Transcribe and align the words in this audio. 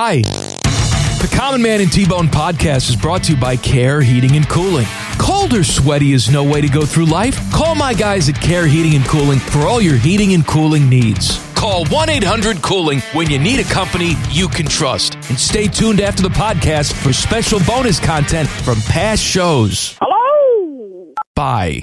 Hi. 0.00 0.20
The 0.20 1.28
Common 1.34 1.60
Man 1.60 1.80
and 1.80 1.90
T-Bone 1.90 2.28
podcast 2.28 2.88
is 2.88 2.94
brought 2.94 3.24
to 3.24 3.32
you 3.32 3.40
by 3.40 3.56
Care 3.56 4.00
Heating 4.00 4.36
and 4.36 4.48
Cooling. 4.48 4.86
Cold 5.18 5.52
or 5.52 5.64
sweaty 5.64 6.12
is 6.12 6.30
no 6.30 6.44
way 6.44 6.60
to 6.60 6.68
go 6.68 6.86
through 6.86 7.06
life. 7.06 7.50
Call 7.50 7.74
my 7.74 7.94
guys 7.94 8.28
at 8.28 8.40
Care 8.40 8.68
Heating 8.68 8.94
and 8.94 9.04
Cooling 9.04 9.40
for 9.40 9.62
all 9.62 9.80
your 9.80 9.96
heating 9.96 10.34
and 10.34 10.46
cooling 10.46 10.88
needs. 10.88 11.44
Call 11.56 11.84
1-800-COOLING 11.86 13.00
when 13.12 13.28
you 13.28 13.40
need 13.40 13.58
a 13.58 13.64
company 13.64 14.12
you 14.30 14.46
can 14.46 14.66
trust. 14.66 15.16
And 15.28 15.36
stay 15.36 15.66
tuned 15.66 16.00
after 16.00 16.22
the 16.22 16.28
podcast 16.28 16.92
for 16.92 17.12
special 17.12 17.58
bonus 17.66 17.98
content 17.98 18.48
from 18.48 18.80
past 18.82 19.20
shows. 19.20 19.98
Hello? 20.00 21.12
Bye. 21.34 21.82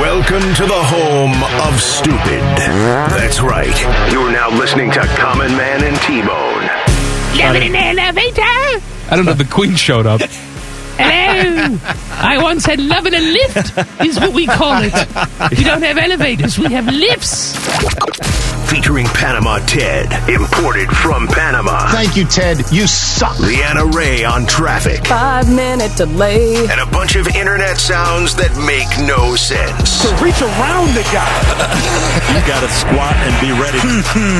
Welcome 0.00 0.52
to 0.56 0.66
the 0.66 0.82
home 0.82 1.44
of 1.70 1.80
stupid. 1.80 2.42
That's 2.58 3.40
right. 3.40 3.80
You're 4.10 4.32
now 4.32 4.50
listening 4.50 4.90
to 4.90 5.00
Common 5.16 5.52
Man 5.56 5.84
and 5.84 5.96
T-Bone. 5.98 6.83
Living 7.34 7.62
in 7.62 7.72
the 7.72 7.78
elevator? 7.78 8.42
I 9.10 9.16
don't 9.16 9.24
know. 9.26 9.34
The 9.34 9.44
Queen 9.44 9.74
showed 9.76 10.06
up. 10.06 10.20
Hello. 10.96 11.78
I 12.12 12.38
once 12.40 12.64
said 12.64 12.78
love 12.80 13.06
in 13.06 13.14
a 13.14 13.20
lift, 13.20 14.02
is 14.04 14.18
what 14.20 14.32
we 14.32 14.46
call 14.46 14.80
it. 14.82 14.94
We 15.56 15.64
don't 15.64 15.82
have 15.82 15.98
elevators, 15.98 16.58
we 16.58 16.72
have 16.72 16.86
lifts. 16.86 17.56
Featuring 18.70 19.06
Panama 19.06 19.58
Ted, 19.66 20.06
imported 20.28 20.88
from 20.88 21.26
Panama. 21.28 21.90
Thank 21.90 22.16
you, 22.16 22.24
Ted. 22.24 22.58
You 22.72 22.86
suck. 22.86 23.38
Leanna 23.40 23.86
Ray 23.86 24.24
on 24.24 24.46
traffic. 24.46 25.06
Five 25.06 25.48
minute 25.52 25.96
delay. 25.96 26.66
And 26.68 26.80
a 26.80 26.86
bunch 26.86 27.16
of 27.16 27.28
internet 27.28 27.78
sounds 27.78 28.34
that 28.36 28.54
make 28.56 28.88
no 29.06 29.36
sense. 29.36 30.02
To 30.02 30.08
reach 30.24 30.40
around 30.40 30.94
the 30.94 31.04
guy. 31.12 31.28
you 32.34 32.46
gotta 32.46 32.68
squat 32.70 33.14
and 33.16 33.34
be 33.42 33.52
ready. 33.52 33.78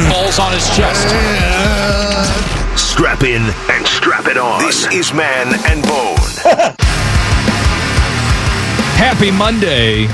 Balls 0.10 0.38
on 0.38 0.52
his 0.52 0.66
chest. 0.76 2.63
Strap 2.76 3.22
in 3.22 3.42
and 3.70 3.86
strap 3.86 4.26
it 4.26 4.36
on. 4.36 4.60
This 4.60 4.86
is 4.92 5.12
Man 5.14 5.46
and 5.66 5.82
Bone. 5.82 6.16
Happy 8.96 9.30
Monday. 9.30 10.06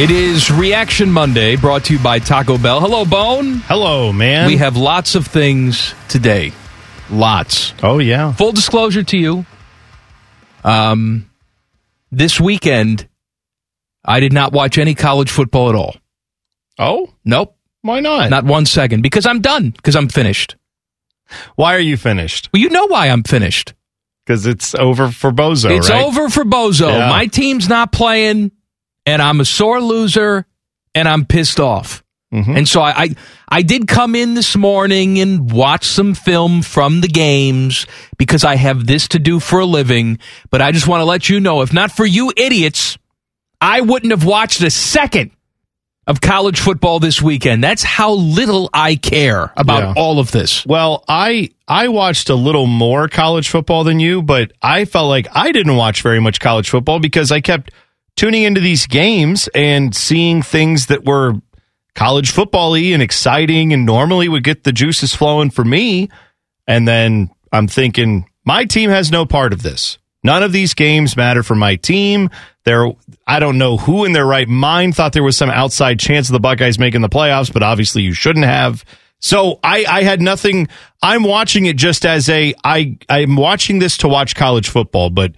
It 0.00 0.10
is 0.10 0.50
Reaction 0.50 1.10
Monday 1.10 1.56
brought 1.56 1.84
to 1.86 1.94
you 1.94 1.98
by 1.98 2.18
Taco 2.18 2.58
Bell. 2.58 2.80
Hello, 2.80 3.04
Bone. 3.04 3.54
Hello, 3.66 4.12
man. 4.12 4.46
We 4.46 4.58
have 4.58 4.76
lots 4.76 5.14
of 5.14 5.26
things 5.26 5.94
today. 6.08 6.52
Lots. 7.10 7.72
Oh, 7.82 7.98
yeah. 7.98 8.32
Full 8.32 8.52
disclosure 8.52 9.02
to 9.04 9.16
you. 9.16 9.46
Um, 10.64 11.30
this 12.12 12.40
weekend, 12.40 13.08
I 14.04 14.20
did 14.20 14.32
not 14.32 14.52
watch 14.52 14.78
any 14.78 14.94
college 14.94 15.30
football 15.30 15.70
at 15.70 15.74
all. 15.74 15.96
Oh? 16.78 17.12
Nope. 17.24 17.56
Why 17.82 18.00
not? 18.00 18.30
Not 18.30 18.44
one 18.44 18.66
second. 18.66 19.02
Because 19.02 19.26
I'm 19.26 19.40
done. 19.40 19.70
Because 19.70 19.96
I'm 19.96 20.08
finished. 20.08 20.56
Why 21.56 21.74
are 21.74 21.80
you 21.80 21.96
finished? 21.96 22.48
Well, 22.52 22.60
you 22.62 22.70
know 22.70 22.86
why 22.86 23.08
I'm 23.08 23.22
finished. 23.22 23.74
Because 24.24 24.46
it's 24.46 24.74
over 24.74 25.10
for 25.10 25.30
Bozo, 25.30 25.76
It's 25.76 25.88
right? 25.90 26.04
over 26.04 26.28
for 26.28 26.44
Bozo. 26.44 26.88
Yeah. 26.90 27.08
My 27.10 27.26
team's 27.26 27.68
not 27.68 27.92
playing, 27.92 28.50
and 29.06 29.22
I'm 29.22 29.40
a 29.40 29.44
sore 29.44 29.80
loser, 29.80 30.46
and 30.94 31.08
I'm 31.08 31.24
pissed 31.24 31.60
off. 31.60 32.02
Mm-hmm. 32.34 32.56
And 32.56 32.68
so 32.68 32.80
I, 32.80 32.90
I 33.02 33.14
I 33.48 33.62
did 33.62 33.86
come 33.86 34.16
in 34.16 34.34
this 34.34 34.56
morning 34.56 35.20
and 35.20 35.50
watch 35.52 35.84
some 35.84 36.14
film 36.14 36.62
from 36.62 37.00
the 37.00 37.08
games 37.08 37.86
because 38.18 38.42
I 38.42 38.56
have 38.56 38.84
this 38.84 39.06
to 39.08 39.20
do 39.20 39.38
for 39.38 39.60
a 39.60 39.64
living. 39.64 40.18
But 40.50 40.60
I 40.60 40.72
just 40.72 40.88
want 40.88 41.02
to 41.02 41.04
let 41.04 41.28
you 41.28 41.38
know, 41.38 41.62
if 41.62 41.72
not 41.72 41.92
for 41.92 42.04
you 42.04 42.32
idiots, 42.36 42.98
I 43.60 43.80
wouldn't 43.80 44.10
have 44.10 44.24
watched 44.24 44.60
a 44.62 44.70
second 44.70 45.30
of 46.06 46.20
college 46.20 46.60
football 46.60 47.00
this 47.00 47.20
weekend. 47.20 47.64
That's 47.64 47.82
how 47.82 48.12
little 48.12 48.70
I 48.72 48.94
care 48.96 49.52
about 49.56 49.82
Yeah. 49.82 49.92
all 49.96 50.18
of 50.20 50.30
this. 50.30 50.64
Well, 50.64 51.04
I 51.08 51.50
I 51.68 51.88
watched 51.88 52.30
a 52.30 52.34
little 52.36 52.66
more 52.66 53.08
college 53.08 53.48
football 53.48 53.82
than 53.84 53.98
you, 53.98 54.22
but 54.22 54.52
I 54.62 54.84
felt 54.84 55.08
like 55.08 55.26
I 55.34 55.50
didn't 55.50 55.76
watch 55.76 56.02
very 56.02 56.20
much 56.20 56.38
college 56.38 56.70
football 56.70 57.00
because 57.00 57.32
I 57.32 57.40
kept 57.40 57.72
tuning 58.16 58.44
into 58.44 58.60
these 58.60 58.86
games 58.86 59.48
and 59.54 59.94
seeing 59.94 60.42
things 60.42 60.86
that 60.86 61.04
were 61.04 61.34
college 61.96 62.30
football-y 62.30 62.92
and 62.92 63.02
exciting 63.02 63.72
and 63.72 63.84
normally 63.84 64.28
would 64.28 64.44
get 64.44 64.64
the 64.64 64.72
juices 64.72 65.14
flowing 65.14 65.50
for 65.50 65.64
me. 65.64 66.08
And 66.68 66.86
then 66.86 67.30
I'm 67.52 67.66
thinking, 67.68 68.26
my 68.44 68.64
team 68.64 68.90
has 68.90 69.10
no 69.10 69.26
part 69.26 69.52
of 69.52 69.62
this. 69.62 69.98
None 70.26 70.42
of 70.42 70.50
these 70.50 70.74
games 70.74 71.16
matter 71.16 71.44
for 71.44 71.54
my 71.54 71.76
team. 71.76 72.30
There, 72.64 72.92
I 73.28 73.38
don't 73.38 73.58
know 73.58 73.76
who 73.76 74.04
in 74.04 74.12
their 74.12 74.26
right 74.26 74.48
mind 74.48 74.96
thought 74.96 75.12
there 75.12 75.22
was 75.22 75.36
some 75.36 75.50
outside 75.50 76.00
chance 76.00 76.28
of 76.28 76.32
the 76.32 76.40
Buckeyes 76.40 76.80
making 76.80 77.00
the 77.00 77.08
playoffs, 77.08 77.52
but 77.52 77.62
obviously 77.62 78.02
you 78.02 78.12
shouldn't 78.12 78.44
have. 78.44 78.84
So 79.20 79.60
I, 79.62 79.84
I 79.84 80.02
had 80.02 80.20
nothing. 80.20 80.66
I'm 81.00 81.22
watching 81.22 81.66
it 81.66 81.76
just 81.76 82.04
as 82.04 82.28
a 82.28 82.54
I 82.64 82.98
I'm 83.08 83.36
watching 83.36 83.78
this 83.78 83.98
to 83.98 84.08
watch 84.08 84.34
college 84.34 84.68
football, 84.68 85.10
but 85.10 85.32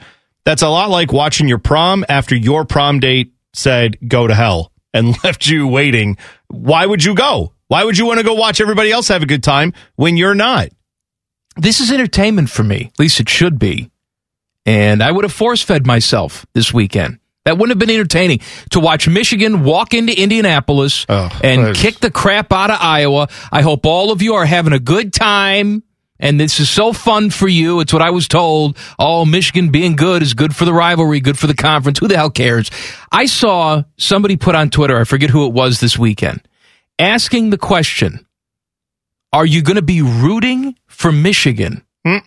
that's 0.44 0.62
a 0.62 0.68
lot 0.68 0.88
like 0.88 1.12
watching 1.12 1.48
your 1.48 1.58
prom 1.58 2.06
after 2.08 2.34
your 2.34 2.64
prom 2.64 2.98
date 2.98 3.34
said 3.52 3.98
go 4.08 4.26
to 4.26 4.34
hell 4.34 4.72
and 4.94 5.14
left 5.22 5.46
you 5.46 5.68
waiting. 5.68 6.16
Why 6.46 6.86
would 6.86 7.04
you 7.04 7.14
go? 7.14 7.52
Why 7.66 7.84
would 7.84 7.98
you 7.98 8.06
want 8.06 8.20
to 8.20 8.24
go 8.24 8.32
watch 8.32 8.58
everybody 8.58 8.90
else 8.90 9.08
have 9.08 9.22
a 9.22 9.26
good 9.26 9.42
time 9.42 9.74
when 9.96 10.16
you're 10.16 10.34
not? 10.34 10.70
this 11.58 11.80
is 11.80 11.90
entertainment 11.90 12.48
for 12.48 12.62
me. 12.62 12.90
At 12.94 12.98
least 12.98 13.20
it 13.20 13.28
should 13.28 13.58
be. 13.58 13.90
And 14.68 15.02
I 15.02 15.10
would 15.10 15.24
have 15.24 15.32
force 15.32 15.62
fed 15.62 15.86
myself 15.86 16.44
this 16.52 16.74
weekend. 16.74 17.20
That 17.46 17.56
wouldn't 17.56 17.70
have 17.70 17.78
been 17.78 17.94
entertaining 17.94 18.40
to 18.72 18.80
watch 18.80 19.08
Michigan 19.08 19.64
walk 19.64 19.94
into 19.94 20.12
Indianapolis 20.12 21.06
Oh, 21.08 21.30
and 21.42 21.62
that's- 21.62 21.80
kick 21.80 22.00
the 22.00 22.10
crap 22.10 22.52
out 22.52 22.70
of 22.70 22.76
Iowa. 22.78 23.28
I 23.50 23.62
hope 23.62 23.86
all 23.86 24.12
of 24.12 24.20
you 24.20 24.34
are 24.34 24.44
having 24.44 24.74
a 24.74 24.78
good 24.78 25.14
time. 25.14 25.82
And 26.20 26.38
this 26.38 26.60
is 26.60 26.68
so 26.68 26.92
fun 26.92 27.30
for 27.30 27.48
you. 27.48 27.80
It's 27.80 27.94
what 27.94 28.02
I 28.02 28.10
was 28.10 28.28
told. 28.28 28.76
Oh, 28.98 29.24
Michigan 29.24 29.70
being 29.70 29.96
good 29.96 30.20
is 30.20 30.34
good 30.34 30.54
for 30.54 30.66
the 30.66 30.72
rivalry, 30.74 31.20
good 31.20 31.38
for 31.38 31.46
the 31.46 31.54
conference. 31.54 32.00
Who 32.00 32.08
the 32.08 32.16
hell 32.16 32.28
cares? 32.28 32.70
I 33.10 33.24
saw 33.24 33.84
somebody 33.96 34.36
put 34.36 34.54
on 34.54 34.68
Twitter, 34.68 34.98
I 35.00 35.04
forget 35.04 35.30
who 35.30 35.46
it 35.46 35.54
was 35.54 35.80
this 35.80 35.96
weekend, 35.96 36.42
asking 36.98 37.48
the 37.48 37.56
question 37.56 38.26
Are 39.32 39.46
you 39.46 39.62
going 39.62 39.76
to 39.76 39.82
be 39.82 40.02
rooting 40.02 40.76
for 40.88 41.10
Michigan 41.10 41.84
hmm. 42.04 42.18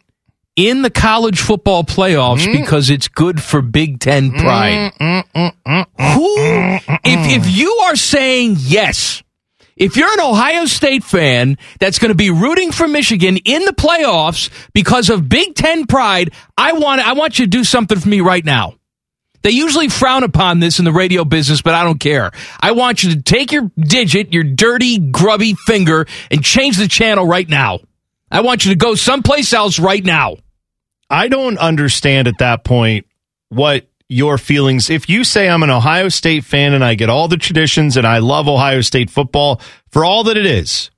In 0.67 0.81
the 0.81 0.89
college 0.89 1.39
football 1.39 1.83
playoffs 1.83 2.45
mm. 2.45 2.53
because 2.53 2.89
it's 2.89 3.07
good 3.07 3.41
for 3.41 3.61
Big 3.61 3.99
Ten 3.99 4.31
mm, 4.31 4.39
pride? 4.39 4.93
Mm, 4.99 5.85
Who, 6.15 6.35
if, 7.03 7.45
if 7.45 7.57
you 7.57 7.71
are 7.83 7.95
saying 7.95 8.57
yes, 8.59 9.23
if 9.75 9.97
you're 9.97 10.11
an 10.11 10.19
Ohio 10.19 10.65
State 10.65 11.03
fan 11.03 11.57
that's 11.79 11.97
going 11.97 12.09
to 12.09 12.15
be 12.15 12.29
rooting 12.29 12.71
for 12.71 12.87
Michigan 12.87 13.37
in 13.37 13.65
the 13.65 13.73
playoffs 13.73 14.49
because 14.73 15.09
of 15.09 15.27
Big 15.27 15.55
Ten 15.55 15.87
pride, 15.87 16.33
I 16.57 16.73
want 16.73 17.01
I 17.01 17.13
want 17.13 17.39
you 17.39 17.45
to 17.45 17.49
do 17.49 17.63
something 17.63 17.99
for 17.99 18.09
me 18.09 18.21
right 18.21 18.45
now. 18.45 18.75
They 19.43 19.49
usually 19.49 19.89
frown 19.89 20.23
upon 20.23 20.59
this 20.59 20.77
in 20.77 20.85
the 20.85 20.91
radio 20.91 21.25
business, 21.25 21.63
but 21.63 21.73
I 21.73 21.83
don't 21.83 21.99
care. 21.99 22.31
I 22.59 22.73
want 22.73 23.03
you 23.03 23.15
to 23.15 23.21
take 23.23 23.51
your 23.51 23.71
digit, 23.75 24.33
your 24.33 24.43
dirty, 24.43 24.99
grubby 24.99 25.55
finger, 25.65 26.05
and 26.29 26.43
change 26.43 26.77
the 26.77 26.87
channel 26.87 27.25
right 27.25 27.49
now. 27.49 27.79
I 28.29 28.41
want 28.41 28.65
you 28.65 28.71
to 28.71 28.77
go 28.77 28.93
someplace 28.95 29.51
else 29.51 29.79
right 29.79 30.03
now. 30.03 30.37
I 31.11 31.27
don't 31.27 31.57
understand 31.57 32.29
at 32.29 32.37
that 32.39 32.63
point 32.63 33.05
what 33.49 33.85
your 34.07 34.37
feelings. 34.37 34.89
If 34.89 35.09
you 35.09 35.25
say 35.25 35.49
I'm 35.49 35.61
an 35.61 35.69
Ohio 35.69 36.07
State 36.07 36.45
fan 36.45 36.73
and 36.73 36.85
I 36.85 36.95
get 36.95 37.09
all 37.09 37.27
the 37.27 37.35
traditions 37.35 37.97
and 37.97 38.07
I 38.07 38.19
love 38.19 38.47
Ohio 38.47 38.79
State 38.79 39.09
football 39.09 39.59
for 39.89 40.05
all 40.05 40.23
that 40.23 40.37
it 40.37 40.45
is, 40.45 40.89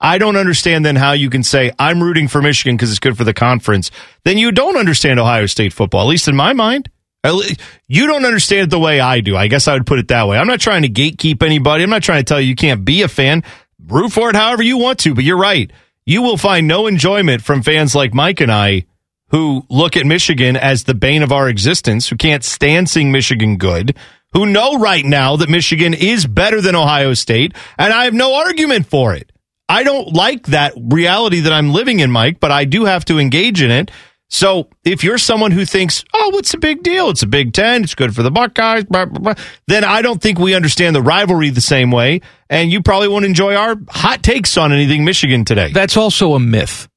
I 0.00 0.16
don't 0.16 0.36
understand 0.36 0.86
then 0.86 0.96
how 0.96 1.12
you 1.12 1.28
can 1.28 1.42
say 1.42 1.72
I'm 1.78 2.02
rooting 2.02 2.26
for 2.26 2.40
Michigan 2.40 2.74
because 2.74 2.90
it's 2.90 3.00
good 3.00 3.18
for 3.18 3.24
the 3.24 3.34
conference. 3.34 3.90
Then 4.24 4.38
you 4.38 4.50
don't 4.50 4.78
understand 4.78 5.20
Ohio 5.20 5.44
State 5.44 5.74
football, 5.74 6.00
at 6.00 6.08
least 6.08 6.26
in 6.26 6.36
my 6.36 6.54
mind. 6.54 6.88
You 7.22 8.06
don't 8.06 8.24
understand 8.24 8.68
it 8.68 8.70
the 8.70 8.78
way 8.78 8.98
I 8.98 9.20
do. 9.20 9.36
I 9.36 9.48
guess 9.48 9.68
I 9.68 9.74
would 9.74 9.86
put 9.86 9.98
it 9.98 10.08
that 10.08 10.26
way. 10.26 10.38
I'm 10.38 10.46
not 10.46 10.60
trying 10.60 10.82
to 10.82 10.88
gatekeep 10.88 11.42
anybody. 11.42 11.84
I'm 11.84 11.90
not 11.90 12.02
trying 12.02 12.20
to 12.20 12.24
tell 12.24 12.40
you 12.40 12.48
you 12.48 12.56
can't 12.56 12.82
be 12.82 13.02
a 13.02 13.08
fan. 13.08 13.44
Root 13.88 14.10
for 14.10 14.30
it 14.30 14.36
however 14.36 14.62
you 14.62 14.78
want 14.78 15.00
to, 15.00 15.14
but 15.14 15.24
you're 15.24 15.36
right. 15.36 15.70
You 16.06 16.22
will 16.22 16.38
find 16.38 16.66
no 16.66 16.86
enjoyment 16.86 17.42
from 17.42 17.62
fans 17.62 17.94
like 17.94 18.14
Mike 18.14 18.40
and 18.40 18.50
I 18.50 18.86
who 19.30 19.64
look 19.68 19.96
at 19.96 20.06
Michigan 20.06 20.56
as 20.56 20.84
the 20.84 20.94
bane 20.94 21.22
of 21.22 21.32
our 21.32 21.48
existence, 21.48 22.08
who 22.08 22.16
can't 22.16 22.44
stand 22.44 22.88
seeing 22.88 23.12
Michigan 23.12 23.56
good, 23.56 23.96
who 24.32 24.46
know 24.46 24.78
right 24.78 25.04
now 25.04 25.36
that 25.36 25.48
Michigan 25.48 25.94
is 25.94 26.26
better 26.26 26.60
than 26.60 26.76
Ohio 26.76 27.14
State, 27.14 27.54
and 27.78 27.92
I 27.92 28.04
have 28.04 28.14
no 28.14 28.34
argument 28.34 28.86
for 28.86 29.14
it. 29.14 29.32
I 29.68 29.84
don't 29.84 30.12
like 30.12 30.46
that 30.46 30.72
reality 30.76 31.40
that 31.40 31.52
I'm 31.52 31.72
living 31.72 32.00
in, 32.00 32.10
Mike, 32.10 32.40
but 32.40 32.50
I 32.50 32.64
do 32.64 32.84
have 32.86 33.04
to 33.06 33.18
engage 33.18 33.62
in 33.62 33.70
it. 33.70 33.90
So 34.28 34.68
if 34.84 35.02
you're 35.02 35.18
someone 35.18 35.50
who 35.50 35.64
thinks, 35.64 36.04
oh, 36.14 36.30
what's 36.30 36.52
the 36.52 36.58
big 36.58 36.84
deal? 36.84 37.10
It's 37.10 37.22
a 37.22 37.26
Big 37.26 37.52
Ten. 37.52 37.82
It's 37.82 37.96
good 37.96 38.14
for 38.14 38.22
the 38.22 38.30
Buckeyes. 38.30 38.84
Blah, 38.84 39.06
blah, 39.06 39.18
blah, 39.18 39.44
then 39.66 39.82
I 39.82 40.02
don't 40.02 40.22
think 40.22 40.38
we 40.38 40.54
understand 40.54 40.94
the 40.94 41.02
rivalry 41.02 41.50
the 41.50 41.60
same 41.60 41.90
way. 41.90 42.20
And 42.48 42.70
you 42.70 42.80
probably 42.80 43.08
won't 43.08 43.24
enjoy 43.24 43.56
our 43.56 43.76
hot 43.88 44.22
takes 44.22 44.56
on 44.56 44.72
anything 44.72 45.04
Michigan 45.04 45.44
today. 45.44 45.72
That's 45.72 45.96
also 45.96 46.34
a 46.34 46.40
myth. 46.40 46.88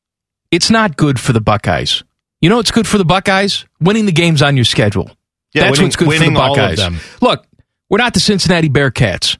It's 0.51 0.69
not 0.69 0.95
good 0.95 1.19
for 1.19 1.33
the 1.33 1.41
Buckeyes. 1.41 2.03
You 2.43 2.49
know 2.49 2.57
what's 2.57 2.71
good 2.71 2.85
for 2.85 2.97
the 2.97 3.05
Buckeyes? 3.05 3.63
Winning 3.79 4.05
the 4.05 4.11
games 4.11 4.41
on 4.41 4.57
your 4.57 4.65
schedule. 4.65 5.09
Yeah, 5.53 5.63
That's 5.63 5.77
winning- 5.77 5.85
what's 5.85 5.95
good 5.95 6.05
for 6.07 6.13
the 6.13 6.19
winning 6.19 6.35
all 6.35 6.51
of 6.51 6.57
Buckeyes. 6.75 7.01
Look, 7.21 7.45
we're 7.89 7.99
not 7.99 8.13
the 8.13 8.19
Cincinnati 8.19 8.67
Bearcats, 8.67 9.37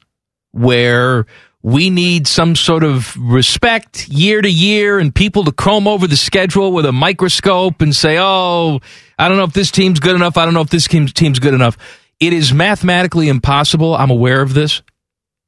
where 0.54 1.26
we 1.62 1.90
need 1.90 2.28
some 2.28 2.56
sort 2.56 2.86
of 2.86 3.14
respect 3.18 4.08
year 4.08 4.42
to 4.42 4.50
year 4.50 5.00
and 5.00 5.14
people 5.14 5.44
to 5.44 5.52
comb 5.52 5.86
over 5.86 6.08
the 6.08 6.16
schedule 6.16 6.72
with 6.72 6.86
a 6.86 6.94
microscope 6.94 7.82
and 7.82 7.94
say, 7.94 8.18
oh, 8.18 8.80
I 9.20 9.28
don't 9.28 9.36
know 9.36 9.44
if 9.44 9.52
this 9.54 9.70
team's 9.70 10.00
good 10.00 10.16
enough. 10.16 10.38
I 10.38 10.46
don't 10.46 10.54
know 10.54 10.62
if 10.62 10.70
this 10.70 10.88
team's 10.88 11.12
team's 11.12 11.40
good 11.40 11.54
enough. 11.54 11.78
It 12.22 12.32
is 12.32 12.54
mathematically 12.54 13.28
impossible. 13.28 13.98
I'm 13.98 14.12
aware 14.12 14.42
of 14.42 14.54
this, 14.54 14.82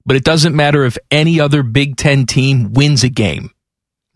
but 0.06 0.18
it 0.18 0.26
doesn't 0.26 0.58
matter 0.58 0.84
if 0.84 0.98
any 1.10 1.40
other 1.40 1.64
Big 1.64 1.96
Ten 1.96 2.26
team 2.26 2.74
wins 2.74 3.06
a 3.06 3.10
game. 3.10 3.52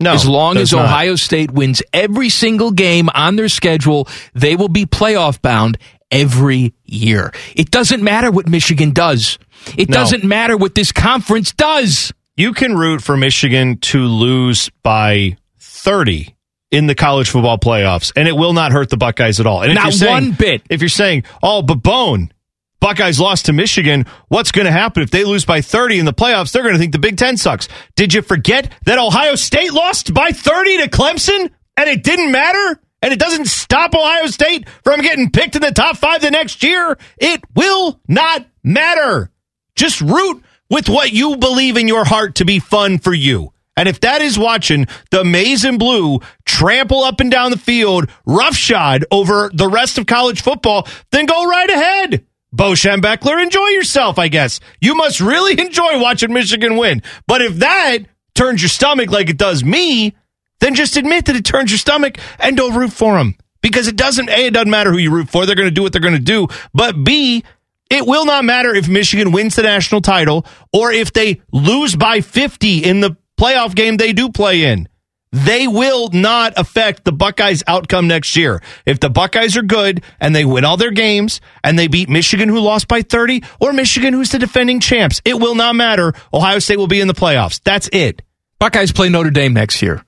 No, 0.00 0.12
as 0.14 0.26
long 0.26 0.56
as 0.56 0.72
not. 0.72 0.86
Ohio 0.86 1.14
State 1.16 1.50
wins 1.50 1.82
every 1.92 2.30
single 2.30 2.70
game 2.70 3.08
on 3.14 3.36
their 3.36 3.48
schedule, 3.48 4.08
they 4.34 4.56
will 4.56 4.68
be 4.68 4.86
playoff 4.86 5.40
bound 5.42 5.76
every 6.10 6.72
year. 6.84 7.32
It 7.54 7.70
doesn't 7.70 8.02
matter 8.02 8.30
what 8.30 8.48
Michigan 8.48 8.92
does. 8.92 9.38
It 9.76 9.88
No. 9.90 9.94
doesn't 9.98 10.24
matter 10.24 10.56
what 10.56 10.74
this 10.74 10.90
conference 10.92 11.52
does. 11.52 12.12
you 12.36 12.54
can 12.54 12.74
root 12.74 13.02
for 13.02 13.16
Michigan 13.18 13.76
to 13.76 13.98
lose 14.06 14.70
by 14.82 15.36
30 15.58 16.34
in 16.70 16.86
the 16.86 16.94
college 16.94 17.28
football 17.28 17.58
playoffs, 17.58 18.12
and 18.16 18.26
it 18.26 18.34
will 18.36 18.54
not 18.54 18.72
hurt 18.72 18.88
the 18.88 18.96
Buckeyes 18.96 19.40
at 19.40 19.46
all. 19.46 19.60
And 19.62 19.70
if 19.72 19.74
Not 19.76 19.84
you're 19.84 19.92
saying, 19.92 20.12
one 20.12 20.30
bit. 20.32 20.62
If 20.70 20.80
you're 20.80 20.88
saying, 20.88 21.24
oh, 21.42 21.60
but 21.60 21.82
Bone, 21.82 22.32
Buckeyes 22.80 23.20
lost 23.20 23.46
to 23.46 23.52
Michigan, 23.52 24.06
what's 24.28 24.52
going 24.52 24.64
to 24.64 24.72
happen 24.72 25.02
if 25.02 25.10
they 25.10 25.24
lose 25.24 25.44
by 25.44 25.60
30 25.60 25.98
in 25.98 26.06
the 26.06 26.14
playoffs? 26.14 26.52
They're 26.52 26.62
going 26.62 26.74
to 26.74 26.78
think 26.78 26.92
the 26.92 26.98
Big 26.98 27.16
Ten 27.16 27.36
sucks. 27.36 27.68
Did 27.94 28.14
you 28.14 28.22
forget 28.22 28.72
that 28.86 28.98
Ohio 28.98 29.34
State 29.34 29.72
lost 29.72 30.14
by 30.14 30.30
30 30.30 30.78
to 30.78 30.88
Clemson 30.88 31.50
and 31.76 31.88
it 31.88 32.02
didn't 32.02 32.32
matter? 32.32 32.80
And 33.02 33.12
it 33.12 33.18
doesn't 33.18 33.46
stop 33.46 33.94
Ohio 33.94 34.26
State 34.26 34.68
from 34.84 35.00
getting 35.00 35.30
picked 35.30 35.56
in 35.56 35.62
the 35.62 35.72
top 35.72 35.96
five 35.96 36.20
the 36.20 36.30
next 36.30 36.62
year. 36.62 36.98
It 37.18 37.42
will 37.54 38.00
not 38.08 38.46
matter. 38.62 39.30
Just 39.74 40.00
root 40.00 40.42
with 40.68 40.88
what 40.88 41.12
you 41.12 41.36
believe 41.36 41.76
in 41.76 41.88
your 41.88 42.04
heart 42.04 42.36
to 42.36 42.44
be 42.44 42.58
fun 42.58 42.98
for 42.98 43.14
you. 43.14 43.52
And 43.76 43.88
if 43.88 44.00
that 44.00 44.20
is 44.20 44.38
watching 44.38 44.86
the 45.10 45.24
maize 45.24 45.64
and 45.64 45.78
blue 45.78 46.20
trample 46.44 47.02
up 47.02 47.20
and 47.20 47.30
down 47.30 47.50
the 47.50 47.58
field 47.58 48.10
roughshod 48.26 49.06
over 49.10 49.50
the 49.54 49.68
rest 49.68 49.96
of 49.96 50.06
college 50.06 50.42
football, 50.42 50.86
then 51.12 51.24
go 51.24 51.46
right 51.46 51.70
ahead. 51.70 52.26
Bo 52.52 52.72
Schembechler, 52.72 53.42
enjoy 53.42 53.68
yourself, 53.68 54.18
I 54.18 54.28
guess. 54.28 54.60
You 54.80 54.94
must 54.94 55.20
really 55.20 55.58
enjoy 55.66 56.00
watching 56.00 56.32
Michigan 56.32 56.76
win. 56.76 57.02
But 57.26 57.42
if 57.42 57.56
that 57.56 57.98
turns 58.34 58.62
your 58.62 58.68
stomach 58.68 59.10
like 59.10 59.28
it 59.28 59.38
does 59.38 59.64
me, 59.64 60.16
then 60.60 60.74
just 60.74 60.96
admit 60.96 61.26
that 61.26 61.36
it 61.36 61.44
turns 61.44 61.70
your 61.70 61.78
stomach 61.78 62.18
and 62.38 62.56
don't 62.56 62.74
root 62.74 62.92
for 62.92 63.16
them. 63.16 63.36
Because 63.62 63.88
it 63.88 63.96
doesn't, 63.96 64.30
A, 64.30 64.46
it 64.46 64.54
doesn't 64.54 64.70
matter 64.70 64.90
who 64.90 64.98
you 64.98 65.10
root 65.10 65.28
for. 65.28 65.44
They're 65.44 65.54
going 65.54 65.68
to 65.68 65.74
do 65.74 65.82
what 65.82 65.92
they're 65.92 66.00
going 66.00 66.14
to 66.14 66.20
do. 66.20 66.48
But 66.72 67.04
B, 67.04 67.44
it 67.90 68.06
will 68.06 68.24
not 68.24 68.44
matter 68.44 68.74
if 68.74 68.88
Michigan 68.88 69.32
wins 69.32 69.56
the 69.56 69.62
national 69.62 70.00
title 70.00 70.46
or 70.72 70.92
if 70.92 71.12
they 71.12 71.42
lose 71.52 71.94
by 71.96 72.20
50 72.20 72.78
in 72.84 73.00
the 73.00 73.16
playoff 73.38 73.74
game 73.74 73.96
they 73.96 74.12
do 74.12 74.30
play 74.30 74.64
in. 74.64 74.88
They 75.32 75.68
will 75.68 76.08
not 76.12 76.54
affect 76.56 77.04
the 77.04 77.12
Buckeyes' 77.12 77.62
outcome 77.68 78.08
next 78.08 78.34
year. 78.34 78.60
If 78.84 78.98
the 78.98 79.08
Buckeyes 79.10 79.56
are 79.56 79.62
good 79.62 80.02
and 80.18 80.34
they 80.34 80.44
win 80.44 80.64
all 80.64 80.76
their 80.76 80.90
games 80.90 81.40
and 81.62 81.78
they 81.78 81.86
beat 81.86 82.08
Michigan, 82.08 82.48
who 82.48 82.58
lost 82.58 82.88
by 82.88 83.02
30, 83.02 83.44
or 83.60 83.72
Michigan, 83.72 84.12
who's 84.12 84.30
the 84.30 84.40
defending 84.40 84.80
champs, 84.80 85.22
it 85.24 85.38
will 85.38 85.54
not 85.54 85.76
matter. 85.76 86.12
Ohio 86.34 86.58
State 86.58 86.78
will 86.78 86.88
be 86.88 87.00
in 87.00 87.06
the 87.06 87.14
playoffs. 87.14 87.60
That's 87.62 87.88
it. 87.92 88.22
Buckeyes 88.58 88.90
play 88.92 89.08
Notre 89.08 89.30
Dame 89.30 89.52
next 89.54 89.80
year. 89.82 90.04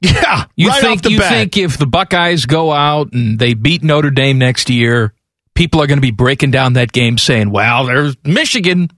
Yeah. 0.00 0.44
You 0.56 0.68
right 0.68 0.80
think 0.80 0.98
off 0.98 1.02
the 1.02 1.10
you 1.10 1.18
bat. 1.18 1.30
think 1.32 1.56
if 1.56 1.76
the 1.76 1.86
Buckeyes 1.86 2.46
go 2.46 2.72
out 2.72 3.12
and 3.12 3.38
they 3.38 3.54
beat 3.54 3.82
Notre 3.82 4.10
Dame 4.10 4.38
next 4.38 4.70
year, 4.70 5.12
people 5.54 5.82
are 5.82 5.86
going 5.86 5.98
to 5.98 6.02
be 6.02 6.12
breaking 6.12 6.52
down 6.52 6.74
that 6.74 6.92
game 6.92 7.18
saying, 7.18 7.50
"Well, 7.50 7.86
there's 7.86 8.16
Michigan. 8.24 8.90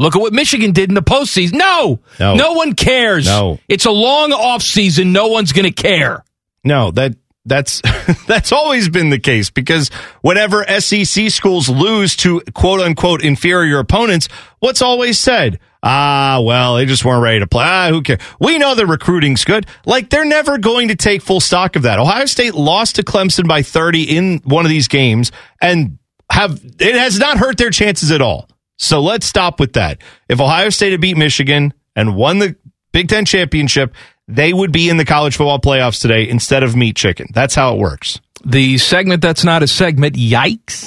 Look 0.00 0.16
at 0.16 0.20
what 0.20 0.32
Michigan 0.32 0.72
did 0.72 0.88
in 0.88 0.94
the 0.94 1.02
postseason." 1.02 1.52
No, 1.54 2.00
No. 2.18 2.52
one 2.54 2.74
cares. 2.74 3.26
No. 3.26 3.58
it's 3.68 3.84
a 3.84 3.90
long 3.90 4.32
off 4.32 4.62
season. 4.62 5.12
No 5.12 5.28
one's 5.28 5.52
going 5.52 5.72
to 5.72 5.82
care. 5.82 6.24
No, 6.64 6.90
that 6.92 7.14
that's 7.46 7.80
that's 8.26 8.52
always 8.52 8.88
been 8.88 9.10
the 9.10 9.18
case 9.18 9.50
because 9.50 9.88
whenever 10.22 10.64
SEC 10.80 11.30
schools 11.30 11.68
lose 11.68 12.16
to 12.16 12.40
quote 12.54 12.80
unquote 12.80 13.22
inferior 13.24 13.78
opponents, 13.78 14.28
what's 14.58 14.82
always 14.82 15.18
said? 15.18 15.58
Ah, 15.82 16.40
well, 16.42 16.76
they 16.76 16.84
just 16.84 17.06
weren't 17.06 17.22
ready 17.22 17.38
to 17.38 17.46
play. 17.46 17.64
Ah, 17.66 17.88
who 17.88 18.02
cares? 18.02 18.20
We 18.38 18.58
know 18.58 18.74
the 18.74 18.86
recruiting's 18.86 19.44
good. 19.46 19.66
Like 19.86 20.10
they're 20.10 20.26
never 20.26 20.58
going 20.58 20.88
to 20.88 20.94
take 20.96 21.22
full 21.22 21.40
stock 21.40 21.74
of 21.76 21.82
that. 21.82 21.98
Ohio 21.98 22.26
State 22.26 22.54
lost 22.54 22.96
to 22.96 23.02
Clemson 23.02 23.48
by 23.48 23.62
30 23.62 24.02
in 24.02 24.38
one 24.44 24.66
of 24.66 24.68
these 24.68 24.88
games 24.88 25.32
and 25.62 25.98
have 26.30 26.60
it 26.78 26.94
has 26.94 27.18
not 27.18 27.38
hurt 27.38 27.56
their 27.56 27.70
chances 27.70 28.10
at 28.12 28.20
all. 28.20 28.46
So 28.82 29.00
let's 29.00 29.26
stop 29.26 29.60
with 29.60 29.74
that. 29.74 29.98
If 30.28 30.40
Ohio 30.40 30.70
State 30.70 30.92
had 30.92 31.02
beat 31.02 31.16
Michigan 31.16 31.74
and 31.94 32.16
won 32.16 32.38
the 32.38 32.56
Big 32.92 33.08
Ten 33.08 33.26
championship, 33.26 33.94
they 34.26 34.54
would 34.54 34.72
be 34.72 34.88
in 34.88 34.96
the 34.96 35.04
college 35.04 35.36
football 35.36 35.58
playoffs 35.60 36.00
today 36.00 36.26
instead 36.28 36.62
of 36.62 36.74
meat 36.74 36.96
chicken. 36.96 37.26
That's 37.34 37.54
how 37.54 37.74
it 37.74 37.78
works. 37.78 38.20
The 38.42 38.78
segment 38.78 39.20
that's 39.20 39.44
not 39.44 39.62
a 39.62 39.66
segment, 39.66 40.16
yikes, 40.16 40.86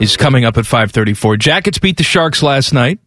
is 0.00 0.16
coming 0.16 0.46
up 0.46 0.56
at 0.56 0.64
5:34. 0.64 1.36
Jackets 1.38 1.78
beat 1.78 1.98
the 1.98 2.02
Sharks 2.02 2.42
last 2.42 2.72
night. 2.72 2.98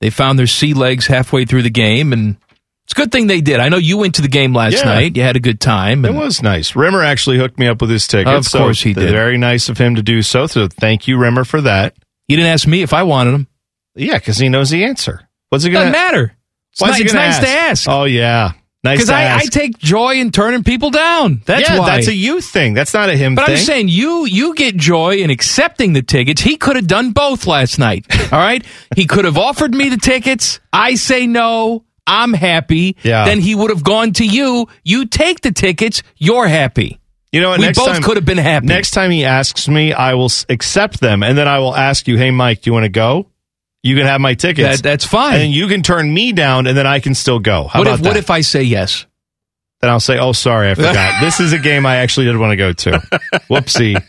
They 0.00 0.10
found 0.10 0.36
their 0.36 0.48
sea 0.48 0.74
legs 0.74 1.06
halfway 1.06 1.44
through 1.44 1.62
the 1.62 1.70
game, 1.70 2.12
and 2.12 2.36
it's 2.84 2.94
a 2.94 2.96
good 2.96 3.12
thing 3.12 3.28
they 3.28 3.40
did. 3.40 3.60
I 3.60 3.68
know 3.68 3.76
you 3.76 3.96
went 3.96 4.16
to 4.16 4.22
the 4.22 4.28
game 4.28 4.52
last 4.52 4.78
Yeah. 4.78 4.86
night. 4.86 5.16
You 5.16 5.22
had 5.22 5.36
a 5.36 5.40
good 5.40 5.60
time. 5.60 6.04
It 6.04 6.14
was 6.14 6.42
nice. 6.42 6.74
Rimmer 6.74 7.02
actually 7.04 7.38
hooked 7.38 7.60
me 7.60 7.68
up 7.68 7.80
with 7.80 7.90
his 7.90 8.08
ticket. 8.08 8.34
Of 8.34 8.50
course 8.50 8.82
he 8.82 8.92
did. 8.92 9.10
Very 9.12 9.38
nice 9.38 9.68
of 9.68 9.78
him 9.78 9.94
to 9.94 10.02
do 10.02 10.20
so. 10.22 10.48
So 10.48 10.66
thank 10.66 11.06
you, 11.06 11.16
Rimmer, 11.16 11.44
for 11.44 11.60
that. 11.60 11.94
He 12.28 12.36
didn't 12.36 12.50
ask 12.50 12.66
me 12.66 12.82
if 12.82 12.92
I 12.92 13.02
wanted 13.02 13.32
them. 13.32 13.48
Yeah, 13.94 14.18
because 14.18 14.38
he 14.38 14.48
knows 14.48 14.70
the 14.70 14.84
answer. 14.84 15.28
What's 15.50 15.64
he 15.64 15.70
going 15.70 15.92
Doesn't 15.92 15.92
matter. 15.92 16.36
It's, 16.72 16.96
he 16.96 17.04
it's 17.04 17.14
nice 17.14 17.38
to 17.38 17.48
ask. 17.48 17.88
Oh 17.88 18.04
yeah, 18.04 18.52
nice 18.82 18.98
Because 18.98 19.10
I, 19.10 19.36
I 19.36 19.44
take 19.44 19.78
joy 19.78 20.14
in 20.14 20.32
turning 20.32 20.64
people 20.64 20.90
down. 20.90 21.42
That's 21.46 21.68
yeah, 21.68 21.78
why. 21.78 21.96
that's 21.96 22.08
a 22.08 22.14
you 22.14 22.40
thing. 22.40 22.74
That's 22.74 22.92
not 22.92 23.08
a 23.08 23.12
him 23.12 23.18
thing. 23.18 23.34
but 23.36 23.46
thing. 23.46 23.52
I'm 23.52 23.56
just 23.56 23.66
saying, 23.66 23.88
you 23.88 24.26
you 24.26 24.54
get 24.56 24.76
joy 24.76 25.16
in 25.18 25.30
accepting 25.30 25.92
the 25.92 26.02
tickets. 26.02 26.42
He 26.42 26.56
could 26.56 26.74
have 26.74 26.88
done 26.88 27.12
both 27.12 27.46
last 27.46 27.78
night. 27.78 28.06
All 28.32 28.40
right, 28.40 28.64
he 28.96 29.06
could 29.06 29.24
have 29.24 29.38
offered 29.38 29.72
me 29.72 29.88
the 29.88 29.96
tickets. 29.96 30.58
I 30.72 30.96
say 30.96 31.26
no. 31.26 31.84
I'm 32.06 32.34
happy. 32.34 32.96
Yeah. 33.02 33.24
Then 33.24 33.40
he 33.40 33.54
would 33.54 33.70
have 33.70 33.82
gone 33.82 34.12
to 34.14 34.26
you. 34.26 34.68
You 34.82 35.06
take 35.06 35.40
the 35.40 35.52
tickets. 35.52 36.02
You're 36.16 36.48
happy. 36.48 37.00
You 37.34 37.40
know 37.40 37.48
what? 37.48 37.58
We 37.58 37.66
next 37.66 37.78
both 37.78 37.88
time, 37.88 38.02
could 38.02 38.16
have 38.16 38.24
been 38.24 38.38
happy. 38.38 38.68
Next 38.68 38.92
time 38.92 39.10
he 39.10 39.24
asks 39.24 39.66
me, 39.66 39.92
I 39.92 40.14
will 40.14 40.30
accept 40.48 41.00
them, 41.00 41.24
and 41.24 41.36
then 41.36 41.48
I 41.48 41.58
will 41.58 41.74
ask 41.74 42.06
you, 42.06 42.16
"Hey, 42.16 42.30
Mike, 42.30 42.60
do 42.62 42.70
you 42.70 42.72
want 42.72 42.84
to 42.84 42.88
go? 42.90 43.26
You 43.82 43.96
can 43.96 44.06
have 44.06 44.20
my 44.20 44.34
tickets. 44.34 44.76
That- 44.76 44.82
that's 44.84 45.04
fine. 45.04 45.40
And 45.40 45.52
you 45.52 45.66
can 45.66 45.82
turn 45.82 46.14
me 46.14 46.30
down, 46.30 46.68
and 46.68 46.78
then 46.78 46.86
I 46.86 47.00
can 47.00 47.12
still 47.16 47.40
go. 47.40 47.66
How 47.66 47.80
what 47.80 47.88
about 47.88 47.94
if 47.94 48.02
that? 48.02 48.08
what 48.08 48.16
if 48.18 48.30
I 48.30 48.40
say 48.42 48.62
yes? 48.62 49.06
then 49.80 49.90
I'll 49.90 49.98
say, 50.00 50.16
"Oh, 50.16 50.30
sorry, 50.30 50.70
I 50.70 50.74
forgot. 50.76 51.20
this 51.20 51.40
is 51.40 51.52
a 51.52 51.58
game 51.58 51.84
I 51.86 51.96
actually 51.96 52.26
did 52.26 52.36
want 52.36 52.52
to 52.52 52.56
go 52.56 52.72
to. 52.72 52.90
Whoopsie." 53.50 54.00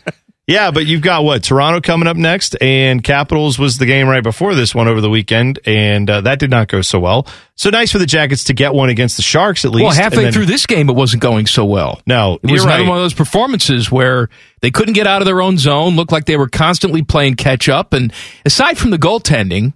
Yeah, 0.46 0.70
but 0.70 0.86
you've 0.86 1.02
got 1.02 1.24
what 1.24 1.42
Toronto 1.42 1.80
coming 1.80 2.06
up 2.06 2.16
next, 2.16 2.56
and 2.60 3.02
Capitals 3.02 3.58
was 3.58 3.78
the 3.78 3.86
game 3.86 4.06
right 4.08 4.22
before 4.22 4.54
this 4.54 4.76
one 4.76 4.86
over 4.86 5.00
the 5.00 5.10
weekend, 5.10 5.58
and 5.66 6.08
uh, 6.08 6.20
that 6.20 6.38
did 6.38 6.50
not 6.50 6.68
go 6.68 6.82
so 6.82 7.00
well. 7.00 7.26
So 7.56 7.68
nice 7.70 7.90
for 7.90 7.98
the 7.98 8.06
Jackets 8.06 8.44
to 8.44 8.54
get 8.54 8.72
one 8.72 8.88
against 8.88 9.16
the 9.16 9.24
Sharks 9.24 9.64
at 9.64 9.72
least. 9.72 9.82
Well, 9.82 9.92
halfway 9.92 10.22
then- 10.24 10.32
through 10.32 10.46
this 10.46 10.64
game, 10.66 10.88
it 10.88 10.92
wasn't 10.94 11.20
going 11.20 11.46
so 11.46 11.64
well. 11.64 12.00
No, 12.06 12.38
It 12.44 12.50
was 12.52 12.62
another 12.62 12.82
right. 12.82 12.88
one 12.88 12.96
of 12.98 13.02
those 13.02 13.12
performances 13.14 13.90
where 13.90 14.28
they 14.60 14.70
couldn't 14.70 14.94
get 14.94 15.08
out 15.08 15.20
of 15.20 15.26
their 15.26 15.42
own 15.42 15.58
zone, 15.58 15.96
looked 15.96 16.12
like 16.12 16.26
they 16.26 16.36
were 16.36 16.48
constantly 16.48 17.02
playing 17.02 17.34
catch 17.34 17.68
up. 17.68 17.92
And 17.92 18.12
aside 18.44 18.78
from 18.78 18.90
the 18.90 18.98
goaltending, 18.98 19.72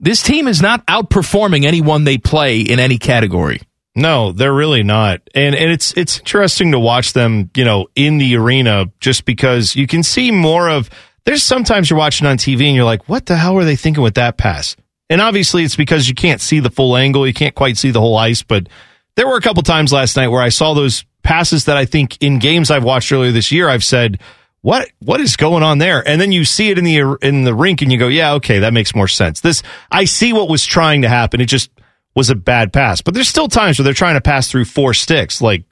this 0.00 0.24
team 0.24 0.48
is 0.48 0.60
not 0.60 0.84
outperforming 0.86 1.64
anyone 1.66 2.02
they 2.02 2.18
play 2.18 2.58
in 2.60 2.80
any 2.80 2.98
category. 2.98 3.60
No, 3.94 4.32
they're 4.32 4.54
really 4.54 4.82
not. 4.82 5.20
And 5.34 5.54
and 5.54 5.70
it's 5.70 5.96
it's 5.96 6.18
interesting 6.18 6.72
to 6.72 6.78
watch 6.78 7.12
them, 7.12 7.50
you 7.56 7.64
know, 7.64 7.88
in 7.96 8.18
the 8.18 8.36
arena 8.36 8.86
just 9.00 9.24
because 9.24 9.74
you 9.74 9.86
can 9.86 10.02
see 10.02 10.30
more 10.30 10.68
of 10.68 10.88
there's 11.24 11.42
sometimes 11.42 11.90
you're 11.90 11.98
watching 11.98 12.26
on 12.26 12.38
TV 12.38 12.66
and 12.66 12.76
you're 12.76 12.84
like, 12.84 13.08
what 13.08 13.26
the 13.26 13.36
hell 13.36 13.58
are 13.58 13.64
they 13.64 13.76
thinking 13.76 14.02
with 14.02 14.14
that 14.14 14.36
pass? 14.36 14.76
And 15.08 15.20
obviously 15.20 15.64
it's 15.64 15.76
because 15.76 16.08
you 16.08 16.14
can't 16.14 16.40
see 16.40 16.60
the 16.60 16.70
full 16.70 16.96
angle, 16.96 17.26
you 17.26 17.34
can't 17.34 17.54
quite 17.54 17.76
see 17.76 17.90
the 17.90 18.00
whole 18.00 18.16
ice, 18.16 18.42
but 18.42 18.68
there 19.16 19.26
were 19.26 19.36
a 19.36 19.40
couple 19.40 19.62
times 19.64 19.92
last 19.92 20.16
night 20.16 20.28
where 20.28 20.42
I 20.42 20.50
saw 20.50 20.72
those 20.72 21.04
passes 21.24 21.64
that 21.64 21.76
I 21.76 21.84
think 21.84 22.16
in 22.20 22.38
games 22.38 22.70
I've 22.70 22.84
watched 22.84 23.10
earlier 23.10 23.32
this 23.32 23.50
year 23.50 23.68
I've 23.68 23.84
said 23.84 24.20
what 24.62 24.90
what 25.00 25.20
is 25.20 25.36
going 25.36 25.62
on 25.62 25.78
there? 25.78 26.06
And 26.06 26.20
then 26.20 26.32
you 26.32 26.44
see 26.44 26.70
it 26.70 26.78
in 26.78 26.84
the 26.84 27.18
in 27.22 27.44
the 27.44 27.54
rink 27.54 27.82
and 27.82 27.90
you 27.90 27.98
go, 27.98 28.08
yeah, 28.08 28.34
okay, 28.34 28.60
that 28.60 28.72
makes 28.72 28.94
more 28.94 29.08
sense. 29.08 29.40
This 29.40 29.62
I 29.90 30.04
see 30.04 30.32
what 30.32 30.48
was 30.48 30.64
trying 30.64 31.02
to 31.02 31.08
happen. 31.08 31.40
It 31.40 31.46
just 31.46 31.70
was 32.14 32.30
a 32.30 32.34
bad 32.34 32.72
pass. 32.72 33.00
But 33.00 33.14
there's 33.14 33.28
still 33.28 33.48
times 33.48 33.78
where 33.78 33.84
they're 33.84 33.94
trying 33.94 34.14
to 34.14 34.20
pass 34.20 34.50
through 34.50 34.64
four 34.64 34.94
sticks. 34.94 35.40
Like 35.40 35.64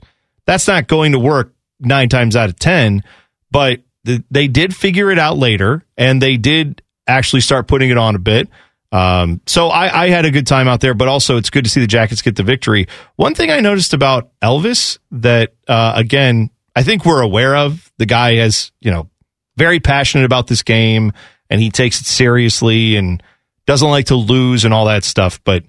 that's 0.46 0.68
not 0.68 0.86
going 0.86 1.12
to 1.12 1.18
work 1.18 1.54
nine 1.80 2.08
times 2.08 2.36
out 2.36 2.48
of 2.48 2.58
ten. 2.58 3.02
But 3.50 3.80
th- 4.04 4.22
they 4.30 4.48
did 4.48 4.74
figure 4.74 5.10
it 5.10 5.18
out 5.18 5.38
later, 5.38 5.84
and 5.96 6.20
they 6.20 6.36
did 6.36 6.82
actually 7.06 7.40
start 7.40 7.68
putting 7.68 7.90
it 7.90 7.98
on 7.98 8.14
a 8.14 8.18
bit. 8.18 8.48
Um, 8.90 9.40
so 9.46 9.68
I, 9.68 10.04
I 10.04 10.08
had 10.08 10.24
a 10.24 10.30
good 10.30 10.46
time 10.46 10.66
out 10.66 10.80
there, 10.80 10.94
but 10.94 11.08
also 11.08 11.36
it's 11.36 11.50
good 11.50 11.64
to 11.64 11.70
see 11.70 11.80
the 11.80 11.86
Jackets 11.86 12.22
get 12.22 12.36
the 12.36 12.42
victory. 12.42 12.88
One 13.16 13.34
thing 13.34 13.50
I 13.50 13.60
noticed 13.60 13.92
about 13.92 14.30
Elvis 14.40 14.98
that 15.10 15.54
uh, 15.66 15.92
again 15.96 16.50
I 16.74 16.82
think 16.84 17.04
we're 17.04 17.22
aware 17.22 17.56
of. 17.56 17.90
The 17.98 18.06
guy 18.06 18.36
has 18.36 18.72
you 18.80 18.90
know 18.90 19.10
very 19.56 19.80
passionate 19.80 20.24
about 20.24 20.46
this 20.46 20.62
game, 20.62 21.12
and 21.50 21.60
he 21.60 21.70
takes 21.70 22.00
it 22.00 22.06
seriously 22.06 22.96
and 22.96 23.22
doesn't 23.66 23.88
like 23.88 24.06
to 24.06 24.14
lose 24.14 24.64
and 24.64 24.72
all 24.72 24.86
that 24.86 25.04
stuff. 25.04 25.42
But 25.44 25.64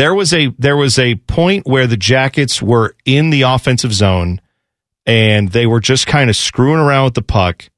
There 0.00 0.14
was 0.14 0.32
a 0.32 0.46
there 0.58 0.78
was 0.78 0.98
a 0.98 1.16
point 1.16 1.66
where 1.66 1.86
the 1.86 1.98
Jackets 1.98 2.62
were 2.62 2.96
in 3.04 3.28
the 3.28 3.42
offensive 3.42 3.92
zone 3.92 4.40
and 5.04 5.50
they 5.50 5.66
were 5.66 5.78
just 5.80 6.06
kind 6.06 6.30
of 6.30 6.36
screwing 6.36 6.80
around 6.80 7.04
with 7.04 7.14
the 7.16 7.22
puck 7.22 7.68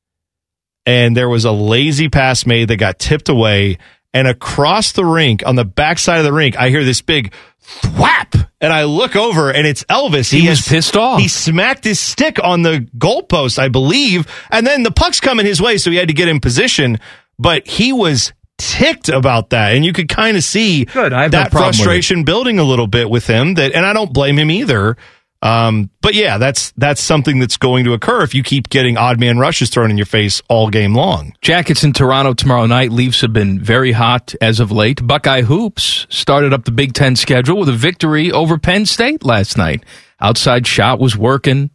and 0.86 1.16
there 1.16 1.28
was 1.28 1.44
a 1.44 1.50
lazy 1.50 2.08
pass 2.08 2.46
made 2.46 2.68
that 2.68 2.76
got 2.76 3.00
tipped 3.00 3.28
away 3.28 3.78
and 4.14 4.28
across 4.28 4.92
the 4.92 5.04
rink 5.04 5.42
on 5.44 5.56
the 5.56 5.64
backside 5.64 6.18
of 6.18 6.24
the 6.24 6.32
rink 6.32 6.56
I 6.56 6.68
hear 6.68 6.84
this 6.84 7.00
big 7.00 7.32
thwap 7.60 8.48
and 8.60 8.72
I 8.72 8.84
look 8.84 9.16
over 9.16 9.50
and 9.50 9.66
it's 9.66 9.82
Elvis. 9.84 10.30
He 10.30 10.48
was 10.48 10.60
has- 10.60 10.68
pissed 10.68 10.96
off. 10.96 11.20
He 11.20 11.26
smacked 11.26 11.82
his 11.82 11.98
stick 11.98 12.38
on 12.40 12.62
the 12.62 12.86
goalpost, 12.98 13.58
I 13.58 13.66
believe, 13.66 14.28
and 14.48 14.64
then 14.64 14.84
the 14.84 14.92
puck's 14.92 15.18
coming 15.18 15.44
his 15.44 15.60
way, 15.60 15.76
so 15.76 15.90
he 15.90 15.96
had 15.96 16.06
to 16.06 16.14
get 16.14 16.28
in 16.28 16.38
position. 16.38 17.00
But 17.36 17.66
he 17.66 17.92
was 17.92 18.32
ticked 18.70 19.08
about 19.08 19.50
that, 19.50 19.74
and 19.74 19.84
you 19.84 19.92
could 19.92 20.08
kind 20.08 20.36
of 20.36 20.44
see 20.44 20.84
Good, 20.86 21.12
I 21.12 21.22
have 21.22 21.30
that 21.32 21.50
problem 21.50 21.68
with 21.68 21.74
it. 21.74 21.76
frustration 21.78 22.24
building 22.24 22.58
a 22.58 22.64
little 22.64 22.86
bit 22.86 23.10
with 23.10 23.26
him. 23.26 23.54
That, 23.54 23.72
and 23.72 23.84
I 23.84 23.92
don't 23.92 24.12
blame 24.12 24.38
him 24.38 24.50
either. 24.50 24.96
Um, 25.44 25.90
but 26.00 26.14
yeah, 26.14 26.38
that's 26.38 26.72
that's 26.76 27.00
something 27.00 27.40
that's 27.40 27.56
going 27.56 27.84
to 27.86 27.94
occur 27.94 28.22
if 28.22 28.32
you 28.32 28.44
keep 28.44 28.68
getting 28.68 28.96
odd 28.96 29.18
man 29.18 29.38
rushes 29.38 29.70
thrown 29.70 29.90
in 29.90 29.96
your 29.98 30.06
face 30.06 30.40
all 30.48 30.70
game 30.70 30.94
long. 30.94 31.34
Jackets 31.40 31.82
in 31.82 31.92
Toronto 31.92 32.32
tomorrow 32.32 32.66
night. 32.66 32.92
Leafs 32.92 33.22
have 33.22 33.32
been 33.32 33.58
very 33.60 33.90
hot 33.90 34.36
as 34.40 34.60
of 34.60 34.70
late. 34.70 35.04
Buckeye 35.04 35.42
Hoops 35.42 36.06
started 36.10 36.52
up 36.52 36.64
the 36.64 36.70
Big 36.70 36.92
Ten 36.92 37.16
schedule 37.16 37.58
with 37.58 37.68
a 37.68 37.72
victory 37.72 38.30
over 38.30 38.56
Penn 38.56 38.86
State 38.86 39.24
last 39.24 39.58
night. 39.58 39.84
Outside 40.20 40.64
shot 40.64 41.00
was 41.00 41.16
working. 41.16 41.70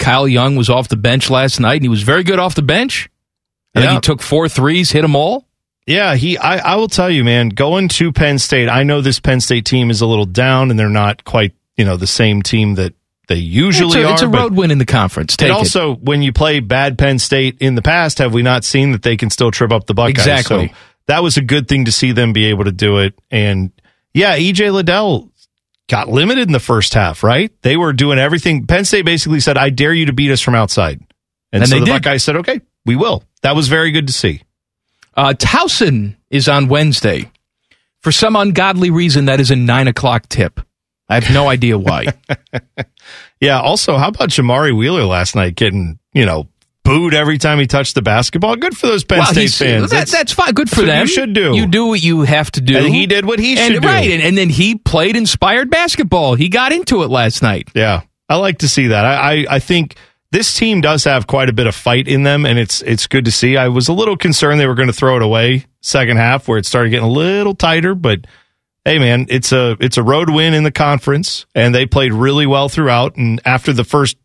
Kyle 0.00 0.26
Young 0.26 0.56
was 0.56 0.68
off 0.68 0.88
the 0.88 0.96
bench 0.96 1.30
last 1.30 1.60
night, 1.60 1.74
and 1.76 1.82
he 1.84 1.88
was 1.88 2.02
very 2.02 2.24
good 2.24 2.40
off 2.40 2.56
the 2.56 2.62
bench. 2.62 3.08
I 3.76 3.80
think 3.80 3.90
Yeah. 3.90 3.94
he 3.94 4.00
took 4.00 4.22
four 4.22 4.48
threes, 4.48 4.90
hit 4.90 5.02
them 5.02 5.14
all. 5.14 5.46
Yeah, 5.86 6.14
he. 6.14 6.38
I, 6.38 6.72
I 6.72 6.76
will 6.76 6.88
tell 6.88 7.10
you, 7.10 7.24
man. 7.24 7.50
Going 7.50 7.88
to 7.88 8.12
Penn 8.12 8.38
State, 8.38 8.68
I 8.68 8.84
know 8.84 9.00
this 9.00 9.20
Penn 9.20 9.40
State 9.40 9.66
team 9.66 9.90
is 9.90 10.00
a 10.00 10.06
little 10.06 10.24
down, 10.24 10.70
and 10.70 10.78
they're 10.78 10.88
not 10.88 11.24
quite, 11.24 11.52
you 11.76 11.84
know, 11.84 11.96
the 11.96 12.06
same 12.06 12.42
team 12.42 12.76
that 12.76 12.94
they 13.28 13.36
usually 13.36 14.00
it's 14.00 14.06
a, 14.06 14.08
are. 14.08 14.12
it's 14.12 14.22
a 14.22 14.28
road 14.28 14.54
win 14.54 14.70
in 14.70 14.78
the 14.78 14.86
conference. 14.86 15.36
Take 15.36 15.48
and 15.48 15.56
it. 15.56 15.58
also, 15.58 15.94
when 15.96 16.22
you 16.22 16.32
play 16.32 16.60
bad 16.60 16.98
Penn 16.98 17.18
State 17.18 17.58
in 17.60 17.74
the 17.74 17.82
past, 17.82 18.18
have 18.18 18.32
we 18.32 18.42
not 18.42 18.64
seen 18.64 18.92
that 18.92 19.02
they 19.02 19.16
can 19.16 19.30
still 19.30 19.50
trip 19.50 19.72
up 19.72 19.86
the 19.86 19.94
Buckeyes? 19.94 20.26
Exactly. 20.26 20.68
So 20.68 20.74
that 21.06 21.22
was 21.22 21.36
a 21.36 21.42
good 21.42 21.68
thing 21.68 21.86
to 21.86 21.92
see 21.92 22.12
them 22.12 22.32
be 22.32 22.46
able 22.46 22.64
to 22.64 22.72
do 22.72 22.98
it. 22.98 23.18
And 23.30 23.70
yeah, 24.12 24.38
EJ 24.38 24.72
Liddell 24.72 25.30
got 25.88 26.08
limited 26.08 26.48
in 26.48 26.52
the 26.52 26.60
first 26.60 26.94
half, 26.94 27.22
right? 27.22 27.52
They 27.62 27.76
were 27.76 27.92
doing 27.92 28.18
everything. 28.18 28.66
Penn 28.66 28.84
State 28.84 29.04
basically 29.04 29.40
said, 29.40 29.58
I 29.58 29.70
dare 29.70 29.92
you 29.92 30.06
to 30.06 30.12
beat 30.12 30.30
us 30.30 30.40
from 30.40 30.54
outside. 30.54 31.00
And, 31.52 31.62
And 31.62 31.68
so 31.68 31.80
the 31.80 31.86
did. 31.86 31.92
Buckeyes 31.92 32.22
said, 32.22 32.36
okay, 32.36 32.60
we 32.84 32.96
will. 32.96 33.22
That 33.42 33.54
was 33.54 33.68
very 33.68 33.90
good 33.90 34.06
to 34.06 34.12
see. 34.12 34.42
Uh, 35.16 35.32
Towson 35.34 36.16
is 36.30 36.48
on 36.48 36.68
Wednesday. 36.68 37.30
For 38.00 38.12
some 38.12 38.36
ungodly 38.36 38.90
reason, 38.90 39.26
that 39.26 39.40
is 39.40 39.50
a 39.50 39.56
nine 39.56 39.88
o'clock 39.88 40.28
tip. 40.28 40.60
I 41.08 41.14
have 41.14 41.32
no 41.32 41.48
idea 41.56 41.78
why. 41.78 42.06
Yeah. 43.40 43.60
Also, 43.60 43.96
how 43.96 44.08
about 44.08 44.30
Jamari 44.30 44.76
Wheeler 44.76 45.04
last 45.04 45.34
night 45.34 45.54
getting, 45.54 45.98
you 46.12 46.26
know, 46.26 46.48
booed 46.82 47.14
every 47.14 47.38
time 47.38 47.58
he 47.58 47.66
touched 47.66 47.94
the 47.94 48.02
basketball? 48.02 48.56
Good 48.56 48.76
for 48.76 48.86
those 48.86 49.04
Penn 49.04 49.18
Well, 49.18 49.26
State 49.28 49.50
fans. 49.52 49.90
That, 49.90 50.08
that's 50.08 50.32
fine. 50.32 50.52
Good 50.52 50.68
for 50.68 50.82
them. 50.82 51.02
you 51.02 51.06
should 51.06 51.32
do. 51.32 51.54
You 51.54 51.66
do 51.66 51.86
what 51.86 52.02
you 52.02 52.22
have 52.22 52.50
to 52.52 52.60
do. 52.60 52.76
And 52.76 52.94
he 52.94 53.06
did 53.06 53.24
what 53.24 53.38
he 53.38 53.56
and, 53.56 53.74
should 53.74 53.82
do. 53.82 53.88
Right, 53.88 54.10
and, 54.10 54.22
and 54.22 54.36
then 54.36 54.50
he 54.50 54.76
played 54.76 55.16
inspired 55.16 55.70
basketball. 55.70 56.34
He 56.34 56.48
got 56.48 56.72
into 56.72 57.02
it 57.02 57.08
last 57.10 57.42
night. 57.42 57.70
Yeah, 57.74 58.02
I 58.28 58.36
like 58.36 58.58
to 58.58 58.68
see 58.68 58.88
that. 58.88 59.04
I, 59.04 59.14
I, 59.14 59.46
I 59.50 59.58
think 59.60 59.96
this 60.34 60.52
team 60.52 60.80
does 60.80 61.04
have 61.04 61.28
quite 61.28 61.48
a 61.48 61.52
bit 61.52 61.68
of 61.68 61.76
fight 61.76 62.08
in 62.08 62.24
them, 62.24 62.44
and 62.44 62.58
it's 62.58 62.82
it's 62.82 63.06
good 63.06 63.24
to 63.26 63.30
see. 63.30 63.56
I 63.56 63.68
was 63.68 63.86
a 63.86 63.92
little 63.92 64.16
concerned 64.16 64.58
they 64.58 64.66
were 64.66 64.74
going 64.74 64.88
to 64.88 64.92
throw 64.92 65.14
it 65.14 65.22
away 65.22 65.66
second 65.80 66.16
half, 66.16 66.48
where 66.48 66.58
it 66.58 66.66
started 66.66 66.90
getting 66.90 67.06
a 67.06 67.12
little 67.12 67.54
tighter. 67.54 67.94
But 67.94 68.26
hey, 68.84 68.98
man, 68.98 69.26
it's 69.28 69.52
a 69.52 69.76
it's 69.78 69.96
a 69.96 70.02
road 70.02 70.30
win 70.30 70.52
in 70.52 70.64
the 70.64 70.72
conference, 70.72 71.46
and 71.54 71.72
they 71.72 71.86
played 71.86 72.12
really 72.12 72.46
well 72.46 72.68
throughout. 72.68 73.14
And 73.14 73.40
after 73.44 73.72
the 73.72 73.84
first 73.84 74.16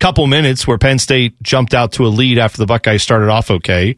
couple 0.00 0.26
minutes, 0.26 0.66
where 0.66 0.78
Penn 0.78 0.98
State 0.98 1.40
jumped 1.40 1.74
out 1.74 1.92
to 1.92 2.06
a 2.06 2.08
lead 2.08 2.38
after 2.38 2.58
the 2.58 2.66
Buckeyes 2.66 3.04
started 3.04 3.28
off 3.28 3.48
okay, 3.48 3.96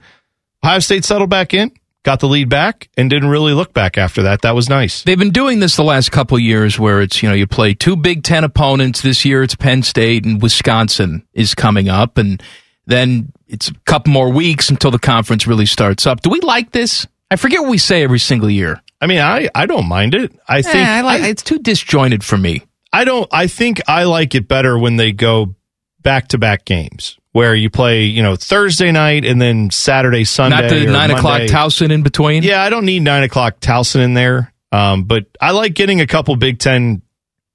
Ohio 0.62 0.80
State 0.80 1.06
settled 1.06 1.30
back 1.30 1.54
in, 1.54 1.72
got 2.04 2.20
the 2.20 2.28
lead 2.28 2.48
back, 2.48 2.88
and 2.96 3.10
didn't 3.10 3.28
really 3.30 3.52
look 3.54 3.72
back 3.72 3.98
after 3.98 4.22
that. 4.22 4.42
That 4.42 4.54
was 4.54 4.68
nice. 4.68 5.02
They've 5.02 5.18
been 5.18 5.30
doing 5.30 5.58
this 5.58 5.74
the 5.74 5.82
last 5.82 6.12
couple 6.12 6.36
of 6.36 6.42
years 6.42 6.78
where 6.78 7.02
it's, 7.02 7.22
you 7.22 7.28
know, 7.28 7.34
you 7.34 7.46
play 7.46 7.74
two 7.74 7.96
Big 7.96 8.22
Ten 8.22 8.44
opponents. 8.44 9.00
This 9.00 9.24
year 9.24 9.42
it's 9.42 9.56
Penn 9.56 9.82
State 9.82 10.24
and 10.24 10.40
Wisconsin 10.40 11.26
is 11.32 11.54
coming 11.54 11.88
up. 11.88 12.16
And 12.18 12.42
then 12.86 13.32
it's 13.48 13.68
a 13.68 13.74
couple 13.86 14.12
more 14.12 14.30
weeks 14.30 14.70
until 14.70 14.90
the 14.90 14.98
conference 14.98 15.46
really 15.46 15.66
starts 15.66 16.06
up. 16.06 16.20
Do 16.20 16.30
we 16.30 16.40
like 16.40 16.70
this? 16.70 17.06
I 17.30 17.36
forget 17.36 17.60
what 17.62 17.70
we 17.70 17.78
say 17.78 18.04
every 18.04 18.18
single 18.20 18.50
year. 18.50 18.80
I 19.00 19.06
mean, 19.06 19.18
I 19.20 19.48
I 19.54 19.66
don't 19.66 19.88
mind 19.88 20.14
it. 20.14 20.32
I 20.48 20.62
think 20.62 20.76
Eh, 20.76 20.98
I 20.98 21.00
like, 21.00 21.22
it's 21.22 21.42
too 21.42 21.58
disjointed 21.58 22.22
for 22.22 22.38
me. 22.38 22.62
I 22.92 23.04
don't. 23.04 23.28
I 23.32 23.48
think 23.48 23.80
I 23.88 24.04
like 24.04 24.34
it 24.34 24.46
better 24.46 24.78
when 24.78 24.96
they 24.96 25.12
go 25.12 25.54
back 26.00 26.28
to 26.28 26.38
back 26.38 26.64
games 26.64 27.18
where 27.34 27.52
you 27.52 27.68
play, 27.68 28.04
you 28.04 28.22
know, 28.22 28.36
Thursday 28.36 28.92
night 28.92 29.24
and 29.24 29.42
then 29.42 29.68
Saturday, 29.72 30.22
Sunday. 30.22 30.56
Not 30.62 30.70
the 30.70 30.84
nine 30.86 31.10
o'clock 31.10 31.40
Towson 31.42 31.90
in 31.90 32.04
between. 32.04 32.44
Yeah, 32.44 32.62
I 32.62 32.70
don't 32.70 32.84
need 32.84 33.00
nine 33.00 33.24
o'clock 33.24 33.58
Towson 33.58 34.00
in 34.04 34.14
there. 34.14 34.52
Um, 34.70 35.02
but 35.02 35.26
I 35.40 35.50
like 35.50 35.74
getting 35.74 36.00
a 36.00 36.06
couple 36.06 36.36
Big 36.36 36.60
Ten 36.60 37.02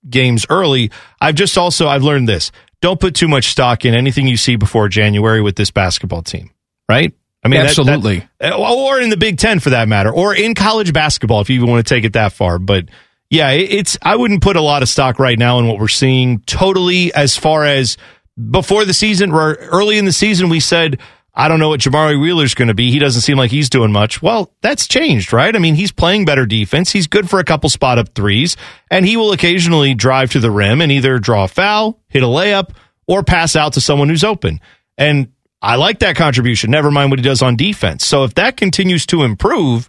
games 0.08 0.46
early. 0.50 0.92
I've 1.22 1.36
just 1.36 1.58
also 1.58 1.88
I've 1.88 2.04
learned 2.04 2.28
this: 2.28 2.52
don't 2.82 3.00
put 3.00 3.16
too 3.16 3.30
much 3.30 3.48
stock 3.48 3.86
in 3.86 3.96
anything 3.96 4.28
you 4.28 4.36
see 4.36 4.58
before 4.58 4.90
January 4.90 5.42
with 5.42 5.56
this 5.56 5.72
basketball 5.72 6.24
team. 6.24 6.52
Right? 6.90 7.14
I 7.42 7.48
mean, 7.48 7.62
that- 7.62 7.68
that- 7.74 7.80
Absolutely. 7.80 8.28
uh, 8.42 8.58
or 8.58 9.00
in 9.00 9.10
the 9.10 9.16
Big 9.18 9.38
Ten 9.38 9.62
for 9.62 9.70
that 9.70 9.88
matter, 9.88 10.12
or 10.12 10.36
in 10.36 10.56
college 10.56 10.92
basketball 10.92 11.40
if 11.40 11.50
you 11.50 11.56
even 11.56 11.70
want 11.70 11.88
to 11.88 11.94
take 11.96 12.04
it 12.04 12.12
that 12.14 12.34
far. 12.34 12.60
But 12.60 12.90
yeah, 13.30 13.52
it's 13.52 13.98
I 14.02 14.18
wouldn't 14.18 14.42
put 14.42 14.58
a 14.58 14.62
lot 14.62 14.82
of 14.84 14.90
stock 14.90 15.20
right 15.20 15.40
now 15.40 15.60
in 15.60 15.68
what 15.68 15.80
we're 15.80 15.88
seeing. 15.88 16.40
Totally, 16.42 17.14
as 17.14 17.38
far 17.38 17.64
as 17.64 17.96
before 18.52 18.86
the 18.86 18.94
season, 18.94 19.32
or 19.32 19.56
early 19.56 19.98
in 19.98 20.06
the 20.06 20.14
season, 20.14 20.50
we 20.50 20.60
said. 20.60 21.00
I 21.32 21.48
don't 21.48 21.60
know 21.60 21.70
what 21.70 21.80
Jamari 21.80 22.20
Wheeler's 22.20 22.56
going 22.56 22.68
to 22.68 22.74
be. 22.74 22.92
He 22.92 23.00
doesn't 23.00 23.22
seem 23.22 23.38
like 23.38 23.52
he's 23.52 23.70
doing 23.70 23.94
much. 23.94 24.22
Well, 24.22 24.52
that's 24.62 24.88
changed, 24.90 25.32
right? 25.32 25.56
I 25.56 25.60
mean, 25.60 25.76
he's 25.76 25.92
playing 25.92 26.26
better 26.26 26.46
defense. 26.46 26.92
He's 26.92 27.08
good 27.08 27.30
for 27.30 27.40
a 27.40 27.46
couple 27.46 27.70
spot 27.70 27.98
up 27.98 28.14
threes, 28.14 28.58
and 28.92 29.06
he 29.06 29.16
will 29.16 29.32
occasionally 29.32 29.94
drive 29.94 30.32
to 30.32 30.42
the 30.42 30.52
rim 30.52 30.82
and 30.82 30.92
either 30.92 31.18
draw 31.18 31.46
a 31.46 31.48
foul, 31.48 32.02
hit 32.10 32.24
a 32.24 32.26
layup, 32.26 32.72
or 33.08 33.24
pass 33.24 33.56
out 33.56 33.74
to 33.74 33.82
someone 33.82 34.10
who's 34.10 34.24
open. 34.24 34.60
And 34.98 35.32
I 35.62 35.76
like 35.76 36.00
that 36.00 36.16
contribution. 36.16 36.72
Never 36.72 36.92
mind 36.92 37.10
what 37.10 37.20
he 37.20 37.24
does 37.24 37.42
on 37.42 37.56
defense. 37.56 38.06
So 38.06 38.24
if 38.24 38.34
that 38.34 38.58
continues 38.58 39.06
to 39.06 39.24
improve, 39.24 39.88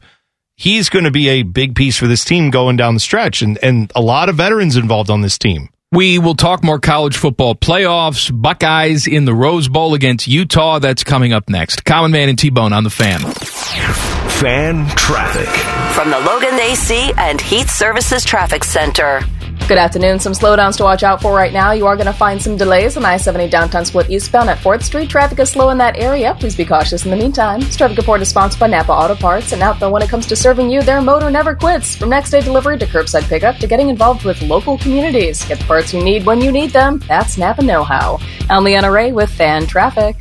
he's 0.54 0.88
going 0.88 1.04
to 1.04 1.11
be 1.11 1.28
a 1.28 1.42
big 1.42 1.75
piece 1.75 1.97
for 1.97 2.07
this 2.07 2.25
team 2.25 2.50
going 2.50 2.76
down 2.76 2.95
the 2.95 3.00
stretch, 3.00 3.42
and 3.42 3.59
and 3.62 3.90
a 3.97 4.00
lot 4.00 4.28
of 4.28 4.37
veterans 4.37 4.76
involved 4.76 5.11
on 5.11 5.23
this 5.23 5.38
team. 5.38 5.71
We 5.92 6.20
will 6.20 6.37
talk 6.37 6.62
more 6.62 6.78
college 6.78 7.16
football 7.16 7.56
playoffs. 7.56 8.30
Buckeyes 8.32 9.09
in 9.09 9.25
the 9.25 9.35
Rose 9.35 9.66
Bowl 9.66 9.94
against 9.94 10.28
Utah. 10.28 10.78
That's 10.78 11.02
coming 11.02 11.32
up 11.32 11.49
next. 11.49 11.85
Common 11.85 12.12
Man 12.12 12.28
and 12.28 12.38
T 12.38 12.49
Bone 12.49 12.73
on 12.73 12.85
the 12.85 12.90
fan. 12.90 13.18
Fan 13.18 14.87
traffic. 14.90 15.49
From 15.97 16.11
the 16.12 16.20
Logan 16.20 16.61
AC 16.61 17.12
and 17.16 17.40
Heat 17.40 17.66
Services 17.66 18.25
Traffic 18.25 18.62
Center. 18.62 19.23
Good 19.71 19.79
afternoon. 19.79 20.19
Some 20.19 20.33
slowdowns 20.33 20.77
to 20.79 20.83
watch 20.83 21.05
out 21.05 21.23
for 21.23 21.33
right 21.33 21.53
now. 21.53 21.71
You 21.71 21.87
are 21.87 21.95
going 21.95 22.07
to 22.09 22.12
find 22.12 22.43
some 22.43 22.57
delays 22.57 22.97
on 22.97 23.05
I 23.05 23.17
70 23.17 23.49
downtown 23.50 23.85
split 23.85 24.11
eastbound 24.11 24.50
at 24.50 24.59
4th 24.59 24.83
Street. 24.83 25.09
Traffic 25.09 25.39
is 25.39 25.49
slow 25.49 25.71
in 25.71 25.79
that 25.79 25.97
area. 25.97 26.35
Please 26.41 26.57
be 26.57 26.65
cautious 26.65 27.05
in 27.05 27.11
the 27.12 27.17
meantime. 27.17 27.61
This 27.61 27.77
traffic 27.77 27.97
report 27.97 28.21
is 28.21 28.29
sponsored 28.29 28.59
by 28.59 28.67
Napa 28.67 28.91
Auto 28.91 29.15
Parts. 29.15 29.53
And 29.53 29.62
out 29.62 29.79
though, 29.79 29.89
when 29.89 30.03
it 30.03 30.09
comes 30.09 30.27
to 30.27 30.35
serving 30.35 30.71
you, 30.71 30.83
their 30.83 31.00
motor 31.00 31.31
never 31.31 31.55
quits. 31.55 31.95
From 31.95 32.09
next 32.11 32.31
day 32.31 32.41
delivery 32.41 32.79
to 32.79 32.87
curbside 32.87 33.29
pickup 33.29 33.59
to 33.59 33.69
getting 33.69 33.91
involved 33.91 34.25
with 34.25 34.43
local 34.43 34.77
communities. 34.77 35.45
Get 35.45 35.61
the 35.61 35.65
parts 35.67 35.95
you 35.95 36.03
need 36.03 36.27
when 36.27 36.41
you 36.41 36.50
need 36.50 36.71
them. 36.71 36.99
That's 37.07 37.39
Napa 37.39 37.62
Know 37.62 37.85
How. 37.85 38.19
I'm 38.50 38.65
Leanna 38.65 38.91
Ray 38.91 39.12
with 39.12 39.31
Fan 39.31 39.69
Traffic. 39.69 40.21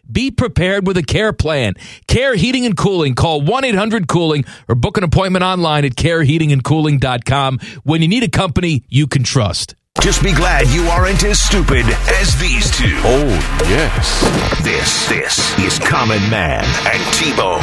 Be 0.11 0.31
prepared 0.31 0.85
with 0.85 0.97
a 0.97 1.03
care 1.03 1.33
plan. 1.33 1.75
Care 2.07 2.35
Heating 2.35 2.65
and 2.65 2.75
Cooling. 2.75 3.15
Call 3.15 3.41
1 3.41 3.63
800 3.63 4.07
Cooling 4.07 4.45
or 4.67 4.75
book 4.75 4.97
an 4.97 5.03
appointment 5.03 5.43
online 5.43 5.85
at 5.85 5.93
careheatingandcooling.com 5.93 7.59
when 7.83 8.01
you 8.01 8.07
need 8.07 8.23
a 8.23 8.29
company 8.29 8.83
you 8.89 9.07
can 9.07 9.23
trust. 9.23 9.75
Just 9.99 10.23
be 10.23 10.33
glad 10.33 10.67
you 10.69 10.83
aren't 10.85 11.23
as 11.23 11.39
stupid 11.39 11.85
as 11.85 12.35
these 12.39 12.71
two. 12.71 12.97
Oh, 13.03 13.25
yes. 13.67 14.21
This, 14.63 15.07
this 15.07 15.59
is 15.59 15.79
Common 15.79 16.21
Man 16.29 16.63
and 16.63 17.13
T-Bone. 17.13 17.61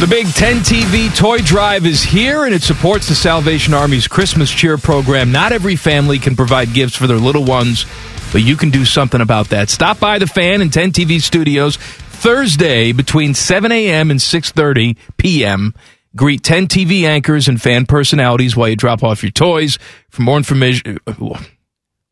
The 0.00 0.06
Big 0.08 0.26
Ten 0.34 0.56
TV 0.56 1.14
Toy 1.16 1.38
Drive 1.38 1.86
is 1.86 2.02
here 2.02 2.44
and 2.44 2.54
it 2.54 2.62
supports 2.62 3.08
the 3.08 3.14
Salvation 3.14 3.72
Army's 3.72 4.06
Christmas 4.06 4.50
Cheer 4.50 4.78
program. 4.78 5.32
Not 5.32 5.52
every 5.52 5.74
family 5.74 6.18
can 6.18 6.36
provide 6.36 6.72
gifts 6.74 6.94
for 6.94 7.06
their 7.06 7.16
little 7.16 7.44
ones, 7.44 7.84
but 8.32 8.42
you 8.42 8.56
can 8.56 8.70
do 8.70 8.84
something 8.84 9.20
about 9.20 9.48
that. 9.48 9.68
Stop 9.68 10.00
by 10.00 10.18
the 10.18 10.26
fan 10.26 10.60
and 10.60 10.72
10 10.72 10.92
TV 10.92 11.20
studios 11.20 11.76
Thursday 11.76 12.92
between 12.92 13.34
7 13.34 13.70
a.m. 13.70 14.10
and 14.10 14.20
6:30 14.20 14.96
p.m. 15.16 15.74
Greet 16.16 16.42
10 16.42 16.66
TV 16.66 17.04
anchors 17.04 17.48
and 17.48 17.60
fan 17.60 17.86
personalities 17.86 18.56
while 18.56 18.68
you 18.68 18.76
drop 18.76 19.04
off 19.04 19.22
your 19.22 19.30
toys. 19.30 19.78
For 20.10 20.22
more 20.22 20.36
information, 20.36 20.98
uh, 21.06 21.38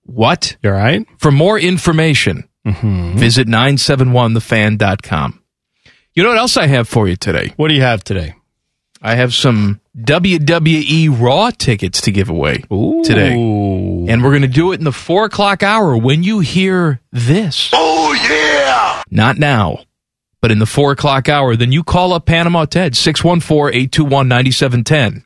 what? 0.04 0.56
You 0.62 0.70
all 0.70 0.76
right? 0.76 1.04
For 1.18 1.32
more 1.32 1.58
information, 1.58 2.48
mm-hmm. 2.64 3.16
visit 3.16 3.48
971thefan.com. 3.48 5.42
You 6.14 6.22
know 6.22 6.28
what 6.30 6.38
else 6.38 6.56
I 6.56 6.66
have 6.66 6.88
for 6.88 7.08
you 7.08 7.16
today? 7.16 7.52
What 7.56 7.68
do 7.68 7.74
you 7.74 7.82
have 7.82 8.04
today? 8.04 8.34
I 9.02 9.16
have 9.16 9.34
some 9.34 9.80
WWE 9.98 11.18
Raw 11.18 11.50
tickets 11.50 12.02
to 12.02 12.12
give 12.12 12.28
away 12.28 12.58
today. 13.04 13.32
And 13.32 14.22
we're 14.22 14.30
going 14.30 14.42
to 14.42 14.48
do 14.48 14.72
it 14.72 14.78
in 14.78 14.84
the 14.84 14.92
four 14.92 15.24
o'clock 15.24 15.62
hour 15.62 15.96
when 15.96 16.22
you 16.22 16.40
hear 16.40 17.00
this. 17.12 17.70
Oh, 17.72 18.12
yeah! 18.28 19.02
Not 19.10 19.38
now, 19.38 19.84
but 20.42 20.52
in 20.52 20.58
the 20.58 20.66
four 20.66 20.92
o'clock 20.92 21.30
hour. 21.30 21.56
Then 21.56 21.72
you 21.72 21.82
call 21.82 22.12
up 22.12 22.26
Panama 22.26 22.66
Ted, 22.66 22.94
614 22.94 23.74
821 23.74 24.28
9710. 24.28 25.24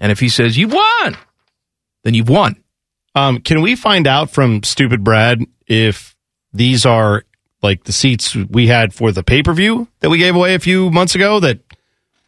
And 0.00 0.10
if 0.10 0.18
he 0.18 0.28
says, 0.28 0.58
You 0.58 0.66
won, 0.68 1.16
then 2.02 2.14
you've 2.14 2.28
won. 2.28 2.56
Um, 3.14 3.40
can 3.40 3.60
we 3.60 3.76
find 3.76 4.08
out 4.08 4.30
from 4.30 4.64
Stupid 4.64 5.04
Brad 5.04 5.42
if 5.68 6.16
these 6.52 6.84
are 6.84 7.24
like 7.62 7.84
the 7.84 7.92
seats 7.92 8.34
we 8.34 8.66
had 8.66 8.92
for 8.92 9.12
the 9.12 9.22
pay 9.22 9.42
per 9.44 9.52
view 9.52 9.86
that 10.00 10.10
we 10.10 10.18
gave 10.18 10.34
away 10.34 10.54
a 10.54 10.58
few 10.58 10.90
months 10.90 11.14
ago 11.14 11.38
that 11.38 11.60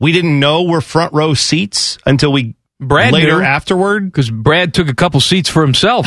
we 0.00 0.12
didn't 0.12 0.38
know 0.40 0.64
were 0.64 0.80
front 0.80 1.12
row 1.12 1.34
seats 1.34 1.98
until 2.06 2.32
we 2.32 2.56
Brad 2.80 3.12
later 3.12 3.38
knew. 3.38 3.44
afterward? 3.44 4.06
Because 4.10 4.30
Brad 4.30 4.74
took 4.74 4.88
a 4.88 4.94
couple 4.94 5.20
seats 5.20 5.48
for 5.48 5.62
himself. 5.62 6.06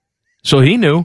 so 0.44 0.60
he 0.60 0.76
knew. 0.76 1.04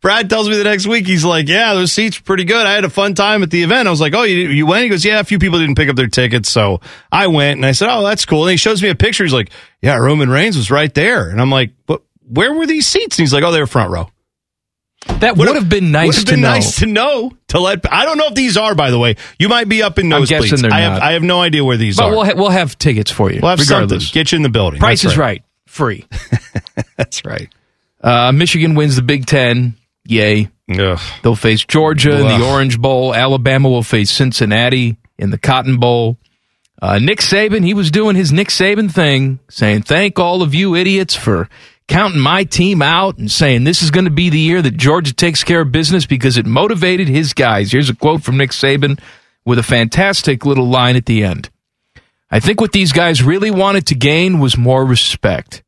Brad 0.00 0.30
tells 0.30 0.48
me 0.48 0.56
the 0.56 0.62
next 0.64 0.86
week 0.86 1.04
he's 1.06 1.24
like, 1.24 1.48
"Yeah, 1.48 1.74
those 1.74 1.92
seats 1.92 2.20
were 2.20 2.24
pretty 2.24 2.44
good. 2.44 2.64
I 2.64 2.74
had 2.74 2.84
a 2.84 2.90
fun 2.90 3.14
time 3.14 3.42
at 3.42 3.50
the 3.50 3.64
event." 3.64 3.88
I 3.88 3.90
was 3.90 4.00
like, 4.00 4.14
"Oh, 4.14 4.22
you 4.22 4.48
you 4.48 4.66
went?" 4.66 4.84
He 4.84 4.88
goes, 4.88 5.04
"Yeah, 5.04 5.18
a 5.18 5.24
few 5.24 5.40
people 5.40 5.58
didn't 5.58 5.74
pick 5.74 5.88
up 5.88 5.96
their 5.96 6.06
tickets, 6.06 6.48
so 6.48 6.80
I 7.10 7.26
went." 7.26 7.56
And 7.56 7.66
I 7.66 7.72
said, 7.72 7.88
"Oh, 7.90 8.04
that's 8.04 8.24
cool." 8.24 8.42
And 8.44 8.52
he 8.52 8.56
shows 8.56 8.80
me 8.80 8.88
a 8.88 8.94
picture. 8.94 9.24
He's 9.24 9.32
like, 9.32 9.50
"Yeah, 9.82 9.96
Roman 9.96 10.30
Reigns 10.30 10.56
was 10.56 10.70
right 10.70 10.94
there." 10.94 11.28
And 11.28 11.40
I'm 11.40 11.50
like, 11.50 11.72
"But 11.86 12.02
where 12.22 12.54
were 12.54 12.66
these 12.66 12.86
seats?" 12.86 13.18
And 13.18 13.24
he's 13.24 13.32
like, 13.34 13.42
"Oh, 13.42 13.50
they 13.50 13.58
were 13.58 13.66
front 13.66 13.90
row." 13.90 14.08
That 15.20 15.36
would 15.36 15.54
have 15.54 15.68
been 15.68 15.90
nice 15.92 16.06
Would 16.08 16.16
have 16.16 16.24
to 16.26 16.30
been 16.32 16.40
know. 16.40 16.48
nice 16.50 16.78
to 16.80 16.86
know 16.86 17.32
to 17.48 17.60
let. 17.60 17.80
I 17.92 18.04
don't 18.04 18.18
know 18.18 18.26
if 18.28 18.34
these 18.34 18.56
are, 18.56 18.74
by 18.74 18.90
the 18.90 18.98
way. 18.98 19.16
You 19.38 19.48
might 19.48 19.68
be 19.68 19.82
up 19.82 19.98
in 19.98 20.12
I'm 20.12 20.22
nosebleeds. 20.22 20.60
they're 20.62 20.72
I 20.72 20.80
have 20.80 20.92
not. 20.94 21.02
I 21.02 21.12
have 21.12 21.22
no 21.22 21.40
idea 21.40 21.64
where 21.64 21.76
these 21.76 21.96
But 21.96 22.06
are. 22.06 22.10
we'll, 22.10 22.24
ha- 22.24 22.32
we'll 22.36 22.48
have 22.50 22.78
tickets 22.78 23.10
for 23.10 23.30
you. 23.30 23.40
We'll 23.42 23.50
have 23.50 23.60
regardless. 23.60 24.04
something. 24.06 24.20
Get 24.20 24.32
you 24.32 24.36
in 24.36 24.42
the 24.42 24.48
building. 24.48 24.80
Price 24.80 25.02
That's 25.02 25.14
is 25.14 25.18
right. 25.18 25.42
Free. 25.66 26.06
That's 26.96 27.24
right. 27.24 27.48
Uh, 28.02 28.32
Michigan 28.32 28.74
wins 28.74 28.96
the 28.96 29.02
Big 29.02 29.26
Ten. 29.26 29.76
Yay. 30.06 30.48
Ugh. 30.70 30.98
They'll 31.22 31.36
face 31.36 31.64
Georgia 31.64 32.18
in 32.20 32.26
the 32.28 32.46
Orange 32.46 32.78
Bowl. 32.80 33.14
Alabama 33.14 33.68
will 33.68 33.82
face 33.82 34.10
Cincinnati 34.10 34.96
in 35.18 35.30
the 35.30 35.38
Cotton 35.38 35.78
Bowl. 35.78 36.18
Uh, 36.80 36.98
Nick 36.98 37.20
Saban, 37.20 37.64
he 37.64 37.72
was 37.72 37.90
doing 37.90 38.14
his 38.16 38.32
Nick 38.32 38.48
Saban 38.48 38.90
thing, 38.92 39.38
saying, 39.48 39.82
Thank 39.82 40.18
all 40.18 40.42
of 40.42 40.54
you 40.54 40.74
idiots 40.74 41.14
for 41.14 41.48
counting 41.88 42.20
my 42.20 42.44
team 42.44 42.82
out 42.82 43.18
and 43.18 43.30
saying 43.30 43.64
this 43.64 43.82
is 43.82 43.90
going 43.90 44.04
to 44.04 44.10
be 44.10 44.30
the 44.30 44.38
year 44.38 44.62
that 44.62 44.76
Georgia 44.76 45.12
takes 45.12 45.44
care 45.44 45.60
of 45.60 45.72
business 45.72 46.06
because 46.06 46.36
it 46.36 46.46
motivated 46.46 47.08
his 47.08 47.32
guys. 47.32 47.72
Here's 47.72 47.90
a 47.90 47.94
quote 47.94 48.22
from 48.22 48.36
Nick 48.36 48.50
Saban 48.50 49.00
with 49.44 49.58
a 49.58 49.62
fantastic 49.62 50.46
little 50.46 50.68
line 50.68 50.96
at 50.96 51.06
the 51.06 51.22
end. 51.24 51.50
I 52.30 52.40
think 52.40 52.60
what 52.60 52.72
these 52.72 52.92
guys 52.92 53.22
really 53.22 53.50
wanted 53.50 53.86
to 53.88 53.94
gain 53.94 54.40
was 54.40 54.56
more 54.56 54.84
respect. 54.84 55.62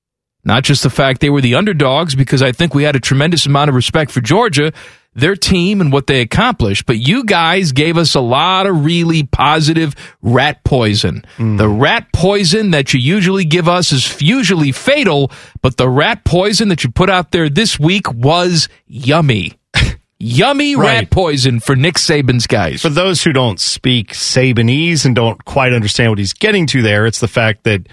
Not 0.45 0.65
just 0.65 0.83
the 0.83 0.91
fact 0.91 1.21
they 1.21 1.31
were 1.31 1.41
the 1.41 1.57
underdogs, 1.57 2.15
because 2.15 2.41
I 2.41 2.53
think 2.53 2.73
we 2.73 2.85
had 2.85 2.97
a 2.97 3.01
tremendous 3.01 3.47
amount 3.47 3.69
of 3.69 3.75
respect 3.75 4.11
for 4.11 4.21
Georgia, 4.21 4.73
their 5.17 5.35
team, 5.35 5.81
and 5.81 5.93
what 5.93 6.07
they 6.07 6.21
accomplished. 6.21 6.87
But 6.87 6.99
you 6.99 7.25
guys 7.25 7.73
gave 7.73 7.97
us 7.97 8.15
a 8.15 8.21
lot 8.21 8.67
of 8.67 8.85
really 8.85 9.25
positive 9.25 9.95
rat 10.23 10.63
poison. 10.63 11.25
Mm. 11.39 11.59
The 11.59 11.69
rat 11.69 12.13
poison 12.13 12.71
that 12.71 12.95
you 12.95 13.01
usually 13.01 13.45
give 13.45 13.69
us 13.69 13.91
is 13.93 14.21
usually 14.23 14.71
fatal, 14.73 15.33
but 15.63 15.77
the 15.77 15.89
rat 15.89 16.25
poison 16.25 16.69
that 16.69 16.85
you 16.85 16.91
put 16.91 17.11
out 17.11 17.33
there 17.33 17.49
this 17.49 17.79
week 17.79 18.13
was 18.13 18.69
yummy. 18.87 19.53
yummy 20.19 20.77
rat 20.77 20.87
Right. 20.97 21.11
poison 21.11 21.61
for 21.61 21.77
Nick 21.77 21.95
Saban's 21.97 22.47
guys. 22.47 22.83
For 22.83 22.89
those 22.89 23.23
who 23.23 23.33
don't 23.33 23.61
speak 23.61 24.13
Sabanese 24.13 25.05
and 25.05 25.15
don't 25.15 25.45
quite 25.45 25.73
understand 25.73 26.11
what 26.11 26.19
he's 26.19 26.33
getting 26.33 26.67
to 26.69 26.83
there, 26.83 27.07
it's 27.07 27.21
the 27.21 27.29
fact 27.29 27.65
that 27.65 27.87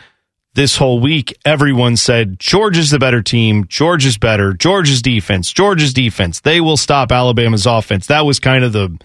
this 0.56 0.78
whole 0.78 1.00
week 1.00 1.36
everyone 1.46 1.98
said 1.98 2.40
Georgia's 2.40 2.92
the 2.92 3.00
better 3.00 3.22
team, 3.22 3.66
Georgia's 3.68 4.18
better, 4.18 4.54
Georgia's 4.54 5.02
defense, 5.02 5.52
Georgia's 5.52 5.94
defense. 5.94 6.42
They 6.42 6.62
will 6.62 6.78
stop 6.78 7.12
Alabama's 7.12 7.66
offense. 7.66 8.08
That 8.08 8.26
was 8.26 8.40
kind 8.40 8.64
of 8.64 8.74
the 8.74 8.98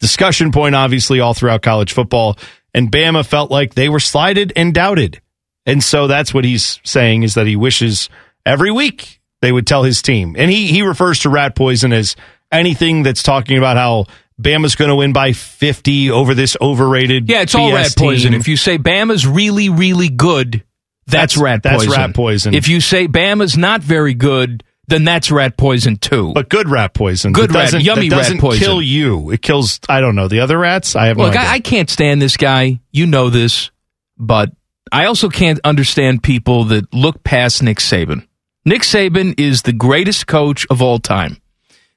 discussion 0.00 0.50
point, 0.52 0.74
obviously, 0.74 1.20
all 1.20 1.34
throughout 1.34 1.62
college 1.62 1.92
football. 1.92 2.36
And 2.74 2.90
Bama 2.90 3.26
felt 3.26 3.50
like 3.50 3.74
they 3.74 3.88
were 3.88 4.00
slighted 4.00 4.52
and 4.56 4.72
doubted. 4.74 5.20
And 5.66 5.82
so 5.82 6.06
that's 6.06 6.32
what 6.32 6.44
he's 6.44 6.80
saying 6.84 7.22
is 7.22 7.34
that 7.34 7.46
he 7.46 7.56
wishes 7.56 8.08
every 8.46 8.70
week 8.70 9.20
they 9.42 9.52
would 9.52 9.66
tell 9.66 9.82
his 9.84 10.02
team. 10.02 10.34
And 10.38 10.50
he 10.50 10.66
he 10.68 10.82
refers 10.82 11.20
to 11.20 11.28
rat 11.30 11.54
poison 11.54 11.92
as 11.92 12.16
anything 12.52 13.02
that's 13.02 13.22
talking 13.22 13.58
about 13.58 13.76
how 13.76 14.06
Bama's 14.40 14.74
going 14.74 14.88
to 14.88 14.96
win 14.96 15.12
by 15.12 15.32
50 15.32 16.10
over 16.10 16.34
this 16.34 16.56
overrated 16.60 17.28
Yeah, 17.28 17.42
it's 17.42 17.54
all 17.54 17.70
BS 17.70 17.74
rat 17.74 17.94
poison. 17.96 18.32
team. 18.32 18.40
If 18.40 18.48
you 18.48 18.56
say 18.56 18.78
Bama's 18.78 19.26
really, 19.26 19.68
really 19.68 20.08
good, 20.08 20.64
that's, 21.10 21.34
That's- 21.34 21.38
rat 21.38 21.62
that's 21.62 21.84
poison. 21.84 22.00
rat 22.00 22.14
poison. 22.14 22.54
If 22.54 22.68
you 22.68 22.80
say 22.80 23.06
Bama's 23.08 23.56
not 23.56 23.82
very 23.82 24.14
good, 24.14 24.64
then 24.88 25.04
that's 25.04 25.30
rat 25.30 25.56
poison 25.56 25.96
too. 25.96 26.32
but 26.34 26.48
good 26.48 26.68
rat 26.68 26.94
poison. 26.94 27.32
Good 27.32 27.54
rat- 27.54 27.72
yummy 27.80 28.08
that 28.08 28.16
rat 28.16 28.22
doesn't 28.24 28.38
poison. 28.40 28.58
kill 28.64 28.82
you. 28.82 29.30
It 29.30 29.40
kills, 29.42 29.78
I 29.88 30.00
don't 30.00 30.16
know, 30.16 30.26
the 30.28 30.40
other 30.40 30.58
rats? 30.58 30.96
I 30.96 31.06
have 31.06 31.16
Look, 31.16 31.34
no 31.34 31.38
idea. 31.40 31.48
I, 31.50 31.54
I 31.54 31.60
can't 31.60 31.88
stand 31.88 32.20
this 32.20 32.36
guy. 32.36 32.80
You 32.90 33.06
know 33.06 33.30
this, 33.30 33.70
but 34.18 34.50
I 34.90 35.04
also 35.04 35.28
can't 35.28 35.60
understand 35.62 36.22
people 36.24 36.64
that 36.64 36.92
look 36.92 37.22
past 37.22 37.62
Nick 37.62 37.78
Saban. 37.78 38.26
Nick 38.64 38.82
Saban 38.82 39.38
is 39.38 39.62
the 39.62 39.72
greatest 39.72 40.26
coach 40.26 40.66
of 40.70 40.82
all 40.82 40.98
time. 40.98 41.40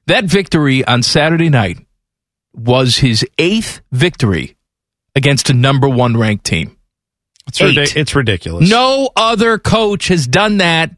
That 0.06 0.24
victory 0.26 0.84
on 0.84 1.02
Saturday 1.02 1.48
night 1.48 1.78
was 2.52 2.98
his 2.98 3.26
eighth 3.38 3.80
victory 3.90 4.56
against 5.16 5.50
a 5.50 5.54
number 5.54 5.88
one 5.88 6.16
ranked 6.16 6.44
team. 6.44 6.76
It's, 7.48 7.60
eight. 7.60 7.96
it's 7.96 8.14
ridiculous. 8.14 8.68
No 8.68 9.10
other 9.16 9.58
coach 9.58 10.08
has 10.08 10.26
done 10.26 10.58
that 10.58 10.90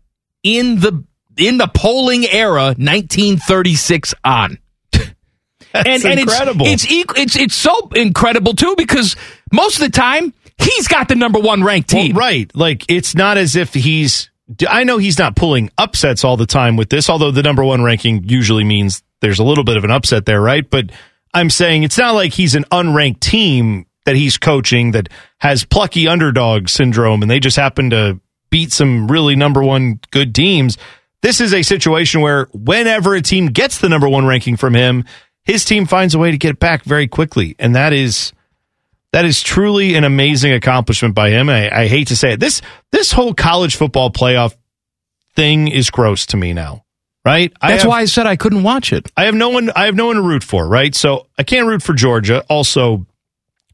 in 0.42 0.80
the 0.80 1.04
in 1.36 1.58
the 1.58 1.66
polling 1.68 2.24
era, 2.24 2.74
1936 2.78 4.14
on. 4.24 4.58
That's 5.72 6.04
incredible. 6.04 6.66
It's, 6.66 6.86
it's 6.88 7.12
it's 7.18 7.36
it's 7.36 7.54
so 7.54 7.90
incredible 7.94 8.54
too 8.54 8.74
because 8.76 9.16
most 9.52 9.76
of 9.76 9.82
the 9.82 9.90
time 9.90 10.32
he's 10.58 10.88
got 10.88 11.08
the 11.08 11.14
number 11.14 11.38
one 11.38 11.62
ranked 11.62 11.92
Well, 11.92 12.02
team. 12.04 12.16
right. 12.16 12.50
Like 12.54 12.84
it's 12.88 13.14
not 13.14 13.36
as 13.38 13.56
if 13.56 13.74
he's. 13.74 14.30
I 14.68 14.84
know 14.84 14.98
he's 14.98 15.18
not 15.18 15.34
pulling 15.34 15.70
upsets 15.76 16.22
all 16.22 16.36
the 16.36 16.46
time 16.46 16.76
with 16.76 16.88
this, 16.88 17.10
although 17.10 17.32
the 17.32 17.42
number 17.42 17.64
one 17.64 17.82
ranking 17.82 18.22
usually 18.28 18.62
means 18.62 19.02
there's 19.20 19.40
a 19.40 19.44
little 19.44 19.64
bit 19.64 19.76
of 19.76 19.82
an 19.82 19.90
upset 19.90 20.24
there, 20.24 20.40
right? 20.40 20.68
But 20.68 20.92
I'm 21.34 21.50
saying 21.50 21.82
it's 21.82 21.98
not 21.98 22.12
like 22.14 22.32
he's 22.32 22.54
an 22.54 22.64
unranked 22.70 23.18
team 23.20 23.86
that 24.06 24.16
he's 24.16 24.38
coaching 24.38 24.92
that 24.92 25.08
has 25.38 25.64
plucky 25.64 26.08
underdog 26.08 26.68
syndrome 26.68 27.20
and 27.22 27.30
they 27.30 27.38
just 27.38 27.56
happen 27.56 27.90
to 27.90 28.18
beat 28.50 28.72
some 28.72 29.06
really 29.08 29.36
number 29.36 29.62
one 29.62 30.00
good 30.10 30.34
teams. 30.34 30.78
This 31.22 31.40
is 31.40 31.52
a 31.52 31.62
situation 31.62 32.20
where 32.22 32.46
whenever 32.54 33.14
a 33.14 33.20
team 33.22 33.48
gets 33.48 33.78
the 33.78 33.88
number 33.88 34.08
one 34.08 34.24
ranking 34.26 34.56
from 34.56 34.74
him, 34.74 35.04
his 35.44 35.64
team 35.64 35.86
finds 35.86 36.14
a 36.14 36.18
way 36.18 36.30
to 36.30 36.38
get 36.38 36.50
it 36.50 36.58
back 36.58 36.84
very 36.84 37.06
quickly. 37.08 37.54
And 37.58 37.76
that 37.76 37.92
is 37.92 38.32
that 39.12 39.24
is 39.24 39.42
truly 39.42 39.94
an 39.94 40.04
amazing 40.04 40.52
accomplishment 40.52 41.14
by 41.14 41.30
him. 41.30 41.48
I, 41.48 41.70
I 41.82 41.86
hate 41.86 42.08
to 42.08 42.16
say 42.16 42.32
it. 42.32 42.40
This 42.40 42.62
this 42.92 43.12
whole 43.12 43.34
college 43.34 43.76
football 43.76 44.10
playoff 44.10 44.54
thing 45.34 45.68
is 45.68 45.90
gross 45.90 46.26
to 46.26 46.36
me 46.36 46.52
now. 46.52 46.84
Right? 47.24 47.52
I 47.60 47.72
That's 47.72 47.82
have- 47.82 47.90
why 47.90 48.02
I 48.02 48.04
said 48.04 48.26
I 48.26 48.36
couldn't 48.36 48.62
watch 48.62 48.92
it. 48.92 49.10
I 49.16 49.24
have 49.24 49.34
no 49.34 49.48
one 49.48 49.70
I 49.74 49.86
have 49.86 49.96
no 49.96 50.06
one 50.06 50.16
to 50.16 50.22
root 50.22 50.44
for, 50.44 50.66
right? 50.68 50.94
So 50.94 51.26
I 51.36 51.42
can't 51.42 51.66
root 51.66 51.82
for 51.82 51.92
Georgia. 51.92 52.44
Also, 52.48 53.04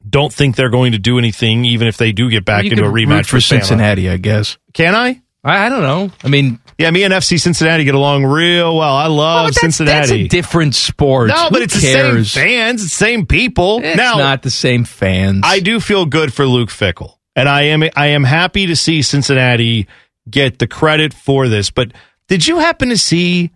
don't 0.08 0.32
think 0.32 0.56
they're 0.56 0.70
going 0.70 0.92
to 0.92 0.98
do 0.98 1.18
anything, 1.18 1.64
even 1.64 1.88
if 1.88 1.96
they 1.96 2.12
do 2.12 2.28
get 2.30 2.44
back 2.44 2.64
you 2.64 2.70
into 2.70 2.84
a 2.84 2.88
rematch 2.88 3.26
for 3.26 3.38
Bama. 3.38 3.48
Cincinnati, 3.48 4.08
I 4.08 4.16
guess. 4.16 4.58
Can 4.72 4.94
I? 4.94 5.22
I, 5.44 5.66
I 5.66 5.68
don't 5.68 5.82
know. 5.82 6.10
I 6.22 6.28
mean, 6.28 6.60
Yeah, 6.78 6.90
me 6.90 7.02
and 7.02 7.12
FC 7.12 7.40
Cincinnati 7.40 7.84
get 7.84 7.94
along 7.94 8.24
real 8.24 8.76
well. 8.76 8.94
I 8.94 9.06
love 9.06 9.42
oh, 9.42 9.46
that's, 9.46 9.60
Cincinnati. 9.60 9.98
that's 9.98 10.12
a 10.12 10.28
different 10.28 10.74
sport. 10.74 11.28
no, 11.28 11.34
Who 11.44 11.50
but 11.50 11.62
it's 11.62 11.80
cares? 11.80 12.32
the 12.32 12.40
same 12.40 12.48
fans, 12.48 12.82
the 12.82 12.88
same 12.88 13.26
people. 13.26 13.80
It's 13.82 13.96
now, 13.96 14.18
not 14.18 14.42
the 14.42 14.50
same 14.50 14.84
fans. 14.84 15.42
I 15.44 15.60
do 15.60 15.80
feel 15.80 16.06
good 16.06 16.32
for 16.32 16.46
Luke 16.46 16.68
Fickell, 16.70 17.16
and 17.34 17.48
I 17.48 17.62
am 17.62 17.82
I 17.96 18.08
am 18.08 18.24
happy 18.24 18.66
to 18.66 18.76
see 18.76 19.02
Cincinnati 19.02 19.88
get 20.30 20.58
the 20.58 20.68
credit 20.68 21.12
for 21.12 21.48
this. 21.48 21.70
But 21.70 21.92
did 22.28 22.46
you 22.46 22.58
happen 22.58 22.90
to 22.90 22.98
see 22.98 23.50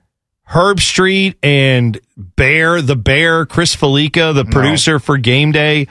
Herbstreit 0.48 1.36
and 1.42 2.00
Bear 2.16 2.82
the 2.82 2.96
Bear 2.96 3.46
Chris 3.46 3.76
Fallica, 3.76 4.34
the 4.34 4.44
producer 4.44 4.98
for 4.98 5.18
Game 5.18 5.52
Day? 5.52 5.86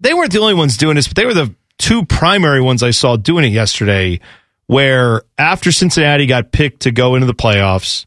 They 0.00 0.14
weren't 0.14 0.32
the 0.32 0.40
only 0.40 0.54
ones 0.54 0.76
doing 0.76 0.96
this, 0.96 1.06
but 1.06 1.16
they 1.16 1.26
were 1.26 1.34
the 1.34 1.54
two 1.78 2.04
primary 2.04 2.60
ones 2.60 2.82
I 2.82 2.90
saw 2.90 3.16
doing 3.16 3.44
it 3.44 3.52
yesterday. 3.52 4.20
Where 4.66 5.22
after 5.36 5.72
Cincinnati 5.72 6.26
got 6.26 6.52
picked 6.52 6.82
to 6.82 6.92
go 6.92 7.16
into 7.16 7.26
the 7.26 7.34
playoffs, 7.34 8.06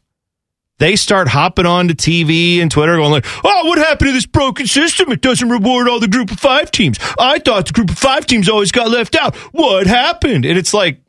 they 0.78 0.96
start 0.96 1.28
hopping 1.28 1.66
on 1.66 1.88
to 1.88 1.94
TV 1.94 2.60
and 2.60 2.70
Twitter 2.70 2.96
going 2.96 3.10
like, 3.10 3.26
"Oh, 3.44 3.66
what 3.66 3.76
happened 3.78 4.08
to 4.08 4.12
this 4.12 4.24
broken 4.24 4.66
system? 4.66 5.12
It 5.12 5.20
doesn't 5.20 5.50
reward 5.50 5.88
all 5.88 6.00
the 6.00 6.08
group 6.08 6.30
of 6.30 6.40
5 6.40 6.70
teams. 6.70 6.98
I 7.18 7.38
thought 7.38 7.66
the 7.66 7.72
group 7.72 7.90
of 7.90 7.98
5 7.98 8.26
teams 8.26 8.48
always 8.48 8.72
got 8.72 8.90
left 8.90 9.14
out. 9.14 9.36
What 9.52 9.86
happened?" 9.86 10.46
And 10.46 10.58
it's 10.58 10.72
like 10.72 11.00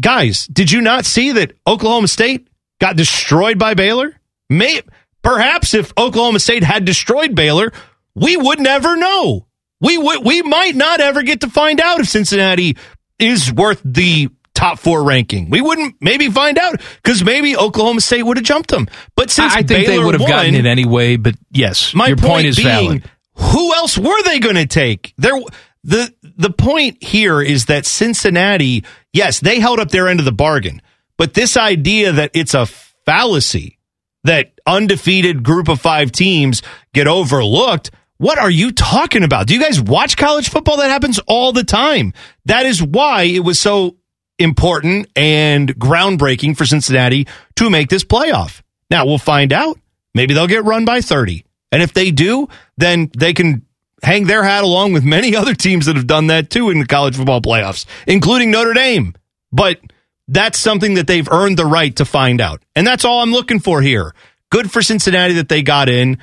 guys, 0.00 0.46
did 0.48 0.70
you 0.70 0.80
not 0.80 1.04
see 1.04 1.32
that 1.32 1.52
Oklahoma 1.66 2.08
State 2.08 2.48
got 2.80 2.96
destroyed 2.96 3.58
by 3.58 3.74
Baylor? 3.74 4.14
May 4.50 4.82
perhaps 5.22 5.74
if 5.74 5.92
Oklahoma 5.96 6.40
State 6.40 6.64
had 6.64 6.84
destroyed 6.84 7.34
Baylor, 7.34 7.72
we 8.18 8.36
would 8.36 8.60
never 8.60 8.96
know. 8.96 9.46
We 9.80 9.96
would 9.96 10.24
we 10.24 10.42
might 10.42 10.74
not 10.74 11.00
ever 11.00 11.22
get 11.22 11.42
to 11.42 11.50
find 11.50 11.80
out 11.80 12.00
if 12.00 12.08
Cincinnati 12.08 12.76
is 13.18 13.52
worth 13.52 13.80
the 13.84 14.28
top 14.58 14.80
four 14.80 15.04
ranking. 15.04 15.50
We 15.50 15.60
wouldn't 15.60 15.96
maybe 16.00 16.28
find 16.30 16.58
out 16.58 16.80
because 17.02 17.22
maybe 17.22 17.56
Oklahoma 17.56 18.00
State 18.00 18.24
would 18.24 18.36
have 18.36 18.44
jumped 18.44 18.70
them. 18.70 18.88
But 19.14 19.30
since 19.30 19.54
I, 19.54 19.58
I 19.58 19.62
think 19.62 19.86
they 19.86 19.98
would 19.98 20.18
have 20.18 20.28
gotten 20.28 20.54
it 20.54 20.66
anyway. 20.66 21.16
But 21.16 21.36
yes, 21.50 21.94
my 21.94 22.08
your 22.08 22.16
point, 22.16 22.28
point, 22.28 22.46
is 22.46 22.56
being, 22.56 22.66
valid. 22.66 23.10
Who 23.34 23.72
else 23.74 23.96
were 23.96 24.22
they 24.24 24.40
going 24.40 24.56
to 24.56 24.66
take? 24.66 25.14
There, 25.16 25.40
the 25.84 26.12
the 26.22 26.50
point 26.50 27.02
here 27.02 27.40
is 27.40 27.66
that 27.66 27.86
Cincinnati, 27.86 28.84
yes, 29.12 29.38
they 29.38 29.60
held 29.60 29.78
up 29.78 29.90
their 29.90 30.08
end 30.08 30.18
of 30.18 30.24
the 30.24 30.32
bargain, 30.32 30.82
but 31.16 31.34
this 31.34 31.56
idea 31.56 32.12
that 32.12 32.32
it's 32.34 32.54
a 32.54 32.66
fallacy 33.06 33.78
that 34.24 34.52
undefeated 34.66 35.44
group 35.44 35.68
of 35.68 35.80
five 35.80 36.10
teams 36.10 36.62
get 36.92 37.06
overlooked. 37.06 37.90
What 38.18 38.38
are 38.38 38.50
you 38.50 38.72
talking 38.72 39.22
about? 39.22 39.46
Do 39.46 39.54
you 39.54 39.60
guys 39.60 39.80
watch 39.80 40.16
college 40.16 40.50
football? 40.50 40.76
That 40.78 40.90
happens 40.90 41.20
all 41.20 41.52
the 41.52 41.64
time. 41.64 42.12
That 42.46 42.66
is 42.66 42.82
why 42.82 43.22
it 43.22 43.40
was 43.40 43.60
so 43.60 43.96
important 44.38 45.08
and 45.14 45.74
groundbreaking 45.78 46.56
for 46.56 46.66
Cincinnati 46.66 47.26
to 47.56 47.70
make 47.70 47.88
this 47.88 48.04
playoff. 48.04 48.62
Now 48.90 49.06
we'll 49.06 49.18
find 49.18 49.52
out. 49.52 49.78
Maybe 50.14 50.34
they'll 50.34 50.48
get 50.48 50.64
run 50.64 50.84
by 50.84 51.00
30. 51.00 51.44
And 51.70 51.80
if 51.82 51.92
they 51.92 52.10
do, 52.10 52.48
then 52.76 53.10
they 53.16 53.34
can 53.34 53.64
hang 54.02 54.26
their 54.26 54.42
hat 54.42 54.64
along 54.64 54.92
with 54.92 55.04
many 55.04 55.36
other 55.36 55.54
teams 55.54 55.86
that 55.86 55.96
have 55.96 56.06
done 56.06 56.28
that 56.28 56.50
too 56.50 56.70
in 56.70 56.80
the 56.80 56.86
college 56.86 57.16
football 57.16 57.40
playoffs, 57.40 57.86
including 58.06 58.50
Notre 58.50 58.74
Dame. 58.74 59.14
But 59.52 59.80
that's 60.26 60.58
something 60.58 60.94
that 60.94 61.06
they've 61.06 61.28
earned 61.30 61.56
the 61.56 61.66
right 61.66 61.94
to 61.96 62.04
find 62.04 62.40
out. 62.40 62.62
And 62.74 62.86
that's 62.86 63.04
all 63.04 63.22
I'm 63.22 63.32
looking 63.32 63.60
for 63.60 63.80
here. 63.80 64.14
Good 64.50 64.70
for 64.70 64.82
Cincinnati 64.82 65.34
that 65.34 65.48
they 65.48 65.62
got 65.62 65.88
in. 65.88 66.18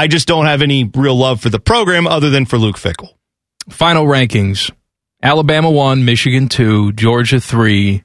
I 0.00 0.06
just 0.06 0.26
don't 0.26 0.46
have 0.46 0.62
any 0.62 0.84
real 0.84 1.14
love 1.14 1.42
for 1.42 1.50
the 1.50 1.60
program 1.60 2.06
other 2.06 2.30
than 2.30 2.46
for 2.46 2.56
Luke 2.56 2.76
Fickell. 2.76 3.10
Final 3.68 4.06
rankings: 4.06 4.72
Alabama 5.22 5.70
one, 5.70 6.06
Michigan 6.06 6.48
two, 6.48 6.92
Georgia 6.92 7.38
three, 7.38 8.04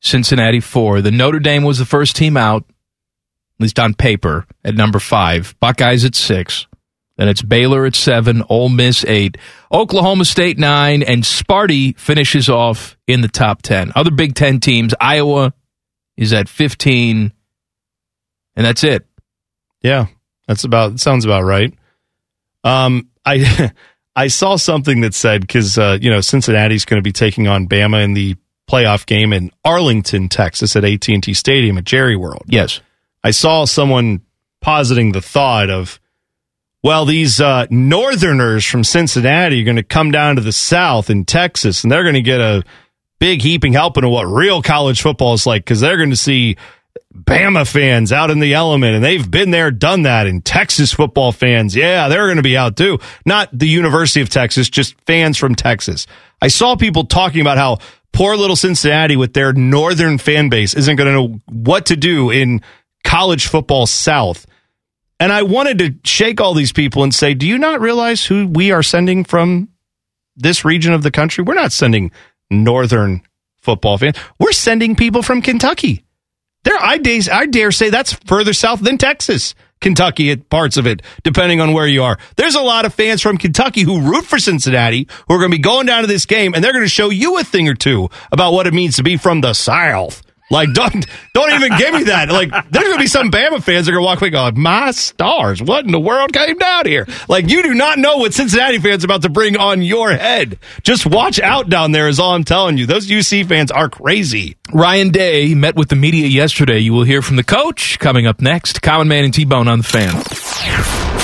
Cincinnati 0.00 0.60
four. 0.60 1.00
The 1.00 1.10
Notre 1.10 1.40
Dame 1.40 1.64
was 1.64 1.80
the 1.80 1.84
first 1.84 2.14
team 2.14 2.36
out, 2.36 2.62
at 2.68 3.58
least 3.58 3.80
on 3.80 3.94
paper, 3.94 4.46
at 4.64 4.76
number 4.76 5.00
five. 5.00 5.56
Buckeyes 5.58 6.04
at 6.04 6.14
six. 6.14 6.68
Then 7.16 7.26
it's 7.26 7.42
Baylor 7.42 7.84
at 7.84 7.96
seven, 7.96 8.44
Ole 8.48 8.68
Miss 8.68 9.04
eight, 9.04 9.36
Oklahoma 9.72 10.26
State 10.26 10.56
nine, 10.56 11.02
and 11.02 11.24
Sparty 11.24 11.98
finishes 11.98 12.48
off 12.48 12.96
in 13.08 13.22
the 13.22 13.28
top 13.28 13.60
ten. 13.60 13.90
Other 13.96 14.12
Big 14.12 14.36
Ten 14.36 14.60
teams: 14.60 14.94
Iowa 15.00 15.52
is 16.16 16.32
at 16.32 16.48
fifteen, 16.48 17.32
and 18.54 18.64
that's 18.64 18.84
it. 18.84 19.04
Yeah, 19.82 20.06
that's 20.46 20.64
about 20.64 21.00
sounds 21.00 21.24
about 21.24 21.42
right. 21.42 21.72
Um, 22.62 23.08
I 23.24 23.72
I 24.16 24.28
saw 24.28 24.56
something 24.56 25.00
that 25.00 25.14
said 25.14 25.40
because 25.40 25.78
uh, 25.78 25.98
you 26.00 26.10
know 26.10 26.20
Cincinnati's 26.20 26.84
going 26.84 26.98
to 26.98 27.04
be 27.04 27.12
taking 27.12 27.48
on 27.48 27.68
Bama 27.68 28.02
in 28.02 28.14
the 28.14 28.36
playoff 28.68 29.06
game 29.06 29.32
in 29.32 29.50
Arlington, 29.64 30.28
Texas, 30.28 30.76
at 30.76 30.84
AT 30.84 31.08
and 31.08 31.22
T 31.22 31.34
Stadium 31.34 31.78
at 31.78 31.84
Jerry 31.84 32.16
World. 32.16 32.44
Yes, 32.46 32.80
I 33.22 33.30
saw 33.30 33.64
someone 33.64 34.22
positing 34.60 35.12
the 35.12 35.20
thought 35.20 35.68
of, 35.68 36.00
well, 36.82 37.04
these 37.04 37.40
uh, 37.40 37.66
Northerners 37.70 38.64
from 38.64 38.82
Cincinnati 38.82 39.60
are 39.60 39.64
going 39.64 39.76
to 39.76 39.82
come 39.82 40.10
down 40.10 40.36
to 40.36 40.42
the 40.42 40.52
South 40.52 41.10
in 41.10 41.24
Texas, 41.24 41.82
and 41.82 41.92
they're 41.92 42.02
going 42.02 42.14
to 42.14 42.22
get 42.22 42.40
a 42.40 42.64
big 43.18 43.42
heaping 43.42 43.72
helping 43.72 44.04
of 44.04 44.10
what 44.10 44.24
real 44.24 44.62
college 44.62 45.02
football 45.02 45.34
is 45.34 45.46
like 45.46 45.64
because 45.64 45.80
they're 45.80 45.96
going 45.96 46.10
to 46.10 46.16
see 46.16 46.56
Bama 47.14 47.66
fans 47.66 48.12
out 48.12 48.30
in 48.30 48.40
the 48.40 48.54
element, 48.54 48.96
and 48.96 49.04
they've 49.04 49.30
been 49.30 49.50
there, 49.50 49.70
done 49.70 50.02
that. 50.02 50.26
And 50.26 50.44
Texas 50.44 50.92
football 50.92 51.32
fans, 51.32 51.74
yeah, 51.74 52.08
they're 52.08 52.26
going 52.26 52.36
to 52.36 52.42
be 52.42 52.56
out 52.56 52.76
too. 52.76 52.98
Not 53.24 53.48
the 53.52 53.68
University 53.68 54.20
of 54.20 54.28
Texas, 54.28 54.68
just 54.68 54.94
fans 55.06 55.38
from 55.38 55.54
Texas. 55.54 56.06
I 56.42 56.48
saw 56.48 56.76
people 56.76 57.04
talking 57.04 57.40
about 57.40 57.56
how 57.56 57.78
poor 58.12 58.36
little 58.36 58.56
Cincinnati 58.56 59.16
with 59.16 59.32
their 59.32 59.52
northern 59.52 60.18
fan 60.18 60.48
base 60.48 60.74
isn't 60.74 60.96
going 60.96 61.06
to 61.06 61.12
know 61.12 61.40
what 61.48 61.86
to 61.86 61.96
do 61.96 62.30
in 62.30 62.60
college 63.04 63.46
football 63.46 63.86
South. 63.86 64.46
And 65.18 65.32
I 65.32 65.42
wanted 65.42 65.78
to 65.78 65.94
shake 66.04 66.40
all 66.40 66.54
these 66.54 66.72
people 66.72 67.02
and 67.02 67.14
say, 67.14 67.34
do 67.34 67.46
you 67.46 67.58
not 67.58 67.80
realize 67.80 68.26
who 68.26 68.46
we 68.46 68.72
are 68.72 68.82
sending 68.82 69.24
from 69.24 69.68
this 70.36 70.64
region 70.64 70.92
of 70.92 71.02
the 71.02 71.10
country? 71.10 71.44
We're 71.44 71.54
not 71.54 71.72
sending 71.72 72.10
northern 72.50 73.22
football 73.62 73.96
fans. 73.96 74.16
We're 74.38 74.52
sending 74.52 74.96
people 74.96 75.22
from 75.22 75.40
Kentucky. 75.40 76.03
There, 76.64 76.76
I 76.78 76.98
dare, 76.98 77.20
I 77.32 77.46
dare 77.46 77.70
say 77.70 77.90
that's 77.90 78.14
further 78.26 78.52
south 78.52 78.80
than 78.80 78.98
Texas, 78.98 79.54
Kentucky, 79.80 80.30
at 80.30 80.48
parts 80.48 80.76
of 80.76 80.86
it, 80.86 81.02
depending 81.22 81.60
on 81.60 81.72
where 81.74 81.86
you 81.86 82.02
are. 82.02 82.18
There's 82.36 82.54
a 82.54 82.62
lot 82.62 82.86
of 82.86 82.94
fans 82.94 83.20
from 83.20 83.36
Kentucky 83.36 83.82
who 83.82 84.00
root 84.00 84.24
for 84.24 84.38
Cincinnati 84.38 85.06
who 85.28 85.34
are 85.34 85.38
going 85.38 85.50
to 85.50 85.56
be 85.56 85.62
going 85.62 85.86
down 85.86 86.00
to 86.00 86.06
this 86.06 86.24
game, 86.24 86.54
and 86.54 86.64
they're 86.64 86.72
going 86.72 86.84
to 86.84 86.88
show 86.88 87.10
you 87.10 87.38
a 87.38 87.44
thing 87.44 87.68
or 87.68 87.74
two 87.74 88.08
about 88.32 88.54
what 88.54 88.66
it 88.66 88.72
means 88.72 88.96
to 88.96 89.02
be 89.02 89.16
from 89.18 89.42
the 89.42 89.52
South. 89.52 90.22
Like, 90.50 90.72
don't 90.74 91.06
don't 91.32 91.52
even 91.52 91.76
give 91.78 91.94
me 91.94 92.02
that. 92.04 92.28
Like, 92.28 92.50
there's 92.70 92.84
gonna 92.86 92.98
be 92.98 93.06
some 93.06 93.30
Bama 93.30 93.62
fans 93.62 93.86
that 93.86 93.92
are 93.92 93.94
gonna 93.94 94.04
walk 94.04 94.20
away 94.20 94.30
going, 94.30 94.60
"My 94.60 94.90
stars, 94.90 95.62
what 95.62 95.86
in 95.86 95.90
the 95.90 96.00
world 96.00 96.32
came 96.32 96.58
down 96.58 96.86
here?" 96.86 97.06
Like, 97.28 97.48
you 97.48 97.62
do 97.62 97.74
not 97.74 97.98
know 97.98 98.18
what 98.18 98.34
Cincinnati 98.34 98.78
fans 98.78 99.04
are 99.04 99.06
about 99.06 99.22
to 99.22 99.30
bring 99.30 99.56
on 99.56 99.80
your 99.80 100.12
head. 100.12 100.58
Just 100.82 101.06
watch 101.06 101.40
out 101.40 101.70
down 101.70 101.92
there. 101.92 102.08
Is 102.08 102.20
all 102.20 102.34
I'm 102.34 102.44
telling 102.44 102.76
you. 102.76 102.84
Those 102.86 103.08
UC 103.08 103.44
fans 103.44 103.70
are 103.70 103.88
crazy. 103.88 104.56
Ryan 104.72 105.10
Day 105.10 105.54
met 105.54 105.76
with 105.76 105.88
the 105.88 105.96
media 105.96 106.26
yesterday. 106.26 106.78
You 106.78 106.92
will 106.92 107.04
hear 107.04 107.22
from 107.22 107.36
the 107.36 107.44
coach 107.44 107.98
coming 107.98 108.26
up 108.26 108.42
next. 108.42 108.82
Common 108.82 109.08
Man 109.08 109.24
and 109.24 109.32
T 109.32 109.44
Bone 109.46 109.66
on 109.66 109.78
the 109.78 109.84
fan. 109.84 110.12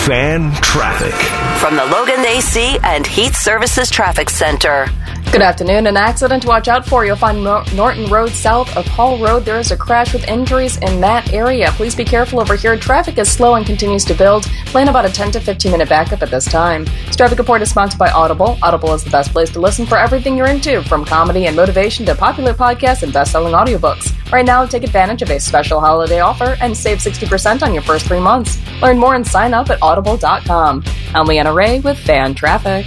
Fan 0.07 0.51
traffic. 0.63 1.15
From 1.61 1.77
the 1.77 1.85
Logan 1.85 2.25
AC 2.25 2.79
and 2.83 3.07
Heat 3.07 3.35
Services 3.35 3.91
Traffic 3.91 4.31
Center. 4.31 4.89
Good 5.33 5.43
afternoon. 5.43 5.87
An 5.87 5.97
accident 5.97 6.43
to 6.43 6.49
watch 6.49 6.67
out 6.67 6.85
for. 6.85 7.07
You'll 7.07 7.15
find 7.15 7.45
Norton 7.45 8.07
Road 8.11 8.31
south 8.31 8.77
of 8.77 8.85
Hall 8.87 9.17
Road. 9.17 9.45
There 9.45 9.61
is 9.61 9.71
a 9.71 9.77
crash 9.77 10.13
with 10.13 10.27
injuries 10.27 10.77
in 10.79 11.01
that 11.03 11.33
area. 11.33 11.71
Please 11.77 11.95
be 11.95 12.05
careful 12.05 12.41
over 12.41 12.57
here. 12.57 12.77
Traffic 12.77 13.17
is 13.17 13.31
slow 13.31 13.55
and 13.55 13.65
continues 13.65 14.05
to 14.07 14.15
build. 14.15 14.43
Plan 14.67 14.89
about 14.89 15.05
a 15.05 15.09
10 15.09 15.31
to 15.31 15.41
15 15.41 15.71
minute 15.71 15.89
backup 15.89 16.23
at 16.23 16.33
this 16.33 16.47
time. 16.47 16.85
This 17.07 17.15
traffic 17.15 17.39
report 17.39 17.63
is 17.63 17.71
sponsored 17.71 18.01
by 18.01 18.11
Audible. 18.11 18.59
Audible 18.61 18.93
is 18.93 19.05
the 19.05 19.11
best 19.11 19.31
place 19.31 19.51
to 19.51 19.61
listen 19.61 19.87
for 19.87 19.97
everything 19.97 20.37
you're 20.37 20.49
into, 20.49 20.83
from 20.83 21.05
comedy 21.05 21.47
and 21.47 21.55
motivation 21.55 22.05
to 22.07 22.17
popular 22.17 22.53
podcasts 22.53 23.05
and 23.05 23.13
best-selling 23.13 23.55
audiobooks. 23.55 24.13
Right 24.33 24.45
now, 24.45 24.67
take 24.67 24.83
advantage 24.83 25.23
of 25.23 25.31
a 25.31 25.39
special 25.39 25.79
holiday 25.79 26.19
offer 26.19 26.57
and 26.61 26.77
save 26.77 26.99
60% 26.99 27.63
on 27.63 27.73
your 27.73 27.85
first 27.85 28.07
three 28.07 28.21
months. 28.21 28.59
Learn 28.83 28.99
more 28.99 29.15
and 29.15 29.25
sign 29.25 29.55
up 29.55 29.71
at 29.71 29.81
audible.com. 29.81 30.83
I'm 31.15 31.27
Leanna 31.27 31.53
Ray 31.53 31.79
with 31.79 31.99
Fan 32.01 32.35
Traffic. 32.35 32.87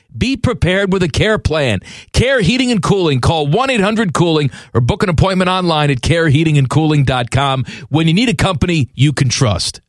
Be 0.15 0.37
prepared 0.37 0.91
with 0.91 1.03
a 1.03 1.09
care 1.09 1.39
plan. 1.39 1.79
Care 2.13 2.41
Heating 2.41 2.71
and 2.71 2.81
Cooling. 2.81 3.21
Call 3.21 3.47
1 3.47 3.69
800 3.69 4.13
Cooling 4.13 4.51
or 4.73 4.81
book 4.81 5.03
an 5.03 5.09
appointment 5.09 5.49
online 5.49 5.89
at 5.89 6.01
careheatingandcooling.com 6.01 7.65
when 7.89 8.07
you 8.07 8.13
need 8.13 8.29
a 8.29 8.35
company 8.35 8.89
you 8.93 9.13
can 9.13 9.29
trust. 9.29 9.81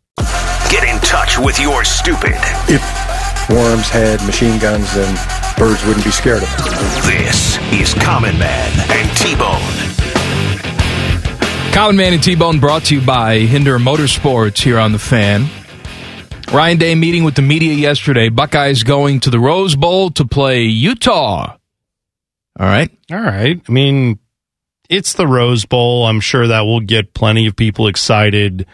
Get 0.70 0.84
in 0.84 1.00
touch 1.00 1.38
with 1.38 1.58
your 1.58 1.84
stupid. 1.84 2.34
If 2.68 2.82
worms 3.50 3.88
had 3.88 4.24
machine 4.24 4.58
guns, 4.58 4.94
then 4.94 5.14
birds 5.58 5.84
wouldn't 5.84 6.04
be 6.04 6.10
scared 6.10 6.42
of 6.42 6.56
them. 6.56 6.66
This 7.04 7.58
is 7.72 7.94
Common 7.94 8.38
Man 8.38 8.70
and 8.90 9.16
T 9.16 9.34
Bone. 9.34 9.60
Common 11.74 11.96
Man 11.96 12.12
and 12.12 12.22
T 12.22 12.34
Bone 12.34 12.60
brought 12.60 12.84
to 12.84 12.94
you 12.96 13.00
by 13.00 13.38
Hinder 13.38 13.78
Motorsports 13.78 14.58
here 14.62 14.78
on 14.78 14.92
the 14.92 14.98
fan. 14.98 15.48
Ryan 16.52 16.76
Day 16.76 16.94
meeting 16.94 17.24
with 17.24 17.34
the 17.34 17.40
media 17.40 17.72
yesterday. 17.72 18.28
Buckeyes 18.28 18.82
going 18.82 19.20
to 19.20 19.30
the 19.30 19.40
Rose 19.40 19.74
Bowl 19.74 20.10
to 20.10 20.26
play 20.26 20.64
Utah. 20.64 21.56
All 22.60 22.66
right. 22.66 22.90
All 23.10 23.22
right. 23.22 23.58
I 23.66 23.72
mean, 23.72 24.18
it's 24.90 25.14
the 25.14 25.26
Rose 25.26 25.64
Bowl. 25.64 26.04
I'm 26.04 26.20
sure 26.20 26.46
that 26.46 26.60
will 26.62 26.80
get 26.80 27.14
plenty 27.14 27.46
of 27.46 27.56
people 27.56 27.86
excited. 27.86 28.66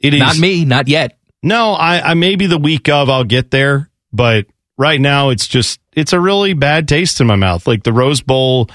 It 0.00 0.14
is 0.14 0.20
Not 0.20 0.38
me, 0.38 0.64
not 0.64 0.88
yet. 0.88 1.18
No, 1.42 1.72
I, 1.74 2.12
I 2.12 2.14
maybe 2.14 2.46
the 2.46 2.56
week 2.56 2.88
of 2.88 3.10
I'll 3.10 3.24
get 3.24 3.50
there, 3.50 3.90
but 4.10 4.46
right 4.78 5.00
now 5.00 5.28
it's 5.28 5.46
just 5.46 5.80
it's 5.92 6.14
a 6.14 6.20
really 6.20 6.54
bad 6.54 6.88
taste 6.88 7.20
in 7.20 7.26
my 7.26 7.36
mouth. 7.36 7.66
Like 7.66 7.82
the 7.82 7.92
Rose 7.92 8.22
Bowl, 8.22 8.70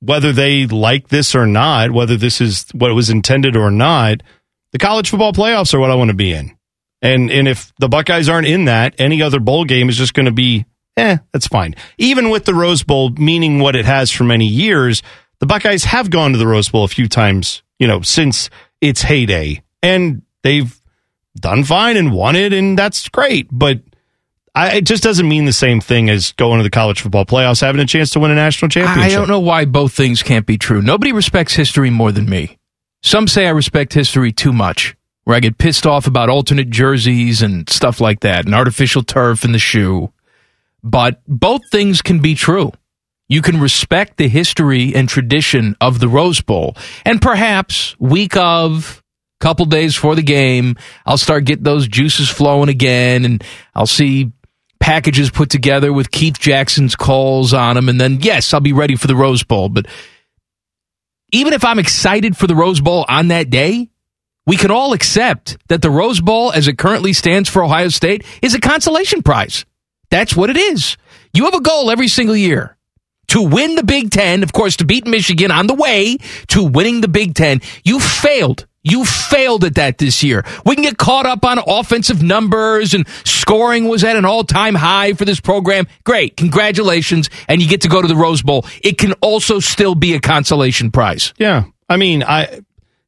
whether 0.00 0.32
they 0.32 0.66
like 0.66 1.08
this 1.08 1.34
or 1.34 1.46
not, 1.46 1.90
whether 1.90 2.16
this 2.16 2.40
is 2.40 2.64
what 2.72 2.94
was 2.94 3.10
intended 3.10 3.54
or 3.54 3.70
not, 3.70 4.22
the 4.72 4.78
college 4.78 5.10
football 5.10 5.34
playoffs 5.34 5.74
are 5.74 5.78
what 5.78 5.90
I 5.90 5.94
want 5.94 6.08
to 6.08 6.16
be 6.16 6.32
in. 6.32 6.55
And 7.06 7.30
and 7.30 7.48
if 7.48 7.72
the 7.78 7.88
Buckeyes 7.88 8.28
aren't 8.28 8.46
in 8.46 8.66
that, 8.66 8.94
any 8.98 9.22
other 9.22 9.40
bowl 9.40 9.64
game 9.64 9.88
is 9.88 9.96
just 9.96 10.14
going 10.14 10.26
to 10.26 10.32
be 10.32 10.66
eh, 10.96 11.18
that's 11.32 11.46
fine. 11.46 11.74
Even 11.98 12.30
with 12.30 12.44
the 12.44 12.54
Rose 12.54 12.82
Bowl 12.82 13.10
meaning 13.10 13.58
what 13.58 13.76
it 13.76 13.84
has 13.84 14.10
for 14.10 14.24
many 14.24 14.46
years, 14.46 15.02
the 15.40 15.46
Buckeyes 15.46 15.84
have 15.84 16.10
gone 16.10 16.32
to 16.32 16.38
the 16.38 16.46
Rose 16.46 16.68
Bowl 16.68 16.84
a 16.84 16.88
few 16.88 17.08
times, 17.08 17.62
you 17.78 17.86
know, 17.86 18.00
since 18.02 18.50
its 18.80 19.02
heyday. 19.02 19.62
And 19.82 20.22
they've 20.42 20.80
done 21.36 21.64
fine 21.64 21.96
and 21.96 22.12
won 22.12 22.34
it, 22.34 22.52
and 22.52 22.78
that's 22.78 23.08
great. 23.08 23.48
But 23.52 23.82
I, 24.54 24.76
it 24.76 24.84
just 24.84 25.02
doesn't 25.02 25.28
mean 25.28 25.44
the 25.44 25.52
same 25.52 25.80
thing 25.80 26.08
as 26.08 26.32
going 26.32 26.58
to 26.58 26.64
the 26.64 26.70
college 26.70 27.02
football 27.02 27.26
playoffs, 27.26 27.60
having 27.60 27.80
a 27.80 27.86
chance 27.86 28.10
to 28.12 28.20
win 28.20 28.30
a 28.30 28.34
national 28.34 28.70
championship. 28.70 29.12
I 29.12 29.14
don't 29.14 29.28
know 29.28 29.40
why 29.40 29.66
both 29.66 29.92
things 29.92 30.22
can't 30.22 30.46
be 30.46 30.56
true. 30.56 30.80
Nobody 30.80 31.12
respects 31.12 31.54
history 31.54 31.90
more 31.90 32.10
than 32.10 32.28
me. 32.28 32.58
Some 33.02 33.28
say 33.28 33.46
I 33.46 33.50
respect 33.50 33.92
history 33.92 34.32
too 34.32 34.52
much, 34.52 34.95
where 35.26 35.36
I 35.36 35.40
get 35.40 35.58
pissed 35.58 35.86
off 35.86 36.06
about 36.06 36.28
alternate 36.28 36.70
jerseys 36.70 37.42
and 37.42 37.68
stuff 37.68 38.00
like 38.00 38.20
that, 38.20 38.46
and 38.46 38.54
artificial 38.54 39.02
turf 39.02 39.44
in 39.44 39.50
the 39.50 39.58
shoe. 39.58 40.12
But 40.84 41.20
both 41.26 41.62
things 41.72 42.00
can 42.00 42.20
be 42.20 42.36
true. 42.36 42.70
You 43.28 43.42
can 43.42 43.60
respect 43.60 44.18
the 44.18 44.28
history 44.28 44.94
and 44.94 45.08
tradition 45.08 45.76
of 45.80 45.98
the 45.98 46.06
Rose 46.06 46.40
Bowl, 46.40 46.76
and 47.04 47.20
perhaps 47.20 47.96
week 47.98 48.36
of, 48.36 49.02
couple 49.40 49.66
days 49.66 49.96
for 49.96 50.14
the 50.14 50.22
game, 50.22 50.76
I'll 51.04 51.18
start 51.18 51.44
getting 51.44 51.64
those 51.64 51.88
juices 51.88 52.28
flowing 52.28 52.68
again, 52.68 53.24
and 53.24 53.42
I'll 53.74 53.88
see 53.88 54.30
packages 54.78 55.28
put 55.28 55.50
together 55.50 55.92
with 55.92 56.12
Keith 56.12 56.38
Jackson's 56.38 56.94
calls 56.94 57.52
on 57.52 57.74
them, 57.74 57.88
and 57.88 58.00
then 58.00 58.20
yes, 58.20 58.54
I'll 58.54 58.60
be 58.60 58.72
ready 58.72 58.94
for 58.94 59.08
the 59.08 59.16
Rose 59.16 59.42
Bowl. 59.42 59.70
But 59.70 59.86
even 61.32 61.52
if 61.52 61.64
I'm 61.64 61.80
excited 61.80 62.36
for 62.36 62.46
the 62.46 62.54
Rose 62.54 62.80
Bowl 62.80 63.04
on 63.08 63.26
that 63.28 63.50
day, 63.50 63.90
we 64.46 64.56
can 64.56 64.70
all 64.70 64.92
accept 64.92 65.58
that 65.68 65.82
the 65.82 65.90
Rose 65.90 66.20
Bowl, 66.20 66.52
as 66.52 66.68
it 66.68 66.78
currently 66.78 67.12
stands 67.12 67.48
for 67.48 67.64
Ohio 67.64 67.88
State, 67.88 68.24
is 68.42 68.54
a 68.54 68.60
consolation 68.60 69.22
prize. 69.22 69.64
That's 70.10 70.36
what 70.36 70.50
it 70.50 70.56
is. 70.56 70.96
You 71.32 71.44
have 71.44 71.54
a 71.54 71.60
goal 71.60 71.90
every 71.90 72.08
single 72.08 72.36
year 72.36 72.76
to 73.28 73.42
win 73.42 73.74
the 73.74 73.82
Big 73.82 74.10
Ten, 74.10 74.42
of 74.42 74.52
course, 74.52 74.76
to 74.76 74.84
beat 74.84 75.06
Michigan 75.06 75.50
on 75.50 75.66
the 75.66 75.74
way 75.74 76.18
to 76.48 76.62
winning 76.62 77.00
the 77.00 77.08
Big 77.08 77.34
Ten. 77.34 77.60
You 77.84 77.98
failed. 77.98 78.66
You 78.84 79.04
failed 79.04 79.64
at 79.64 79.74
that 79.74 79.98
this 79.98 80.22
year. 80.22 80.44
We 80.64 80.76
can 80.76 80.84
get 80.84 80.96
caught 80.96 81.26
up 81.26 81.44
on 81.44 81.58
offensive 81.66 82.22
numbers 82.22 82.94
and 82.94 83.08
scoring 83.24 83.88
was 83.88 84.04
at 84.04 84.14
an 84.14 84.24
all 84.24 84.44
time 84.44 84.76
high 84.76 85.14
for 85.14 85.24
this 85.24 85.40
program. 85.40 85.88
Great. 86.04 86.36
Congratulations. 86.36 87.28
And 87.48 87.60
you 87.60 87.68
get 87.68 87.80
to 87.80 87.88
go 87.88 88.00
to 88.00 88.06
the 88.06 88.14
Rose 88.14 88.42
Bowl. 88.42 88.64
It 88.84 88.96
can 88.96 89.14
also 89.14 89.58
still 89.58 89.96
be 89.96 90.14
a 90.14 90.20
consolation 90.20 90.92
prize. 90.92 91.34
Yeah. 91.36 91.64
I 91.88 91.96
mean, 91.96 92.22
I 92.22 92.60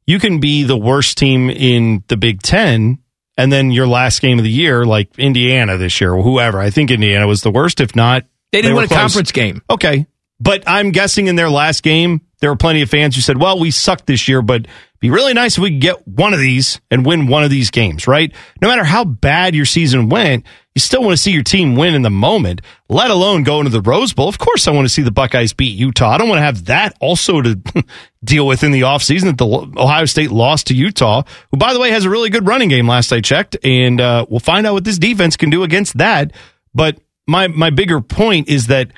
you 0.08 0.18
can 0.18 0.40
be 0.40 0.62
the 0.62 0.76
worst 0.76 1.18
team 1.18 1.50
in 1.50 2.02
the 2.08 2.16
Big 2.16 2.40
Ten 2.40 2.98
and 3.36 3.52
then 3.52 3.70
your 3.70 3.86
last 3.86 4.22
game 4.22 4.38
of 4.38 4.42
the 4.42 4.50
year, 4.50 4.86
like 4.86 5.16
Indiana 5.18 5.76
this 5.76 6.00
year 6.00 6.14
or 6.14 6.22
whoever. 6.22 6.58
I 6.58 6.70
think 6.70 6.90
Indiana 6.90 7.26
was 7.26 7.42
the 7.42 7.50
worst, 7.50 7.78
if 7.78 7.94
not. 7.94 8.24
They 8.50 8.62
didn't 8.62 8.74
were 8.74 8.80
win 8.80 8.84
a 8.86 8.88
close. 8.88 9.00
conference 9.00 9.32
game. 9.32 9.60
Okay. 9.68 10.06
But 10.40 10.64
I'm 10.66 10.92
guessing 10.92 11.26
in 11.26 11.36
their 11.36 11.50
last 11.50 11.82
game, 11.82 12.22
there 12.40 12.48
were 12.48 12.56
plenty 12.56 12.80
of 12.80 12.88
fans 12.88 13.16
who 13.16 13.20
said, 13.20 13.38
well, 13.38 13.58
we 13.58 13.70
sucked 13.70 14.06
this 14.06 14.28
year, 14.28 14.40
but 14.40 14.62
it'd 14.62 14.70
be 14.98 15.10
really 15.10 15.34
nice 15.34 15.58
if 15.58 15.62
we 15.62 15.72
could 15.72 15.82
get 15.82 16.08
one 16.08 16.32
of 16.32 16.40
these 16.40 16.80
and 16.90 17.04
win 17.04 17.26
one 17.26 17.44
of 17.44 17.50
these 17.50 17.70
games, 17.70 18.08
right? 18.08 18.32
No 18.62 18.68
matter 18.68 18.84
how 18.84 19.04
bad 19.04 19.54
your 19.54 19.66
season 19.66 20.08
went, 20.08 20.46
you 20.78 20.80
still 20.80 21.02
want 21.02 21.12
to 21.12 21.20
see 21.20 21.32
your 21.32 21.42
team 21.42 21.74
win 21.74 21.92
in 21.96 22.02
the 22.02 22.08
moment, 22.10 22.60
let 22.88 23.10
alone 23.10 23.42
go 23.42 23.58
into 23.58 23.68
the 23.68 23.80
Rose 23.80 24.12
Bowl. 24.12 24.28
Of 24.28 24.38
course, 24.38 24.68
I 24.68 24.70
want 24.70 24.84
to 24.84 24.88
see 24.88 25.02
the 25.02 25.10
Buckeyes 25.10 25.52
beat 25.52 25.76
Utah. 25.76 26.10
I 26.10 26.18
don't 26.18 26.28
want 26.28 26.38
to 26.38 26.44
have 26.44 26.66
that 26.66 26.96
also 27.00 27.42
to 27.42 27.60
deal 28.24 28.46
with 28.46 28.62
in 28.62 28.70
the 28.70 28.82
offseason 28.82 29.24
that 29.24 29.38
the 29.38 29.80
Ohio 29.82 30.04
State 30.04 30.30
lost 30.30 30.68
to 30.68 30.76
Utah, 30.76 31.24
who, 31.50 31.56
by 31.56 31.72
the 31.72 31.80
way, 31.80 31.90
has 31.90 32.04
a 32.04 32.10
really 32.10 32.30
good 32.30 32.46
running 32.46 32.68
game 32.68 32.86
last 32.86 33.12
I 33.12 33.20
checked. 33.20 33.56
And 33.64 34.00
uh, 34.00 34.24
we'll 34.28 34.38
find 34.38 34.68
out 34.68 34.74
what 34.74 34.84
this 34.84 34.98
defense 34.98 35.36
can 35.36 35.50
do 35.50 35.64
against 35.64 35.98
that. 35.98 36.32
But 36.72 37.00
my, 37.26 37.48
my 37.48 37.70
bigger 37.70 38.00
point 38.00 38.48
is 38.48 38.68
that 38.68 38.92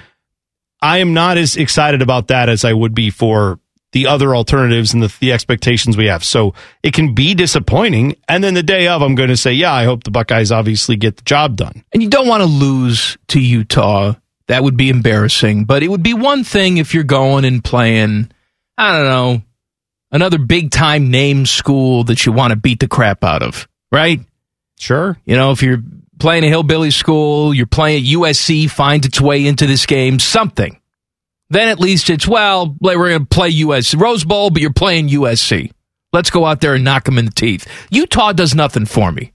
I 0.82 0.98
am 0.98 1.14
not 1.14 1.38
as 1.38 1.56
excited 1.56 2.02
about 2.02 2.28
that 2.28 2.50
as 2.50 2.62
I 2.62 2.74
would 2.74 2.94
be 2.94 3.08
for 3.08 3.58
the 3.92 4.06
other 4.06 4.34
alternatives 4.34 4.94
and 4.94 5.02
the, 5.02 5.14
the 5.20 5.32
expectations 5.32 5.96
we 5.96 6.06
have. 6.06 6.24
So 6.24 6.54
it 6.82 6.94
can 6.94 7.14
be 7.14 7.34
disappointing. 7.34 8.16
And 8.28 8.42
then 8.42 8.54
the 8.54 8.62
day 8.62 8.88
of, 8.88 9.02
I'm 9.02 9.14
going 9.14 9.30
to 9.30 9.36
say, 9.36 9.52
yeah, 9.52 9.72
I 9.72 9.84
hope 9.84 10.04
the 10.04 10.10
Buckeyes 10.10 10.52
obviously 10.52 10.96
get 10.96 11.16
the 11.16 11.22
job 11.22 11.56
done. 11.56 11.84
And 11.92 12.02
you 12.02 12.08
don't 12.08 12.28
want 12.28 12.42
to 12.42 12.46
lose 12.46 13.18
to 13.28 13.40
Utah. 13.40 14.14
That 14.46 14.62
would 14.62 14.76
be 14.76 14.90
embarrassing. 14.90 15.64
But 15.64 15.82
it 15.82 15.88
would 15.88 16.02
be 16.02 16.14
one 16.14 16.44
thing 16.44 16.76
if 16.76 16.94
you're 16.94 17.04
going 17.04 17.44
and 17.44 17.62
playing, 17.62 18.30
I 18.78 18.96
don't 18.96 19.06
know, 19.06 19.42
another 20.12 20.38
big 20.38 20.70
time 20.70 21.10
name 21.10 21.46
school 21.46 22.04
that 22.04 22.26
you 22.26 22.32
want 22.32 22.52
to 22.52 22.56
beat 22.56 22.80
the 22.80 22.88
crap 22.88 23.24
out 23.24 23.42
of, 23.42 23.68
right? 23.92 24.20
Sure. 24.78 25.18
You 25.24 25.36
know, 25.36 25.50
if 25.50 25.62
you're 25.62 25.82
playing 26.18 26.44
a 26.44 26.48
hillbilly 26.48 26.90
school, 26.90 27.52
you're 27.52 27.66
playing 27.66 28.04
USC, 28.04 28.70
finds 28.70 29.06
its 29.06 29.20
way 29.20 29.46
into 29.46 29.66
this 29.66 29.86
game, 29.86 30.18
something. 30.18 30.79
Then 31.50 31.68
at 31.68 31.80
least 31.80 32.10
it's, 32.10 32.26
well, 32.26 32.76
we're 32.80 33.08
going 33.08 33.20
to 33.20 33.26
play 33.26 33.48
US 33.50 33.94
Rose 33.94 34.24
Bowl, 34.24 34.50
but 34.50 34.62
you're 34.62 34.72
playing 34.72 35.08
USC. 35.08 35.72
Let's 36.12 36.30
go 36.30 36.46
out 36.46 36.60
there 36.60 36.74
and 36.74 36.84
knock 36.84 37.04
them 37.04 37.18
in 37.18 37.24
the 37.24 37.30
teeth. 37.32 37.66
Utah 37.90 38.32
does 38.32 38.54
nothing 38.54 38.86
for 38.86 39.12
me. 39.12 39.32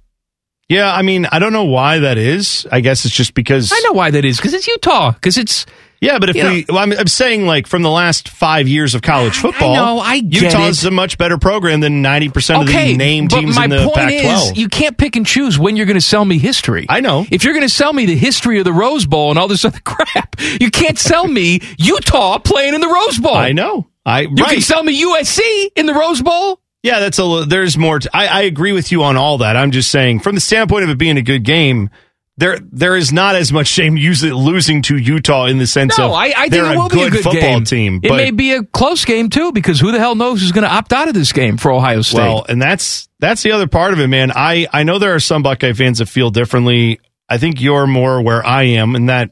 Yeah, 0.68 0.94
I 0.94 1.04
mean, 1.04 1.28
I 1.28 1.40
don't 1.40 1.54
know 1.54 1.66
why 1.66 2.00
that 2.00 2.18
is. 2.18 2.66
I 2.72 2.80
guess 2.80 3.06
it's 3.06 3.16
just 3.16 3.34
because 3.34 3.72
I 3.72 3.80
know 3.82 3.94
why 3.94 4.12
that 4.12 4.26
is 4.26 4.38
because 4.38 4.54
it's 4.54 4.68
Utah. 4.68 5.12
Because 5.12 5.38
it's 5.38 5.66
yeah, 6.06 6.20
but 6.20 6.30
if 6.30 6.36
you 6.36 6.44
we, 6.44 6.66
well, 6.70 6.80
I'm, 6.80 6.92
I'm 6.94 7.08
saying 7.08 7.46
like 7.46 7.68
from 7.68 7.82
the 7.82 7.90
last 7.90 8.30
five 8.30 8.68
years 8.68 8.96
of 8.96 9.02
college 9.02 9.38
football, 9.38 9.76
know, 9.76 10.00
I 10.00 10.16
Utah's 10.16 10.84
it. 10.84 10.88
a 10.88 10.92
much 10.92 11.18
better 11.18 11.38
program 11.38 11.80
than 11.80 12.02
ninety 12.02 12.30
percent 12.30 12.64
of 12.64 12.70
okay, 12.70 12.92
the 12.92 12.98
name 12.98 13.28
teams 13.28 13.58
in 13.58 13.70
the 13.70 13.92
Pac-12. 13.94 14.56
you 14.58 14.68
can't 14.70 14.98
pick 14.98 15.16
and 15.16 15.26
choose 15.26 15.58
when 15.60 15.76
you're 15.76 15.86
going 15.86 15.96
to 15.96 16.02
sell 16.02 16.24
me 16.24 16.38
history. 16.38 16.86
I 16.90 17.02
know. 17.02 17.26
If 17.30 17.44
you're 17.44 17.54
going 17.54 17.68
to 17.68 17.74
sell 17.74 17.92
me 17.92 18.06
the 18.06 18.16
history 18.16 18.60
of 18.60 18.66
the 18.66 18.74
Rose 18.74 19.06
Bowl 19.06 19.30
and 19.30 19.40
all 19.40 19.48
this 19.48 19.66
other 19.66 19.80
crap, 19.84 20.36
you 20.60 20.72
can't 20.72 20.98
sell 20.98 21.28
me 21.28 21.62
Utah 21.78 22.38
playing 22.40 22.74
in 22.74 22.82
the 22.82 22.90
Rose 22.90 23.20
Bowl. 23.20 23.36
I 23.36 23.52
know. 23.52 23.88
I 24.06 24.22
You 24.22 24.30
right. 24.36 24.54
can 24.54 24.62
sell 24.62 24.84
me 24.84 25.02
USC 25.02 25.70
in 25.76 25.86
the 25.86 25.94
Rose 25.94 26.22
Bowl. 26.22 26.62
Yeah, 26.84 27.00
that's 27.00 27.18
a. 27.18 27.46
There's 27.48 27.80
more. 27.80 27.98
To, 27.98 28.10
I, 28.14 28.28
I 28.28 28.42
agree 28.44 28.72
with 28.72 28.92
you 28.92 29.02
on 29.04 29.18
all 29.18 29.40
that. 29.40 29.58
I'm 29.58 29.72
just 29.72 29.90
saying, 29.90 30.20
from 30.20 30.36
the 30.36 30.42
standpoint 30.42 30.84
of 30.84 30.92
it 30.92 31.00
being 31.00 31.18
a 31.18 31.24
good 31.24 31.44
game, 31.44 31.90
there 32.38 32.60
there 32.72 32.96
is 32.98 33.14
not 33.14 33.36
as 33.36 33.54
much 33.54 33.68
shame 33.68 33.96
usually 33.98 34.32
losing 34.32 34.82
to 34.84 34.98
Utah 34.98 35.46
in 35.46 35.58
the 35.58 35.68
sense 35.68 35.98
No, 35.98 36.08
of 36.08 36.12
I, 36.14 36.26
I 36.26 36.34
think 36.34 36.52
they're 36.52 36.74
it 36.74 36.78
will 36.78 36.86
a 36.88 36.90
be 36.90 36.96
good 36.96 37.08
a 37.08 37.12
good 37.12 37.24
football 37.24 37.42
game. 37.42 37.64
team. 37.64 38.00
It 38.04 38.12
may 38.12 38.32
be 38.32 38.52
a 38.54 38.64
close 38.64 39.06
game 39.06 39.30
too, 39.30 39.52
because 39.54 39.80
who 39.80 39.92
the 39.94 40.00
hell 40.00 40.16
knows 40.16 40.42
who's 40.42 40.52
going 40.52 40.66
to 40.66 40.74
opt 40.74 40.92
out 40.92 41.08
of 41.08 41.14
this 41.14 41.32
game 41.32 41.56
for 41.58 41.72
Ohio 41.72 42.02
State? 42.02 42.18
Well, 42.20 42.46
and 42.50 42.62
that's 42.62 43.08
that's 43.20 43.42
the 43.42 43.52
other 43.54 43.68
part 43.68 43.94
of 43.94 44.00
it, 44.00 44.08
man. 44.08 44.32
I 44.36 44.68
I 44.74 44.84
know 44.84 45.00
there 45.00 45.16
are 45.16 45.20
some 45.22 45.44
Buckeye 45.44 45.74
fans 45.74 46.00
that 46.00 46.08
feel 46.08 46.30
differently. 46.30 47.00
I 47.30 47.38
think 47.38 47.62
you're 47.62 47.88
more 47.88 48.22
where 48.22 48.46
I 48.46 48.64
am, 48.64 48.96
and 48.96 49.08
that 49.10 49.32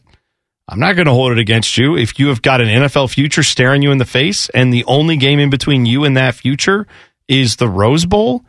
I'm 0.69 0.79
not 0.79 0.95
going 0.95 1.07
to 1.07 1.11
hold 1.13 1.33
it 1.33 1.39
against 1.39 1.77
you. 1.77 1.97
If 1.97 2.17
you 2.19 2.29
have 2.29 2.41
got 2.41 2.61
an 2.61 2.67
NFL 2.67 3.13
future 3.13 3.43
staring 3.43 3.81
you 3.81 3.91
in 3.91 3.97
the 3.97 4.05
face, 4.05 4.49
and 4.49 4.71
the 4.73 4.85
only 4.85 5.17
game 5.17 5.39
in 5.39 5.49
between 5.49 5.85
you 5.85 6.05
and 6.05 6.15
that 6.15 6.35
future 6.35 6.87
is 7.27 7.57
the 7.57 7.67
Rose 7.67 8.05
Bowl, 8.05 8.45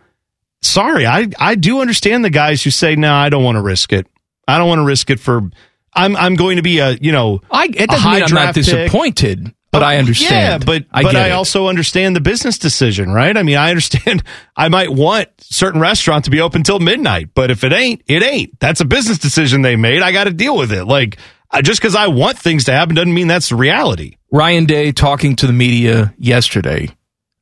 sorry, 0.62 1.06
I 1.06 1.26
I 1.38 1.56
do 1.56 1.80
understand 1.80 2.24
the 2.24 2.30
guys 2.30 2.62
who 2.62 2.70
say, 2.70 2.94
"No, 2.96 3.12
I 3.12 3.28
don't 3.28 3.42
want 3.44 3.56
to 3.56 3.62
risk 3.62 3.92
it. 3.92 4.06
I 4.46 4.58
don't 4.58 4.68
want 4.68 4.80
to 4.80 4.84
risk 4.84 5.10
it 5.10 5.20
for." 5.20 5.50
I'm 5.96 6.16
I'm 6.16 6.34
going 6.34 6.56
to 6.56 6.62
be 6.62 6.80
a 6.80 6.92
you 6.92 7.12
know 7.12 7.40
I, 7.50 7.66
it 7.66 7.88
doesn't 7.88 8.10
mean 8.10 8.14
I'm 8.14 8.20
not 8.20 8.28
draft 8.28 8.54
pick. 8.56 8.64
disappointed, 8.64 9.54
but 9.70 9.82
oh, 9.82 9.86
I 9.86 9.96
understand. 9.96 10.62
Yeah, 10.62 10.66
but 10.66 10.86
I 10.90 11.02
but 11.02 11.16
I 11.16 11.28
it. 11.28 11.32
also 11.32 11.68
understand 11.68 12.16
the 12.16 12.20
business 12.20 12.58
decision, 12.58 13.12
right? 13.12 13.36
I 13.36 13.42
mean, 13.42 13.56
I 13.56 13.70
understand 13.70 14.22
I 14.56 14.68
might 14.68 14.90
want 14.90 15.28
certain 15.40 15.80
restaurant 15.80 16.24
to 16.24 16.30
be 16.30 16.40
open 16.40 16.62
till 16.62 16.80
midnight, 16.80 17.30
but 17.34 17.50
if 17.50 17.64
it 17.64 17.72
ain't, 17.72 18.02
it 18.06 18.22
ain't. 18.22 18.58
That's 18.60 18.80
a 18.80 18.84
business 18.84 19.18
decision 19.18 19.62
they 19.62 19.76
made. 19.76 20.02
I 20.02 20.12
got 20.12 20.24
to 20.24 20.32
deal 20.32 20.56
with 20.56 20.72
it. 20.72 20.84
Like 20.84 21.18
just 21.62 21.80
because 21.80 21.94
I 21.94 22.08
want 22.08 22.38
things 22.38 22.64
to 22.64 22.72
happen 22.72 22.94
doesn't 22.94 23.14
mean 23.14 23.28
that's 23.28 23.50
the 23.50 23.56
reality. 23.56 24.16
Ryan 24.30 24.64
Day 24.64 24.92
talking 24.92 25.36
to 25.36 25.46
the 25.46 25.52
media 25.52 26.14
yesterday. 26.18 26.88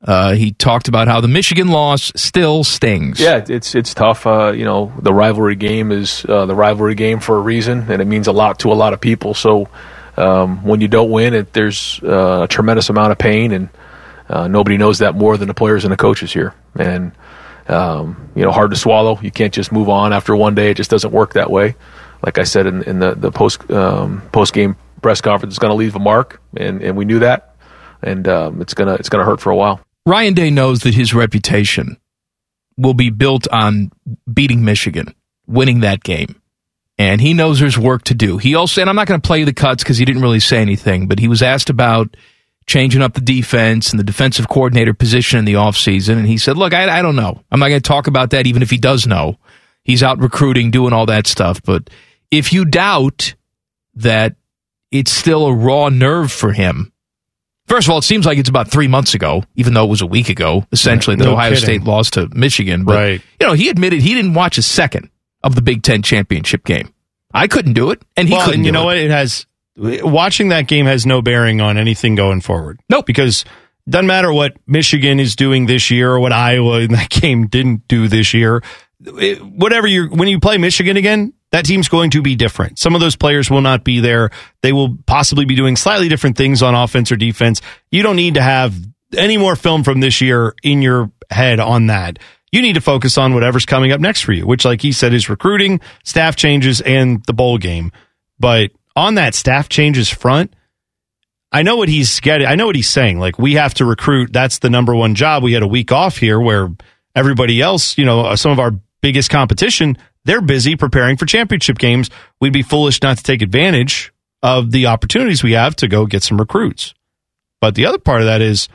Uh, 0.05 0.33
he 0.35 0.53
talked 0.53 0.89
about 0.89 1.07
how 1.07 1.21
the 1.21 1.29
Michigan 1.29 1.69
loss 1.69 2.11
still 2.17 2.65
stings. 2.65 3.21
Yeah, 3.21 3.45
it's 3.49 3.75
it's 3.75 3.95
tough. 3.95 4.27
Uh, 4.27 4.51
you 4.51 4.65
know, 4.65 4.93
the 5.01 5.15
rivalry 5.15 5.55
game 5.55 5.93
is 5.93 6.27
uh, 6.29 6.45
the 6.47 6.57
rivalry 6.57 6.97
game 6.97 7.21
for 7.21 7.37
a 7.37 7.41
reason, 7.41 7.91
and 7.91 8.03
it 8.03 8.07
means 8.07 8.27
a 8.27 8.33
lot 8.33 8.59
to 8.61 8.73
a 8.73 8.75
lot 8.75 8.93
of 8.93 9.01
people. 9.01 9.35
So 9.35 9.69
um, 10.17 10.65
when 10.65 10.81
you 10.81 10.89
don't 10.89 11.11
win, 11.11 11.35
it, 11.35 11.53
there's 11.53 12.01
uh, 12.03 12.43
a 12.43 12.49
tremendous 12.49 12.91
amount 12.91 13.13
of 13.13 13.19
pain, 13.19 13.53
and 13.53 13.69
uh, 14.29 14.49
nobody 14.49 14.77
knows 14.77 14.99
that 14.99 15.15
more 15.15 15.37
than 15.37 15.47
the 15.47 15.55
players 15.55 15.85
and 15.85 15.93
the 15.93 15.97
coaches 15.97 16.33
here. 16.33 16.53
And 16.75 17.13
um, 17.69 18.31
you 18.35 18.43
know, 18.43 18.51
hard 18.51 18.71
to 18.71 18.77
swallow. 18.77 19.21
You 19.23 19.31
can't 19.31 19.55
just 19.55 19.71
move 19.71 19.89
on 19.89 20.13
after 20.13 20.35
one 20.35 20.57
day. 20.57 20.71
It 20.71 20.77
just 20.77 20.91
doesn't 20.91 21.13
work 21.13 21.35
that 21.35 21.51
way. 21.51 21.77
Like 22.25 22.39
I 22.39 22.43
said 22.43 22.67
in, 22.67 22.83
in 22.83 22.99
the 22.99 23.15
the 23.15 23.31
post 23.31 23.71
um, 23.71 24.23
post 24.33 24.53
game 24.53 24.75
press 25.01 25.21
conference, 25.21 25.55
it's 25.55 25.59
going 25.61 25.71
to 25.71 25.77
leave 25.77 25.95
a 25.95 26.01
mark, 26.01 26.41
and, 26.57 26.83
and 26.83 26.97
we 26.97 27.05
knew 27.05 27.21
that, 27.21 27.55
and 28.03 28.27
um, 28.27 28.61
it's 28.61 28.75
gonna 28.75 28.95
it's 28.95 29.09
gonna 29.09 29.25
hurt 29.25 29.41
for 29.41 29.51
a 29.51 29.57
while. 29.57 29.81
Ryan 30.07 30.35
Day 30.35 30.51
knows 30.51 30.81
that 30.81 30.95
his 30.95 31.15
reputation 31.15 31.97
will 32.77 32.95
be 32.95 33.11
built 33.11 33.47
on 33.53 33.93
beating 34.33 34.65
Michigan, 34.65 35.15
winning 35.47 35.81
that 35.81 36.03
game. 36.03 36.37
and 36.99 37.21
he 37.21 37.33
knows 37.35 37.59
there's 37.59 37.79
work 37.79 38.05
to 38.05 38.15
do. 38.15 38.39
He 38.39 38.55
also, 38.55 38.81
and 38.81 38.89
I'm 38.91 38.97
not 38.97 39.07
going 39.07 39.21
to 39.21 39.27
play 39.27 39.45
the 39.45 39.53
cuts 39.53 39.83
because 39.83 39.99
he 39.99 40.05
didn't 40.05 40.23
really 40.23 40.41
say 40.41 40.59
anything, 40.59 41.09
but 41.09 41.19
he 41.19 41.27
was 41.27 41.43
asked 41.43 41.71
about 41.71 42.17
changing 42.67 43.03
up 43.03 43.15
the 43.15 43.21
defense 43.21 43.91
and 43.91 43.99
the 43.99 44.05
defensive 44.05 44.47
coordinator 44.49 44.95
position 44.95 45.39
in 45.39 45.45
the 45.45 45.55
offseason. 45.55 46.19
And 46.19 46.27
he 46.27 46.39
said, 46.39 46.57
Look, 46.57 46.75
I, 46.75 46.99
I 46.99 47.03
don't 47.03 47.17
know. 47.17 47.43
I'm 47.51 47.61
not 47.61 47.69
going 47.69 47.81
to 47.81 47.89
talk 47.89 48.07
about 48.07 48.31
that, 48.31 48.47
even 48.47 48.63
if 48.63 48.71
he 48.71 48.77
does 48.77 49.07
know. 49.07 49.39
He's 49.83 50.03
out 50.03 50.21
recruiting, 50.21 50.71
doing 50.71 50.93
all 50.93 51.07
that 51.07 51.27
stuff. 51.27 51.61
But 51.63 51.91
if 52.31 52.53
you 52.53 52.65
doubt 52.65 53.35
that 53.95 54.37
it's 54.93 55.11
still 55.11 55.47
a 55.47 55.55
raw 55.55 55.89
nerve 55.89 56.31
for 56.31 56.53
him, 56.53 56.92
first 57.73 57.87
of 57.89 57.93
all, 57.93 57.99
it 57.99 58.03
seems 58.05 58.27
like 58.27 58.37
it's 58.37 58.51
about 58.51 58.69
three 58.71 58.87
months 58.89 59.15
ago, 59.15 59.43
even 59.57 59.73
though 59.73 59.85
it 59.85 59.89
was 59.89 60.03
a 60.03 60.07
week 60.07 60.29
ago, 60.29 60.67
essentially, 60.73 61.17
that 61.17 61.25
No 61.25 61.33
Ohio 61.33 61.51
kidding. 61.53 61.65
State 61.65 61.83
lost 61.85 62.13
to 62.15 62.29
Michigan. 62.35 62.85
But, 62.85 62.95
Right. 62.95 63.23
you 63.41 63.47
know, 63.47 63.55
he 63.55 63.71
admitted 63.71 64.03
he 64.03 64.15
didn't 64.15 64.35
watch 64.35 64.59
a 64.59 64.63
second 64.63 65.09
of 65.43 65.55
the 65.55 65.63
Big 65.63 65.83
Ten 65.83 66.03
championship 66.03 66.65
game. 66.65 66.93
I 67.33 67.47
couldn't 67.49 67.73
do 67.73 67.91
it, 67.91 68.03
and 68.15 68.29
he 68.29 68.35
well, 68.35 68.45
couldn't. 68.45 68.61
and 68.61 68.67
you 68.67 68.73
know 68.73 68.83
it. 68.83 68.85
what? 68.85 68.97
It 68.99 69.11
has 69.11 69.47
watching 69.77 70.51
that 70.51 70.67
game 70.69 70.85
has 70.85 71.07
no 71.07 71.23
bearing 71.23 71.63
on 71.63 71.79
anything 71.79 72.15
going 72.15 72.43
forward. 72.43 72.79
Nope. 72.91 73.07
Because 73.07 73.47
it 73.87 73.91
doesn't 73.91 74.07
matter 74.07 74.31
what 74.33 74.55
Michigan 74.67 75.19
is 75.19 75.35
doing 75.35 75.65
this 75.65 75.91
year 75.91 76.11
or 76.11 76.21
what 76.21 76.33
Iowa 76.33 76.81
in 76.81 76.93
that 76.93 77.09
game 77.23 77.47
didn't 77.47 77.89
do 77.89 78.07
this 78.07 78.35
year. 78.35 78.63
It- 79.05 79.43
whatever 79.43 79.87
you 79.87 80.09
when 80.09 80.29
you 80.29 80.41
play 80.41 80.59
Michigan 80.59 80.99
again, 80.99 81.33
that 81.53 81.65
team's 81.65 81.89
going 81.89 82.11
to 82.11 82.23
be 82.23 82.35
different. 82.35 82.79
Some 82.79 82.95
of 82.95 83.01
those 83.01 83.15
players 83.15 83.51
will 83.51 83.61
not 83.61 83.85
be 83.85 84.01
there. 84.01 84.31
They 84.63 84.73
will 84.73 84.97
possibly 85.07 85.45
be 85.45 85.55
doing 85.55 85.77
slightly 85.77 86.09
different 86.09 86.37
things 86.37 86.63
on 86.63 86.75
offense 86.75 87.13
or 87.13 87.17
defense. 87.17 87.61
You 87.91 88.03
don't 88.03 88.17
need 88.17 88.35
to 88.35 88.43
have 88.43 88.75
any 89.17 89.37
more 89.37 89.55
film 89.55 89.85
from 89.85 90.01
this 90.01 90.21
year 90.21 90.55
in 90.63 90.83
your 90.83 91.13
head 91.31 91.61
on 91.61 91.87
that. 91.87 92.19
You 92.51 92.63
need 92.63 92.75
to 92.75 92.81
focus 92.81 93.17
on 93.17 93.35
whatever's 93.35 93.67
coming 93.67 93.93
up 93.93 94.01
next 94.01 94.23
for 94.23 94.33
you, 94.33 94.47
which, 94.47 94.65
like 94.65 94.83
he 94.83 94.93
said, 94.93 95.15
is 95.15 95.29
recruiting, 95.29 95.81
staff 96.05 96.37
changes, 96.37 96.81
and 96.81 97.25
the 97.25 97.33
bowl 97.33 97.59
game. 97.59 97.93
But 98.39 98.73
on 98.97 99.15
that 99.15 99.35
staff 99.35 99.69
changes 99.69 100.09
front, 100.09 100.55
I 101.51 101.63
know 101.63 101.77
what 101.77 101.89
he's 101.89 102.21
getting. 102.21 102.47
I 102.47 102.55
know 102.55 102.67
what 102.67 102.77
he's 102.77 102.89
saying. 102.89 103.19
Like 103.19 103.39
we 103.39 103.55
have 103.55 103.75
to 103.75 103.85
recruit. 103.85 104.33
That's 104.33 104.59
the 104.59 104.71
number 104.71 104.95
one 104.95 105.15
job. 105.15 105.43
We 105.43 105.53
had 105.53 105.63
a 105.63 105.69
week 105.69 105.93
off 105.93 106.17
here 106.17 106.41
where 106.41 106.71
everybody 107.15 107.61
else, 107.61 107.99
you 107.99 108.07
know, 108.07 108.35
some 108.37 108.53
of 108.53 108.59
our 108.59 108.73
biggest 109.03 109.29
competition, 109.31 109.99
they're 110.25 110.41
busy 110.41 110.77
preparing 110.77 111.17
for 111.17 111.27
championship 111.27 111.79
games. 111.79 112.11
We'd 112.41 112.53
be 112.53 112.63
foolish 112.63 113.03
not 113.03 113.19
to 113.19 113.23
take 113.23 113.43
advantage 113.43 114.13
of 114.43 114.71
the 114.71 114.87
opportunities 114.87 115.43
we 115.43 115.53
have 115.53 115.77
to 115.77 115.89
go 115.89 116.07
get 116.07 116.23
some 116.23 116.39
recruits. 116.39 116.95
But 117.61 117.75
the 117.75 117.87
other 117.87 117.99
part 117.99 118.21
of 118.21 118.27
that 118.27 118.41
is, 118.41 118.69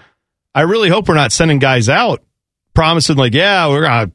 I 0.55 0.61
really 0.61 0.89
hope 0.89 1.07
we're 1.07 1.15
not 1.15 1.31
sending 1.31 1.59
guys 1.59 1.89
out 1.89 2.23
promising 2.73 3.17
like, 3.17 3.33
yeah, 3.33 3.67
we're 3.67 3.83
gonna 3.83 4.11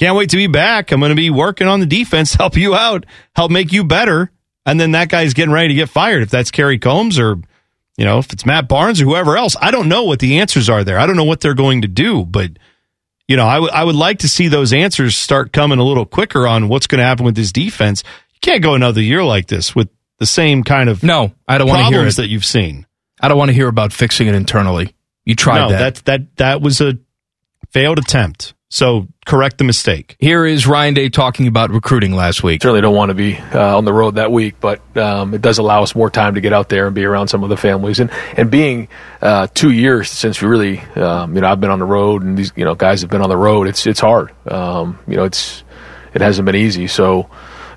can't 0.00 0.16
wait 0.16 0.30
to 0.30 0.38
be 0.38 0.46
back. 0.46 0.92
I'm 0.92 1.00
going 1.00 1.10
to 1.10 1.14
be 1.14 1.28
working 1.28 1.66
on 1.66 1.80
the 1.80 1.86
defense, 1.86 2.32
help 2.38 2.56
you 2.56 2.74
out, 2.74 3.04
help 3.36 3.50
make 3.50 3.70
you 3.70 3.84
better. 3.84 4.30
And 4.64 4.80
then 4.80 4.92
that 4.92 5.10
guy's 5.10 5.34
getting 5.34 5.52
ready 5.52 5.68
to 5.68 5.74
get 5.74 5.90
fired. 5.90 6.22
If 6.22 6.30
that's 6.30 6.50
Kerry 6.50 6.78
Combs 6.78 7.18
or, 7.18 7.36
you 7.98 8.06
know, 8.06 8.18
if 8.18 8.32
it's 8.32 8.46
Matt 8.46 8.66
Barnes 8.66 9.02
or 9.02 9.04
whoever 9.04 9.36
else, 9.36 9.56
I 9.60 9.70
don't 9.70 9.90
know 9.90 10.04
what 10.04 10.20
the 10.20 10.38
answers 10.38 10.70
are 10.70 10.84
there. 10.84 10.98
I 10.98 11.04
don't 11.04 11.16
know 11.16 11.24
what 11.24 11.42
they're 11.42 11.52
going 11.52 11.82
to 11.82 11.88
do, 11.88 12.24
but 12.24 12.52
you 13.30 13.36
know, 13.36 13.46
I 13.46 13.60
would 13.60 13.70
I 13.70 13.84
would 13.84 13.94
like 13.94 14.18
to 14.18 14.28
see 14.28 14.48
those 14.48 14.72
answers 14.72 15.16
start 15.16 15.52
coming 15.52 15.78
a 15.78 15.84
little 15.84 16.04
quicker 16.04 16.48
on 16.48 16.66
what's 16.66 16.88
going 16.88 16.98
to 16.98 17.04
happen 17.04 17.24
with 17.24 17.36
this 17.36 17.52
defense. 17.52 18.02
You 18.34 18.40
can't 18.40 18.60
go 18.60 18.74
another 18.74 19.00
year 19.00 19.22
like 19.22 19.46
this 19.46 19.72
with 19.72 19.88
the 20.18 20.26
same 20.26 20.64
kind 20.64 20.88
of 20.88 21.04
no, 21.04 21.32
I 21.46 21.56
don't 21.56 21.68
want 21.68 21.86
to 21.86 21.96
hear 21.96 22.04
it. 22.04 22.16
that 22.16 22.26
you've 22.26 22.44
seen. 22.44 22.86
I 23.20 23.28
don't 23.28 23.38
want 23.38 23.50
to 23.50 23.52
hear 23.52 23.68
about 23.68 23.92
fixing 23.92 24.26
it 24.26 24.34
internally. 24.34 24.96
You 25.24 25.36
tried 25.36 25.60
no, 25.60 25.68
that. 25.68 25.94
that 25.94 26.04
that 26.06 26.36
that 26.38 26.60
was 26.60 26.80
a 26.80 26.98
failed 27.70 28.00
attempt. 28.00 28.54
So 28.72 29.08
correct 29.26 29.58
the 29.58 29.64
mistake. 29.64 30.14
Here 30.20 30.46
is 30.46 30.64
Ryan 30.64 30.94
Day 30.94 31.08
talking 31.08 31.48
about 31.48 31.70
recruiting 31.70 32.14
last 32.14 32.44
week. 32.44 32.62
Certainly 32.62 32.82
don't 32.82 32.94
want 32.94 33.08
to 33.08 33.16
be 33.16 33.36
uh, 33.36 33.76
on 33.76 33.84
the 33.84 33.92
road 33.92 34.14
that 34.14 34.30
week, 34.30 34.60
but 34.60 34.80
um, 34.96 35.34
it 35.34 35.42
does 35.42 35.58
allow 35.58 35.82
us 35.82 35.96
more 35.96 36.08
time 36.08 36.36
to 36.36 36.40
get 36.40 36.52
out 36.52 36.68
there 36.68 36.86
and 36.86 36.94
be 36.94 37.04
around 37.04 37.26
some 37.26 37.42
of 37.42 37.48
the 37.48 37.56
families. 37.56 37.98
And 37.98 38.12
and 38.36 38.48
being 38.48 38.86
uh, 39.20 39.48
two 39.52 39.72
years 39.72 40.08
since 40.08 40.40
we 40.40 40.46
really, 40.46 40.78
um, 40.94 41.34
you 41.34 41.40
know, 41.40 41.48
I've 41.48 41.60
been 41.60 41.70
on 41.70 41.80
the 41.80 41.84
road, 41.84 42.22
and 42.22 42.38
these 42.38 42.52
you 42.54 42.64
know 42.64 42.76
guys 42.76 43.00
have 43.00 43.10
been 43.10 43.22
on 43.22 43.28
the 43.28 43.36
road. 43.36 43.66
It's 43.66 43.84
it's 43.88 44.00
hard. 44.00 44.32
Um, 44.46 45.00
you 45.08 45.16
know, 45.16 45.24
it's 45.24 45.64
it 46.14 46.20
hasn't 46.20 46.46
been 46.46 46.56
easy. 46.56 46.86
So. 46.86 47.28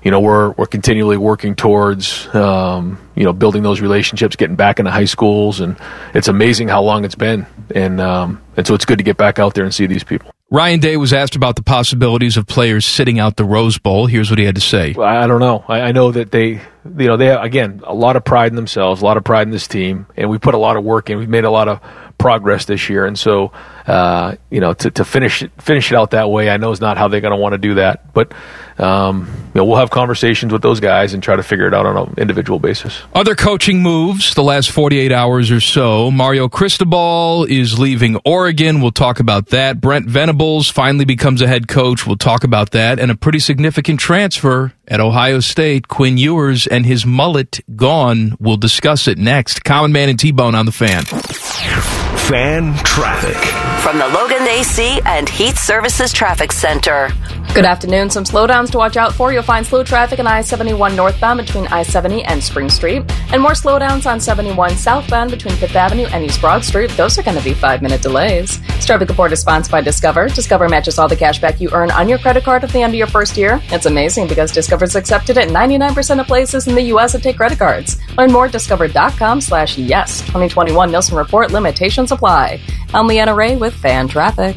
You 0.02 0.10
know, 0.10 0.20
we're 0.20 0.50
we're 0.50 0.66
continually 0.66 1.16
working 1.16 1.54
towards 1.54 2.28
um, 2.34 2.98
you 3.14 3.24
know 3.24 3.32
building 3.32 3.62
those 3.62 3.80
relationships, 3.80 4.36
getting 4.36 4.54
back 4.54 4.78
into 4.78 4.90
high 4.90 5.06
schools, 5.06 5.60
and 5.60 5.78
it's 6.12 6.28
amazing 6.28 6.68
how 6.68 6.82
long 6.82 7.06
it's 7.06 7.14
been, 7.14 7.46
and 7.74 8.02
um, 8.02 8.42
and 8.54 8.66
so 8.66 8.74
it's 8.74 8.84
good 8.84 8.98
to 8.98 9.02
get 9.02 9.16
back 9.16 9.38
out 9.38 9.54
there 9.54 9.64
and 9.64 9.74
see 9.74 9.86
these 9.86 10.04
people. 10.04 10.33
Ryan 10.50 10.78
Day 10.78 10.96
was 10.96 11.12
asked 11.12 11.36
about 11.36 11.56
the 11.56 11.62
possibilities 11.62 12.36
of 12.36 12.46
players 12.46 12.84
sitting 12.84 13.18
out 13.18 13.36
the 13.36 13.44
Rose 13.44 13.78
Bowl. 13.78 14.06
Here's 14.06 14.30
what 14.30 14.38
he 14.38 14.44
had 14.44 14.54
to 14.56 14.60
say. 14.60 14.92
Well, 14.92 15.08
I 15.08 15.26
don't 15.26 15.40
know. 15.40 15.64
I, 15.66 15.80
I 15.80 15.92
know 15.92 16.12
that 16.12 16.30
they, 16.30 16.48
you 16.48 16.60
know, 16.84 17.16
they 17.16 17.26
have, 17.26 17.42
again 17.42 17.80
a 17.84 17.94
lot 17.94 18.16
of 18.16 18.24
pride 18.24 18.52
in 18.52 18.56
themselves, 18.56 19.00
a 19.00 19.04
lot 19.04 19.16
of 19.16 19.24
pride 19.24 19.48
in 19.48 19.50
this 19.50 19.66
team, 19.66 20.06
and 20.16 20.28
we 20.28 20.38
put 20.38 20.54
a 20.54 20.58
lot 20.58 20.76
of 20.76 20.84
work 20.84 21.08
in. 21.08 21.18
We've 21.18 21.28
made 21.28 21.44
a 21.44 21.50
lot 21.50 21.68
of 21.68 21.80
progress 22.18 22.66
this 22.66 22.88
year, 22.88 23.06
and 23.06 23.18
so 23.18 23.52
uh, 23.86 24.36
you 24.50 24.60
know 24.60 24.74
to, 24.74 24.90
to 24.90 25.04
finish 25.04 25.42
it, 25.42 25.50
finish 25.60 25.92
it 25.92 25.96
out 25.96 26.12
that 26.12 26.30
way, 26.30 26.50
I 26.50 26.56
know 26.56 26.70
is 26.72 26.80
not 26.80 26.98
how 26.98 27.08
they're 27.08 27.20
going 27.20 27.32
to 27.32 27.36
want 27.36 27.52
to 27.52 27.58
do 27.58 27.74
that. 27.74 28.12
But 28.12 28.32
um, 28.78 29.28
you 29.54 29.60
know, 29.60 29.64
we'll 29.64 29.76
have 29.76 29.90
conversations 29.90 30.52
with 30.52 30.62
those 30.62 30.80
guys 30.80 31.14
and 31.14 31.22
try 31.22 31.36
to 31.36 31.42
figure 31.42 31.66
it 31.66 31.74
out 31.74 31.86
on 31.86 31.96
an 31.96 32.14
individual 32.18 32.58
basis. 32.58 33.00
Other 33.14 33.36
coaching 33.36 33.82
moves 33.82 34.34
the 34.34 34.42
last 34.42 34.70
48 34.70 35.12
hours 35.12 35.50
or 35.50 35.60
so. 35.60 36.10
Mario 36.10 36.48
Cristobal 36.48 37.44
is 37.44 37.78
leaving 37.78 38.16
Oregon. 38.24 38.80
We'll 38.80 38.90
talk 38.90 39.20
about 39.20 39.48
that. 39.48 39.80
Brent 39.80 40.08
Venables 40.08 40.68
finally 40.68 41.04
becomes 41.04 41.40
a 41.40 41.46
head 41.46 41.68
coach. 41.68 42.06
We'll 42.06 42.16
talk 42.16 42.42
about 42.42 42.72
that. 42.72 42.98
And 42.98 43.10
a 43.10 43.14
pretty 43.14 43.38
significant 43.38 44.00
transfer 44.00 44.72
at 44.88 45.00
Ohio 45.00 45.38
State. 45.40 45.86
Quinn 45.86 46.18
Ewers 46.18 46.66
and 46.66 46.84
his 46.84 47.06
mullet 47.06 47.60
gone. 47.76 48.36
We'll 48.40 48.56
discuss 48.56 49.06
it 49.06 49.18
next. 49.18 49.62
Common 49.62 49.92
Man 49.92 50.08
and 50.08 50.18
T-Bone 50.18 50.56
on 50.56 50.66
the 50.66 50.72
fan. 50.72 52.13
Fan 52.28 52.74
traffic. 52.84 53.36
From 53.82 53.98
the 53.98 54.08
Logan 54.08 54.48
AC 54.48 54.98
and 55.04 55.28
Heat 55.28 55.56
Services 55.56 56.10
Traffic 56.10 56.52
Center. 56.52 57.10
Good 57.54 57.64
afternoon. 57.64 58.10
Some 58.10 58.24
slowdowns 58.24 58.72
to 58.72 58.78
watch 58.78 58.96
out 58.96 59.14
for. 59.14 59.32
You'll 59.32 59.44
find 59.44 59.64
slow 59.64 59.84
traffic 59.84 60.18
on 60.18 60.26
I 60.26 60.40
71 60.40 60.96
northbound 60.96 61.38
between 61.38 61.68
I 61.68 61.84
70 61.84 62.24
and 62.24 62.42
Spring 62.42 62.68
Street, 62.68 63.04
and 63.32 63.40
more 63.40 63.52
slowdowns 63.52 64.10
on 64.10 64.18
71 64.18 64.70
southbound 64.72 65.30
between 65.30 65.54
Fifth 65.54 65.76
Avenue 65.76 66.06
and 66.06 66.24
East 66.24 66.40
Broad 66.40 66.64
Street. 66.64 66.90
Those 66.96 67.16
are 67.16 67.22
going 67.22 67.38
to 67.38 67.44
be 67.44 67.54
five 67.54 67.80
minute 67.80 68.02
delays. 68.02 68.58
Traffic 68.84 69.08
report 69.08 69.30
is 69.30 69.40
sponsored 69.40 69.70
by 69.70 69.80
Discover. 69.80 70.30
Discover 70.30 70.68
matches 70.68 70.98
all 70.98 71.06
the 71.06 71.14
cash 71.14 71.40
back 71.40 71.60
you 71.60 71.70
earn 71.70 71.92
on 71.92 72.08
your 72.08 72.18
credit 72.18 72.42
card 72.42 72.64
at 72.64 72.70
the 72.70 72.82
end 72.82 72.92
of 72.92 72.98
your 72.98 73.06
first 73.06 73.36
year. 73.36 73.60
It's 73.66 73.86
amazing 73.86 74.26
because 74.26 74.50
Discover 74.50 74.86
is 74.86 74.96
accepted 74.96 75.38
at 75.38 75.46
99% 75.46 76.18
of 76.18 76.26
places 76.26 76.66
in 76.66 76.74
the 76.74 76.82
U.S. 76.82 77.12
that 77.12 77.22
take 77.22 77.36
credit 77.36 77.60
cards. 77.60 77.98
Learn 78.18 78.32
more 78.32 78.46
at 78.46 78.52
discover.com 78.52 79.40
slash 79.40 79.78
yes. 79.78 80.22
2021 80.22 80.90
Nielsen 80.90 81.16
Report 81.16 81.52
limitations 81.52 82.10
apply. 82.10 82.60
I'm 82.92 83.06
Leanna 83.06 83.32
Ray 83.32 83.54
with 83.54 83.74
Fan 83.74 84.08
Traffic. 84.08 84.56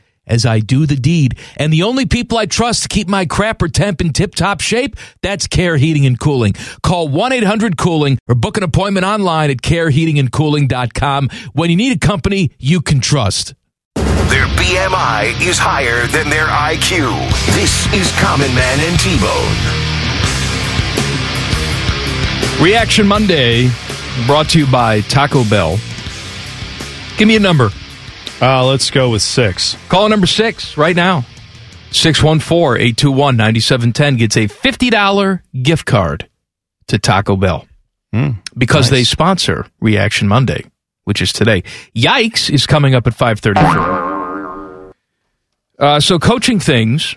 as 0.31 0.45
I 0.45 0.59
do 0.59 0.87
the 0.87 0.95
deed. 0.95 1.37
And 1.57 1.71
the 1.71 1.83
only 1.83 2.07
people 2.07 2.39
I 2.39 2.47
trust 2.47 2.83
to 2.83 2.89
keep 2.89 3.07
my 3.07 3.25
crapper 3.27 3.71
temp 3.71 4.01
in 4.01 4.13
tip 4.13 4.33
top 4.33 4.61
shape, 4.61 4.95
that's 5.21 5.45
Care 5.45 5.77
Heating 5.77 6.07
and 6.07 6.19
Cooling. 6.19 6.53
Call 6.81 7.09
1 7.09 7.33
800 7.33 7.77
Cooling 7.77 8.17
or 8.27 8.33
book 8.33 8.57
an 8.57 8.63
appointment 8.63 9.05
online 9.05 9.51
at 9.51 9.57
careheatingandcooling.com 9.57 11.29
when 11.53 11.69
you 11.69 11.75
need 11.75 11.95
a 11.95 11.99
company 11.99 12.51
you 12.57 12.81
can 12.81 13.01
trust. 13.01 13.53
Their 13.95 14.47
BMI 14.47 15.45
is 15.45 15.57
higher 15.59 16.07
than 16.07 16.29
their 16.29 16.47
IQ. 16.47 17.11
This 17.53 17.91
is 17.93 18.09
Common 18.21 18.53
Man 18.55 18.79
and 18.79 18.97
T-Bone. 18.97 19.91
Reaction 22.63 23.05
Monday 23.05 23.69
brought 24.25 24.49
to 24.51 24.59
you 24.59 24.67
by 24.67 25.01
Taco 25.01 25.43
Bell. 25.43 25.77
Give 27.17 27.27
me 27.27 27.35
a 27.35 27.39
number. 27.39 27.71
Uh, 28.41 28.65
let's 28.65 28.89
go 28.89 29.11
with 29.11 29.21
six. 29.21 29.77
Call 29.87 30.09
number 30.09 30.25
six 30.27 30.75
right 30.77 30.95
now. 30.95 31.25
614 31.91 32.81
821 32.81 33.37
9710 33.37 34.15
gets 34.17 34.37
a 34.37 34.47
$50 34.47 35.41
gift 35.61 35.85
card 35.85 36.27
to 36.87 36.97
Taco 36.97 37.35
Bell 37.35 37.67
because 38.57 38.89
they 38.89 39.03
sponsor 39.03 39.67
Reaction 39.79 40.27
Monday, 40.27 40.63
which 41.03 41.21
is 41.21 41.31
today. 41.33 41.63
Yikes 41.95 42.49
is 42.49 42.65
coming 42.65 42.95
up 42.95 43.07
at 43.07 43.13
534. 43.13 44.93
Uh, 45.79 45.99
so, 45.99 46.17
coaching 46.19 46.59
things. 46.59 47.15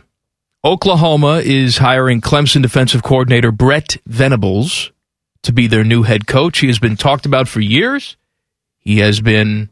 Oklahoma 0.64 1.42
is 1.44 1.76
hiring 1.78 2.20
Clemson 2.22 2.62
defensive 2.62 3.02
coordinator 3.02 3.52
Brent 3.52 3.98
Venables 4.06 4.92
to 5.42 5.52
be 5.52 5.66
their 5.66 5.84
new 5.84 6.02
head 6.04 6.26
coach. 6.26 6.60
He 6.60 6.68
has 6.68 6.78
been 6.78 6.96
talked 6.96 7.26
about 7.26 7.48
for 7.48 7.60
years. 7.60 8.16
He 8.78 9.00
has 9.00 9.20
been, 9.20 9.68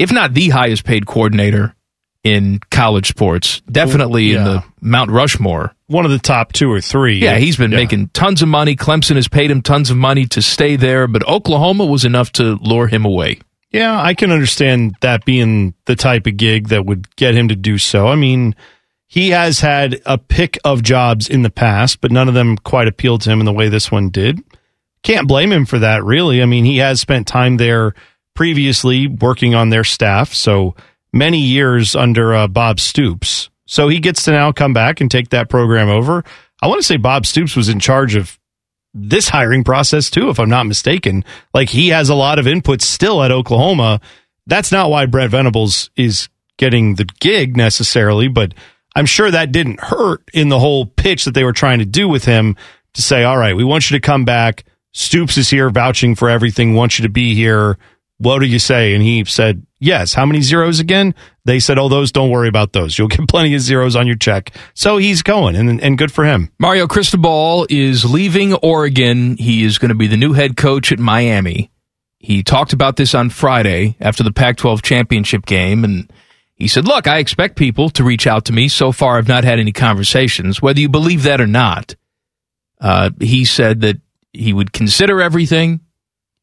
if 0.00 0.10
not 0.10 0.32
the 0.32 0.48
highest 0.48 0.84
paid 0.84 1.06
coordinator 1.06 1.76
in 2.24 2.58
college 2.70 3.08
sports, 3.08 3.60
definitely 3.70 4.32
in 4.32 4.42
the 4.44 4.64
Mount 4.80 5.10
Rushmore. 5.10 5.74
One 5.88 6.06
of 6.06 6.10
the 6.10 6.18
top 6.18 6.52
two 6.52 6.72
or 6.72 6.80
three. 6.80 7.18
Yeah, 7.18 7.36
he's 7.36 7.58
been 7.58 7.70
making 7.70 8.08
tons 8.08 8.40
of 8.40 8.48
money. 8.48 8.76
Clemson 8.76 9.16
has 9.16 9.28
paid 9.28 9.50
him 9.50 9.60
tons 9.60 9.90
of 9.90 9.98
money 9.98 10.24
to 10.28 10.40
stay 10.40 10.76
there, 10.76 11.06
but 11.06 11.26
Oklahoma 11.28 11.84
was 11.84 12.06
enough 12.06 12.32
to 12.32 12.56
lure 12.62 12.86
him 12.86 13.04
away. 13.04 13.40
Yeah, 13.72 14.00
I 14.00 14.14
can 14.14 14.32
understand 14.32 14.96
that 15.02 15.26
being 15.26 15.74
the 15.84 15.96
type 15.96 16.26
of 16.26 16.38
gig 16.38 16.68
that 16.68 16.86
would 16.86 17.14
get 17.16 17.34
him 17.34 17.48
to 17.48 17.56
do 17.56 17.76
so. 17.76 18.08
I 18.08 18.16
mean, 18.16 18.56
he 19.06 19.30
has 19.30 19.60
had 19.60 20.00
a 20.06 20.16
pick 20.16 20.58
of 20.64 20.82
jobs 20.82 21.28
in 21.28 21.42
the 21.42 21.50
past, 21.50 22.00
but 22.00 22.10
none 22.10 22.28
of 22.28 22.34
them 22.34 22.56
quite 22.56 22.88
appealed 22.88 23.20
to 23.22 23.30
him 23.30 23.40
in 23.40 23.46
the 23.46 23.52
way 23.52 23.68
this 23.68 23.90
one 23.90 24.08
did. 24.08 24.40
Can't 25.02 25.28
blame 25.28 25.52
him 25.52 25.66
for 25.66 25.78
that, 25.78 26.04
really. 26.04 26.42
I 26.42 26.46
mean, 26.46 26.64
he 26.64 26.78
has 26.78 27.00
spent 27.00 27.26
time 27.26 27.58
there 27.58 27.94
previously 28.40 29.06
working 29.06 29.54
on 29.54 29.68
their 29.68 29.84
staff, 29.84 30.32
so 30.32 30.74
many 31.12 31.36
years 31.36 31.94
under 31.94 32.34
uh, 32.34 32.48
Bob 32.48 32.80
Stoops. 32.80 33.50
So 33.66 33.88
he 33.88 33.98
gets 34.00 34.22
to 34.22 34.30
now 34.30 34.50
come 34.50 34.72
back 34.72 35.02
and 35.02 35.10
take 35.10 35.28
that 35.28 35.50
program 35.50 35.90
over. 35.90 36.24
I 36.62 36.66
want 36.66 36.80
to 36.80 36.86
say 36.86 36.96
Bob 36.96 37.26
Stoops 37.26 37.54
was 37.54 37.68
in 37.68 37.80
charge 37.80 38.14
of 38.14 38.38
this 38.94 39.28
hiring 39.28 39.62
process 39.62 40.08
too, 40.08 40.30
if 40.30 40.40
I'm 40.40 40.48
not 40.48 40.64
mistaken. 40.64 41.22
Like 41.52 41.68
he 41.68 41.88
has 41.88 42.08
a 42.08 42.14
lot 42.14 42.38
of 42.38 42.46
input 42.46 42.80
still 42.80 43.22
at 43.22 43.30
Oklahoma. 43.30 44.00
That's 44.46 44.72
not 44.72 44.88
why 44.88 45.04
Brent 45.04 45.32
Venables 45.32 45.90
is 45.94 46.30
getting 46.56 46.94
the 46.94 47.04
gig 47.20 47.58
necessarily, 47.58 48.28
but 48.28 48.54
I'm 48.96 49.04
sure 49.04 49.30
that 49.30 49.52
didn't 49.52 49.80
hurt 49.80 50.22
in 50.32 50.48
the 50.48 50.60
whole 50.60 50.86
pitch 50.86 51.26
that 51.26 51.34
they 51.34 51.44
were 51.44 51.52
trying 51.52 51.80
to 51.80 51.84
do 51.84 52.08
with 52.08 52.24
him 52.24 52.56
to 52.94 53.02
say, 53.02 53.22
all 53.22 53.36
right, 53.36 53.54
we 53.54 53.64
want 53.64 53.90
you 53.90 53.98
to 53.98 54.00
come 54.00 54.24
back. 54.24 54.64
Stoops 54.92 55.36
is 55.36 55.50
here 55.50 55.68
vouching 55.68 56.14
for 56.14 56.30
everything, 56.30 56.72
wants 56.72 56.98
you 56.98 57.02
to 57.02 57.10
be 57.10 57.34
here. 57.34 57.76
What 58.20 58.40
do 58.40 58.46
you 58.46 58.58
say? 58.58 58.92
And 58.94 59.02
he 59.02 59.24
said, 59.24 59.66
yes. 59.78 60.12
How 60.12 60.26
many 60.26 60.42
zeros 60.42 60.78
again? 60.78 61.14
They 61.46 61.58
said, 61.58 61.78
oh, 61.78 61.88
those, 61.88 62.12
don't 62.12 62.28
worry 62.28 62.48
about 62.48 62.74
those. 62.74 62.98
You'll 62.98 63.08
get 63.08 63.26
plenty 63.28 63.54
of 63.54 63.62
zeros 63.62 63.96
on 63.96 64.06
your 64.06 64.16
check. 64.16 64.54
So 64.74 64.98
he's 64.98 65.22
going 65.22 65.56
and, 65.56 65.80
and 65.80 65.96
good 65.96 66.12
for 66.12 66.24
him. 66.24 66.52
Mario 66.58 66.86
Cristobal 66.86 67.66
is 67.70 68.04
leaving 68.04 68.52
Oregon. 68.54 69.38
He 69.38 69.64
is 69.64 69.78
going 69.78 69.88
to 69.88 69.94
be 69.94 70.06
the 70.06 70.18
new 70.18 70.34
head 70.34 70.58
coach 70.58 70.92
at 70.92 70.98
Miami. 70.98 71.70
He 72.18 72.42
talked 72.42 72.74
about 72.74 72.96
this 72.96 73.14
on 73.14 73.30
Friday 73.30 73.96
after 74.00 74.22
the 74.22 74.32
Pac 74.32 74.58
12 74.58 74.82
championship 74.82 75.46
game. 75.46 75.82
And 75.82 76.12
he 76.54 76.68
said, 76.68 76.86
Look, 76.86 77.06
I 77.06 77.16
expect 77.18 77.56
people 77.56 77.88
to 77.90 78.04
reach 78.04 78.26
out 78.26 78.44
to 78.44 78.52
me. 78.52 78.68
So 78.68 78.92
far, 78.92 79.16
I've 79.16 79.28
not 79.28 79.44
had 79.44 79.58
any 79.58 79.72
conversations, 79.72 80.60
whether 80.60 80.78
you 80.78 80.90
believe 80.90 81.22
that 81.22 81.40
or 81.40 81.46
not. 81.46 81.96
Uh, 82.78 83.10
he 83.18 83.46
said 83.46 83.80
that 83.80 83.96
he 84.34 84.52
would 84.52 84.74
consider 84.74 85.22
everything. 85.22 85.80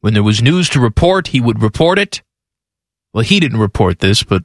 When 0.00 0.14
there 0.14 0.22
was 0.22 0.42
news 0.42 0.68
to 0.70 0.80
report, 0.80 1.28
he 1.28 1.40
would 1.40 1.62
report 1.62 1.98
it. 1.98 2.22
Well, 3.12 3.24
he 3.24 3.40
didn't 3.40 3.58
report 3.58 3.98
this, 3.98 4.22
but 4.22 4.44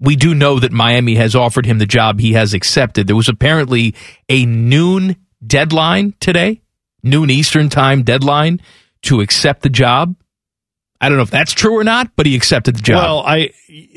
we 0.00 0.14
do 0.16 0.34
know 0.34 0.60
that 0.60 0.70
Miami 0.72 1.16
has 1.16 1.34
offered 1.34 1.66
him 1.66 1.78
the 1.78 1.86
job 1.86 2.20
he 2.20 2.34
has 2.34 2.54
accepted. 2.54 3.06
There 3.06 3.16
was 3.16 3.28
apparently 3.28 3.94
a 4.28 4.46
noon 4.46 5.16
deadline 5.44 6.14
today, 6.20 6.60
noon 7.02 7.30
Eastern 7.30 7.68
time 7.68 8.02
deadline 8.02 8.60
to 9.02 9.20
accept 9.20 9.62
the 9.62 9.68
job. 9.68 10.14
I 11.00 11.08
don't 11.08 11.16
know 11.16 11.22
if 11.22 11.30
that's 11.30 11.52
true 11.52 11.76
or 11.78 11.84
not, 11.84 12.10
but 12.16 12.26
he 12.26 12.34
accepted 12.34 12.74
the 12.76 12.82
job. 12.82 13.02
Well, 13.02 13.20
I 13.20 13.50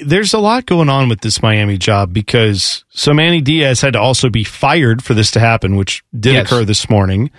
there's 0.05 0.33
a 0.33 0.39
lot 0.39 0.65
going 0.67 0.87
on 0.89 1.09
with 1.09 1.21
this 1.21 1.41
Miami 1.41 1.77
job 1.77 2.13
because 2.13 2.85
so 2.89 3.11
Manny 3.13 3.41
Diaz 3.41 3.81
had 3.81 3.93
to 3.93 3.99
also 3.99 4.29
be 4.29 4.43
fired 4.43 5.03
for 5.03 5.15
this 5.15 5.31
to 5.31 5.39
happen, 5.39 5.75
which 5.77 6.03
did 6.17 6.33
Yes. 6.33 6.45
occur 6.45 6.63
this 6.63 6.89
morning. 6.91 7.31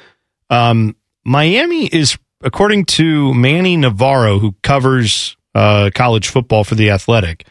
Um, 0.51 0.97
Miami 1.25 1.87
is, 1.87 2.19
according 2.43 2.86
to 2.86 3.34
Manny 3.34 3.76
Navarro, 3.76 4.38
who 4.38 4.55
covers 4.62 5.36
uh, 5.55 5.90
college 5.95 6.28
football 6.28 6.64
for 6.64 6.74
the 6.74 6.90
Athletic, 6.90 7.47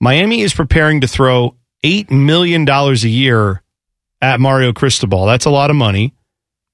Miami 0.00 0.40
is 0.42 0.54
preparing 0.54 1.00
to 1.02 1.08
throw 1.08 1.56
eight 1.82 2.10
million 2.10 2.64
dollars 2.64 3.04
a 3.04 3.08
year 3.08 3.62
at 4.20 4.40
Mario 4.40 4.72
Cristobal. 4.72 5.26
That's 5.26 5.46
a 5.46 5.50
lot 5.50 5.70
of 5.70 5.76
money. 5.76 6.14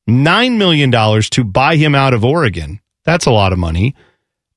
Nine 0.06 0.58
million 0.58 0.90
dollars 0.90 1.28
to 1.30 1.44
buy 1.44 1.76
him 1.76 1.94
out 1.94 2.14
of 2.14 2.24
Oregon. 2.24 2.80
That's 3.04 3.26
a 3.26 3.32
lot 3.32 3.52
of 3.52 3.58
money 3.58 3.94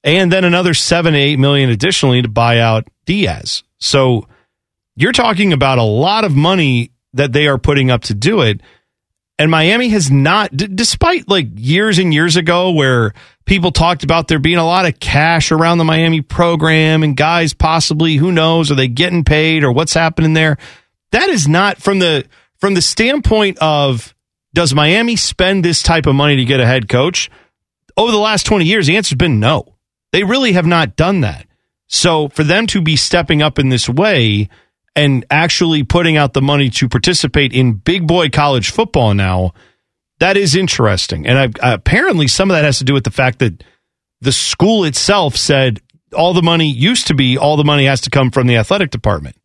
and 0.04 0.32
then 0.32 0.44
another 0.44 0.74
seven 0.74 1.14
to 1.14 1.20
eight 1.20 1.40
million 1.40 1.70
additionally 1.70 2.22
to 2.22 2.30
buy 2.30 2.60
out 2.60 2.88
Diaz. 3.06 3.64
So 3.80 4.28
you're 4.96 5.12
talking 5.12 5.54
about 5.54 5.78
a 5.78 5.84
lot 5.84 6.24
of 6.24 6.36
money 6.36 6.92
that 7.14 7.34
they 7.34 7.48
are 7.48 7.58
putting 7.58 7.92
up 7.92 8.04
to 8.04 8.14
do 8.14 8.42
it. 8.42 8.62
And 9.40 9.50
Miami 9.50 9.88
has 9.90 10.12
not, 10.12 10.56
d- 10.56 10.68
despite 10.68 11.30
like 11.30 11.48
years 11.56 11.98
and 11.98 12.14
years 12.14 12.36
ago 12.36 12.72
where 12.72 13.14
people 13.46 13.72
talked 13.72 14.04
about 14.04 14.28
there 14.28 14.38
being 14.38 14.58
a 14.58 14.66
lot 14.66 14.86
of 14.86 15.00
cash 15.00 15.54
around 15.54 15.78
the 15.78 15.86
Miami 15.86 16.22
program 16.22 17.04
and 17.04 17.16
guys 17.16 17.54
possibly, 17.54 18.18
who 18.18 18.34
knows, 18.34 18.70
are 18.70 18.76
they 18.76 18.90
getting 18.90 19.24
paid 19.24 19.64
or 19.64 19.72
what's 19.72 19.94
happening 19.94 20.34
there? 20.34 20.58
That 21.14 21.30
is 21.30 21.48
not 21.48 21.82
from 21.82 22.00
the, 22.00 22.28
from 22.58 22.74
the 22.74 22.82
standpoint 22.82 23.58
of 23.60 24.14
does 24.54 24.76
Miami 24.76 25.16
spend 25.16 25.64
this 25.64 25.82
type 25.82 26.06
of 26.06 26.16
money 26.16 26.36
to 26.36 26.46
get 26.46 26.60
a 26.60 26.66
head 26.66 26.90
coach? 26.90 27.32
Over 27.96 28.12
the 28.12 28.18
last 28.18 28.46
20 28.46 28.66
years, 28.66 28.88
the 28.88 28.98
answer's 28.98 29.18
been 29.18 29.40
no. 29.40 29.76
They 30.12 30.26
really 30.26 30.52
have 30.52 30.66
not 30.66 30.98
done 30.98 31.22
that. 31.22 31.48
So 31.88 32.28
for 32.28 32.44
them 32.44 32.68
to 32.68 32.82
be 32.82 32.98
stepping 32.98 33.42
up 33.42 33.58
in 33.58 33.70
this 33.70 33.88
way 33.88 34.50
and 35.00 35.26
actually 35.32 35.84
putting 35.84 36.18
out 36.18 36.34
the 36.34 36.42
money 36.42 36.70
to 36.70 36.90
participate 36.90 37.54
in 37.54 37.72
big 37.72 38.06
boy 38.06 38.28
college 38.28 38.70
football 38.70 39.14
now, 39.14 39.54
that 40.20 40.36
is 40.36 40.58
interesting. 40.58 41.26
And 41.26 41.56
I, 41.62 41.74
apparently 41.74 42.28
some 42.28 42.52
of 42.52 42.56
that 42.58 42.66
has 42.66 42.80
to 42.80 42.84
do 42.84 42.94
with 42.94 43.06
the 43.06 43.12
fact 43.12 43.40
that 43.40 43.64
the 44.20 44.34
school 44.34 44.84
itself 44.84 45.38
said 45.38 45.80
all 46.14 46.34
the 46.34 46.42
money 46.42 46.70
used 46.70 47.08
to 47.08 47.14
be 47.14 47.38
all 47.38 47.56
the 47.56 47.64
money 47.64 47.86
has 47.86 48.02
to 48.02 48.10
come 48.10 48.30
from 48.30 48.48
the 48.48 48.58
athletic 48.58 48.92
department. 48.92 49.38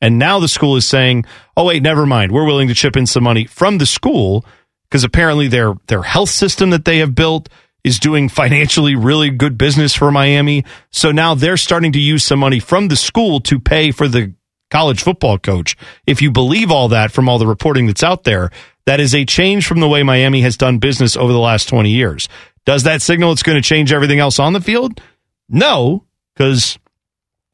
And 0.00 0.18
now 0.18 0.40
the 0.40 0.48
school 0.48 0.74
is 0.74 0.88
saying, 0.88 1.26
"Oh 1.56 1.64
wait, 1.64 1.80
never 1.80 2.04
mind. 2.04 2.32
We're 2.32 2.46
willing 2.46 2.66
to 2.66 2.74
chip 2.74 2.96
in 2.96 3.06
some 3.06 3.22
money 3.22 3.44
from 3.44 3.78
the 3.78 3.86
school 3.86 4.44
because 4.90 5.04
apparently 5.04 5.46
their 5.46 5.74
their 5.86 6.02
health 6.02 6.30
system 6.30 6.70
that 6.70 6.84
they 6.84 6.98
have 6.98 7.14
built 7.14 7.48
is 7.84 8.00
doing 8.00 8.28
financially 8.28 8.96
really 8.96 9.30
good 9.30 9.56
business 9.56 9.94
for 9.94 10.10
Miami. 10.10 10.64
So 10.90 11.12
now 11.12 11.36
they're 11.36 11.56
starting 11.56 11.92
to 11.92 12.00
use 12.00 12.24
some 12.24 12.40
money 12.40 12.58
from 12.58 12.88
the 12.88 12.96
school 12.96 13.38
to 13.42 13.60
pay 13.60 13.92
for 13.92 14.08
the 14.08 14.34
college 14.70 15.02
football 15.02 15.38
coach. 15.38 15.76
If 16.06 16.22
you 16.22 16.30
believe 16.30 16.70
all 16.70 16.88
that 16.88 17.12
from 17.12 17.28
all 17.28 17.38
the 17.38 17.46
reporting 17.46 17.86
that's 17.86 18.02
out 18.02 18.24
there, 18.24 18.50
that 18.86 19.00
is 19.00 19.14
a 19.14 19.24
change 19.24 19.66
from 19.66 19.80
the 19.80 19.88
way 19.88 20.02
Miami 20.02 20.40
has 20.42 20.56
done 20.56 20.78
business 20.78 21.16
over 21.16 21.32
the 21.32 21.38
last 21.38 21.68
20 21.68 21.90
years. 21.90 22.28
Does 22.64 22.84
that 22.84 23.02
signal 23.02 23.32
it's 23.32 23.42
going 23.42 23.56
to 23.56 23.66
change 23.66 23.92
everything 23.92 24.18
else 24.18 24.38
on 24.38 24.52
the 24.52 24.60
field? 24.60 25.00
No, 25.48 26.04
because 26.34 26.78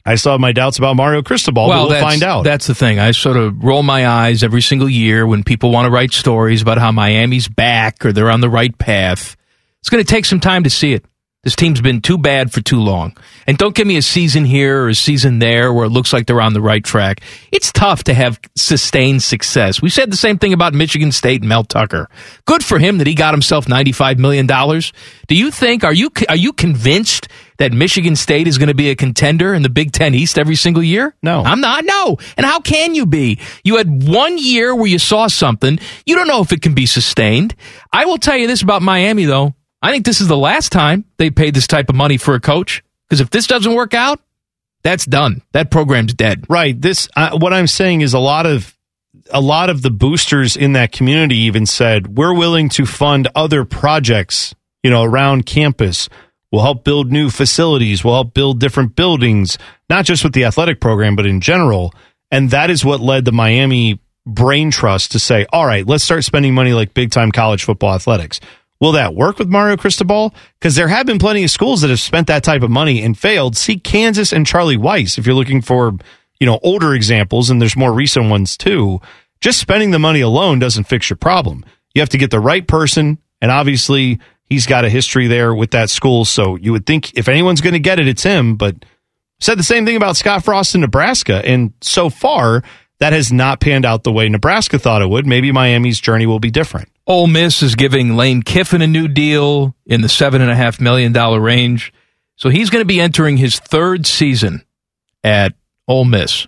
I 0.04 0.16
still 0.16 0.32
have 0.32 0.40
my 0.40 0.52
doubts 0.52 0.76
about 0.76 0.96
Mario 0.96 1.22
Cristobal, 1.22 1.68
but 1.68 1.88
we'll 1.88 2.00
find 2.00 2.22
out. 2.22 2.44
That's 2.44 2.66
the 2.66 2.74
thing. 2.74 2.98
I 2.98 3.12
sort 3.12 3.36
of 3.36 3.62
roll 3.64 3.82
my 3.82 4.06
eyes 4.06 4.42
every 4.42 4.60
single 4.60 4.88
year 4.88 5.26
when 5.26 5.44
people 5.44 5.70
want 5.70 5.86
to 5.86 5.90
write 5.90 6.12
stories 6.12 6.62
about 6.62 6.78
how 6.78 6.92
Miami's 6.92 7.48
back 7.48 8.04
or 8.04 8.12
they're 8.12 8.30
on 8.30 8.40
the 8.40 8.50
right 8.50 8.76
path. 8.76 9.36
It's 9.80 9.88
going 9.88 10.04
to 10.04 10.10
take 10.10 10.24
some 10.24 10.40
time 10.40 10.64
to 10.64 10.70
see 10.70 10.92
it. 10.92 11.04
This 11.44 11.54
team's 11.54 11.80
been 11.80 12.00
too 12.00 12.16
bad 12.16 12.52
for 12.52 12.62
too 12.62 12.80
long. 12.80 13.16
And 13.46 13.58
don't 13.58 13.74
give 13.74 13.86
me 13.86 13.98
a 13.98 14.02
season 14.02 14.46
here 14.46 14.84
or 14.84 14.88
a 14.88 14.94
season 14.94 15.38
there 15.38 15.72
where 15.72 15.84
it 15.84 15.90
looks 15.90 16.12
like 16.12 16.26
they're 16.26 16.40
on 16.40 16.54
the 16.54 16.62
right 16.62 16.82
track. 16.82 17.20
It's 17.52 17.70
tough 17.70 18.04
to 18.04 18.14
have 18.14 18.40
sustained 18.56 19.22
success. 19.22 19.82
We 19.82 19.90
said 19.90 20.10
the 20.10 20.16
same 20.16 20.38
thing 20.38 20.54
about 20.54 20.72
Michigan 20.72 21.12
State 21.12 21.42
and 21.42 21.48
Mel 21.48 21.62
Tucker. 21.62 22.08
Good 22.46 22.64
for 22.64 22.78
him 22.78 22.98
that 22.98 23.06
he 23.06 23.14
got 23.14 23.34
himself 23.34 23.66
$95 23.66 24.18
million. 24.18 24.46
Do 24.46 25.34
you 25.34 25.50
think, 25.50 25.84
are 25.84 25.92
you, 25.92 26.10
are 26.30 26.36
you 26.36 26.52
convinced 26.52 27.28
that 27.58 27.72
Michigan 27.72 28.16
State 28.16 28.48
is 28.48 28.56
going 28.56 28.68
to 28.68 28.74
be 28.74 28.88
a 28.88 28.96
contender 28.96 29.52
in 29.52 29.62
the 29.62 29.68
Big 29.68 29.92
Ten 29.92 30.14
East 30.14 30.38
every 30.38 30.56
single 30.56 30.82
year? 30.82 31.14
No. 31.22 31.42
I'm 31.42 31.60
not. 31.60 31.84
No. 31.84 32.16
And 32.38 32.46
how 32.46 32.60
can 32.60 32.94
you 32.94 33.04
be? 33.04 33.38
You 33.62 33.76
had 33.76 34.08
one 34.08 34.38
year 34.38 34.74
where 34.74 34.86
you 34.86 34.98
saw 34.98 35.26
something. 35.26 35.78
You 36.06 36.16
don't 36.16 36.26
know 36.26 36.40
if 36.40 36.52
it 36.52 36.62
can 36.62 36.74
be 36.74 36.86
sustained. 36.86 37.54
I 37.92 38.06
will 38.06 38.18
tell 38.18 38.36
you 38.36 38.46
this 38.46 38.62
about 38.62 38.80
Miami, 38.80 39.24
though. 39.24 39.54
I 39.84 39.90
think 39.90 40.06
this 40.06 40.22
is 40.22 40.28
the 40.28 40.36
last 40.36 40.72
time 40.72 41.04
they 41.18 41.28
paid 41.28 41.54
this 41.54 41.66
type 41.66 41.90
of 41.90 41.94
money 41.94 42.16
for 42.16 42.34
a 42.34 42.40
coach. 42.40 42.82
Because 43.06 43.20
if 43.20 43.28
this 43.28 43.46
doesn't 43.46 43.74
work 43.74 43.92
out, 43.92 44.18
that's 44.82 45.04
done. 45.04 45.42
That 45.52 45.70
program's 45.70 46.14
dead. 46.14 46.46
Right. 46.48 46.80
This 46.80 47.06
uh, 47.14 47.36
what 47.36 47.52
I'm 47.52 47.66
saying 47.66 48.00
is 48.00 48.14
a 48.14 48.18
lot 48.18 48.46
of 48.46 48.74
a 49.30 49.42
lot 49.42 49.68
of 49.68 49.82
the 49.82 49.90
boosters 49.90 50.56
in 50.56 50.72
that 50.72 50.90
community 50.90 51.36
even 51.36 51.66
said 51.66 52.16
we're 52.16 52.34
willing 52.34 52.70
to 52.70 52.86
fund 52.86 53.28
other 53.34 53.66
projects, 53.66 54.54
you 54.82 54.90
know, 54.90 55.02
around 55.02 55.44
campus. 55.44 56.08
We'll 56.50 56.62
help 56.62 56.82
build 56.82 57.12
new 57.12 57.28
facilities. 57.28 58.02
We'll 58.02 58.14
help 58.14 58.32
build 58.32 58.60
different 58.60 58.96
buildings, 58.96 59.58
not 59.90 60.06
just 60.06 60.24
with 60.24 60.32
the 60.32 60.46
athletic 60.46 60.80
program, 60.80 61.14
but 61.14 61.26
in 61.26 61.42
general. 61.42 61.92
And 62.30 62.50
that 62.50 62.70
is 62.70 62.86
what 62.86 63.00
led 63.00 63.26
the 63.26 63.32
Miami 63.32 64.00
Brain 64.24 64.70
Trust 64.70 65.12
to 65.12 65.18
say, 65.18 65.44
all 65.52 65.66
right, 65.66 65.86
let's 65.86 66.04
start 66.04 66.24
spending 66.24 66.54
money 66.54 66.72
like 66.72 66.94
big 66.94 67.10
time 67.10 67.32
college 67.32 67.64
football 67.64 67.94
athletics. 67.94 68.40
Will 68.80 68.92
that 68.92 69.14
work 69.14 69.38
with 69.38 69.48
Mario 69.48 69.76
Cristobal? 69.76 70.34
Because 70.58 70.74
there 70.74 70.88
have 70.88 71.06
been 71.06 71.18
plenty 71.18 71.44
of 71.44 71.50
schools 71.50 71.80
that 71.80 71.90
have 71.90 72.00
spent 72.00 72.26
that 72.26 72.44
type 72.44 72.62
of 72.62 72.70
money 72.70 73.02
and 73.02 73.18
failed. 73.18 73.56
See 73.56 73.78
Kansas 73.78 74.32
and 74.32 74.46
Charlie 74.46 74.76
Weis 74.76 75.16
if 75.16 75.26
you're 75.26 75.34
looking 75.34 75.62
for, 75.62 75.92
you 76.40 76.46
know, 76.46 76.58
older 76.62 76.94
examples, 76.94 77.50
and 77.50 77.60
there's 77.60 77.76
more 77.76 77.92
recent 77.92 78.28
ones 78.28 78.56
too. 78.56 79.00
Just 79.40 79.60
spending 79.60 79.90
the 79.90 79.98
money 79.98 80.20
alone 80.20 80.58
doesn't 80.58 80.84
fix 80.84 81.08
your 81.08 81.16
problem. 81.16 81.64
You 81.94 82.02
have 82.02 82.08
to 82.10 82.18
get 82.18 82.30
the 82.30 82.40
right 82.40 82.66
person, 82.66 83.18
and 83.40 83.50
obviously 83.50 84.18
He's 84.46 84.66
got 84.66 84.84
a 84.84 84.90
history 84.90 85.26
there 85.26 85.54
with 85.54 85.70
that 85.70 85.90
school. 85.90 86.24
So 86.24 86.56
you 86.56 86.72
would 86.72 86.86
think 86.86 87.16
if 87.16 87.28
anyone's 87.28 87.60
going 87.60 87.72
to 87.72 87.80
get 87.80 87.98
it, 87.98 88.08
it's 88.08 88.22
him. 88.22 88.56
But 88.56 88.84
said 89.40 89.58
the 89.58 89.64
same 89.64 89.86
thing 89.86 89.96
about 89.96 90.16
Scott 90.16 90.44
Frost 90.44 90.74
in 90.74 90.82
Nebraska. 90.82 91.44
And 91.44 91.72
so 91.80 92.10
far, 92.10 92.62
that 93.00 93.12
has 93.12 93.32
not 93.32 93.60
panned 93.60 93.84
out 93.84 94.04
the 94.04 94.12
way 94.12 94.28
Nebraska 94.28 94.78
thought 94.78 95.02
it 95.02 95.08
would. 95.08 95.26
Maybe 95.26 95.52
Miami's 95.52 96.00
journey 96.00 96.26
will 96.26 96.40
be 96.40 96.50
different. 96.50 96.88
Ole 97.06 97.26
Miss 97.26 97.62
is 97.62 97.74
giving 97.74 98.16
Lane 98.16 98.42
Kiffin 98.42 98.82
a 98.82 98.86
new 98.86 99.08
deal 99.08 99.74
in 99.86 100.00
the 100.00 100.08
seven 100.08 100.40
and 100.40 100.50
a 100.50 100.54
half 100.54 100.80
million 100.80 101.12
dollar 101.12 101.40
range. 101.40 101.92
So 102.36 102.48
he's 102.48 102.70
going 102.70 102.80
to 102.80 102.86
be 102.86 103.00
entering 103.00 103.36
his 103.36 103.58
third 103.58 104.06
season 104.06 104.64
at 105.22 105.54
Ole 105.86 106.04
Miss, 106.04 106.46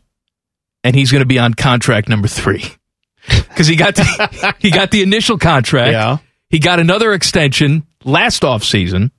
and 0.82 0.96
he's 0.96 1.12
going 1.12 1.20
to 1.20 1.26
be 1.26 1.38
on 1.38 1.54
contract 1.54 2.08
number 2.08 2.28
three 2.28 2.64
because 3.28 3.66
he 3.66 3.76
got 3.76 3.94
the, 3.96 4.54
he 4.58 4.70
got 4.70 4.90
the 4.90 5.02
initial 5.02 5.38
contract. 5.38 5.92
Yeah. 5.92 6.18
He 6.48 6.58
got 6.58 6.80
another 6.80 7.12
extension 7.12 7.86
last 8.04 8.44
off 8.44 8.62
season. 8.64 9.10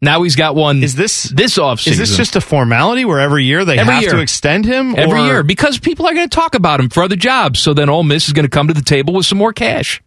Now 0.00 0.22
he's 0.22 0.36
got 0.36 0.54
one. 0.54 0.82
Is 0.82 0.94
this 0.94 1.24
this 1.24 1.58
off 1.58 1.84
Is 1.86 1.98
this 1.98 2.16
just 2.16 2.36
a 2.36 2.40
formality 2.40 3.04
where 3.04 3.18
every 3.18 3.44
year 3.44 3.64
they 3.64 3.78
Every 3.78 3.94
have 3.94 4.02
year. 4.02 4.12
to 4.12 4.18
extend 4.20 4.64
him? 4.64 4.94
every 4.96 5.20
or- 5.20 5.26
year 5.26 5.42
because 5.42 5.78
people 5.78 6.06
are 6.06 6.14
going 6.14 6.28
to 6.28 6.34
talk 6.34 6.54
about 6.54 6.78
him 6.78 6.88
for 6.88 7.02
other 7.02 7.16
jobs? 7.16 7.58
So 7.58 7.74
then 7.74 7.88
Ole 7.88 8.04
Miss 8.04 8.28
is 8.28 8.32
going 8.32 8.44
to 8.44 8.50
come 8.50 8.68
to 8.68 8.74
the 8.74 8.82
table 8.82 9.12
with 9.14 9.26
some 9.26 9.38
more 9.38 9.52
cash. 9.52 10.00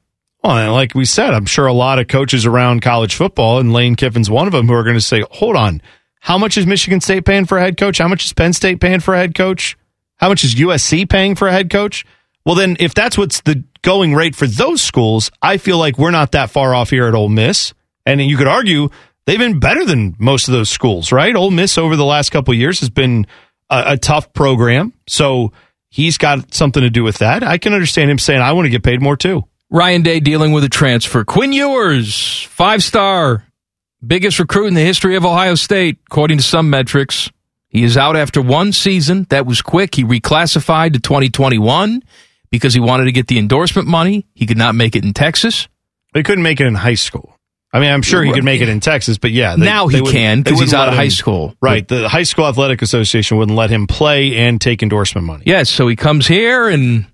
Well, 0.43 0.57
and 0.57 0.71
like 0.71 0.95
we 0.95 1.05
said, 1.05 1.33
I'm 1.33 1.45
sure 1.45 1.67
a 1.67 1.73
lot 1.73 1.99
of 1.99 2.07
coaches 2.07 2.45
around 2.45 2.81
college 2.81 3.13
football, 3.15 3.59
and 3.59 3.73
Lane 3.73 3.95
Kiffin's 3.95 4.29
one 4.29 4.47
of 4.47 4.53
them, 4.53 4.67
who 4.67 4.73
are 4.73 4.83
going 4.83 4.95
to 4.95 5.01
say, 5.01 5.23
hold 5.29 5.55
on, 5.55 5.81
how 6.19 6.37
much 6.37 6.57
is 6.57 6.65
Michigan 6.65 6.99
State 6.99 7.25
paying 7.25 7.45
for 7.45 7.57
a 7.59 7.61
head 7.61 7.77
coach? 7.77 7.99
How 7.99 8.07
much 8.07 8.25
is 8.25 8.33
Penn 8.33 8.53
State 8.53 8.79
paying 8.79 9.01
for 9.01 9.13
a 9.13 9.17
head 9.19 9.35
coach? 9.35 9.77
How 10.17 10.29
much 10.29 10.43
is 10.43 10.55
USC 10.55 11.07
paying 11.09 11.35
for 11.35 11.47
a 11.47 11.51
head 11.51 11.69
coach? 11.69 12.05
Well, 12.43 12.55
then, 12.55 12.75
if 12.79 12.95
that's 12.95 13.19
what's 13.19 13.41
the 13.41 13.63
going 13.83 14.15
rate 14.15 14.35
for 14.35 14.47
those 14.47 14.81
schools, 14.81 15.29
I 15.43 15.57
feel 15.57 15.77
like 15.77 15.99
we're 15.99 16.09
not 16.11 16.31
that 16.31 16.49
far 16.49 16.73
off 16.73 16.89
here 16.89 17.05
at 17.07 17.13
Ole 17.13 17.29
Miss. 17.29 17.73
And 18.07 18.19
you 18.19 18.35
could 18.37 18.47
argue 18.47 18.89
they've 19.25 19.39
been 19.39 19.59
better 19.59 19.85
than 19.85 20.15
most 20.19 20.47
of 20.47 20.53
those 20.53 20.69
schools, 20.69 21.11
right? 21.11 21.35
Ole 21.35 21.51
Miss 21.51 21.77
over 21.77 21.95
the 21.95 22.05
last 22.05 22.31
couple 22.31 22.53
of 22.53 22.59
years 22.59 22.79
has 22.79 22.89
been 22.89 23.27
a, 23.69 23.93
a 23.93 23.97
tough 23.97 24.33
program. 24.33 24.93
So 25.07 25.51
he's 25.89 26.17
got 26.17 26.53
something 26.53 26.81
to 26.81 26.89
do 26.89 27.03
with 27.03 27.19
that. 27.19 27.43
I 27.43 27.57
can 27.57 27.73
understand 27.73 28.11
him 28.11 28.19
saying, 28.19 28.41
I 28.41 28.53
want 28.53 28.65
to 28.65 28.69
get 28.69 28.83
paid 28.83 29.01
more 29.01 29.17
too. 29.17 29.45
Ryan 29.69 30.01
Day 30.01 30.19
dealing 30.19 30.51
with 30.51 30.63
a 30.63 30.69
transfer. 30.69 31.23
Quinn 31.23 31.53
Ewers, 31.53 32.43
five 32.43 32.83
star, 32.83 33.45
biggest 34.05 34.39
recruit 34.39 34.67
in 34.67 34.73
the 34.73 34.81
history 34.81 35.15
of 35.15 35.25
Ohio 35.25 35.55
State, 35.55 35.99
according 36.07 36.37
to 36.37 36.43
some 36.43 36.69
metrics. 36.69 37.29
He 37.69 37.83
is 37.83 37.95
out 37.95 38.17
after 38.17 38.41
one 38.41 38.73
season. 38.73 39.27
That 39.29 39.45
was 39.45 39.61
quick. 39.61 39.95
He 39.95 40.03
reclassified 40.03 40.91
to 40.93 40.99
2021 40.99 42.03
because 42.49 42.73
he 42.73 42.81
wanted 42.81 43.05
to 43.05 43.13
get 43.13 43.27
the 43.27 43.39
endorsement 43.39 43.87
money. 43.87 44.27
He 44.35 44.45
could 44.45 44.57
not 44.57 44.75
make 44.75 44.97
it 44.97 45.05
in 45.05 45.13
Texas. 45.13 45.69
He 46.13 46.21
couldn't 46.21 46.43
make 46.43 46.59
it 46.59 46.67
in 46.67 46.75
high 46.75 46.95
school. 46.95 47.37
I 47.73 47.79
mean, 47.79 47.89
I'm 47.91 48.01
sure 48.01 48.21
he 48.21 48.33
could 48.33 48.43
make 48.43 48.59
it 48.61 48.67
in 48.67 48.81
Texas, 48.81 49.17
but 49.17 49.31
yeah, 49.31 49.55
Now 49.55 49.87
he 49.87 50.01
can, 50.01 50.41
because 50.41 50.59
he's 50.59 50.73
out 50.73 50.89
of 50.89 50.93
let 50.93 50.97
high 50.97 51.03
him- 51.05 51.09
school. 51.11 51.55
Right. 51.61 51.87
The 51.87 52.09
High 52.09 52.23
School 52.23 52.45
Athletic 52.47 52.81
Association 52.81 53.37
wouldn't 53.37 53.57
let 53.57 53.69
him 53.69 53.87
play 53.87 54.35
and 54.35 54.59
take 54.59 54.83
endorsement 54.83 55.25
money. 55.25 55.43
Yes, 55.45 55.69
so 55.69 55.87
he 55.87 55.95
comes 55.95 56.27
here 56.27 56.67
and 56.67 57.05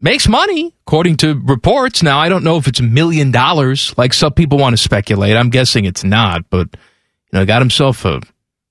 makes 0.00 0.28
money, 0.28 0.72
according 0.86 1.16
to 1.18 1.34
reports. 1.44 2.04
Now, 2.04 2.20
I 2.20 2.28
don't 2.28 2.44
know 2.44 2.56
if 2.56 2.68
it's 2.68 2.78
a 2.78 2.84
million 2.84 3.32
dollars, 3.32 3.92
like 3.98 4.14
some 4.14 4.32
people 4.32 4.58
want 4.58 4.74
to 4.74 4.82
speculate. 4.82 5.36
I'm 5.36 5.50
guessing 5.50 5.84
it's 5.86 6.04
not, 6.04 6.48
but 6.50 6.68
you 6.72 7.38
know, 7.40 7.44
got 7.44 7.60
himself 7.60 8.04
a 8.04 8.20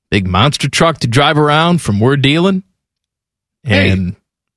big 0.09 0.27
monster 0.27 0.69
truck 0.69 0.99
to 0.99 1.07
drive 1.07 1.38
around 1.38 1.81
from 1.81 1.99
We're 1.99 2.15
Dealing. 2.15 2.63
Hey, 3.63 3.89
And 3.89 4.15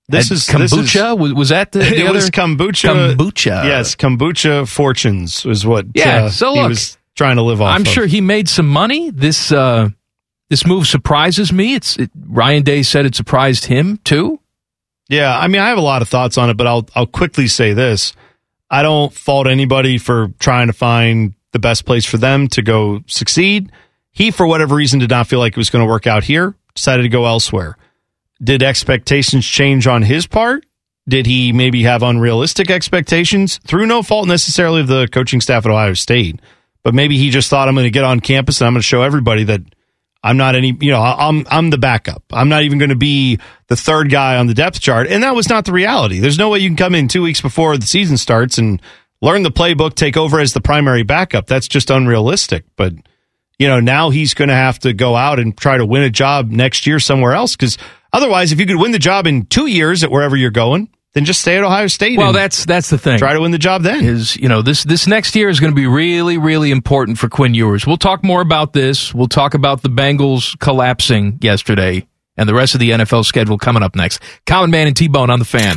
This 0.09 0.31
is 0.31 0.47
this 0.47 0.73
is- 0.73 0.79
kombucha. 0.79 1.19
was, 1.19 1.35
was 1.35 1.49
that 1.51 1.73
the, 1.73 1.79
the 1.81 2.01
it 2.01 2.07
other 2.07 2.15
was 2.15 2.31
kombucha. 2.31 3.15
Kombucha. 3.15 3.65
Yes, 3.65 3.95
kombucha 3.95 4.67
fortunes 4.67 5.45
is 5.45 5.67
what. 5.67 5.87
Yeah, 5.95 6.25
uh, 6.25 6.31
so 6.31 6.55
he 6.55 6.61
look, 6.61 6.69
was 6.71 6.99
trying 7.15 7.37
to 7.37 7.43
live 7.43 7.61
off. 7.61 7.75
I'm 7.75 7.83
of. 7.83 7.89
sure 7.89 8.07
he 8.07 8.21
made 8.21 8.49
some 8.49 8.69
money. 8.69 9.11
This 9.11 9.53
uh, 9.53 9.91
this 10.49 10.67
move 10.67 10.87
surprises 10.87 11.53
me. 11.53 11.75
It's 11.75 11.97
it, 11.99 12.11
Ryan 12.27 12.63
Day 12.63 12.83
said 12.83 13.05
it 13.05 13.15
surprised 13.15 13.67
him 13.67 13.99
too. 14.05 14.41
Yeah, 15.11 15.39
I 15.39 15.49
mean, 15.49 15.61
I 15.61 15.69
have 15.69 15.79
a 15.79 15.83
lot 15.83 16.03
of 16.03 16.09
thoughts 16.09 16.39
on 16.39 16.49
it, 16.51 16.57
but 16.57 16.67
I'll 16.67 16.89
I'll 16.95 17.07
quickly 17.07 17.47
say 17.47 17.75
this: 17.75 18.15
I 18.71 18.83
don't 18.83 19.13
fault 19.13 19.47
anybody 19.47 19.99
for 19.99 20.29
trying 20.39 20.69
to 20.69 20.73
find 20.73 21.35
the 21.53 21.59
best 21.59 21.85
place 21.85 22.05
for 22.07 22.17
them 22.17 22.49
to 22.49 22.63
go 22.63 23.03
succeed. 23.07 23.73
He, 24.11 24.31
for 24.31 24.47
whatever 24.47 24.75
reason, 24.75 24.99
did 24.99 25.11
not 25.11 25.27
feel 25.27 25.39
like 25.39 25.53
it 25.53 25.59
was 25.59 25.71
going 25.71 25.85
to 25.85 25.91
work 25.91 26.07
out 26.07 26.25
here. 26.25 26.55
Decided 26.75 27.03
to 27.03 27.09
go 27.09 27.25
elsewhere. 27.27 27.77
Did 28.43 28.63
expectations 28.63 29.45
change 29.45 29.87
on 29.87 30.03
his 30.03 30.27
part? 30.27 30.65
Did 31.09 31.27
he 31.27 31.53
maybe 31.53 31.83
have 31.85 32.03
unrealistic 32.03 32.71
expectations 32.71 33.59
through 33.67 33.87
no 33.87 34.03
fault 34.03 34.29
necessarily 34.29 34.83
of 34.83 34.89
the 34.89 35.09
coaching 35.11 35.41
staff 35.41 35.65
at 35.65 35.73
Ohio 35.73 35.95
State? 35.95 36.41
But 36.85 36.95
maybe 36.95 37.17
he 37.17 37.31
just 37.31 37.51
thought 37.51 37.69
I'm 37.69 37.75
going 37.75 37.85
to 37.85 37.91
get 37.91 38.05
on 38.05 38.21
campus 38.21 38.61
and 38.61 38.67
I'm 38.67 38.75
going 38.75 38.83
to 38.83 38.87
show 38.87 39.03
everybody 39.03 39.45
that 39.45 39.63
I'm 40.23 40.37
not 40.37 40.55
any, 40.55 40.77
you 40.81 40.91
know, 40.91 41.01
I'm 41.01 41.47
I'm 41.49 41.71
the 41.71 41.79
backup. 41.79 42.25
I'm 42.33 42.49
not 42.49 42.65
even 42.65 42.79
going 42.79 42.91
to 42.91 42.97
be 42.97 43.39
the 43.69 43.77
third 43.77 44.11
guy 44.11 44.37
on 44.37 44.47
the 44.49 44.55
depth 44.55 44.81
chart, 44.81 45.07
and 45.07 45.23
that 45.23 45.35
was 45.35 45.49
not 45.49 45.65
the 45.65 45.73
reality. 45.73 46.19
There's 46.19 46.39
no 46.39 46.49
way 46.49 46.59
you 46.59 46.69
can 46.69 46.77
come 46.77 46.95
in 46.95 47.09
two 47.09 47.23
weeks 47.23 47.41
before 47.41 47.79
the 47.79 47.87
season 47.87 48.17
starts 48.17 48.59
and 48.59 48.83
learn 49.23 49.43
the 49.43 49.51
playbook, 49.51 49.95
take 49.95 50.17
over 50.17 50.41
as 50.41 50.53
the 50.53 50.61
primary 50.61 51.05
backup. 51.05 51.47
That's 51.47 51.69
just 51.69 51.91
unrealistic. 51.91 52.65
But 52.77 52.95
you 53.59 53.69
know, 53.69 53.81
now 53.81 54.11
he's 54.11 54.35
going 54.35 54.49
to 54.49 54.55
have 54.55 54.79
to 54.81 54.93
go 54.93 55.17
out 55.17 55.39
and 55.39 55.57
try 55.57 55.77
to 55.77 55.87
win 55.87 56.03
a 56.03 56.11
job 56.11 56.51
next 56.51 56.87
year 56.87 56.99
somewhere 56.99 57.33
else 57.33 57.57
because 57.57 57.79
otherwise, 58.13 58.53
if 58.53 58.61
you 58.61 58.67
could 58.67 58.77
win 58.77 58.93
the 58.93 58.99
job 58.99 59.27
in 59.27 59.47
two 59.47 59.67
years 59.67 60.05
at 60.05 60.11
wherever 60.11 60.37
you're 60.37 60.51
going, 60.51 60.89
then 61.15 61.25
just 61.25 61.41
stay 61.41 61.57
at 61.57 61.65
Ohio 61.65 61.87
State. 61.87 62.19
Well, 62.19 62.33
that's 62.33 62.65
that's 62.65 62.91
the 62.91 62.99
thing. 62.99 63.19
Try 63.19 63.33
to 63.33 63.41
win 63.41 63.51
the 63.51 63.59
job 63.59 63.83
then. 63.83 64.05
Is 64.05 64.37
you 64.37 64.49
know 64.49 64.63
this 64.63 64.85
this 64.85 65.07
next 65.07 65.35
year 65.35 65.49
is 65.49 65.61
going 65.61 65.73
to 65.73 65.77
be 65.77 65.87
really 65.87 66.39
really 66.39 66.71
important 66.71 67.19
for 67.19 67.29
Quinn 67.29 67.55
Ewers. 67.55 67.87
We'll 67.87 67.97
talk 67.97 68.23
more 68.23 68.41
about 68.41 68.73
this. 68.73 69.15
We'll 69.15 69.29
talk 69.29 69.55
about 69.55 69.83
the 69.83 69.89
Bengals 69.89 70.59
collapsing 70.59 71.39
yesterday 71.41 72.07
and 72.37 72.49
the 72.49 72.55
rest 72.55 72.75
of 72.75 72.81
the 72.81 72.91
NFL 72.91 73.25
schedule 73.25 73.59
coming 73.59 73.83
up 73.83 73.97
next. 73.97 74.21
Common 74.47 74.71
Man 74.71 74.87
and 74.87 74.97
T 74.97 75.09
Bone 75.09 75.31
on 75.31 75.39
the 75.39 75.45
fan. 75.45 75.77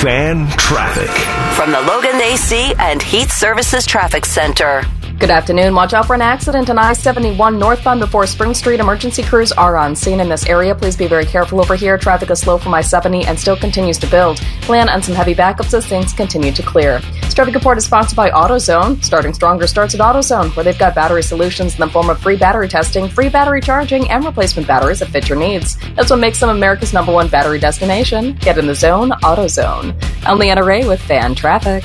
Fan 0.00 0.48
traffic. 0.56 1.10
From 1.56 1.72
the 1.72 1.80
Logan 1.80 2.20
AC 2.20 2.74
and 2.78 3.02
Heat 3.02 3.30
Services 3.30 3.86
Traffic 3.86 4.24
Center. 4.24 4.82
Good 5.20 5.28
afternoon. 5.28 5.74
Watch 5.74 5.92
out 5.92 6.06
for 6.06 6.14
an 6.14 6.22
accident 6.22 6.70
on 6.70 6.78
I 6.78 6.94
71 6.94 7.58
northbound 7.58 8.00
before 8.00 8.26
Spring 8.26 8.54
Street. 8.54 8.80
Emergency 8.80 9.22
crews 9.22 9.52
are 9.52 9.76
on 9.76 9.94
scene 9.94 10.18
in 10.18 10.30
this 10.30 10.46
area. 10.46 10.74
Please 10.74 10.96
be 10.96 11.06
very 11.06 11.26
careful 11.26 11.60
over 11.60 11.76
here. 11.76 11.98
Traffic 11.98 12.30
is 12.30 12.40
slow 12.40 12.56
from 12.56 12.72
I 12.72 12.80
70 12.80 13.26
and 13.26 13.38
still 13.38 13.54
continues 13.54 13.98
to 13.98 14.06
build. 14.06 14.38
Plan 14.62 14.88
on 14.88 15.02
some 15.02 15.14
heavy 15.14 15.34
backups 15.34 15.74
as 15.74 15.86
things 15.86 16.14
continue 16.14 16.52
to 16.52 16.62
clear. 16.62 17.00
This 17.20 17.34
traffic 17.34 17.54
report 17.54 17.76
is 17.76 17.84
sponsored 17.84 18.16
by 18.16 18.30
AutoZone. 18.30 19.04
Starting 19.04 19.34
stronger 19.34 19.66
starts 19.66 19.94
at 19.94 20.00
AutoZone, 20.00 20.56
where 20.56 20.64
they've 20.64 20.78
got 20.78 20.94
battery 20.94 21.22
solutions 21.22 21.74
in 21.74 21.80
the 21.80 21.88
form 21.88 22.08
of 22.08 22.18
free 22.18 22.38
battery 22.38 22.66
testing, 22.66 23.06
free 23.06 23.28
battery 23.28 23.60
charging, 23.60 24.08
and 24.08 24.24
replacement 24.24 24.66
batteries 24.66 25.00
that 25.00 25.10
fit 25.10 25.28
your 25.28 25.38
needs. 25.38 25.76
That's 25.96 26.08
what 26.08 26.18
makes 26.18 26.40
them 26.40 26.48
America's 26.48 26.94
number 26.94 27.12
one 27.12 27.28
battery 27.28 27.58
destination. 27.58 28.36
Get 28.36 28.56
in 28.56 28.66
the 28.66 28.74
zone, 28.74 29.10
AutoZone. 29.10 30.02
I'm 30.24 30.38
Leanna 30.38 30.64
Ray 30.64 30.88
with 30.88 31.02
Fan 31.02 31.34
Traffic. 31.34 31.84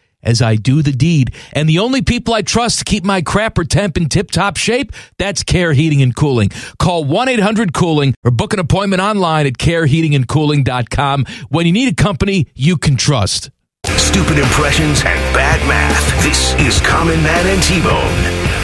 as 0.23 0.41
I 0.41 0.55
do 0.55 0.81
the 0.81 0.91
deed. 0.91 1.33
And 1.53 1.67
the 1.67 1.79
only 1.79 2.01
people 2.01 2.33
I 2.33 2.41
trust 2.41 2.79
to 2.79 2.85
keep 2.85 3.03
my 3.03 3.21
crapper 3.21 3.67
temp 3.67 3.97
in 3.97 4.09
tip 4.09 4.31
top 4.31 4.57
shape, 4.57 4.91
that's 5.17 5.43
Care 5.43 5.73
Heating 5.73 6.01
and 6.01 6.15
Cooling. 6.15 6.49
Call 6.79 7.03
1 7.05 7.29
800 7.29 7.73
Cooling 7.73 8.13
or 8.23 8.31
book 8.31 8.53
an 8.53 8.59
appointment 8.59 9.01
online 9.01 9.47
at 9.47 9.53
careheatingandcooling.com 9.53 11.25
when 11.49 11.65
you 11.65 11.71
need 11.71 11.91
a 11.91 11.95
company 11.95 12.47
you 12.55 12.77
can 12.77 12.95
trust. 12.95 13.51
Stupid 13.85 14.39
impressions 14.39 14.99
and 15.05 15.33
bad 15.33 15.65
math. 15.67 16.23
This 16.23 16.53
is 16.55 16.81
Common 16.81 17.21
Man 17.23 17.47
and 17.47 17.63
T-Bone. 17.63 18.61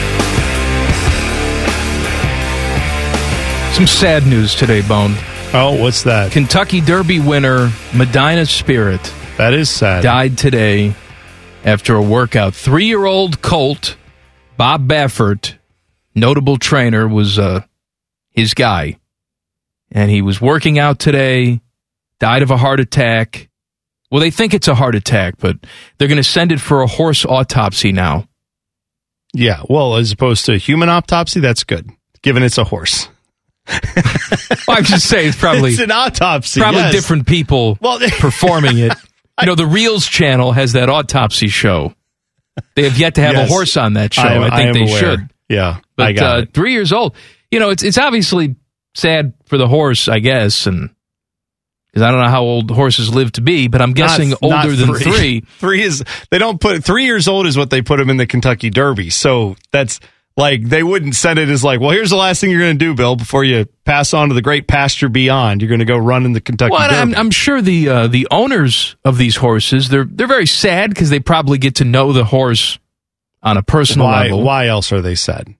Some 3.74 3.86
sad 3.86 4.26
news 4.26 4.54
today, 4.54 4.82
Bone. 4.82 5.14
Oh, 5.54 5.76
what's 5.80 6.02
that? 6.02 6.32
Kentucky 6.32 6.80
Derby 6.80 7.20
winner 7.20 7.70
Medina 7.94 8.44
Spirit. 8.44 9.00
That 9.38 9.54
is 9.54 9.70
sad. 9.70 10.02
Died 10.02 10.36
today 10.36 10.94
after 11.64 11.94
a 11.94 12.02
workout. 12.02 12.54
Three 12.54 12.86
year 12.86 13.04
old 13.04 13.42
colt, 13.42 13.96
Bob 14.56 14.88
Baffert, 14.88 15.54
notable 16.14 16.56
trainer, 16.58 17.06
was 17.06 17.38
uh, 17.38 17.62
his 18.30 18.54
guy. 18.54 18.98
And 19.90 20.10
he 20.10 20.20
was 20.20 20.40
working 20.40 20.78
out 20.78 20.98
today, 20.98 21.60
died 22.20 22.42
of 22.42 22.50
a 22.50 22.56
heart 22.56 22.80
attack. 22.80 23.48
Well, 24.10 24.20
they 24.20 24.30
think 24.30 24.54
it's 24.54 24.68
a 24.68 24.74
heart 24.74 24.94
attack, 24.94 25.34
but 25.38 25.56
they're 25.96 26.08
going 26.08 26.16
to 26.16 26.24
send 26.24 26.52
it 26.52 26.60
for 26.60 26.82
a 26.82 26.86
horse 26.86 27.24
autopsy 27.24 27.92
now. 27.92 28.28
Yeah, 29.34 29.62
well, 29.68 29.96
as 29.96 30.12
opposed 30.12 30.46
to 30.46 30.56
human 30.56 30.88
autopsy, 30.88 31.40
that's 31.40 31.64
good, 31.64 31.90
given 32.22 32.42
it's 32.42 32.58
a 32.58 32.64
horse. 32.64 33.08
Well, 34.66 34.76
I'm 34.76 34.84
just 34.84 35.08
saying 35.08 35.28
it's 35.28 35.38
probably 35.38 35.70
it's 35.70 35.80
an 35.80 35.90
autopsy. 35.90 36.60
probably 36.60 36.80
yes. 36.82 36.92
different 36.92 37.26
people 37.26 37.78
Well, 37.80 37.98
performing 38.18 38.76
it. 38.76 38.92
You 39.40 39.46
know, 39.46 39.54
the 39.54 39.64
Reelz 39.64 40.08
channel 40.10 40.52
has 40.52 40.72
that 40.72 40.88
autopsy 40.88 41.48
show. 41.48 41.94
They 42.74 42.84
have 42.88 42.98
yet 42.98 43.14
to 43.16 43.20
have 43.20 43.34
Yes. 43.34 43.48
a 43.48 43.52
horse 43.52 43.76
on 43.76 43.92
that 43.94 44.12
show. 44.14 44.22
I, 44.22 44.34
I, 44.34 44.46
I 44.46 44.56
think 44.56 44.68
am 44.68 44.74
they 44.74 44.82
aware. 44.90 44.98
should. 45.00 45.30
Yeah, 45.48 45.76
I 45.76 45.80
But 45.96 46.16
got 46.16 46.38
uh, 46.38 46.42
it. 46.42 46.54
three 46.54 46.72
years 46.72 46.92
old. 46.92 47.14
You 47.50 47.60
know, 47.60 47.70
it's 47.70 47.82
it's 47.82 47.98
obviously 47.98 48.56
sad 48.94 49.32
for 49.46 49.56
the 49.58 49.68
horse, 49.68 50.08
I 50.08 50.18
guess, 50.18 50.66
and 50.66 50.90
because 51.86 52.02
I 52.02 52.10
don't 52.10 52.20
know 52.22 52.28
how 52.30 52.42
old 52.42 52.70
horses 52.70 53.14
live 53.14 53.32
to 53.32 53.40
be, 53.40 53.68
but 53.68 53.80
I'm 53.80 53.92
guessing 53.92 54.30
Not- 54.30 54.42
not 54.42 54.64
older 54.66 54.76
than 54.76 54.94
three. 54.96 55.40
three 55.58 55.82
is 55.82 56.04
they 56.30 56.38
don't 56.38 56.60
put 56.60 56.84
three 56.84 57.04
years 57.04 57.28
old 57.28 57.46
is 57.46 57.56
what 57.56 57.70
they 57.70 57.80
put 57.80 57.98
him 58.00 58.10
in 58.10 58.16
the 58.18 58.26
Kentucky 58.26 58.70
Derby. 58.70 59.08
So 59.10 59.56
that's 59.72 60.00
like 60.38 60.62
they 60.62 60.84
wouldn't 60.84 61.16
send 61.16 61.40
it 61.40 61.48
as 61.48 61.64
like, 61.64 61.80
well, 61.80 61.90
here's 61.90 62.10
the 62.10 62.16
last 62.16 62.40
thing 62.40 62.50
you're 62.50 62.60
going 62.60 62.78
to 62.78 62.84
do, 62.84 62.94
Bill, 62.94 63.16
before 63.16 63.42
you 63.42 63.66
pass 63.84 64.14
on 64.14 64.28
to 64.28 64.34
the 64.36 64.40
great 64.40 64.68
pasture 64.68 65.08
beyond. 65.08 65.60
You're 65.60 65.68
going 65.68 65.80
to 65.80 65.84
go 65.84 65.98
run 65.98 66.24
in 66.24 66.32
the 66.32 66.40
Kentucky 66.40 66.70
Well. 66.70 66.88
I'm, 66.88 67.12
I'm 67.16 67.30
sure 67.32 67.60
the 67.60 67.88
uh, 67.88 68.06
the 68.06 68.28
owners 68.30 68.94
of 69.04 69.18
these 69.18 69.34
horses 69.36 69.88
they're 69.88 70.04
they're 70.04 70.28
very 70.28 70.46
sad 70.46 70.90
because 70.90 71.10
they 71.10 71.18
probably 71.18 71.58
get 71.58 71.74
to 71.76 71.84
know 71.84 72.12
the 72.12 72.24
horse 72.24 72.78
on 73.42 73.56
a 73.56 73.62
personal 73.64 74.06
why? 74.06 74.22
level. 74.24 74.42
Why 74.44 74.68
else 74.68 74.92
are 74.92 75.00
they 75.02 75.16
sad? 75.16 75.52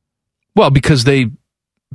Well, 0.54 0.70
because 0.70 1.04
they 1.04 1.26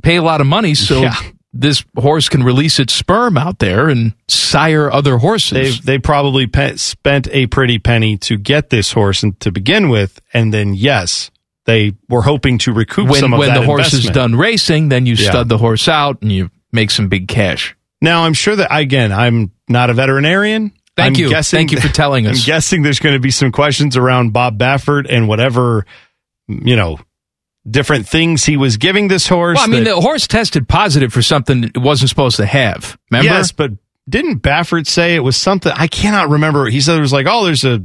pay 0.02 0.16
a 0.16 0.22
lot 0.22 0.40
of 0.42 0.46
money, 0.46 0.74
so 0.74 1.00
Yeah. 1.00 1.14
this 1.54 1.84
horse 1.96 2.28
can 2.28 2.42
release 2.42 2.78
its 2.78 2.92
sperm 2.92 3.38
out 3.38 3.60
there 3.60 3.88
and 3.88 4.12
sire 4.28 4.90
other 4.90 5.16
horses. 5.18 5.80
They 5.80 5.92
they 5.94 5.98
probably 5.98 6.46
pe- 6.46 6.76
spent 6.76 7.28
a 7.32 7.46
pretty 7.46 7.78
penny 7.78 8.18
to 8.18 8.36
get 8.36 8.68
this 8.68 8.92
horse 8.92 9.22
and 9.22 9.38
to 9.40 9.50
begin 9.50 9.88
with, 9.88 10.20
and 10.34 10.52
then 10.52 10.74
yes, 10.74 11.30
they 11.66 11.92
were 12.08 12.22
hoping 12.22 12.58
to 12.58 12.72
recoup 12.72 13.08
when 13.08 13.20
some 13.20 13.32
of 13.32 13.38
when 13.38 13.48
that 13.48 13.60
the 13.60 13.66
horse 13.66 13.92
is 13.92 14.04
done 14.10 14.34
racing, 14.36 14.88
then 14.90 15.06
you 15.06 15.14
Yeah. 15.14 15.30
stud 15.30 15.48
the 15.48 15.58
horse 15.58 15.88
out 15.88 16.20
and 16.22 16.30
you 16.30 16.50
make 16.72 16.90
some 16.90 17.08
big 17.08 17.28
cash. 17.28 17.74
Now, 18.02 18.24
I'm 18.24 18.34
sure 18.34 18.54
that 18.56 18.68
again, 18.70 19.12
I'm 19.12 19.50
not 19.68 19.88
a 19.90 19.94
veterinarian. 19.94 20.72
Thank 20.96 21.16
I'm 21.16 21.20
you. 21.22 21.28
Guessing, 21.30 21.56
Thank 21.58 21.72
you 21.72 21.80
for 21.80 21.88
telling 21.88 22.26
us. 22.28 22.40
I'm 22.40 22.46
guessing 22.46 22.82
there's 22.82 23.00
going 23.00 23.14
to 23.14 23.20
be 23.20 23.30
some 23.30 23.50
questions 23.50 23.96
around 23.96 24.32
Bob 24.32 24.58
Baffert 24.58 25.06
and 25.08 25.26
whatever, 25.26 25.86
you 26.48 26.76
know, 26.76 26.98
different 27.68 28.06
things 28.06 28.44
he 28.44 28.56
was 28.56 28.76
giving 28.76 29.08
this 29.08 29.26
horse. 29.26 29.56
Well, 29.56 29.64
I 29.64 29.68
mean, 29.68 29.84
that- 29.84 29.94
the 29.94 30.00
horse 30.00 30.26
tested 30.26 30.68
positive 30.68 31.12
for 31.12 31.22
something 31.22 31.64
it 31.64 31.78
wasn't 31.78 32.10
supposed 32.10 32.36
to 32.36 32.46
have. 32.46 32.98
Remember? 33.10 33.30
yes, 33.32 33.52
but 33.52 33.70
didn't 34.08 34.40
Baffert 34.42 34.86
say 34.86 35.14
it 35.14 35.20
was 35.20 35.36
something? 35.36 35.72
I 35.74 35.86
cannot 35.86 36.28
remember. 36.28 36.66
He 36.66 36.80
said 36.82 36.98
it 36.98 37.00
was 37.00 37.12
like, 37.12 37.26
oh, 37.28 37.44
there's 37.46 37.64
a. 37.64 37.82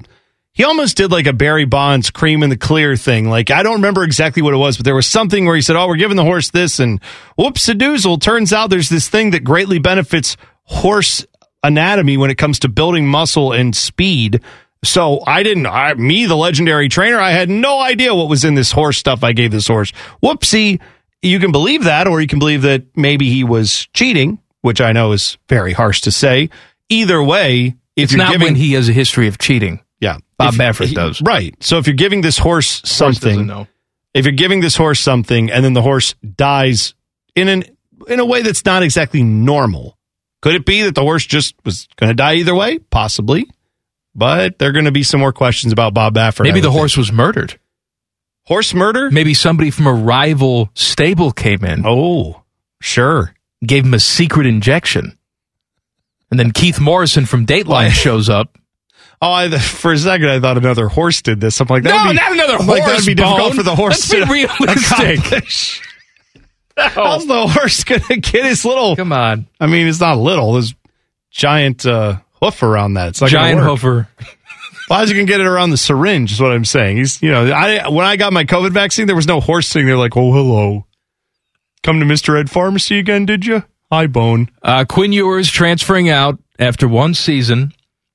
He 0.59 0.65
almost 0.65 0.97
did 0.97 1.09
like 1.09 1.25
a 1.25 1.31
Barry 1.31 1.63
Bonds 1.63 2.11
cream 2.11 2.43
in 2.43 2.49
the 2.49 2.57
clear 2.57 2.97
thing. 2.97 3.29
Like 3.29 3.49
I 3.49 3.63
don't 3.63 3.75
remember 3.75 4.03
exactly 4.03 4.41
what 4.41 4.53
it 4.53 4.57
was, 4.57 4.75
but 4.75 4.83
there 4.83 4.93
was 4.93 5.07
something 5.07 5.45
where 5.45 5.55
he 5.55 5.61
said, 5.61 5.77
"Oh, 5.77 5.87
we're 5.87 5.95
giving 5.95 6.17
the 6.17 6.25
horse 6.25 6.51
this," 6.51 6.81
and 6.81 6.99
whoops 7.37 7.69
a 7.69 7.73
doozle. 7.73 8.19
Turns 8.19 8.51
out 8.51 8.69
there's 8.69 8.89
this 8.89 9.07
thing 9.07 9.31
that 9.31 9.45
greatly 9.45 9.79
benefits 9.79 10.35
horse 10.65 11.25
anatomy 11.63 12.17
when 12.17 12.29
it 12.29 12.35
comes 12.35 12.59
to 12.59 12.67
building 12.67 13.07
muscle 13.07 13.53
and 13.53 13.73
speed. 13.73 14.41
So 14.83 15.23
I 15.25 15.43
didn't, 15.43 15.65
I, 15.65 15.93
me, 15.93 16.25
the 16.25 16.35
legendary 16.35 16.89
trainer, 16.89 17.19
I 17.19 17.31
had 17.31 17.49
no 17.49 17.79
idea 17.79 18.13
what 18.13 18.27
was 18.27 18.43
in 18.43 18.55
this 18.55 18.73
horse 18.73 18.97
stuff 18.97 19.23
I 19.23 19.31
gave 19.31 19.51
this 19.51 19.67
horse. 19.67 19.93
Whoopsie. 20.21 20.81
You 21.21 21.39
can 21.39 21.53
believe 21.53 21.85
that, 21.85 22.05
or 22.05 22.19
you 22.19 22.27
can 22.27 22.39
believe 22.39 22.63
that 22.63 22.83
maybe 22.97 23.29
he 23.29 23.45
was 23.45 23.87
cheating, 23.93 24.39
which 24.59 24.81
I 24.81 24.91
know 24.91 25.13
is 25.13 25.37
very 25.47 25.71
harsh 25.71 26.01
to 26.01 26.11
say. 26.11 26.49
Either 26.89 27.23
way, 27.23 27.77
if 27.95 28.03
it's 28.03 28.13
not 28.13 28.33
giving, 28.33 28.45
when 28.45 28.55
he 28.55 28.73
has 28.73 28.89
a 28.89 28.93
history 28.93 29.29
of 29.29 29.37
cheating. 29.37 29.79
Yeah, 30.39 30.45
Bob 30.45 30.53
If- 30.53 30.59
Baffert 30.59 30.87
he- 30.87 30.95
does. 30.95 31.21
right. 31.21 31.55
So 31.61 31.77
if 31.77 31.87
you're 31.87 31.95
giving 31.95 32.21
this 32.21 32.37
horse 32.37 32.79
Horse 32.79 32.89
something, 32.91 33.45
know. 33.47 33.67
if 34.13 34.25
you're 34.25 34.31
giving 34.33 34.59
this 34.61 34.75
horse 34.75 34.99
something 34.99 35.51
and 35.51 35.63
then 35.65 35.73
the 35.73 35.81
horse 35.81 36.15
dies 36.35 36.93
in 37.35 37.47
an 37.47 37.63
in 38.07 38.19
a 38.19 38.25
way 38.25 38.41
that's 38.41 38.63
not 38.65 38.81
exactly 38.83 39.23
normal, 39.23 39.97
could 40.41 40.55
it 40.55 40.65
be 40.65 40.83
that 40.83 40.95
the 40.95 41.01
horse 41.01 41.25
just 41.25 41.55
was 41.65 41.87
going 41.97 42.09
to 42.09 42.13
die 42.15 42.35
either 42.35 42.55
way? 42.55 42.79
Possibly, 42.79 43.45
but 44.15 44.57
there 44.57 44.69
are 44.69 44.71
going 44.73 44.85
to 44.85 44.91
be 44.91 45.03
some 45.03 45.19
more 45.19 45.33
questions 45.33 45.73
about 45.73 45.93
Bob 45.93 46.15
Baffert. 46.15 46.43
Maybe 46.43 46.61
the 46.61 46.69
would 46.69 46.77
horse 46.77 46.95
was 46.97 47.11
murdered. 47.11 47.59
horse 48.45 48.73
murder. 48.73 49.11
Maybe 49.11 49.33
somebody 49.33 49.69
from 49.69 49.87
a 49.87 49.93
rival 49.93 50.69
stable 50.75 51.31
came 51.31 51.63
in, 51.65 51.83
Oh, 51.85 52.43
sure. 52.81 53.33
gave 53.65 53.85
him 53.85 53.93
a 53.93 53.99
secret 53.99 54.47
injection, 54.47 55.17
and 56.31 56.39
then 56.39 56.51
Keith 56.51 56.79
Morrison 56.79 57.25
from 57.25 57.45
Dateline 57.45 57.91
shows 57.91 58.29
up. 58.29 58.57
Oh, 59.21 59.31
I, 59.31 59.49
for 59.57 59.91
a 59.93 59.97
second 59.97 60.29
I 60.29 60.39
thought 60.39 60.57
another 60.57 60.87
horse 60.87 61.21
did 61.21 61.41
this. 61.41 61.59
I'm 61.59 61.67
like, 61.67 61.83
No, 61.83 61.91
be, 62.07 62.13
not 62.13 62.31
another 62.31 62.53
I'm 62.53 62.67
like, 62.67 62.79
that'd 62.83 62.93
horse 62.95 63.05
be 63.05 63.15
difficult 63.15 63.55
for 63.55 63.63
the 63.63 63.75
horse 63.75 64.09
Let's 64.11 64.27
to 64.27 64.33
be 64.33 64.45
realistic. 64.59 65.19
accomplish. 65.19 65.81
How's 66.77 67.27
the 67.27 67.47
horse 67.47 67.83
going 67.83 68.01
to 68.01 68.17
get 68.17 68.45
his 68.45 68.63
little? 68.63 68.95
Come 68.95 69.11
on, 69.11 69.47
I 69.59 69.67
mean, 69.67 69.87
it's 69.87 69.99
not 69.99 70.17
little. 70.17 70.53
There's 70.53 70.73
giant 71.31 71.85
uh, 71.85 72.19
hoof 72.41 72.63
around 72.63 72.93
that. 72.93 73.09
It's 73.09 73.21
like 73.21 73.31
gonna 73.33 73.49
giant 73.55 73.59
hoofer. 73.61 74.07
Well, 74.89 74.99
how's 74.99 75.09
he 75.09 75.15
gonna 75.15 75.27
get 75.27 75.41
it 75.41 75.45
around 75.45 75.69
the 75.71 75.77
syringe? 75.77 76.31
Is 76.31 76.39
what 76.41 76.51
I'm 76.51 76.63
saying. 76.65 76.97
He's, 76.97 77.21
you 77.21 77.29
know, 77.31 77.51
I 77.51 77.89
when 77.89 78.05
I 78.05 78.15
got 78.15 78.31
my 78.33 78.45
COVID 78.45 78.71
vaccine, 78.71 79.05
there 79.07 79.15
was 79.15 79.27
no 79.27 79.39
horse 79.41 79.67
sitting 79.67 79.85
there 79.87 79.97
like, 79.97 80.15
oh, 80.17 80.31
hello, 80.31 80.87
come 81.83 81.99
to 81.99 82.05
Mister 82.05 82.37
Ed 82.37 82.49
Pharmacy 82.49 82.97
again, 82.97 83.25
did 83.25 83.45
you? 83.45 83.63
Hi, 83.91 84.07
Bone. 84.07 84.49
Uh, 84.63 84.85
Quinn 84.85 85.11
Ewers 85.11 85.51
transferring 85.51 86.09
out 86.09 86.39
after 86.57 86.87
one 86.87 87.13
season. 87.13 87.73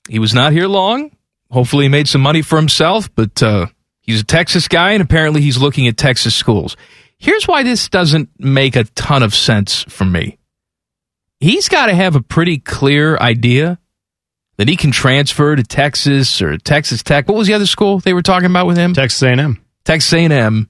He 0.09 0.19
was 0.19 0.35
not 0.35 0.53
here 0.53 0.69
long. 0.69 1.11
Hopefully, 1.51 1.85
he 1.85 1.89
made 1.89 2.09
some 2.09 2.21
money 2.21 2.43
for 2.43 2.57
himself, 2.57 3.15
but 3.15 3.43
uh, 3.43 3.67
he's 4.01 4.21
a 4.21 4.25
Texas 4.25 4.69
guy, 4.69 4.93
and 4.93 5.03
apparently, 5.03 5.41
he's 5.41 5.59
looking 5.59 5.87
at 5.87 5.97
Texas 5.97 6.35
schools. 6.35 6.77
Here's 7.19 7.47
why 7.47 7.63
this 7.63 7.89
doesn't 7.89 8.29
make 8.39 8.77
a 8.77 8.85
ton 8.85 9.23
of 9.23 9.35
sense 9.35 9.85
for 9.85 10.05
me. 10.05 10.39
He's 11.41 11.69
got 11.69 11.87
to 11.87 11.95
have 11.95 12.17
a 12.17 12.23
pretty 12.23 12.59
clear 12.59 13.17
idea 13.17 13.79
that 14.57 14.69
he 14.69 14.77
can 14.77 14.91
transfer 14.93 15.57
to 15.57 15.63
Texas 15.63 16.41
or 16.41 16.57
Texas 16.59 17.03
Tech. 17.03 17.29
What 17.29 17.37
was 17.37 17.47
the 17.47 17.55
other 17.55 17.67
school 17.67 17.99
they 17.99 18.15
were 18.15 18.23
talking 18.23 18.47
about 18.47 18.67
with 18.67 18.77
him? 18.77 18.95
Texas 18.95 19.23
A&M. 19.23 19.65
Texas 19.85 20.13
A&M, 20.13 20.69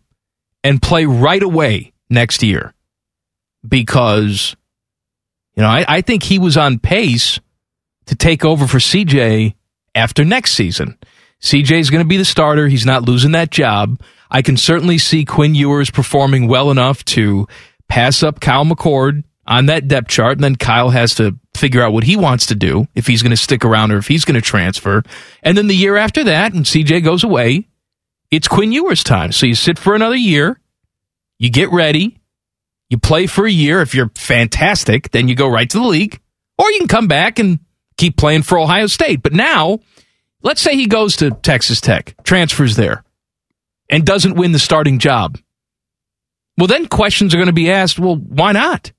and 0.62 0.82
play 0.82 1.06
right 1.06 1.42
away 1.42 1.92
next 2.10 2.42
year 2.42 2.74
because 3.66 4.56
you 5.54 5.62
know 5.62 5.68
I, 5.68 5.84
I 5.88 6.00
think 6.00 6.22
he 6.22 6.38
was 6.38 6.56
on 6.56 6.78
pace 6.78 7.40
to 8.06 8.14
take 8.14 8.44
over 8.44 8.66
for 8.66 8.78
CJ 8.78 9.54
after 9.94 10.24
next 10.24 10.52
season. 10.52 10.98
CJ 11.40 11.78
is 11.78 11.90
going 11.90 12.02
to 12.02 12.08
be 12.08 12.16
the 12.16 12.24
starter. 12.24 12.68
He's 12.68 12.86
not 12.86 13.02
losing 13.02 13.32
that 13.32 13.50
job. 13.50 14.00
I 14.30 14.42
can 14.42 14.56
certainly 14.56 14.98
see 14.98 15.24
Quinn 15.24 15.54
Ewers 15.54 15.90
performing 15.90 16.48
well 16.48 16.70
enough 16.70 17.04
to 17.06 17.46
pass 17.88 18.22
up 18.22 18.40
Kyle 18.40 18.64
McCord 18.64 19.24
on 19.46 19.66
that 19.66 19.88
depth 19.88 20.08
chart, 20.08 20.38
and 20.38 20.44
then 20.44 20.56
Kyle 20.56 20.90
has 20.90 21.14
to 21.16 21.38
figure 21.54 21.82
out 21.82 21.92
what 21.92 22.04
he 22.04 22.16
wants 22.16 22.46
to 22.46 22.54
do 22.54 22.88
if 22.94 23.06
he's 23.06 23.22
going 23.22 23.30
to 23.30 23.36
stick 23.36 23.64
around 23.64 23.92
or 23.92 23.98
if 23.98 24.08
he's 24.08 24.24
going 24.24 24.34
to 24.34 24.40
transfer. 24.40 25.02
And 25.42 25.56
then 25.56 25.66
the 25.66 25.76
year 25.76 25.96
after 25.96 26.24
that, 26.24 26.54
and 26.54 26.64
CJ 26.64 27.04
goes 27.04 27.24
away, 27.24 27.68
it's 28.30 28.48
Quinn 28.48 28.72
Ewers' 28.72 29.04
time. 29.04 29.32
So 29.32 29.46
you 29.46 29.54
sit 29.54 29.78
for 29.78 29.94
another 29.94 30.16
year, 30.16 30.58
you 31.38 31.50
get 31.50 31.70
ready, 31.70 32.18
you 32.88 32.98
play 32.98 33.26
for 33.26 33.46
a 33.46 33.50
year. 33.50 33.80
If 33.80 33.94
you're 33.94 34.10
fantastic, 34.14 35.10
then 35.10 35.28
you 35.28 35.34
go 35.34 35.48
right 35.48 35.68
to 35.68 35.78
the 35.78 35.86
league, 35.86 36.20
or 36.58 36.70
you 36.70 36.78
can 36.78 36.88
come 36.88 37.06
back 37.06 37.38
and 37.38 37.58
keep 37.96 38.16
playing 38.16 38.42
for 38.42 38.58
Ohio 38.58 38.86
State. 38.86 39.22
But 39.22 39.32
now, 39.32 39.80
let's 40.42 40.60
say 40.60 40.74
he 40.74 40.86
goes 40.86 41.16
to 41.18 41.30
Texas 41.30 41.80
Tech, 41.80 42.14
transfers 42.24 42.76
there, 42.76 43.04
and 43.88 44.04
doesn't 44.04 44.34
win 44.34 44.52
the 44.52 44.58
starting 44.58 44.98
job. 44.98 45.38
Well, 46.56 46.66
then 46.66 46.86
questions 46.86 47.34
are 47.34 47.38
going 47.38 47.48
to 47.48 47.52
be 47.52 47.70
asked. 47.70 47.98
Well, 47.98 48.16
why 48.16 48.52
not? 48.52 48.92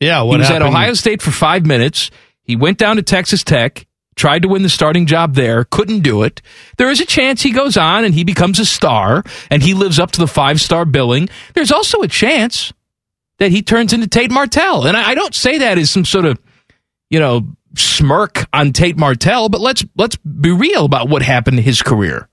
Yeah, 0.00 0.22
what 0.22 0.34
he 0.34 0.38
was 0.38 0.48
happened? 0.48 0.64
at 0.64 0.68
Ohio 0.68 0.94
State 0.94 1.22
for 1.22 1.30
five 1.30 1.64
minutes. 1.64 2.10
He 2.42 2.56
went 2.56 2.78
down 2.78 2.96
to 2.96 3.02
Texas 3.02 3.42
Tech, 3.42 3.86
tried 4.14 4.42
to 4.42 4.48
win 4.48 4.62
the 4.62 4.68
starting 4.68 5.06
job 5.06 5.34
there, 5.34 5.64
couldn't 5.64 6.00
do 6.00 6.22
it. 6.22 6.42
There 6.76 6.90
is 6.90 7.00
a 7.00 7.06
chance 7.06 7.42
he 7.42 7.50
goes 7.50 7.76
on 7.76 8.04
and 8.04 8.14
he 8.14 8.24
becomes 8.24 8.58
a 8.58 8.64
star 8.64 9.24
and 9.50 9.62
he 9.62 9.74
lives 9.74 9.98
up 9.98 10.10
to 10.12 10.20
the 10.20 10.26
five 10.26 10.60
star 10.60 10.84
billing. 10.84 11.28
There's 11.54 11.72
also 11.72 12.02
a 12.02 12.08
chance 12.08 12.72
that 13.38 13.50
he 13.50 13.62
turns 13.62 13.92
into 13.92 14.06
Tate 14.06 14.30
Martell. 14.30 14.86
And 14.86 14.96
I, 14.96 15.10
I 15.10 15.14
don't 15.14 15.34
say 15.34 15.58
that 15.58 15.78
as 15.78 15.90
some 15.90 16.04
sort 16.04 16.24
of, 16.24 16.38
you 17.10 17.20
know, 17.20 17.46
smirk 17.76 18.46
on 18.52 18.72
Tate 18.72 18.96
Martell, 18.96 19.48
but 19.48 19.60
let's 19.60 19.84
let's 19.96 20.16
be 20.16 20.50
real 20.50 20.84
about 20.84 21.08
what 21.08 21.22
happened 21.22 21.58
to 21.58 21.62
his 21.62 21.82
career. 21.82 22.28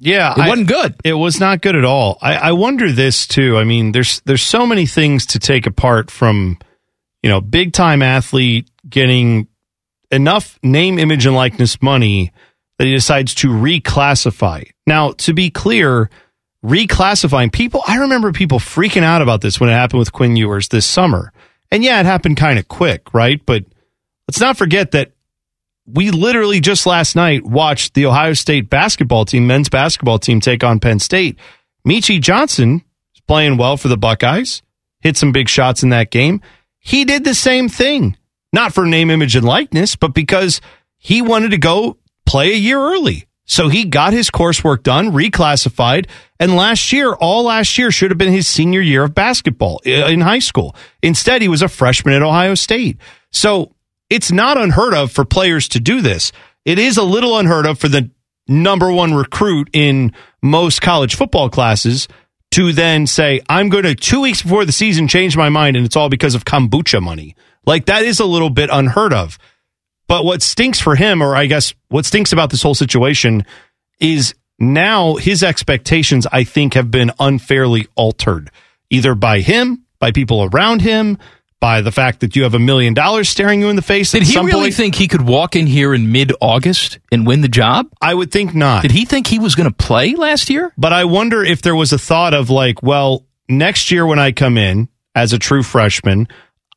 Yeah, 0.00 0.34
It 0.36 0.48
wasn't 0.48 0.68
good. 0.68 0.96
It 1.04 1.14
was 1.14 1.40
not 1.40 1.62
good 1.62 1.76
at 1.76 1.84
all. 1.84 2.18
I, 2.20 2.34
I 2.34 2.52
wonder 2.52 2.92
this 2.92 3.26
too. 3.26 3.56
I 3.56 3.64
mean, 3.64 3.92
there's 3.92 4.20
there's 4.22 4.42
so 4.42 4.66
many 4.66 4.86
things 4.86 5.26
to 5.26 5.38
take 5.38 5.66
apart 5.66 6.10
from, 6.10 6.58
you 7.22 7.30
know, 7.30 7.40
big 7.40 7.72
time 7.72 8.02
athlete 8.02 8.68
getting 8.88 9.48
enough 10.10 10.58
name, 10.62 10.98
image, 10.98 11.26
and 11.26 11.34
likeness 11.34 11.80
money 11.80 12.32
that 12.78 12.86
he 12.86 12.92
decides 12.92 13.34
to 13.36 13.48
reclassify. 13.48 14.68
Now, 14.86 15.12
to 15.12 15.32
be 15.32 15.50
clear, 15.50 16.10
reclassifying 16.64 17.52
people, 17.52 17.82
I 17.86 17.98
remember 17.98 18.32
people 18.32 18.58
freaking 18.58 19.04
out 19.04 19.22
about 19.22 19.40
this 19.40 19.60
when 19.60 19.70
it 19.70 19.74
happened 19.74 20.00
with 20.00 20.12
Quinn 20.12 20.36
Ewers 20.36 20.68
this 20.68 20.86
summer. 20.86 21.32
And 21.70 21.82
yeah, 21.82 22.00
it 22.00 22.06
happened 22.06 22.36
kind 22.36 22.58
of 22.58 22.68
quick, 22.68 23.14
right? 23.14 23.40
But 23.44 23.64
let's 24.28 24.40
not 24.40 24.56
forget 24.56 24.92
that 24.92 25.12
we 25.86 26.10
literally 26.10 26.60
just 26.60 26.86
last 26.86 27.14
night 27.14 27.44
watched 27.44 27.94
the 27.94 28.06
Ohio 28.06 28.32
State 28.32 28.70
basketball 28.70 29.24
team, 29.24 29.46
men's 29.46 29.68
basketball 29.68 30.18
team, 30.18 30.40
take 30.40 30.64
on 30.64 30.80
Penn 30.80 30.98
State. 30.98 31.38
Meechie 31.86 32.20
Johnson 32.20 32.82
is 33.14 33.20
playing 33.28 33.58
well 33.58 33.76
for 33.76 33.88
the 33.88 33.98
Buckeyes. 33.98 34.62
hit 35.00 35.16
some 35.18 35.32
big 35.32 35.48
shots 35.48 35.82
in 35.82 35.90
that 35.90 36.10
game. 36.10 36.40
He 36.78 37.04
did 37.04 37.24
the 37.24 37.34
same 37.34 37.68
thing, 37.68 38.16
not 38.52 38.72
for 38.72 38.86
name, 38.86 39.10
image, 39.10 39.36
and 39.36 39.44
likeness, 39.44 39.96
but 39.96 40.14
because 40.14 40.60
he 40.96 41.20
wanted 41.20 41.50
to 41.50 41.58
go 41.58 41.98
play 42.24 42.52
a 42.52 42.56
year 42.56 42.78
early. 42.78 43.26
So 43.46 43.68
he 43.68 43.84
got 43.84 44.14
his 44.14 44.30
coursework 44.30 44.82
done, 44.82 45.10
reclassified, 45.10 46.08
and 46.40 46.56
last 46.56 46.92
year, 46.94 47.12
all 47.12 47.44
last 47.44 47.76
year 47.76 47.90
should 47.90 48.10
have 48.10 48.16
been 48.16 48.32
his 48.32 48.46
senior 48.46 48.80
year 48.80 49.04
of 49.04 49.14
basketball 49.14 49.82
uh, 49.86 49.90
in 49.90 50.22
high 50.22 50.38
school. 50.38 50.74
Instead, 51.02 51.42
he 51.42 51.48
was 51.48 51.60
a 51.60 51.68
freshman 51.68 52.14
at 52.14 52.22
Ohio 52.22 52.54
State. 52.54 52.96
So 53.30 53.73
it's 54.14 54.30
not 54.30 54.56
unheard 54.56 54.94
of 54.94 55.10
for 55.10 55.24
players 55.24 55.66
to 55.66 55.80
do 55.80 56.00
this. 56.00 56.30
It 56.64 56.78
is 56.78 56.96
a 56.98 57.02
little 57.02 57.36
unheard 57.36 57.66
of 57.66 57.80
for 57.80 57.88
the 57.88 58.10
number 58.46 58.92
one 58.92 59.12
recruit 59.12 59.68
in 59.72 60.12
most 60.40 60.80
college 60.80 61.16
football 61.16 61.50
classes 61.50 62.06
to 62.52 62.72
then 62.72 63.08
say, 63.08 63.40
I'm 63.48 63.70
going 63.70 63.82
to 63.82 63.96
two 63.96 64.20
weeks 64.20 64.40
before 64.40 64.64
the 64.64 64.70
season 64.70 65.08
change 65.08 65.36
my 65.36 65.48
mind 65.48 65.76
and 65.76 65.84
it's 65.84 65.96
all 65.96 66.08
because 66.08 66.36
of 66.36 66.44
kombucha 66.44 67.02
money. 67.02 67.34
Like 67.66 67.86
that 67.86 68.04
is 68.04 68.20
a 68.20 68.24
little 68.24 68.50
bit 68.50 68.70
unheard 68.72 69.12
of. 69.12 69.36
But 70.06 70.24
what 70.24 70.42
stinks 70.42 70.78
for 70.78 70.94
him, 70.94 71.20
or 71.20 71.34
I 71.34 71.46
guess 71.46 71.74
what 71.88 72.04
stinks 72.04 72.32
about 72.32 72.50
this 72.50 72.62
whole 72.62 72.76
situation, 72.76 73.44
is 73.98 74.32
now 74.60 75.16
his 75.16 75.42
expectations, 75.42 76.24
I 76.30 76.44
think, 76.44 76.74
have 76.74 76.92
been 76.92 77.10
unfairly 77.18 77.88
altered, 77.96 78.52
either 78.90 79.16
by 79.16 79.40
him, 79.40 79.86
by 79.98 80.12
people 80.12 80.44
around 80.44 80.82
him, 80.82 81.18
by 81.64 81.80
the 81.80 81.90
fact 81.90 82.20
that 82.20 82.36
you 82.36 82.42
have 82.42 82.52
a 82.52 82.58
million 82.58 82.92
dollars 82.92 83.26
staring 83.26 83.58
you 83.58 83.70
in 83.70 83.76
the 83.76 83.80
face. 83.80 84.12
Did 84.12 84.24
he 84.24 84.36
really 84.36 84.64
point. 84.64 84.74
think 84.74 84.94
he 84.94 85.08
could 85.08 85.22
walk 85.22 85.56
in 85.56 85.66
here 85.66 85.94
in 85.94 86.12
mid 86.12 86.30
August 86.38 86.98
and 87.10 87.26
win 87.26 87.40
the 87.40 87.48
job? 87.48 87.90
I 88.02 88.12
would 88.12 88.30
think 88.30 88.54
not. 88.54 88.82
Did 88.82 88.90
he 88.90 89.06
think 89.06 89.26
he 89.26 89.38
was 89.38 89.54
going 89.54 89.70
to 89.70 89.74
play 89.74 90.14
last 90.14 90.50
year? 90.50 90.74
But 90.76 90.92
I 90.92 91.06
wonder 91.06 91.42
if 91.42 91.62
there 91.62 91.74
was 91.74 91.90
a 91.94 91.98
thought 91.98 92.34
of 92.34 92.50
like, 92.50 92.82
well, 92.82 93.24
next 93.48 93.90
year 93.90 94.04
when 94.04 94.18
I 94.18 94.32
come 94.32 94.58
in 94.58 94.90
as 95.14 95.32
a 95.32 95.38
true 95.38 95.62
freshman, 95.62 96.28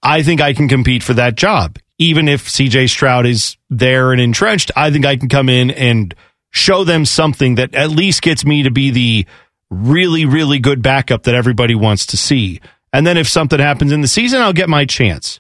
I 0.02 0.24
think 0.24 0.40
I 0.40 0.54
can 0.54 0.70
compete 0.70 1.04
for 1.04 1.16
that 1.16 1.36
job. 1.36 1.80
Even 1.98 2.30
if 2.30 2.48
CJ 2.48 2.90
Stroud 2.90 3.26
is 3.26 3.58
there 3.70 4.14
and 4.14 4.22
entrenched, 4.22 4.72
I 4.74 4.90
think 4.90 5.06
I 5.06 5.18
can 5.18 5.28
come 5.28 5.50
in 5.50 5.70
and 5.70 6.16
show 6.52 6.86
them 6.86 7.04
something 7.04 7.56
that 7.56 7.76
at 7.76 7.90
least 7.90 8.22
gets 8.22 8.46
me 8.46 8.64
to 8.64 8.72
be 8.72 8.92
the 8.92 9.28
really, 9.70 10.24
really 10.24 10.60
good 10.60 10.82
backup 10.82 11.24
that 11.24 11.36
everybody 11.36 11.76
wants 11.76 12.06
to 12.06 12.16
see. 12.16 12.62
And 12.94 13.06
then 13.06 13.18
if 13.18 13.28
something 13.28 13.60
happens 13.60 13.92
in 13.92 14.02
the 14.02 14.08
season, 14.08 14.42
I'll 14.42 14.54
get 14.54 14.70
my 14.70 14.86
chance. 14.86 15.40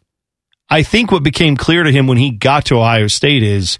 I 0.69 0.83
think 0.83 1.11
what 1.11 1.23
became 1.23 1.55
clear 1.55 1.83
to 1.83 1.91
him 1.91 2.07
when 2.07 2.17
he 2.17 2.31
got 2.31 2.65
to 2.65 2.77
Ohio 2.77 3.07
State 3.07 3.43
is 3.43 3.77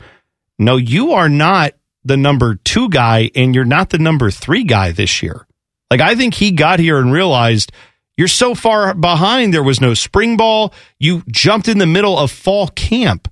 no, 0.57 0.77
you 0.77 1.11
are 1.11 1.29
not 1.29 1.73
the 2.03 2.17
number 2.17 2.55
two 2.55 2.89
guy 2.89 3.29
and 3.35 3.53
you're 3.53 3.65
not 3.65 3.89
the 3.89 3.99
number 3.99 4.31
three 4.31 4.63
guy 4.63 4.91
this 4.91 5.21
year. 5.21 5.45
Like, 5.91 6.01
I 6.01 6.15
think 6.15 6.33
he 6.33 6.51
got 6.51 6.79
here 6.79 6.97
and 6.97 7.11
realized 7.11 7.71
you're 8.17 8.27
so 8.27 8.55
far 8.55 8.93
behind. 8.93 9.53
There 9.53 9.63
was 9.63 9.79
no 9.79 9.93
spring 9.93 10.37
ball. 10.37 10.73
You 10.99 11.23
jumped 11.29 11.67
in 11.67 11.77
the 11.77 11.85
middle 11.85 12.17
of 12.17 12.31
fall 12.31 12.67
camp. 12.69 13.31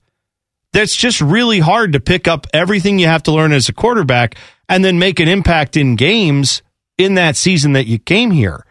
That's 0.73 0.95
just 0.95 1.21
really 1.21 1.59
hard 1.59 1.93
to 1.93 1.99
pick 1.99 2.27
up 2.27 2.47
everything 2.53 2.99
you 2.99 3.07
have 3.07 3.23
to 3.23 3.31
learn 3.31 3.53
as 3.53 3.69
a 3.69 3.73
quarterback 3.73 4.35
and 4.67 4.83
then 4.83 4.99
make 4.99 5.19
an 5.19 5.29
impact 5.29 5.77
in 5.77 5.95
games 5.95 6.61
in 6.97 7.15
that 7.15 7.35
season 7.35 7.73
that 7.73 7.87
you 7.87 7.97
came 7.97 8.31
here. 8.31 8.65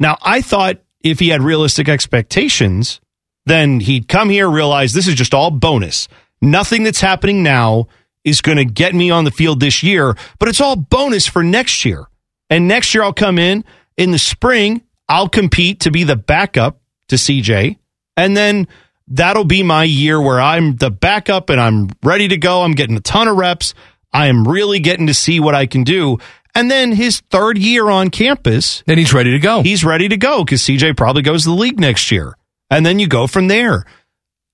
Now, 0.00 0.18
I 0.20 0.40
thought 0.40 0.78
if 1.02 1.18
he 1.18 1.28
had 1.28 1.42
realistic 1.42 1.88
expectations, 1.88 3.00
then 3.46 3.80
he'd 3.80 4.08
come 4.08 4.30
here, 4.30 4.48
realize 4.48 4.92
this 4.92 5.06
is 5.06 5.14
just 5.14 5.34
all 5.34 5.50
bonus. 5.50 6.08
Nothing 6.40 6.82
that's 6.82 7.00
happening 7.00 7.42
now 7.42 7.86
is 8.24 8.40
going 8.40 8.58
to 8.58 8.64
get 8.64 8.94
me 8.94 9.10
on 9.10 9.24
the 9.24 9.30
field 9.30 9.60
this 9.60 9.82
year, 9.82 10.16
but 10.38 10.48
it's 10.48 10.60
all 10.60 10.76
bonus 10.76 11.26
for 11.26 11.42
next 11.42 11.84
year. 11.84 12.06
And 12.50 12.68
next 12.68 12.94
year, 12.94 13.02
I'll 13.02 13.12
come 13.12 13.38
in 13.38 13.64
in 13.96 14.10
the 14.10 14.18
spring, 14.18 14.82
I'll 15.08 15.28
compete 15.28 15.80
to 15.80 15.90
be 15.90 16.04
the 16.04 16.16
backup 16.16 16.80
to 17.08 17.16
CJ. 17.16 17.76
And 18.16 18.36
then 18.36 18.68
that'll 19.08 19.44
be 19.44 19.62
my 19.62 19.84
year 19.84 20.20
where 20.20 20.40
I'm 20.40 20.76
the 20.76 20.90
backup 20.90 21.50
and 21.50 21.60
I'm 21.60 21.90
ready 22.02 22.28
to 22.28 22.36
go. 22.36 22.62
I'm 22.62 22.72
getting 22.72 22.96
a 22.96 23.00
ton 23.00 23.28
of 23.28 23.36
reps. 23.36 23.74
I 24.12 24.26
am 24.26 24.46
really 24.46 24.80
getting 24.80 25.06
to 25.08 25.14
see 25.14 25.40
what 25.40 25.54
I 25.54 25.66
can 25.66 25.84
do. 25.84 26.18
And 26.54 26.70
then 26.70 26.92
his 26.92 27.20
third 27.30 27.58
year 27.58 27.88
on 27.88 28.10
campus, 28.10 28.82
then 28.86 28.98
he's 28.98 29.12
ready 29.12 29.32
to 29.32 29.38
go. 29.38 29.62
He's 29.62 29.84
ready 29.84 30.08
to 30.08 30.16
go 30.16 30.44
because 30.44 30.62
CJ 30.62 30.96
probably 30.96 31.22
goes 31.22 31.44
to 31.44 31.50
the 31.50 31.54
league 31.54 31.78
next 31.78 32.10
year. 32.10 32.36
And 32.70 32.84
then 32.84 32.98
you 32.98 33.06
go 33.06 33.26
from 33.26 33.48
there. 33.48 33.84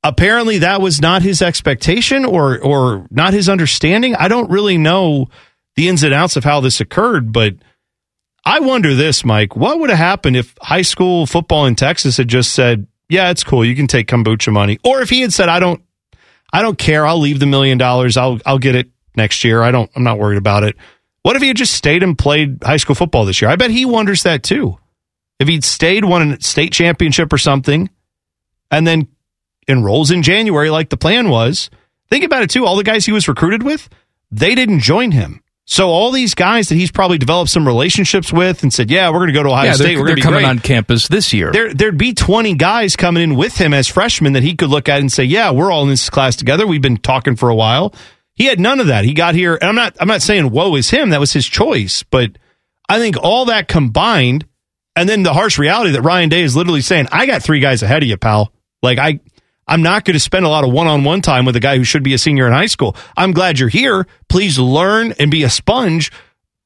Apparently, 0.03 0.59
that 0.59 0.82
was 0.82 1.01
not 1.01 1.22
his 1.22 1.40
expectation 1.40 2.24
or 2.26 2.59
or 2.61 3.07
not 3.11 3.32
his 3.32 3.49
understanding. 3.49 4.14
I 4.14 4.28
don't 4.28 4.51
really 4.51 4.76
know 4.76 5.28
the 5.76 5.88
ins 5.88 6.03
and 6.03 6.12
outs 6.12 6.36
of 6.36 6.45
how 6.45 6.61
this 6.61 6.80
occurred, 6.80 7.32
but 7.32 7.55
I 8.45 8.61
wonder 8.61 8.95
this, 8.95 9.24
Mike. 9.24 9.57
What 9.57 9.80
would 9.80 9.88
have 9.88 9.99
happened 9.99 10.36
if 10.36 10.55
high 10.61 10.82
school 10.82 11.26
football 11.26 11.64
in 11.64 11.74
Texas 11.74 12.18
had 12.18 12.28
just 12.28 12.53
said, 12.53 12.86
"Yeah, 13.09 13.30
it's 13.30 13.42
cool. 13.42 13.64
You 13.64 13.74
can 13.74 13.86
take 13.86 14.07
kombucha 14.07 14.53
money," 14.53 14.78
or 14.84 15.01
if 15.01 15.09
he 15.09 15.22
had 15.22 15.32
said, 15.32 15.49
"I 15.49 15.59
don't, 15.59 15.80
I 16.53 16.61
don't 16.61 16.78
care. 16.78 17.07
I'll 17.07 17.18
leave 17.18 17.40
the 17.40 17.47
million 17.47 17.78
dollars. 17.78 18.18
I'll 18.18 18.38
I'll 18.45 18.59
get 18.59 18.74
it 18.74 18.90
next 19.16 19.42
year. 19.42 19.62
I 19.62 19.70
don't. 19.70 19.90
I'm 19.97 20.05
not 20.05 20.18
worried 20.18 20.38
about 20.38 20.64
it." 20.64 20.76
What 21.25 21.37
if 21.37 21.43
he 21.43 21.49
had 21.49 21.57
just 21.57 21.72
stayed 21.72 22.03
and 22.03 22.16
played 22.16 22.62
high 22.62 22.77
school 22.77 22.95
football 22.95 23.25
this 23.25 23.41
year? 23.41 23.51
I 23.51 23.57
bet 23.57 23.70
he 23.70 23.87
wonders 23.87 24.25
that 24.25 24.43
too. 24.43 24.79
If 25.41 25.49
he'd 25.49 25.64
stayed, 25.64 26.05
won 26.05 26.33
a 26.33 26.41
state 26.41 26.72
championship 26.72 27.33
or 27.33 27.39
something, 27.39 27.89
and 28.70 28.87
then 28.87 29.09
enrolls 29.66 30.11
in 30.11 30.22
January 30.22 30.68
like 30.68 30.91
the 30.91 30.99
plan 30.99 31.31
was, 31.31 31.70
think 32.11 32.25
about 32.25 32.43
it 32.43 32.51
too. 32.51 32.66
All 32.66 32.77
the 32.77 32.85
guys 32.85 33.07
he 33.07 33.12
was 33.12 33.27
recruited 33.27 33.62
with, 33.62 33.89
they 34.31 34.55
didn't 34.55 34.81
join 34.81 35.12
him. 35.12 35.41
So 35.64 35.89
all 35.89 36.11
these 36.11 36.35
guys 36.35 36.68
that 36.68 36.75
he's 36.75 36.91
probably 36.93 37.16
developed 37.16 37.51
some 37.51 37.66
relationships 37.66 38.31
with 38.31 38.62
and 38.62 38.70
said, 38.72 38.91
"Yeah, 38.91 39.09
we're 39.09 39.20
going 39.20 39.29
to 39.29 39.33
go 39.33 39.45
to 39.45 39.49
Ohio 39.49 39.68
yeah, 39.68 39.72
State. 39.72 39.97
we're 39.97 40.05
going 40.05 40.16
to 40.16 40.16
be 40.16 40.20
coming 40.20 40.41
great." 40.41 40.49
on 40.49 40.59
campus 40.59 41.09
this 41.09 41.33
year. 41.33 41.53
There, 41.53 41.72
there'd 41.72 41.97
be 41.97 42.12
20 42.12 42.55
guys 42.57 42.97
coming 42.97 43.22
in 43.22 43.35
with 43.35 43.57
him 43.57 43.72
as 43.72 43.89
freshmen 43.89 44.35
that 44.35 44.43
he 44.43 44.57
could 44.57 44.68
look 44.68 44.91
at 44.91 45.01
and 45.01 45.11
say, 45.11 45.25
yeah, 45.25 45.53
we're 45.53 45.72
all 45.72 45.85
in 45.85 45.89
this 45.89 46.11
class 46.11 46.37
together. 46.37 46.66
We've 46.66 46.83
been 46.83 46.99
talking 46.99 47.35
for 47.35 47.49
a 47.49 47.55
while. 47.55 47.95
He 48.35 48.47
had 48.47 48.59
none 48.59 48.80
of 48.80 48.89
that. 48.89 49.05
He 49.05 49.14
got 49.14 49.35
here, 49.35 49.55
and 49.55 49.64
I'm 49.64 49.74
not, 49.74 49.97
I'm 50.01 50.09
not 50.09 50.22
saying 50.22 50.51
woe 50.51 50.74
is 50.74 50.91
him. 50.91 51.11
That 51.11 51.20
was 51.20 51.32
his 51.32 51.47
choice. 51.47 52.03
But 52.03 52.32
I 52.89 52.99
think 52.99 53.16
all 53.16 53.47
that 53.47 53.68
combined, 53.68 54.45
and 54.97 55.09
then 55.09 55.22
the 55.22 55.32
harsh 55.32 55.59
reality 55.59 55.91
that 55.93 56.03
Ryan 56.03 56.28
Day 56.28 56.43
is 56.43 56.57
literally 56.57 56.80
saying, 56.80 57.09
I 57.12 57.26
got 57.26 57.43
three 57.43 57.61
guys 57.61 57.82
ahead 57.82 58.03
of 58.03 58.09
you, 58.09 58.16
pal. 58.16 58.53
Like 58.82 58.99
I, 58.99 59.20
I'm 59.66 59.82
not 59.82 60.05
going 60.05 60.14
to 60.14 60.20
spend 60.20 60.45
a 60.45 60.49
lot 60.49 60.64
of 60.64 60.72
one-on-one 60.72 61.22
time 61.22 61.45
with 61.45 61.57
a 61.57 61.61
guy 61.61 61.76
who 61.76 61.85
should 61.85 62.03
be 62.03 62.12
a 62.14 62.18
senior 62.18 62.47
in 62.47 62.53
high 62.53 62.66
school. 62.66 62.97
I'm 63.16 63.32
glad 63.32 63.59
you're 63.59 63.68
here. 63.68 64.07
Please 64.28 64.59
learn 64.59 65.12
and 65.18 65.30
be 65.30 65.43
a 65.45 65.51
sponge. 65.51 66.12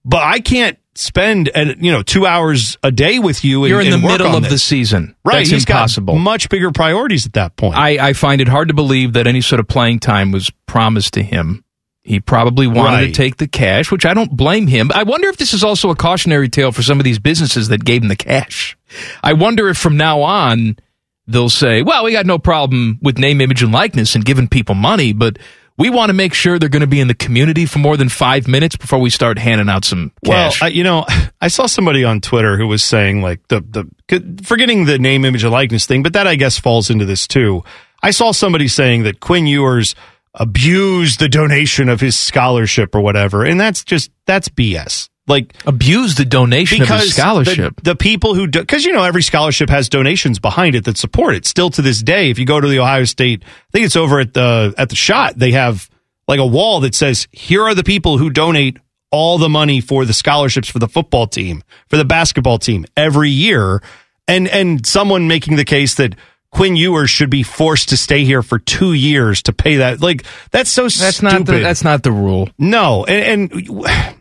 But 0.09 0.23
I 0.23 0.41
can't 0.41 0.79
spend 0.95 1.51
uh, 1.55 1.75
you 1.79 1.93
know 1.93 2.03
two 2.03 2.27
hours 2.27 2.77
a 2.83 2.91
day 2.91 3.19
with 3.19 3.45
you. 3.45 3.63
And, 3.65 3.71
You're 3.71 3.81
in 3.83 3.91
the 3.91 3.99
middle 3.99 4.35
of 4.35 4.43
this. 4.45 4.53
the 4.53 4.59
season. 4.59 5.15
Right, 5.25 5.39
That's 5.41 5.51
he's 5.51 5.65
got 5.65 5.75
impossible. 5.83 6.17
much 6.17 6.49
bigger 6.49 6.73
priorities 6.73 7.27
at 7.27 7.35
that 7.35 7.57
point. 7.57 7.77
I, 7.77 8.09
I 8.09 8.13
find 8.15 8.41
it 8.41 8.49
hard 8.49 8.69
to 8.69 8.75
believe 8.75 9.13
that 9.13 9.27
any 9.27 9.43
sort 9.43 9.61
of 9.61 9.69
playing 9.69 10.01
time 10.01 10.33
was 10.33 10.51
promised 10.67 11.15
to 11.15 11.23
him. 11.23 11.63
He 12.03 12.21
probably 12.21 12.67
wanted 12.67 12.97
Right. 12.97 13.07
to 13.09 13.13
take 13.13 13.37
the 13.37 13.47
cash, 13.47 13.93
which 13.93 14.07
I 14.07 14.15
don't 14.15 14.35
blame 14.35 14.67
him. 14.67 14.91
I 14.95 15.03
wonder 15.03 15.29
if 15.29 15.37
this 15.37 15.53
is 15.53 15.63
also 15.63 15.91
a 15.91 15.95
cautionary 15.95 16.49
tale 16.49 16.73
for 16.73 16.83
some 16.83 16.99
of 16.99 17.05
these 17.05 17.19
businesses 17.19 17.69
that 17.69 17.85
gave 17.85 18.01
him 18.03 18.09
the 18.09 18.17
cash. 18.17 18.79
I 19.23 19.35
wonder 19.35 19.69
if 19.69 19.77
from 19.77 19.99
now 19.99 20.23
on 20.23 20.79
they'll 21.27 21.51
say, 21.51 21.83
well, 21.83 22.05
we 22.05 22.13
got 22.13 22.25
no 22.25 22.39
problem 22.39 22.99
with 23.03 23.19
name, 23.19 23.43
image, 23.43 23.63
and 23.63 23.73
likeness 23.73 24.15
and 24.15 24.25
giving 24.25 24.49
people 24.49 24.75
money, 24.75 25.13
but 25.13 25.39
we 25.79 25.91
want 25.91 26.11
to 26.11 26.14
make 26.14 26.35
sure 26.35 26.59
they're 26.59 26.68
going 26.68 26.81
to 26.81 26.87
be 26.87 27.01
in 27.01 27.09
the 27.09 27.14
community 27.14 27.64
for 27.64 27.79
more 27.79 27.97
than 27.97 28.09
five 28.09 28.49
minutes 28.49 28.76
before 28.76 28.99
we 28.99 29.11
start 29.11 29.39
handing 29.39 29.68
out 29.68 29.85
some 29.85 30.12
cash. 30.24 30.61
Well, 30.61 30.68
I, 30.68 30.72
you 30.72 30.83
know, 30.83 31.07
I 31.41 31.49
saw 31.49 31.66
somebody 31.66 32.05
on 32.05 32.20
Twitter 32.20 32.59
who 32.59 32.66
was 32.66 32.83
saying 32.83 33.22
like 33.22 33.47
the 33.49 33.61
the 33.61 34.43
forgetting 34.43 34.85
the 34.85 34.99
name, 34.99 35.24
image, 35.24 35.45
and 35.45 35.53
likeness 35.53 35.87
thing, 35.87 36.03
but 36.03 36.12
that 36.12 36.26
I 36.26 36.35
guess 36.35 36.59
falls 36.59 36.91
into 36.91 37.05
this 37.05 37.26
too. 37.26 37.62
I 38.03 38.11
saw 38.11 38.33
somebody 38.33 38.68
saying 38.68 39.05
that 39.05 39.20
Quinn 39.20 39.47
Ewers 39.47 39.95
abused 40.35 41.20
the 41.20 41.29
donation 41.29 41.89
of 41.89 42.01
his 42.01 42.16
scholarship 42.16 42.95
or 42.95 43.01
whatever, 43.01 43.45
and 43.45 43.61
that's 43.61 43.85
just 43.85 44.11
that's 44.26 44.49
BS. 44.49 45.09
Like 45.29 45.55
abuse 45.66 46.14
the 46.14 46.24
donation 46.24 46.83
of 46.83 46.89
his 46.89 47.14
scholarship. 47.14 47.76
The, 47.76 47.91
the 47.91 47.97
people 47.97 48.35
who 48.35 48.49
because 48.49 48.85
you 48.85 48.93
know 48.93 49.05
every 49.05 49.22
scholarship 49.22 49.68
has 49.68 49.89
donations 49.91 50.39
behind 50.39 50.74
it 50.74 50.85
that 50.87 50.97
support 50.97 51.35
it. 51.35 51.45
Still 51.45 51.68
to 51.70 51.83
this 51.83 52.03
day, 52.03 52.31
if 52.31 52.39
you 52.39 52.47
go 52.47 52.59
to 52.59 52.66
the 52.66 52.79
Ohio 52.79 53.05
State, 53.05 53.43
I 53.45 53.70
think 53.72 53.85
it's 53.85 53.97
over 53.97 54.20
at 54.20 54.33
the 54.33 54.74
at 54.79 54.89
the 54.89 54.97
shot, 54.97 55.39
they 55.39 55.53
have 55.53 55.91
like 56.26 56.41
a 56.41 56.47
wall 56.47 56.81
that 56.81 56.95
says, 56.95 57.29
"Here 57.31 57.62
are 57.62 57.74
the 57.74 57.85
people 57.85 58.16
who 58.16 58.31
donate 58.31 58.79
all 59.11 59.39
the 59.39 59.49
money 59.49 59.81
for 59.81 60.05
the 60.05 60.14
scholarships 60.14 60.68
for 60.68 60.79
the 60.79 60.89
football 60.89 61.26
team, 61.26 61.62
for 61.89 61.99
the 61.99 62.05
basketball 62.05 62.59
team 62.59 62.87
every 62.97 63.31
year," 63.31 63.83
and 64.26 64.49
and 64.49 64.87
someone 64.87 65.29
making 65.29 65.57
the 65.57 65.64
case 65.64 65.95
that. 65.97 66.14
Quinn 66.51 66.76
Ewers 66.76 67.11
should 67.11 67.29
be 67.29 67.43
forced 67.43 67.91
to 67.91 67.97
stay 67.99 68.24
here 68.24 68.43
for 68.43 68.59
two 68.59 68.95
years 68.95 69.43
to 69.43 69.53
pay 69.53 69.76
that. 69.76 70.01
Like 70.01 70.24
that's 70.51 70.70
so 70.70 70.85
that's 70.85 71.16
stupid. 71.16 71.22
not 71.22 71.45
the, 71.45 71.59
that's 71.59 71.85
not 71.85 72.03
the 72.03 72.11
rule. 72.11 72.49
No, 72.57 73.05
and, 73.05 73.53
and 73.53 74.18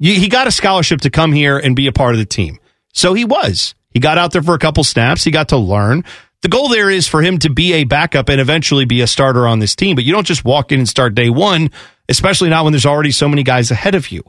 he 0.00 0.28
got 0.28 0.46
a 0.46 0.50
scholarship 0.50 1.02
to 1.02 1.10
come 1.10 1.32
here 1.32 1.58
and 1.58 1.76
be 1.76 1.86
a 1.86 1.92
part 1.92 2.14
of 2.14 2.18
the 2.18 2.24
team. 2.24 2.58
So 2.92 3.14
he 3.14 3.24
was. 3.24 3.74
He 3.90 4.00
got 4.00 4.18
out 4.18 4.32
there 4.32 4.42
for 4.42 4.54
a 4.54 4.58
couple 4.58 4.84
snaps. 4.84 5.24
He 5.24 5.30
got 5.30 5.50
to 5.50 5.56
learn. 5.56 6.04
The 6.42 6.48
goal 6.48 6.68
there 6.68 6.88
is 6.88 7.06
for 7.06 7.20
him 7.20 7.38
to 7.40 7.50
be 7.50 7.74
a 7.74 7.84
backup 7.84 8.28
and 8.28 8.40
eventually 8.40 8.86
be 8.86 9.02
a 9.02 9.06
starter 9.06 9.46
on 9.46 9.58
this 9.58 9.76
team. 9.76 9.94
But 9.94 10.04
you 10.04 10.12
don't 10.12 10.26
just 10.26 10.44
walk 10.44 10.72
in 10.72 10.78
and 10.80 10.88
start 10.88 11.14
day 11.14 11.28
one, 11.28 11.70
especially 12.08 12.48
not 12.48 12.64
when 12.64 12.72
there's 12.72 12.86
already 12.86 13.10
so 13.10 13.28
many 13.28 13.42
guys 13.42 13.70
ahead 13.70 13.94
of 13.94 14.10
you. 14.10 14.22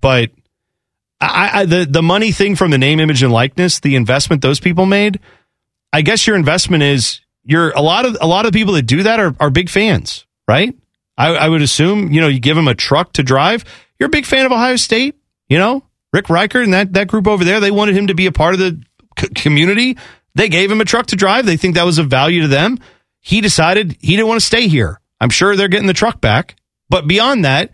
But 0.00 0.30
I, 1.20 1.50
I, 1.60 1.64
the 1.64 1.86
the 1.88 2.02
money 2.02 2.32
thing 2.32 2.54
from 2.54 2.70
the 2.70 2.78
name, 2.78 3.00
image, 3.00 3.22
and 3.22 3.32
likeness, 3.32 3.80
the 3.80 3.96
investment 3.96 4.42
those 4.42 4.60
people 4.60 4.84
made. 4.84 5.20
I 5.92 6.02
guess 6.02 6.26
your 6.26 6.36
investment 6.36 6.82
is 6.82 7.20
you're 7.44 7.70
a 7.70 7.80
lot 7.80 8.04
of 8.04 8.18
a 8.20 8.26
lot 8.26 8.44
of 8.44 8.52
people 8.52 8.74
that 8.74 8.82
do 8.82 9.04
that 9.04 9.20
are, 9.20 9.34
are 9.40 9.48
big 9.48 9.70
fans, 9.70 10.26
right? 10.46 10.74
I, 11.16 11.28
I 11.28 11.48
would 11.48 11.62
assume 11.62 12.12
you 12.12 12.20
know 12.20 12.28
you 12.28 12.40
give 12.40 12.56
them 12.56 12.68
a 12.68 12.74
truck 12.74 13.14
to 13.14 13.22
drive. 13.22 13.64
You're 13.98 14.06
a 14.08 14.10
big 14.10 14.26
fan 14.26 14.44
of 14.46 14.52
Ohio 14.52 14.76
State, 14.76 15.14
you 15.48 15.58
know 15.58 15.84
Rick 16.12 16.26
Ricart 16.26 16.64
and 16.64 16.74
that 16.74 16.92
that 16.94 17.08
group 17.08 17.26
over 17.26 17.44
there. 17.44 17.60
They 17.60 17.70
wanted 17.70 17.96
him 17.96 18.06
to 18.08 18.14
be 18.14 18.26
a 18.26 18.32
part 18.32 18.54
of 18.54 18.60
the 18.60 18.80
c- 19.18 19.28
community. 19.34 19.96
They 20.36 20.48
gave 20.48 20.70
him 20.70 20.80
a 20.80 20.84
truck 20.84 21.06
to 21.06 21.16
drive. 21.16 21.46
They 21.46 21.56
think 21.56 21.74
that 21.76 21.84
was 21.84 21.98
of 21.98 22.08
value 22.08 22.42
to 22.42 22.48
them. 22.48 22.78
He 23.20 23.40
decided 23.40 23.96
he 24.00 24.16
didn't 24.16 24.28
want 24.28 24.40
to 24.40 24.46
stay 24.46 24.68
here. 24.68 25.00
I'm 25.20 25.30
sure 25.30 25.56
they're 25.56 25.68
getting 25.68 25.86
the 25.86 25.92
truck 25.92 26.20
back, 26.20 26.56
but 26.90 27.06
beyond 27.06 27.44
that, 27.44 27.70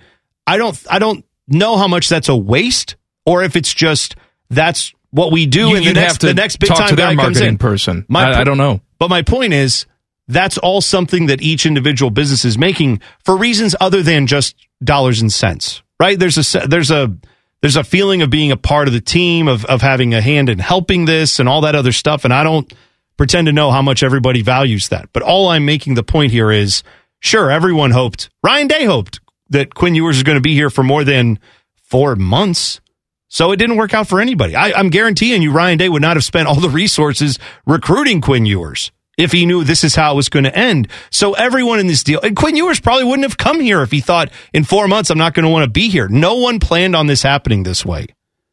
I 0.47 0.57
don't 0.59 0.79
I 0.91 0.99
don't 0.99 1.25
know 1.49 1.77
how 1.77 1.89
much 1.89 2.09
that's 2.09 2.29
a 2.29 2.37
waste 2.37 2.97
or 3.27 3.43
if 3.43 3.57
it's 3.57 3.73
just 3.75 4.17
that's 4.51 4.93
what 5.11 5.33
we 5.33 5.47
do 5.47 5.69
You- 5.71 5.77
and 5.77 5.87
the 5.87 5.93
next 5.95 6.13
have 6.13 6.19
to 6.21 6.27
the 6.29 6.35
next 6.35 6.57
big 6.61 6.69
talk 6.69 6.79
time 6.89 6.97
guy 6.97 7.15
comes 7.17 7.41
in. 7.41 7.59
person. 7.59 8.05
My 8.09 8.25
I- 8.31 8.41
I 8.41 8.45
don't 8.45 8.59
know. 8.59 8.81
But 8.99 9.11
my 9.11 9.23
point 9.23 9.53
is 9.55 9.87
that's 10.29 10.57
all 10.59 10.81
something 10.81 11.27
that 11.27 11.43
each 11.43 11.67
individual 11.67 12.11
business 12.11 12.45
is 12.45 12.57
making 12.57 13.01
for 13.25 13.37
reasons 13.37 13.75
other 13.81 14.03
than 14.03 14.27
just 14.27 14.55
dollars 14.85 15.21
and 15.21 15.33
cents. 15.33 15.83
Right? 16.01 16.19
There's 16.19 16.55
a 16.55 16.67
there's 16.67 16.91
a 16.91 17.15
there's 17.61 17.77
a 17.77 17.85
feeling 17.85 18.23
of 18.23 18.31
being 18.31 18.51
a 18.51 18.57
part 18.57 18.89
of 18.89 18.95
the 18.95 19.03
team 19.03 19.49
of 19.49 19.67
of 19.67 19.83
having 19.83 20.15
a 20.15 20.23
hand 20.23 20.49
in 20.49 20.59
helping 20.59 21.05
this 21.05 21.39
and 21.39 21.49
all 21.49 21.61
that 21.61 21.75
other 21.75 21.93
stuff 21.93 22.25
and 22.25 22.33
I 22.33 22.43
don't 22.43 22.73
pretend 23.19 23.49
to 23.49 23.53
know 23.53 23.71
how 23.71 23.83
much 23.83 24.03
everybody 24.03 24.41
values 24.41 24.89
that. 24.89 25.11
But 25.13 25.23
all 25.23 25.49
I'm 25.49 25.67
making 25.67 25.95
the 25.95 26.03
point 26.03 26.33
here 26.33 26.51
is 26.51 26.83
sure 27.19 27.51
everyone 27.51 27.91
hoped 27.91 28.31
Ryan 28.43 28.67
Day 28.67 28.85
hoped 28.87 29.21
that 29.51 29.75
Quinn 29.75 29.95
Ewers 29.95 30.17
is 30.17 30.23
going 30.23 30.39
to 30.39 30.43
be 30.43 30.55
here 30.55 30.71
for 30.71 30.83
more 30.83 31.05
than 31.05 31.39
4 31.83 32.17
months. 32.17 32.81
So 33.29 33.53
it 33.53 33.59
didn't 33.59 33.77
work 33.77 33.93
out 33.93 34.09
for 34.09 34.21
anybody. 34.21 34.57
I, 34.57 34.73
I'm 34.73 34.89
guaranteeing 34.89 35.43
you, 35.43 35.53
Ryan 35.53 35.77
Day 35.77 35.89
would 35.89 36.03
not 36.03 36.17
have 36.17 36.25
spent 36.25 36.49
all 36.49 36.59
the 36.59 36.71
resources 36.71 37.39
recruiting 37.67 38.23
Quinn 38.23 38.47
Ewers 38.47 38.91
if 39.21 39.33
he 39.33 39.47
knew 39.47 39.63
this 39.65 39.85
is 39.85 39.95
how 39.95 40.13
it 40.13 40.17
was 40.17 40.29
going 40.29 40.45
to 40.45 40.57
end. 40.57 40.89
So 41.11 41.35
everyone 41.35 41.79
in 41.79 41.87
this 41.87 42.03
deal, 42.03 42.21
and 42.23 42.35
Quinn 42.35 42.57
Ewers 42.57 42.81
probably 42.81 43.05
wouldn't 43.05 43.25
have 43.25 43.37
come 43.39 43.61
here 43.61 43.83
if 43.83 43.91
he 43.91 44.01
thought 44.01 44.31
in 44.53 44.65
four 44.65 44.89
months 44.89 45.11
I'm 45.11 45.19
not 45.19 45.35
going 45.35 45.45
to 45.45 45.51
want 45.51 45.65
to 45.65 45.71
be 45.71 45.89
here. 45.89 46.09
No 46.09 46.37
one 46.37 46.59
planned 46.59 46.97
on 46.97 47.07
this 47.07 47.23
happening 47.23 47.63
this 47.63 47.85
way. 47.85 48.07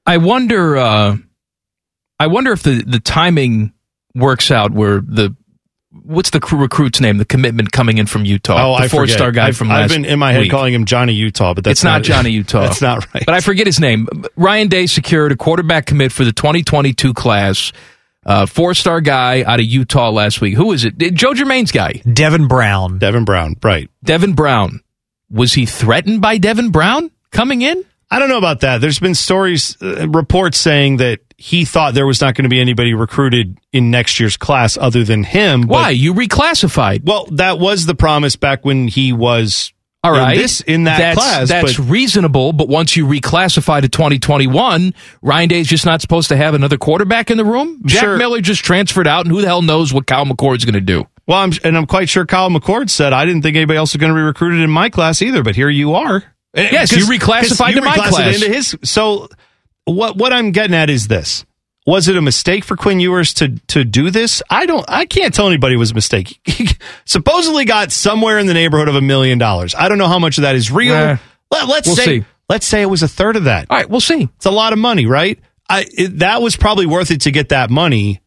I 0.06 0.18
wonder. 0.18 0.78
Uh, 0.78 1.18
I 2.20 2.28
wonder 2.28 2.52
if 2.52 2.64
the 2.64 2.84
the 2.86 3.00
timing 3.00 3.74
works 4.16 4.52
out 4.52 4.72
where 4.72 5.02
the 5.02 5.36
what's 6.04 6.30
the 6.32 6.40
cr- 6.40 6.56
recruit's 6.56 7.00
name? 7.02 7.18
The 7.18 7.26
commitment 7.26 7.72
coming 7.72 7.98
in 7.98 8.06
from 8.08 8.26
Utah. 8.26 8.54
Oh, 8.58 8.78
the 8.78 8.84
I 8.84 8.88
four 8.88 9.02
forget. 9.02 9.16
star 9.16 9.32
guy 9.32 9.48
I've, 9.48 9.58
from 9.58 9.72
I've 9.72 9.90
been 9.90 10.06
in 10.06 10.20
my 10.20 10.32
head 10.32 10.42
week. 10.42 10.52
calling 10.52 10.74
him 10.74 10.86
Johnny 10.86 11.14
Utah, 11.14 11.54
but 11.54 11.64
that's 11.64 11.80
it's 11.80 11.84
not, 11.84 12.04
Johnny 12.04 12.30
Utah. 12.32 12.62
That's 12.62 12.82
not 12.82 13.06
right. 13.14 13.24
But 13.26 13.36
I 13.36 13.40
forget 13.42 13.66
his 13.68 13.80
name. 13.80 14.08
Ryan 14.36 14.68
Day 14.68 14.86
secured 14.86 15.32
a 15.32 15.36
quarterback 15.36 15.86
commit 15.86 16.12
for 16.12 16.24
the 16.26 16.32
2022 16.34 17.14
class. 17.14 17.72
Uh, 18.28 18.46
four 18.46 18.74
star 18.74 19.00
guy 19.00 19.42
out 19.44 19.60
of 19.62 19.66
Utah 19.66 20.10
last 20.12 20.42
week. 20.42 20.54
Who 20.56 20.74
is 20.74 20.84
it? 20.84 20.98
Joe 21.14 21.34
Germain's 21.34 21.72
guy. 21.72 22.02
Devin 22.12 22.48
Brown. 22.50 23.00
Devin 23.00 23.24
Brown, 23.26 23.56
right. 23.64 23.90
Devin 24.04 24.34
Brown. 24.34 24.82
Was 25.32 25.54
he 25.54 25.66
threatened 25.66 26.22
by 26.22 26.38
Devin 26.38 26.72
Brown 26.72 27.10
coming 27.32 27.62
in? 27.62 27.86
I 28.12 28.20
don't 28.20 28.30
know 28.30 28.38
about 28.38 28.62
that. 28.62 28.80
There's 28.82 29.00
been 29.00 29.16
stories, 29.16 29.76
uh, 29.82 30.08
reports 30.10 30.58
saying 30.58 30.98
that 30.98 31.20
he 31.38 31.66
thought 31.66 31.94
there 31.94 32.08
was 32.08 32.22
not 32.22 32.36
going 32.36 32.44
to 32.44 32.50
be 32.50 32.60
anybody 32.62 32.94
recruited 32.94 33.58
in 33.74 33.92
next 33.92 34.20
year's 34.20 34.38
class 34.38 34.78
other 34.78 35.04
than 35.04 35.24
him. 35.24 35.62
but- 35.62 35.70
Why? 35.70 35.90
You 35.92 36.14
reclassified. 36.14 37.04
well, 37.06 37.26
that 37.32 37.60
was 37.60 37.86
the 37.86 37.96
promise 37.96 38.36
back 38.36 38.64
when 38.66 38.88
he 38.88 39.12
was 39.14 39.72
All 40.04 40.12
right. 40.12 40.36
in 40.36 40.42
this 40.42 40.62
in 40.62 40.84
that 40.86 41.00
that's, 41.00 41.18
class. 41.18 41.50
That's 41.50 41.78
but 41.78 41.90
reasonable, 41.90 42.54
but 42.54 42.70
once 42.70 42.96
you 42.96 43.06
reclassify 43.06 43.82
to 43.82 43.90
2021, 43.90 44.94
Ryan 45.22 45.50
Day's 45.50 45.68
just 45.68 45.86
not 45.86 46.02
supposed 46.02 46.30
to 46.30 46.38
have 46.38 46.54
another 46.54 46.78
quarterback 46.78 47.32
in 47.32 47.38
the 47.38 47.46
room. 47.46 47.82
Jack 47.86 48.04
Sure. 48.04 48.18
Miller 48.18 48.40
just 48.40 48.64
transferred 48.64 49.08
out, 49.08 49.26
and 49.26 49.34
who 49.34 49.42
the 49.42 49.48
hell 49.48 49.62
knows 49.62 49.94
what 49.94 50.08
Kyle 50.08 50.26
McCord's 50.26 50.66
going 50.66 50.74
to 50.76 50.82
do? 50.82 51.06
well, 51.28 51.40
I'm, 51.40 51.52
and 51.64 51.78
I'm 51.78 51.86
quite 51.86 52.10
sure 52.10 52.26
Kyle 52.26 52.50
McCord 52.50 52.90
said 52.90 53.12
I 53.12 53.26
didn't 53.26 53.42
think 53.42 53.58
anybody 53.58 53.78
else 53.78 53.94
was 53.94 54.00
going 54.00 54.14
to 54.14 54.18
be 54.18 54.22
recruited 54.22 54.62
in 54.62 54.70
my 54.70 54.90
class 54.90 55.22
either. 55.22 55.44
But 55.44 55.56
here 55.56 55.70
you 55.70 55.96
are. 55.96 56.24
Yes, 56.56 56.92
you 56.94 57.06
reclassified 57.06 57.70
you 57.70 57.76
to 57.76 57.82
my 57.82 57.96
class. 57.96 58.36
Into 58.36 58.52
his. 58.52 58.78
So 58.84 59.28
what 59.84 60.18
what 60.18 60.34
I'm 60.34 60.52
getting 60.52 60.76
at 60.76 60.90
is 60.90 61.08
this. 61.08 61.46
Was 61.88 62.10
it 62.10 62.18
a 62.18 62.22
mistake 62.22 62.66
for 62.66 62.76
Quinn 62.76 63.00
Ewers 63.00 63.34
to 63.36 63.48
to 63.68 63.86
do 63.86 64.12
this? 64.12 64.44
I 64.50 64.66
don't. 64.66 64.84
I 64.90 65.06
can't 65.06 65.34
tell 65.34 65.48
anybody 65.48 65.76
it 65.76 65.78
was 65.78 65.92
a 65.92 65.96
mistake. 65.96 66.38
He 66.44 66.68
supposedly 67.06 67.64
got 67.64 67.94
somewhere 67.94 68.38
in 68.40 68.46
the 68.46 68.54
neighborhood 68.54 68.90
of 68.90 68.96
a 68.96 69.02
million 69.02 69.38
dollars. 69.38 69.74
I 69.74 69.88
don't 69.88 69.98
know 69.98 70.10
how 70.10 70.20
much 70.20 70.38
of 70.38 70.42
that 70.42 70.56
is 70.56 70.70
real. 70.70 70.94
Eh, 70.94 71.18
Let, 71.50 71.64
us 71.70 71.88
we'll 71.88 71.96
say 71.96 72.06
see. 72.20 72.26
let's 72.50 72.68
say 72.68 72.82
it 72.82 72.88
was 72.88 73.04
a 73.04 73.08
third 73.08 73.38
of 73.38 73.46
that. 73.46 73.68
All 73.70 73.78
right, 73.78 73.90
we'll 73.90 74.02
see. 74.02 74.24
It's 74.36 74.46
a 74.46 74.52
lot 74.52 74.74
of 74.74 74.80
money, 74.80 75.06
right? 75.06 75.40
I 75.70 75.86
it, 75.98 76.20
that 76.20 76.42
was 76.42 76.58
probably 76.58 76.86
worth 76.86 77.10
it 77.10 77.22
to 77.22 77.32
get 77.32 77.50
that 77.50 77.70
money, 77.70 78.22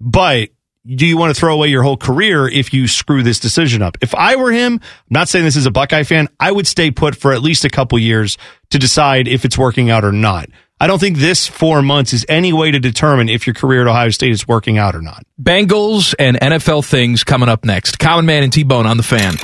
but 0.00 0.50
do 0.86 1.06
you 1.06 1.16
want 1.16 1.34
to 1.34 1.38
throw 1.38 1.54
away 1.54 1.68
your 1.68 1.82
whole 1.82 1.96
career 1.96 2.48
if 2.48 2.72
you 2.72 2.86
screw 2.88 3.22
this 3.22 3.38
decision 3.38 3.82
up? 3.82 3.96
If 4.00 4.14
I 4.14 4.36
were 4.36 4.50
him, 4.50 4.74
I'm 4.74 4.80
not 5.10 5.28
saying 5.28 5.44
this 5.44 5.56
is 5.56 5.66
a 5.66 5.70
Buckeye 5.70 6.02
fan, 6.02 6.28
I 6.40 6.50
would 6.50 6.66
stay 6.66 6.90
put 6.90 7.14
for 7.16 7.32
at 7.32 7.40
least 7.42 7.64
a 7.64 7.68
couple 7.70 7.98
years 7.98 8.36
to 8.70 8.78
decide 8.78 9.28
if 9.28 9.44
it's 9.44 9.56
working 9.56 9.90
out 9.90 10.04
or 10.04 10.10
not. 10.12 10.48
I 10.82 10.88
don't 10.88 10.98
think 10.98 11.18
this 11.18 11.46
four 11.46 11.80
months 11.80 12.12
is 12.12 12.26
any 12.28 12.52
way 12.52 12.72
to 12.72 12.80
determine 12.80 13.28
if 13.28 13.46
your 13.46 13.54
career 13.54 13.82
at 13.82 13.86
Ohio 13.86 14.10
State 14.10 14.32
is 14.32 14.48
working 14.48 14.78
out 14.78 14.96
or 14.96 15.00
not. 15.00 15.22
Bengals 15.40 16.12
and 16.18 16.36
NFL 16.36 16.84
things 16.84 17.22
coming 17.22 17.48
up 17.48 17.64
next. 17.64 18.00
Common 18.00 18.26
Man 18.26 18.42
and 18.42 18.52
T 18.52 18.64
Bone 18.64 18.84
on 18.84 18.96
the 18.96 19.04
fan. 19.04 19.34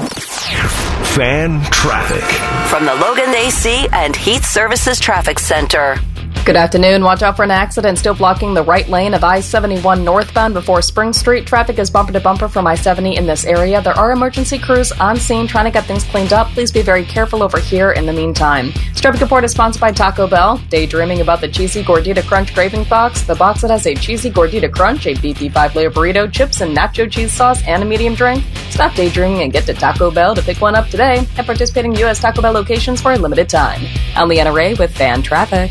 Fan 1.14 1.62
traffic. 1.70 2.24
From 2.68 2.86
the 2.86 2.95
Logan 2.97 3.32
AC 3.36 3.86
and 3.93 4.16
Heat 4.16 4.43
Services 4.43 4.99
Traffic 4.99 5.39
Center. 5.39 6.01
Good 6.45 6.57
afternoon. 6.57 7.05
Watch 7.05 7.22
out 7.22 7.36
for 7.36 7.43
an 7.43 7.51
accident 7.51 7.99
still 7.99 8.14
blocking 8.14 8.55
the 8.55 8.62
right 8.62 8.89
lane 8.89 9.12
of 9.12 9.22
I 9.22 9.41
71 9.41 10.03
northbound 10.03 10.55
before 10.55 10.80
Spring 10.80 11.12
Street. 11.12 11.47
Traffic 11.47 11.78
is 11.78 11.91
bumper 11.91 12.12
to 12.14 12.20
bumper 12.20 12.49
from 12.49 12.66
I 12.66 12.74
70 12.74 13.16
in 13.16 13.26
this 13.26 13.45
area. 13.45 13.82
There 13.82 13.93
are 13.93 14.12
emergency 14.12 14.59
crews 14.59 14.91
on 14.93 15.18
scene 15.18 15.47
trying 15.47 15.66
to 15.66 15.70
get 15.70 15.84
things 15.84 16.05
cleaned 16.05 16.32
up. 16.32 16.47
Please 16.49 16.72
be 16.72 16.80
very 16.80 17.05
careful 17.05 17.43
over 17.43 17.59
here 17.59 17.93
in 17.93 18.07
the 18.07 18.14
meantime. 18.14 18.72
This 18.93 19.03
traffic 19.03 19.20
report 19.20 19.45
is 19.45 19.51
sponsored 19.51 19.82
by 19.82 19.93
Taco 19.93 20.26
Bell. 20.26 20.57
Daydreaming 20.70 21.20
about 21.20 21.43
the 21.43 21.49
cheesy 21.49 21.82
Gordita 21.84 22.26
Crunch 22.26 22.55
craving 22.55 22.84
box? 22.84 23.20
The 23.22 23.34
box 23.34 23.61
that 23.61 23.70
has 23.70 23.86
a 23.86 23.95
cheesy 23.95 24.30
Gordita 24.30 24.72
Crunch, 24.72 25.07
a 25.07 25.20
beefy 25.20 25.51
five 25.51 25.76
layer 25.76 25.91
burrito, 25.91 26.32
chips, 26.32 26.62
and 26.62 26.74
nacho 26.74 27.11
cheese 27.11 27.32
sauce, 27.32 27.62
and 27.66 27.82
a 27.82 27.86
medium 27.86 28.14
drink? 28.14 28.43
Stop 28.70 28.95
daydreaming 28.95 29.43
and 29.43 29.53
get 29.53 29.66
to 29.66 29.74
Taco 29.74 30.11
Bell 30.11 30.34
to 30.34 30.43
pick 30.43 30.62
one 30.62 30.74
up 30.74 30.89
today 30.89 31.26
at 31.36 31.45
participating 31.45 31.95
U.S. 31.97 32.20
Taco 32.20 32.41
Bell 32.41 32.53
locations 32.53 33.03
for 33.03 33.12
a 33.12 33.18
limited 33.18 33.51
time. 33.51 33.82
I'm 34.16 34.28
Leanna 34.28 34.53
Ray 34.53 34.74
with 34.74 34.97
Fan 34.97 35.22
Traffic. 35.22 35.70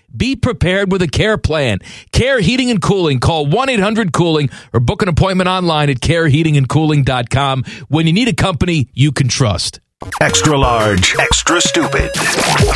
Be 0.15 0.35
prepared 0.35 0.91
with 0.91 1.01
a 1.01 1.07
care 1.07 1.37
plan. 1.37 1.79
Care 2.11 2.39
Heating 2.39 2.69
and 2.69 2.81
Cooling. 2.81 3.19
Call 3.19 3.45
1 3.45 3.69
800 3.69 4.13
Cooling 4.13 4.49
or 4.73 4.79
book 4.79 5.01
an 5.01 5.09
appointment 5.09 5.47
online 5.49 5.89
at 5.89 5.97
careheatingandcooling.com 6.01 7.63
when 7.89 8.07
you 8.07 8.13
need 8.13 8.27
a 8.27 8.33
company 8.33 8.89
you 8.93 9.11
can 9.11 9.27
trust. 9.27 9.79
Extra 10.19 10.57
large, 10.57 11.15
extra 11.19 11.61
stupid. 11.61 12.09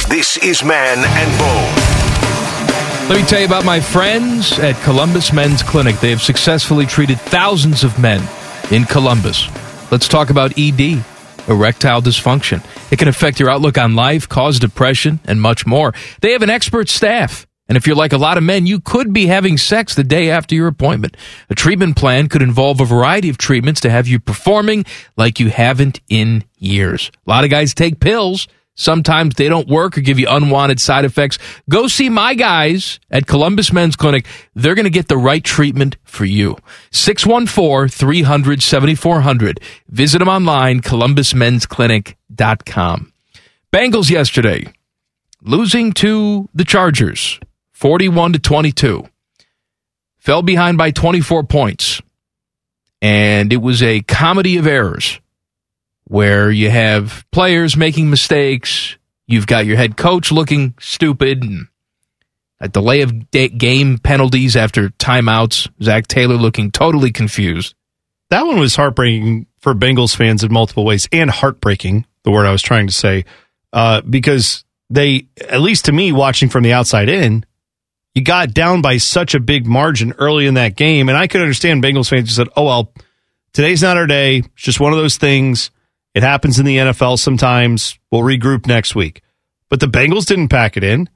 This 0.10 0.38
is 0.38 0.64
Man 0.64 0.98
and 1.00 1.40
Bone. 1.40 3.10
Let 3.10 3.22
me 3.22 3.28
tell 3.28 3.40
you 3.40 3.46
about 3.46 3.66
my 3.66 3.80
friends 3.80 4.58
at 4.60 4.76
Columbus 4.84 5.34
Men's 5.34 5.64
Clinic. 5.64 6.00
They 6.00 6.10
have 6.10 6.22
successfully 6.22 6.86
treated 6.86 7.20
thousands 7.20 7.84
of 7.84 8.00
men 8.00 8.28
in 8.72 8.84
Columbus. 8.86 9.48
Let's 9.92 10.08
talk 10.08 10.30
about 10.30 10.54
ED, 10.58 11.04
erectile 11.48 12.02
dysfunction. 12.02 12.64
It 12.92 13.00
can 13.00 13.08
affect 13.08 13.40
your 13.40 13.50
outlook 13.50 13.78
on 13.78 13.96
life, 13.96 14.28
cause 14.28 14.60
depression, 14.60 15.20
and 15.26 15.42
much 15.42 15.66
more. 15.66 15.94
They 16.22 16.32
have 16.32 16.42
an 16.42 16.50
expert 16.50 16.90
staff. 16.90 17.46
And 17.68 17.78
if 17.78 17.88
you're 17.88 17.96
like 17.96 18.14
a 18.14 18.18
lot 18.18 18.38
of 18.38 18.44
men, 18.44 18.68
you 18.68 18.80
could 18.80 19.12
be 19.12 19.26
having 19.26 19.58
sex 19.58 19.96
the 19.96 20.04
day 20.04 20.30
after 20.30 20.54
your 20.54 20.68
appointment. 20.68 21.18
A 21.50 21.56
treatment 21.56 21.96
plan 21.96 22.30
could 22.30 22.44
involve 22.44 22.80
a 22.80 22.86
variety 22.86 23.30
of 23.30 23.40
treatments 23.40 23.82
to 23.82 23.90
have 23.90 24.08
you 24.08 24.20
performing 24.20 24.86
like 25.18 25.40
you 25.40 25.50
haven't 25.50 26.00
in 26.08 26.44
years. 26.58 27.12
A 27.26 27.30
lot 27.30 27.44
of 27.44 27.50
guys 27.50 27.74
take 27.74 28.00
pills. 28.00 28.48
Sometimes 28.76 29.36
they 29.36 29.48
don't 29.48 29.70
work 29.70 29.98
or 29.98 30.02
give 30.02 30.20
you 30.20 30.28
unwanted 30.30 30.82
side 30.82 31.06
effects. 31.06 31.40
Go 31.70 31.88
see 31.88 32.10
my 32.10 32.34
guys 32.36 33.00
at 33.10 33.26
Columbus 33.26 33.72
Men's 33.72 33.96
Clinic. 33.96 34.26
They're 34.54 34.76
going 34.76 34.84
to 34.84 34.90
get 34.90 35.08
the 35.08 35.16
right 35.18 35.42
treatment 35.44 35.96
for 36.04 36.26
you. 36.26 36.58
614-300-7400. 36.92 39.64
Visit 39.88 40.20
them 40.20 40.28
online, 40.28 40.82
columbusmensclinic.com. 40.82 43.14
Bengals 43.74 44.10
yesterday 44.10 44.66
losing 45.42 45.94
to 45.94 46.50
the 46.54 46.66
Chargers 46.66 47.40
41 47.72 48.34
to 48.34 48.40
22. 48.40 49.08
Fell 50.18 50.42
behind 50.42 50.78
by 50.78 50.92
24 50.92 51.44
points. 51.44 52.02
And 53.02 53.54
it 53.54 53.58
was 53.58 53.84
a 53.84 54.02
comedy 54.02 54.58
of 54.58 54.66
errors 54.66 55.20
where 56.06 56.52
you 56.52 56.70
have 56.70 57.26
players 57.32 57.76
making 57.76 58.10
mistakes, 58.10 58.98
You've 59.28 59.48
got 59.48 59.66
your 59.66 59.78
head 59.78 59.98
coach 59.98 60.32
looking 60.32 60.76
stupid 60.80 61.44
and 61.44 61.68
a 62.60 62.70
delay 62.70 63.02
of 63.02 63.32
game 63.32 63.98
penalties 63.98 64.56
after 64.56 64.90
timeouts. 64.90 65.70
Zac 65.82 66.08
Taylor 66.08 66.36
looking 66.36 66.72
totally 66.72 67.12
confused. 67.12 67.74
That 68.30 68.46
one 68.46 68.60
was 68.60 68.76
heartbreaking 68.76 69.48
for 69.60 69.74
Bengals 69.74 70.16
fans 70.16 70.44
in 70.44 70.54
multiple 70.54 70.86
ways 70.86 71.08
and 71.12 71.30
heartbreaking, 71.30 72.06
the 72.24 72.32
word 72.32 72.46
I 72.46 72.52
was 72.52 72.62
trying 72.62 72.88
to 72.88 72.94
say, 72.94 73.26
uh, 73.74 74.02
because 74.02 74.64
they, 74.90 75.28
at 75.50 75.62
least 75.62 75.86
to 75.86 75.92
me, 75.92 76.12
watching 76.12 76.50
from 76.50 76.64
the 76.64 76.74
outside 76.74 77.10
in, 77.10 77.46
you 78.14 78.24
got 78.24 78.54
down 78.54 78.82
by 78.82 78.98
such 78.98 79.36
a 79.36 79.40
big 79.40 79.66
margin 79.66 80.14
early 80.18 80.46
in 80.46 80.54
that 80.54 80.76
game. 80.76 81.10
And 81.10 81.18
I 81.18 81.28
could 81.28 81.42
understand 81.42 81.84
Bengals 81.84 82.10
fans 82.10 82.30
who 82.30 82.36
said, 82.36 82.48
oh, 82.56 82.66
well, 82.66 82.94
today's 83.54 83.82
not 83.82 83.98
our 83.98 84.08
day. 84.08 84.38
It's 84.38 84.50
just 84.56 84.80
one 84.80 84.94
of 84.94 85.00
those 85.00 85.18
things. 85.18 85.72
It 86.16 86.24
happens 86.24 86.58
in 86.60 86.66
the 86.66 86.78
NFL 86.78 87.20
sometimes. 87.20 88.00
We'll 88.10 88.22
regroup 88.24 88.66
next 88.66 88.96
week. 88.96 89.22
But 89.70 89.80
the 89.82 89.88
Bengals 89.88 90.26
didn't 90.26 90.48
pack 90.48 90.78
it 90.78 90.84
in. 90.84 91.10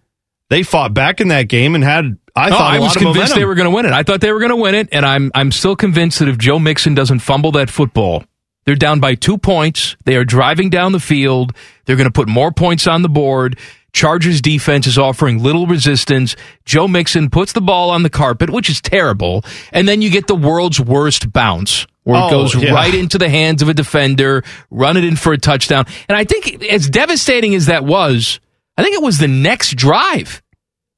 They 0.50 0.62
fought 0.64 0.94
back 0.94 1.22
in 1.22 1.30
that 1.30 1.44
game 1.48 1.74
and 1.76 1.84
had, 1.84 2.18
I 2.36 2.50
No, 2.50 2.58
thought, 2.58 2.74
I 2.74 2.80
was 2.80 2.94
convinced 2.94 3.16
momentum. 3.16 3.40
they 3.40 3.46
were 3.46 3.56
going 3.56 3.70
to 3.70 3.76
win 3.76 3.86
it. 3.86 3.92
I 3.94 4.04
thought 4.04 4.20
they 4.22 4.32
were 4.34 4.40
going 4.40 4.50
to 4.50 4.56
win 4.56 4.76
it, 4.76 4.90
and 4.92 5.06
I'm 5.06 5.32
I'm 5.34 5.52
still 5.52 5.76
convinced 5.76 6.20
that 6.20 6.28
if 6.28 6.38
Joe 6.38 6.60
Mixon 6.60 6.94
doesn't 6.96 7.20
fumble 7.20 7.52
that 7.54 7.70
football, 7.70 8.24
they're 8.66 8.76
down 8.76 9.00
by 9.00 9.16
two 9.16 9.38
points. 9.38 9.96
They 10.06 10.16
are 10.16 10.26
driving 10.26 10.70
down 10.70 10.92
the 10.92 11.00
field. 11.00 11.54
They're 11.86 11.96
going 11.96 12.08
to 12.10 12.12
put 12.12 12.28
more 12.28 12.52
points 12.52 12.88
on 12.88 13.02
the 13.04 13.10
board. 13.10 13.58
Chargers 13.94 14.42
defense 14.42 14.86
is 14.86 14.98
offering 14.98 15.42
little 15.42 15.66
resistance. 15.66 16.36
Joe 16.66 16.88
Mixon 16.88 17.30
puts 17.30 17.54
the 17.54 17.62
ball 17.62 17.90
on 17.90 18.04
the 18.04 18.10
carpet, 18.10 18.50
which 18.50 18.70
is 18.70 18.82
terrible, 18.82 19.44
and 19.72 19.88
then 19.88 20.02
you 20.02 20.10
get 20.10 20.28
the 20.28 20.36
world's 20.36 20.80
worst 20.80 21.32
bounce. 21.32 21.88
Where 22.04 22.18
it 22.20 22.26
Oh, 22.26 22.30
goes 22.30 22.56
yeah. 22.56 22.72
right 22.74 22.94
into 22.94 23.18
the 23.18 23.30
hands 23.30 23.62
of 23.62 23.70
a 23.70 23.74
defender, 23.74 24.44
run 24.72 24.98
it 24.98 25.04
in 25.04 25.16
for 25.16 25.34
a 25.34 25.38
touchdown. 25.38 25.86
And 26.08 26.18
I 26.18 26.24
think, 26.24 26.64
as 26.66 26.90
devastating 26.90 27.54
as 27.56 27.68
that 27.68 27.84
was, 27.86 28.40
I 28.78 28.84
think 28.84 28.96
it 28.96 29.04
was 29.04 29.18
the 29.18 29.28
next 29.28 29.76
drive. 29.76 30.42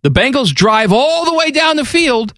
The 0.03 0.11
Bengals 0.11 0.49
drive 0.53 0.91
all 0.93 1.25
the 1.25 1.33
way 1.33 1.51
down 1.51 1.75
the 1.75 1.85
field, 1.85 2.33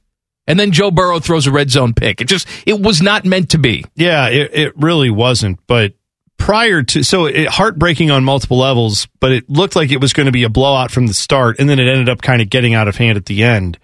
and 0.48 0.60
then 0.60 0.72
Joe 0.72 0.92
Burrow 0.92 1.20
throws 1.20 1.46
a 1.48 1.52
red 1.52 1.70
zone 1.70 1.94
pick. 1.94 2.20
It 2.22 2.26
just 2.28 2.48
it 2.66 2.80
was 2.80 3.02
not 3.02 3.26
meant 3.26 3.52
to 3.52 3.58
be. 3.58 3.86
Yeah, 3.96 4.28
it, 4.30 4.54
it 4.54 4.74
really 4.78 5.10
wasn't. 5.10 5.60
But 5.68 5.94
prior 6.38 6.84
to, 6.84 7.04
so 7.04 7.26
it 7.26 7.48
heartbreaking 7.48 8.12
on 8.12 8.24
multiple 8.24 8.58
levels, 8.58 9.08
but 9.20 9.32
it 9.32 9.50
looked 9.50 9.76
like 9.76 9.92
it 9.92 10.02
was 10.02 10.12
going 10.14 10.26
to 10.26 10.32
be 10.32 10.44
a 10.44 10.50
blowout 10.50 10.92
from 10.92 11.08
the 11.08 11.14
start, 11.14 11.60
and 11.60 11.70
then 11.70 11.80
it 11.80 11.88
ended 11.88 12.10
up 12.10 12.22
kind 12.22 12.42
of 12.42 12.50
getting 12.50 12.74
out 12.74 12.88
of 12.88 12.96
hand 12.98 13.18
at 13.18 13.26
the 13.28 13.44
end. 13.44 13.78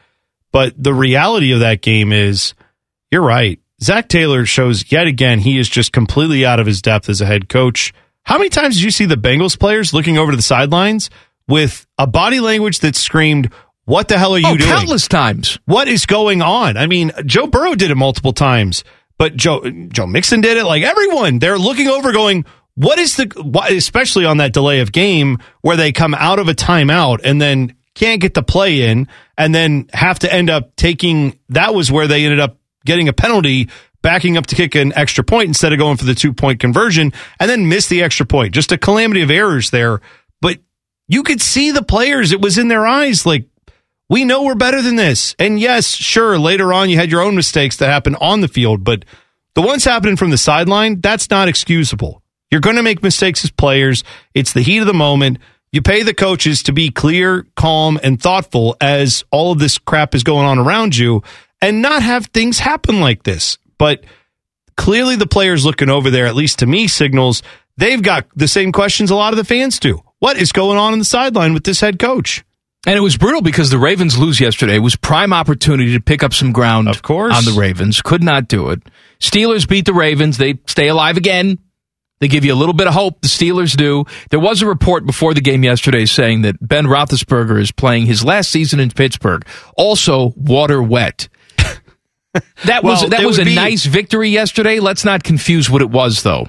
But 0.52 0.74
the 0.82 0.94
reality 0.94 1.52
of 1.54 1.60
that 1.60 1.82
game 1.82 2.12
is, 2.12 2.54
you're 3.12 3.22
right. 3.22 3.60
Zac 3.82 4.10
Taylor 4.10 4.46
shows 4.46 4.92
yet 4.92 5.08
again 5.08 5.40
he 5.40 5.58
is 5.58 5.70
just 5.70 5.94
completely 5.94 6.46
out 6.46 6.60
of 6.60 6.68
his 6.68 6.82
depth 6.82 7.10
as 7.10 7.22
a 7.22 7.26
head 7.26 7.48
coach. 7.50 7.94
How 8.24 8.38
many 8.38 8.50
times 8.50 8.76
did 8.76 8.84
you 8.84 8.92
see 8.92 9.06
the 9.06 9.16
Bengals 9.16 9.58
players 9.58 9.94
looking 9.94 10.18
over 10.18 10.32
to 10.32 10.36
the 10.38 10.44
sidelines 10.44 11.10
with 11.48 11.88
a 11.98 12.06
body 12.06 12.40
language 12.40 12.80
that 12.80 12.96
screamed, 12.96 13.50
"What 13.86 14.08
the 14.08 14.18
hell 14.20 14.36
are 14.36 14.40
you 14.40 14.48
Oh, 14.48 14.58
doing?" 14.58 14.70
countless 14.70 15.08
times. 15.08 15.58
What 15.66 15.88
is 15.88 16.06
going 16.06 16.42
on? 16.42 16.78
I 16.78 16.86
mean, 16.88 17.12
Joe 17.26 17.48
Burrow 17.48 17.74
did 17.76 17.90
it 17.90 17.96
multiple 17.96 18.34
times, 18.34 18.84
but 19.18 19.36
Joe 19.36 19.64
Joe 19.92 20.06
Mixon 20.06 20.42
did 20.42 20.58
it. 20.58 20.66
Like 20.66 20.84
everyone, 20.84 21.40
they're 21.40 21.58
looking 21.58 21.88
over, 21.88 22.12
going, 22.12 22.46
"What 22.76 23.00
is 23.00 23.16
the?" 23.16 23.32
Why, 23.42 23.70
especially 23.70 24.26
on 24.26 24.38
that 24.38 24.54
delay 24.54 24.80
of 24.82 24.92
game 24.92 25.40
where 25.62 25.78
they 25.78 25.92
come 25.92 26.14
out 26.14 26.38
of 26.38 26.50
a 26.50 26.54
timeout 26.54 27.22
and 27.24 27.42
then 27.42 27.74
can't 27.96 28.22
get 28.22 28.34
the 28.34 28.44
play 28.44 28.84
in, 28.90 29.08
and 29.38 29.56
then 29.56 29.88
have 29.94 30.20
to 30.20 30.32
end 30.32 30.50
up 30.52 30.76
taking. 30.76 31.40
That 31.50 31.74
was 31.74 31.92
where 31.92 32.08
they 32.08 32.26
ended 32.26 32.40
up 32.42 32.58
getting 32.90 33.08
a 33.08 33.14
penalty, 33.14 33.70
backing 34.02 34.36
up 34.36 34.48
to 34.48 34.56
kick 34.56 34.76
an 34.76 34.92
extra 34.96 35.24
point 35.24 35.48
instead 35.48 35.72
of 35.72 35.80
going 35.80 35.96
for 35.96 36.06
the 36.06 36.16
two 36.16 36.34
point 36.34 36.60
conversion, 36.60 37.14
and 37.40 37.50
then 37.50 37.70
miss 37.70 37.88
the 37.88 38.04
extra 38.04 38.26
point. 38.26 38.54
Just 38.54 38.74
a 38.74 38.78
calamity 38.78 39.22
of 39.22 39.32
errors 39.32 39.70
there, 39.70 40.02
but. 40.42 40.58
You 41.12 41.24
could 41.24 41.42
see 41.42 41.72
the 41.72 41.82
players. 41.82 42.32
It 42.32 42.40
was 42.40 42.60
in 42.60 42.68
their 42.68 42.86
eyes. 42.86 43.26
Like, 43.26 43.50
we 44.10 44.26
know 44.26 44.44
we're 44.44 44.54
better 44.54 44.80
than 44.80 44.96
this. 44.96 45.36
And 45.40 45.60
yes, 45.60 45.88
sure, 45.88 46.38
later 46.38 46.72
on 46.72 46.88
you 46.88 46.98
had 46.98 47.12
your 47.12 47.22
own 47.22 47.36
mistakes 47.36 47.78
that 47.78 47.90
happened 47.90 48.18
on 48.22 48.42
the 48.42 48.48
field, 48.48 48.84
but 48.84 49.06
the 49.56 49.64
ones 49.64 49.84
happening 49.86 50.18
from 50.18 50.30
the 50.30 50.38
sideline, 50.38 51.02
that's 51.02 51.32
not 51.32 51.48
excusable. 51.48 52.22
You're 52.52 52.62
going 52.62 52.76
to 52.76 52.84
make 52.84 53.02
mistakes 53.02 53.44
as 53.44 53.50
players. 53.50 54.04
It's 54.36 54.54
the 54.54 54.62
heat 54.62 54.82
of 54.82 54.86
the 54.86 54.94
moment. 54.94 55.40
You 55.72 55.82
pay 55.82 56.04
the 56.04 56.14
coaches 56.14 56.62
to 56.64 56.74
be 56.74 56.92
clear, 56.92 57.48
calm, 57.56 58.00
and 58.04 58.22
thoughtful 58.22 58.78
as 58.80 59.24
all 59.32 59.52
of 59.52 59.58
this 59.58 59.80
crap 59.80 60.14
is 60.14 60.24
going 60.24 60.46
on 60.46 60.60
around 60.60 60.96
you 60.96 61.24
and 61.62 61.82
not 61.82 62.02
have 62.04 62.28
things 62.28 62.60
happen 62.60 63.00
like 63.00 63.24
this. 63.24 63.58
But 63.78 64.04
clearly 64.78 65.16
the 65.16 65.28
players 65.28 65.66
looking 65.66 65.90
over 65.90 66.10
there, 66.10 66.26
at 66.28 66.36
least 66.36 66.60
to 66.60 66.66
me, 66.66 66.88
signals 66.88 67.42
they've 67.78 68.02
got 68.02 68.28
the 68.36 68.48
same 68.48 68.72
questions 68.72 69.10
a 69.10 69.16
lot 69.16 69.32
of 69.34 69.38
the 69.38 69.46
fans 69.46 69.80
do. 69.80 70.02
What 70.20 70.38
is 70.38 70.52
going 70.52 70.78
on 70.78 70.92
in 70.94 71.00
the 71.00 71.06
sideline 71.06 71.54
with 71.54 71.64
this 71.64 71.80
head 71.80 71.98
coach? 71.98 72.44
And 72.86 72.96
it 72.98 73.02
was 73.02 73.18
brutal 73.18 73.42
because 73.42 73.70
the 73.70 73.78
Ravens 73.78 74.18
lose 74.18 74.40
yesterday. 74.40 74.76
It 74.76 74.80
was 74.80 74.96
prime 74.96 75.34
opportunity 75.34 75.94
to 75.94 76.02
pick 76.02 76.24
up 76.24 76.34
some 76.34 76.52
ground 76.52 76.88
Of 76.88 77.02
course. 77.02 77.36
on 77.36 77.46
the 77.46 77.60
Ravens. 77.60 78.02
Could 78.02 78.24
not 78.24 78.48
do 78.48 78.70
it. 78.70 78.82
Steelers 79.20 79.68
beat 79.68 79.86
the 79.86 79.94
Ravens. 79.94 80.38
They 80.38 80.60
stay 80.66 80.88
alive 80.88 81.18
again. 81.18 81.60
They 82.22 82.28
give 82.28 82.44
you 82.44 82.54
a 82.54 82.56
little 82.56 82.74
bit 82.74 82.88
of 82.88 82.94
hope. 82.94 83.22
The 83.22 83.28
Steelers 83.30 83.76
do. 83.78 84.06
There 84.30 84.40
was 84.40 84.62
a 84.62 84.66
report 84.68 85.06
before 85.06 85.34
the 85.34 85.42
game 85.42 85.64
yesterday 85.64 86.06
saying 86.06 86.42
that 86.42 86.56
Ben 86.66 86.86
Roethlisberger 86.86 87.60
is 87.60 87.72
playing 87.72 88.06
his 88.08 88.26
last 88.26 88.50
season 88.50 88.80
in 88.82 88.92
Pittsburgh. 88.92 89.46
Also, 89.78 90.34
water 90.36 90.82
wet. 90.84 91.30
That 92.66 92.84
was 92.84 93.10
that 93.10 93.26
was 93.26 93.40
a 93.40 93.46
be- 93.46 93.56
nice 93.56 93.86
victory 93.86 94.30
yesterday. 94.30 94.80
Let's 94.80 95.04
not 95.06 95.24
confuse 95.24 95.70
what 95.70 95.82
it 95.82 95.90
was, 95.90 96.24
though. 96.24 96.48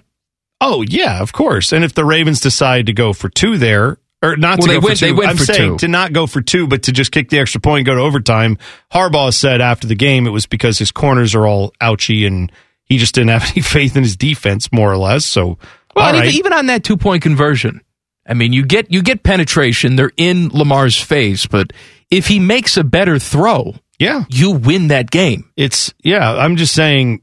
Oh 0.60 0.82
yeah, 0.82 1.20
of 1.20 1.32
course. 1.32 1.72
And 1.72 1.84
if 1.84 1.94
the 1.94 2.04
Ravens 2.04 2.40
decide 2.40 2.86
to 2.86 2.92
go 2.92 3.12
for 3.12 3.28
two 3.30 3.56
there, 3.56 3.96
or 4.22 4.36
not 4.36 4.58
Well, 4.58 4.68
to 4.68 4.74
go 4.80 4.86
went- 4.86 4.98
for 4.98 5.06
two, 5.06 5.22
I'm 5.24 5.36
for 5.38 5.44
saying 5.44 5.70
two. 5.72 5.78
to 5.78 5.88
not 5.88 6.12
go 6.12 6.26
for 6.26 6.42
two, 6.42 6.66
but 6.66 6.82
to 6.84 6.92
just 6.92 7.12
kick 7.12 7.30
the 7.30 7.38
extra 7.38 7.60
point 7.62 7.80
and 7.80 7.86
go 7.86 7.94
to 7.94 8.00
overtime. 8.02 8.58
Harbaugh 8.92 9.32
said 9.32 9.60
after 9.62 9.86
the 9.86 9.94
game 9.94 10.26
it 10.26 10.30
was 10.30 10.44
because 10.46 10.78
his 10.78 10.92
corners 10.92 11.34
are 11.34 11.46
all 11.46 11.72
ouchy 11.80 12.26
and 12.26 12.52
he 12.84 12.98
just 12.98 13.14
didn't 13.14 13.30
have 13.30 13.44
any 13.52 13.62
faith 13.62 13.96
in 13.96 14.02
his 14.02 14.16
defense, 14.16 14.70
more 14.70 14.92
or 14.92 14.98
less. 14.98 15.24
So, 15.24 15.56
Well, 15.96 16.04
all 16.06 16.12
right. 16.12 16.26
even, 16.26 16.34
even 16.38 16.52
on 16.52 16.66
that 16.66 16.84
two 16.84 16.98
point 16.98 17.22
conversion, 17.22 17.80
I 18.28 18.34
mean, 18.34 18.52
you 18.52 18.66
get 18.66 18.92
you 18.92 19.00
get 19.02 19.22
penetration. 19.22 19.96
They're 19.96 20.12
in 20.18 20.50
Lamar's 20.50 21.00
face, 21.00 21.46
but 21.46 21.72
if 22.10 22.26
he 22.26 22.38
makes 22.38 22.76
a 22.76 22.84
better 22.84 23.18
throw, 23.18 23.76
yeah, 24.00 24.24
you 24.30 24.50
win 24.52 24.88
that 24.88 25.10
game. 25.10 25.50
it's 25.56 25.94
yeah. 26.02 26.32
I'm 26.32 26.56
just 26.56 26.74
saying, 26.74 27.22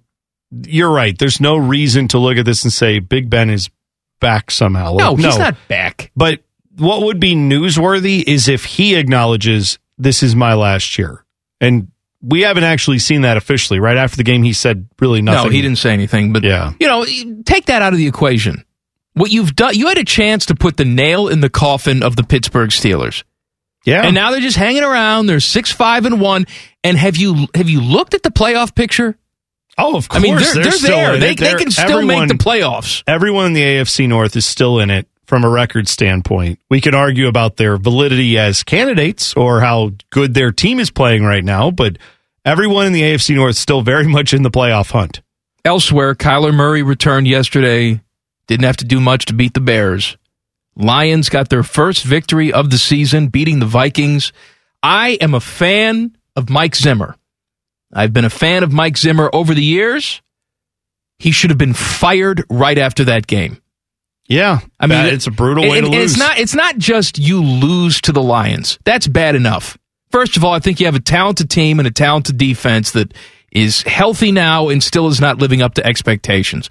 you're 0.51 0.91
right. 0.91 1.17
There's 1.17 1.41
no 1.41 1.57
reason 1.57 2.07
to 2.09 2.19
look 2.19 2.37
at 2.37 2.45
this 2.45 2.63
and 2.63 2.71
say 2.71 2.99
Big 2.99 3.29
Ben 3.29 3.49
is 3.49 3.69
back 4.21 4.49
somehow. 4.51 4.93
No, 4.95 5.15
he's 5.15 5.37
not 5.37 5.57
back. 5.67 6.11
But 6.15 6.39
what 6.77 7.01
would 7.01 7.19
be 7.19 7.35
newsworthy 7.35 8.23
is 8.25 8.47
if 8.47 8.63
he 8.63 8.95
acknowledges 8.95 9.79
this 9.97 10.23
is 10.23 10.35
my 10.35 10.53
last 10.53 10.97
year. 10.97 11.25
And 11.59 11.91
we 12.21 12.41
haven't 12.41 12.63
actually 12.65 12.99
seen 12.99 13.21
that 13.21 13.37
officially. 13.37 13.79
Right 13.79 13.97
after 13.97 14.15
the 14.17 14.23
game, 14.23 14.43
he 14.43 14.53
said 14.53 14.87
really 14.99 15.21
nothing. 15.21 15.45
No, 15.45 15.49
he 15.49 15.61
didn't 15.61 15.79
say 15.79 15.91
anything. 15.91 16.33
But 16.33 16.43
Yeah. 16.43 16.73
you 16.79 16.87
know, 16.87 17.03
take 17.45 17.65
that 17.65 17.81
out 17.81 17.93
of 17.93 17.97
the 17.99 18.07
equation. 18.07 18.63
What 19.13 19.31
you've 19.31 19.55
done, 19.55 19.73
you 19.75 19.87
had 19.87 19.97
a 19.97 20.03
chance 20.03 20.45
to 20.47 20.55
put 20.55 20.77
the 20.77 20.85
nail 20.85 21.27
in 21.27 21.41
the 21.41 21.49
coffin 21.49 22.03
of 22.03 22.15
the 22.15 22.23
Pittsburgh 22.23 22.69
Steelers. 22.69 23.23
Yeah. 23.87 24.01
And 24.05 24.13
now 24.13 24.31
they're 24.31 24.41
just 24.41 24.57
hanging 24.57 24.83
around. 24.83 25.27
They're 25.27 25.39
six, 25.39 25.71
five, 25.71 26.05
and 26.05 26.19
one. 26.19 26.45
And 26.83 26.97
have 26.97 27.15
you 27.15 27.47
have 27.55 27.69
you 27.69 27.79
looked 27.79 28.13
at 28.13 28.21
the 28.21 28.31
playoff 28.31 28.75
picture? 28.75 29.17
Oh, 29.77 29.95
of 29.95 30.09
course. 30.09 30.19
I 30.19 30.23
mean, 30.23 30.35
they're, 30.35 30.53
they're, 30.55 30.71
still 30.73 30.97
there. 30.97 31.17
They, 31.17 31.31
it. 31.31 31.37
they 31.39 31.45
They're- 31.45 31.57
can 31.57 31.71
still 31.71 31.99
everyone- 31.99 32.27
make 32.27 32.37
the 32.37 32.43
playoffs. 32.43 33.01
Everyone 33.07 33.45
in 33.45 33.53
the 33.53 33.61
AFC 33.61 34.05
North 34.09 34.35
is 34.35 34.45
still 34.45 34.79
in 34.79 34.89
it 34.89 35.07
from 35.25 35.45
a 35.45 35.49
record 35.49 35.87
standpoint. 35.87 36.59
We 36.69 36.81
can 36.81 36.95
argue 36.95 37.27
about 37.27 37.55
their 37.55 37.77
validity 37.77 38.37
as 38.37 38.63
candidates 38.63 39.33
or 39.35 39.61
how 39.61 39.91
good 40.09 40.33
their 40.33 40.51
team 40.51 40.79
is 40.81 40.89
playing 40.89 41.23
right 41.23 41.43
now, 41.43 41.71
but 41.71 41.97
everyone 42.43 42.87
in 42.87 42.93
the 42.93 43.03
AFC 43.03 43.35
North 43.35 43.51
is 43.51 43.59
still 43.59 43.81
very 43.81 44.07
much 44.07 44.33
in 44.33 44.41
the 44.41 44.51
playoff 44.51 44.91
hunt. 44.91 45.21
Elsewhere, 45.63 46.13
Kyler 46.15 46.53
Murray 46.53 46.81
returned 46.83 47.27
yesterday. 47.27 48.01
Didn't 48.47 48.65
have 48.65 48.77
to 48.77 48.85
do 48.85 48.99
much 48.99 49.25
to 49.25 49.33
beat 49.33 49.53
the 49.53 49.59
Bears. 49.61 50.17
Lions 50.77 51.29
got 51.29 51.49
their 51.49 51.63
first 51.63 52.03
victory 52.03 52.53
of 52.53 52.69
the 52.69 52.77
season, 52.77 53.27
beating 53.27 53.59
the 53.59 53.65
Vikings. 53.65 54.31
I 54.83 55.11
am 55.21 55.33
a 55.33 55.39
fan 55.39 56.15
of 56.35 56.49
Mike 56.49 56.75
Zimmer. 56.75 57.15
I've 57.91 58.13
been 58.13 58.25
a 58.25 58.29
fan 58.29 58.63
of 58.63 58.71
Mike 58.71 58.97
Zimmer 58.97 59.29
over 59.33 59.53
the 59.53 59.63
years. 59.63 60.21
He 61.19 61.31
should 61.31 61.49
have 61.49 61.57
been 61.57 61.73
fired 61.73 62.43
right 62.49 62.77
after 62.77 63.05
that 63.05 63.25
game. 63.25 63.59
Yeah. 64.27 64.59
I 64.79 64.87
mean, 64.87 65.05
it's 65.05 65.25
a 65.25 65.31
brutal 65.31 65.63
way 65.67 65.79
and- 65.79 65.87
to 65.87 65.91
lose. 65.91 66.11
It's 66.11 66.19
not. 66.19 66.37
It's 66.37 66.53
not 66.53 66.77
just 66.77 67.17
you 67.17 67.41
lose 67.41 68.01
to 68.01 68.11
the 68.11 68.21
Lions. 68.21 68.77
That's 68.83 69.07
bad 69.07 69.35
enough. 69.35 69.77
First 70.11 70.37
of 70.37 70.43
all, 70.43 70.53
I 70.53 70.59
think 70.59 70.79
you 70.79 70.85
have 70.85 70.95
a 70.95 70.99
talented 70.99 71.49
team 71.49 71.79
and 71.79 71.87
a 71.87 71.91
talented 71.91 72.37
defense 72.37 72.91
that 72.91 73.13
is 73.51 73.81
healthy 73.83 74.31
now 74.31 74.69
and 74.69 74.83
still 74.83 75.07
is 75.07 75.19
not 75.19 75.39
living 75.39 75.61
up 75.61 75.73
to 75.75 75.85
expectations. 75.85 76.69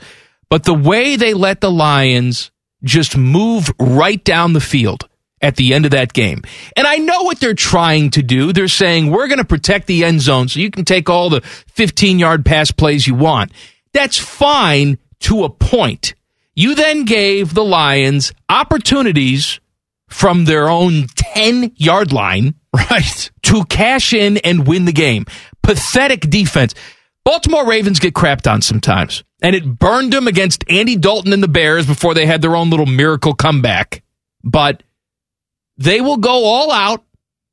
But 0.48 0.64
the 0.64 0.74
way 0.74 1.16
they 1.16 1.34
let 1.34 1.60
the 1.60 1.70
Lions 1.70 2.50
just 2.86 3.16
move 3.16 3.70
right 3.78 4.22
down 4.24 4.52
the 4.52 4.60
field 4.60 5.08
at 5.42 5.56
the 5.56 5.74
end 5.74 5.84
of 5.84 5.90
that 5.90 6.12
game. 6.12 6.42
And 6.76 6.86
I 6.86 6.96
know 6.96 7.22
what 7.22 7.40
they're 7.40 7.54
trying 7.54 8.10
to 8.10 8.22
do. 8.22 8.52
They're 8.52 8.68
saying, 8.68 9.10
we're 9.10 9.28
going 9.28 9.38
to 9.38 9.44
protect 9.44 9.86
the 9.86 10.04
end 10.04 10.20
zone 10.20 10.48
so 10.48 10.60
you 10.60 10.70
can 10.70 10.84
take 10.84 11.10
all 11.10 11.28
the 11.28 11.40
15 11.40 12.18
yard 12.18 12.44
pass 12.44 12.70
plays 12.70 13.06
you 13.06 13.14
want. 13.14 13.52
That's 13.92 14.18
fine 14.18 14.98
to 15.20 15.44
a 15.44 15.50
point. 15.50 16.14
You 16.54 16.74
then 16.74 17.04
gave 17.04 17.52
the 17.52 17.64
Lions 17.64 18.32
opportunities 18.48 19.60
from 20.08 20.44
their 20.44 20.68
own 20.68 21.06
10 21.16 21.72
yard 21.76 22.12
line 22.12 22.54
right 22.74 23.30
to 23.42 23.64
cash 23.64 24.12
in 24.12 24.38
and 24.38 24.66
win 24.66 24.84
the 24.84 24.92
game. 24.92 25.26
Pathetic 25.62 26.20
defense. 26.20 26.74
Baltimore 27.24 27.66
Ravens 27.66 27.98
get 27.98 28.14
crapped 28.14 28.50
on 28.50 28.62
sometimes, 28.62 29.24
and 29.42 29.54
it 29.54 29.78
burned 29.78 30.12
them 30.12 30.26
against 30.26 30.64
Andy 30.68 30.96
Dalton 30.96 31.32
and 31.32 31.42
the 31.42 31.48
Bears 31.48 31.86
before 31.86 32.14
they 32.14 32.26
had 32.26 32.42
their 32.42 32.56
own 32.56 32.70
little 32.70 32.86
miracle 32.86 33.34
comeback. 33.34 34.02
But 34.42 34.82
they 35.76 36.00
will 36.00 36.16
go 36.16 36.44
all 36.44 36.70
out. 36.72 37.04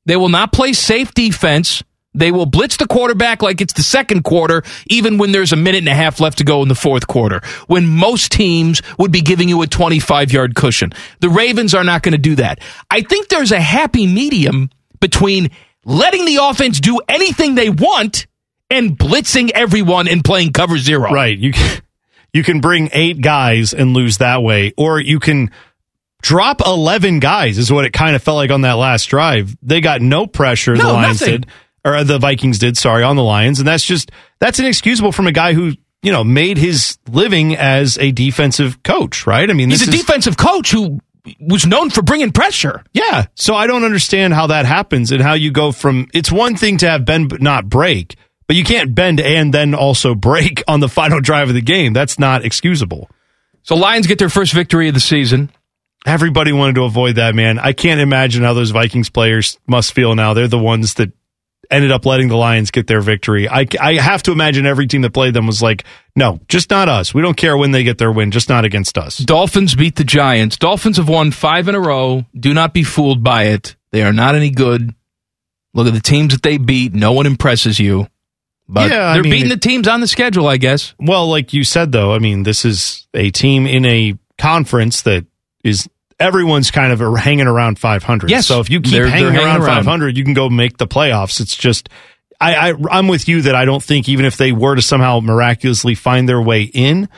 They 0.06 0.16
will 0.16 0.28
not 0.28 0.52
play 0.52 0.72
safe 0.72 1.12
defense. 1.12 1.82
They 2.14 2.30
will 2.30 2.46
blitz 2.46 2.76
the 2.76 2.86
quarterback 2.86 3.42
like 3.42 3.60
it's 3.60 3.72
the 3.72 3.82
second 3.82 4.22
quarter, 4.22 4.62
even 4.86 5.18
when 5.18 5.32
there's 5.32 5.52
a 5.52 5.56
minute 5.56 5.78
and 5.78 5.88
a 5.88 5.94
half 5.94 6.20
left 6.20 6.38
to 6.38 6.44
go 6.44 6.62
in 6.62 6.68
the 6.68 6.74
fourth 6.76 7.08
quarter, 7.08 7.40
when 7.66 7.86
most 7.86 8.30
teams 8.30 8.82
would 8.98 9.10
be 9.10 9.20
giving 9.20 9.48
you 9.48 9.60
a 9.62 9.66
25 9.66 10.32
yard 10.32 10.54
cushion. 10.54 10.92
The 11.20 11.28
Ravens 11.28 11.74
are 11.74 11.82
not 11.82 12.02
going 12.02 12.12
to 12.12 12.18
do 12.18 12.36
that. 12.36 12.60
I 12.88 13.00
think 13.00 13.28
there's 13.28 13.50
a 13.50 13.60
happy 13.60 14.06
medium 14.06 14.70
between 15.00 15.50
letting 15.84 16.24
the 16.24 16.38
offense 16.40 16.80
do 16.80 17.00
anything 17.08 17.56
they 17.56 17.68
want 17.68 18.26
and 18.70 18.96
blitzing 18.98 19.50
everyone 19.50 20.08
and 20.08 20.24
playing 20.24 20.52
cover 20.52 20.78
zero. 20.78 21.10
Right. 21.12 21.36
You 21.38 21.52
can, 21.52 21.82
you 22.32 22.42
can 22.42 22.60
bring 22.60 22.88
eight 22.92 23.20
guys 23.20 23.72
and 23.74 23.92
lose 23.94 24.18
that 24.18 24.42
way, 24.42 24.72
or 24.76 24.98
you 25.00 25.20
can 25.20 25.50
drop 26.22 26.60
11 26.64 27.20
guys, 27.20 27.58
is 27.58 27.70
what 27.70 27.84
it 27.84 27.92
kind 27.92 28.16
of 28.16 28.22
felt 28.22 28.36
like 28.36 28.50
on 28.50 28.62
that 28.62 28.72
last 28.74 29.06
drive. 29.06 29.54
They 29.62 29.80
got 29.80 30.00
no 30.00 30.26
pressure, 30.26 30.74
No, 30.74 30.86
the 30.88 30.92
Lions 30.94 31.20
nothing. 31.20 31.40
did, 31.42 31.46
or 31.84 32.02
the 32.04 32.18
Vikings 32.18 32.58
did, 32.58 32.76
sorry, 32.76 33.02
on 33.02 33.16
the 33.16 33.22
Lions. 33.22 33.58
And 33.60 33.68
that's 33.68 33.84
just, 33.84 34.10
that's 34.40 34.58
inexcusable 34.58 35.12
from 35.12 35.26
a 35.26 35.32
guy 35.32 35.52
who, 35.52 35.72
you 36.02 36.12
know, 36.12 36.24
made 36.24 36.56
his 36.58 36.98
living 37.10 37.56
as 37.56 37.98
a 37.98 38.10
defensive 38.12 38.82
coach, 38.82 39.26
right? 39.26 39.48
I 39.48 39.52
mean, 39.52 39.70
He's 39.70 39.86
a 39.86 39.90
is- 39.92 40.00
defensive 40.00 40.36
coach 40.36 40.70
who 40.70 40.98
was 41.40 41.66
known 41.66 41.88
for 41.90 42.02
bringing 42.02 42.32
pressure. 42.32 42.84
Yeah. 42.92 43.26
So 43.34 43.54
I 43.54 43.66
don't 43.66 43.84
understand 43.84 44.34
how 44.34 44.48
that 44.48 44.66
happens 44.66 45.10
and 45.12 45.22
how 45.22 45.32
you 45.34 45.50
go 45.50 45.72
from 45.72 46.06
it's 46.12 46.30
one 46.30 46.54
thing 46.56 46.76
to 46.78 46.90
have 46.90 47.04
but 47.06 47.40
not 47.40 47.66
break, 47.68 48.16
but 48.46 48.56
you 48.56 48.64
can't 48.64 48.94
bend 48.94 49.20
and 49.20 49.52
then 49.52 49.74
also 49.74 50.14
break 50.14 50.62
on 50.68 50.80
the 50.80 50.88
final 50.88 51.20
drive 51.20 51.48
of 51.48 51.54
the 51.54 51.62
game. 51.62 51.92
That's 51.92 52.18
not 52.18 52.44
excusable. 52.44 53.08
So 53.62 53.76
Lions 53.76 54.06
get 54.06 54.18
their 54.18 54.28
first 54.28 54.52
victory 54.52 54.88
of 54.88 54.94
the 54.94 55.00
season. 55.00 55.50
Everybody 56.06 56.52
wanted 56.52 56.74
to 56.74 56.84
avoid 56.84 57.16
that, 57.16 57.34
man. 57.34 57.58
I 57.58 57.72
can't 57.72 58.00
imagine 58.00 58.42
how 58.42 58.52
those 58.52 58.70
Vikings 58.70 59.08
players 59.08 59.58
must 59.66 59.94
feel 59.94 60.14
now. 60.14 60.34
They're 60.34 60.48
the 60.48 60.58
ones 60.58 60.94
that 60.94 61.12
ended 61.70 61.90
up 61.90 62.04
letting 62.04 62.28
the 62.28 62.36
Lions 62.36 62.70
get 62.70 62.86
their 62.86 63.00
victory. 63.00 63.48
I, 63.48 63.66
I 63.80 63.94
have 63.94 64.22
to 64.24 64.32
imagine 64.32 64.66
every 64.66 64.86
team 64.86 65.00
that 65.00 65.14
played 65.14 65.32
them 65.32 65.46
was 65.46 65.62
like, 65.62 65.84
no, 66.14 66.40
just 66.46 66.68
not 66.68 66.90
us. 66.90 67.14
We 67.14 67.22
don't 67.22 67.36
care 67.36 67.56
when 67.56 67.70
they 67.70 67.84
get 67.84 67.96
their 67.96 68.12
win, 68.12 68.30
just 68.30 68.50
not 68.50 68.66
against 68.66 68.98
us. 68.98 69.16
Dolphins 69.16 69.74
beat 69.74 69.96
the 69.96 70.04
Giants. 70.04 70.58
Dolphins 70.58 70.98
have 70.98 71.08
won 71.08 71.30
five 71.30 71.66
in 71.68 71.74
a 71.74 71.80
row. 71.80 72.26
Do 72.38 72.52
not 72.52 72.74
be 72.74 72.84
fooled 72.84 73.24
by 73.24 73.44
it. 73.44 73.76
They 73.90 74.02
are 74.02 74.12
not 74.12 74.34
any 74.34 74.50
good. 74.50 74.94
Look 75.72 75.86
at 75.86 75.94
the 75.94 76.00
teams 76.00 76.34
that 76.34 76.42
they 76.42 76.58
beat. 76.58 76.92
No 76.92 77.12
one 77.12 77.26
impresses 77.26 77.80
you. 77.80 78.08
But 78.68 78.90
Yeah, 78.90 79.12
they're 79.14 79.22
mean, 79.22 79.30
beating 79.32 79.46
it- 79.46 79.54
the 79.60 79.60
teams 79.60 79.86
on 79.88 80.00
the 80.00 80.06
schedule, 80.06 80.48
I 80.48 80.56
guess. 80.56 80.94
Well, 80.98 81.28
like 81.28 81.52
you 81.52 81.64
said, 81.64 81.92
though, 81.92 82.14
I 82.14 82.18
mean, 82.18 82.44
this 82.44 82.64
is 82.64 83.06
a 83.14 83.30
team 83.30 83.66
in 83.66 83.84
a 83.84 84.14
conference 84.38 85.02
that 85.02 85.26
is 85.62 85.88
everyone's 86.18 86.70
kind 86.70 86.92
of 86.92 87.00
hanging 87.18 87.46
around 87.46 87.78
500. 87.78 88.30
Yes, 88.30 88.46
So 88.46 88.60
if 88.60 88.70
you 88.70 88.80
keep 88.80 88.92
they're- 88.92 89.06
hanging, 89.08 89.24
they're 89.24 89.32
hanging 89.34 89.46
around, 89.48 89.62
around. 89.62 89.76
500, 89.84 90.16
you 90.16 90.24
can 90.24 90.34
go 90.34 90.48
make 90.48 90.78
the 90.78 90.86
playoffs. 90.86 91.40
It's 91.40 91.56
just, 91.56 91.88
I, 92.40 92.70
I, 92.70 92.74
I'm 92.90 93.08
with 93.08 93.28
you 93.28 93.42
that 93.42 93.54
I 93.54 93.64
don't 93.64 93.82
think 93.82 94.08
even 94.08 94.24
if 94.24 94.36
they 94.36 94.52
were 94.52 94.74
to 94.76 94.82
somehow 94.82 95.20
miraculously 95.20 95.94
find 95.94 96.28
their 96.28 96.40
way 96.40 96.62
in, 96.62 97.08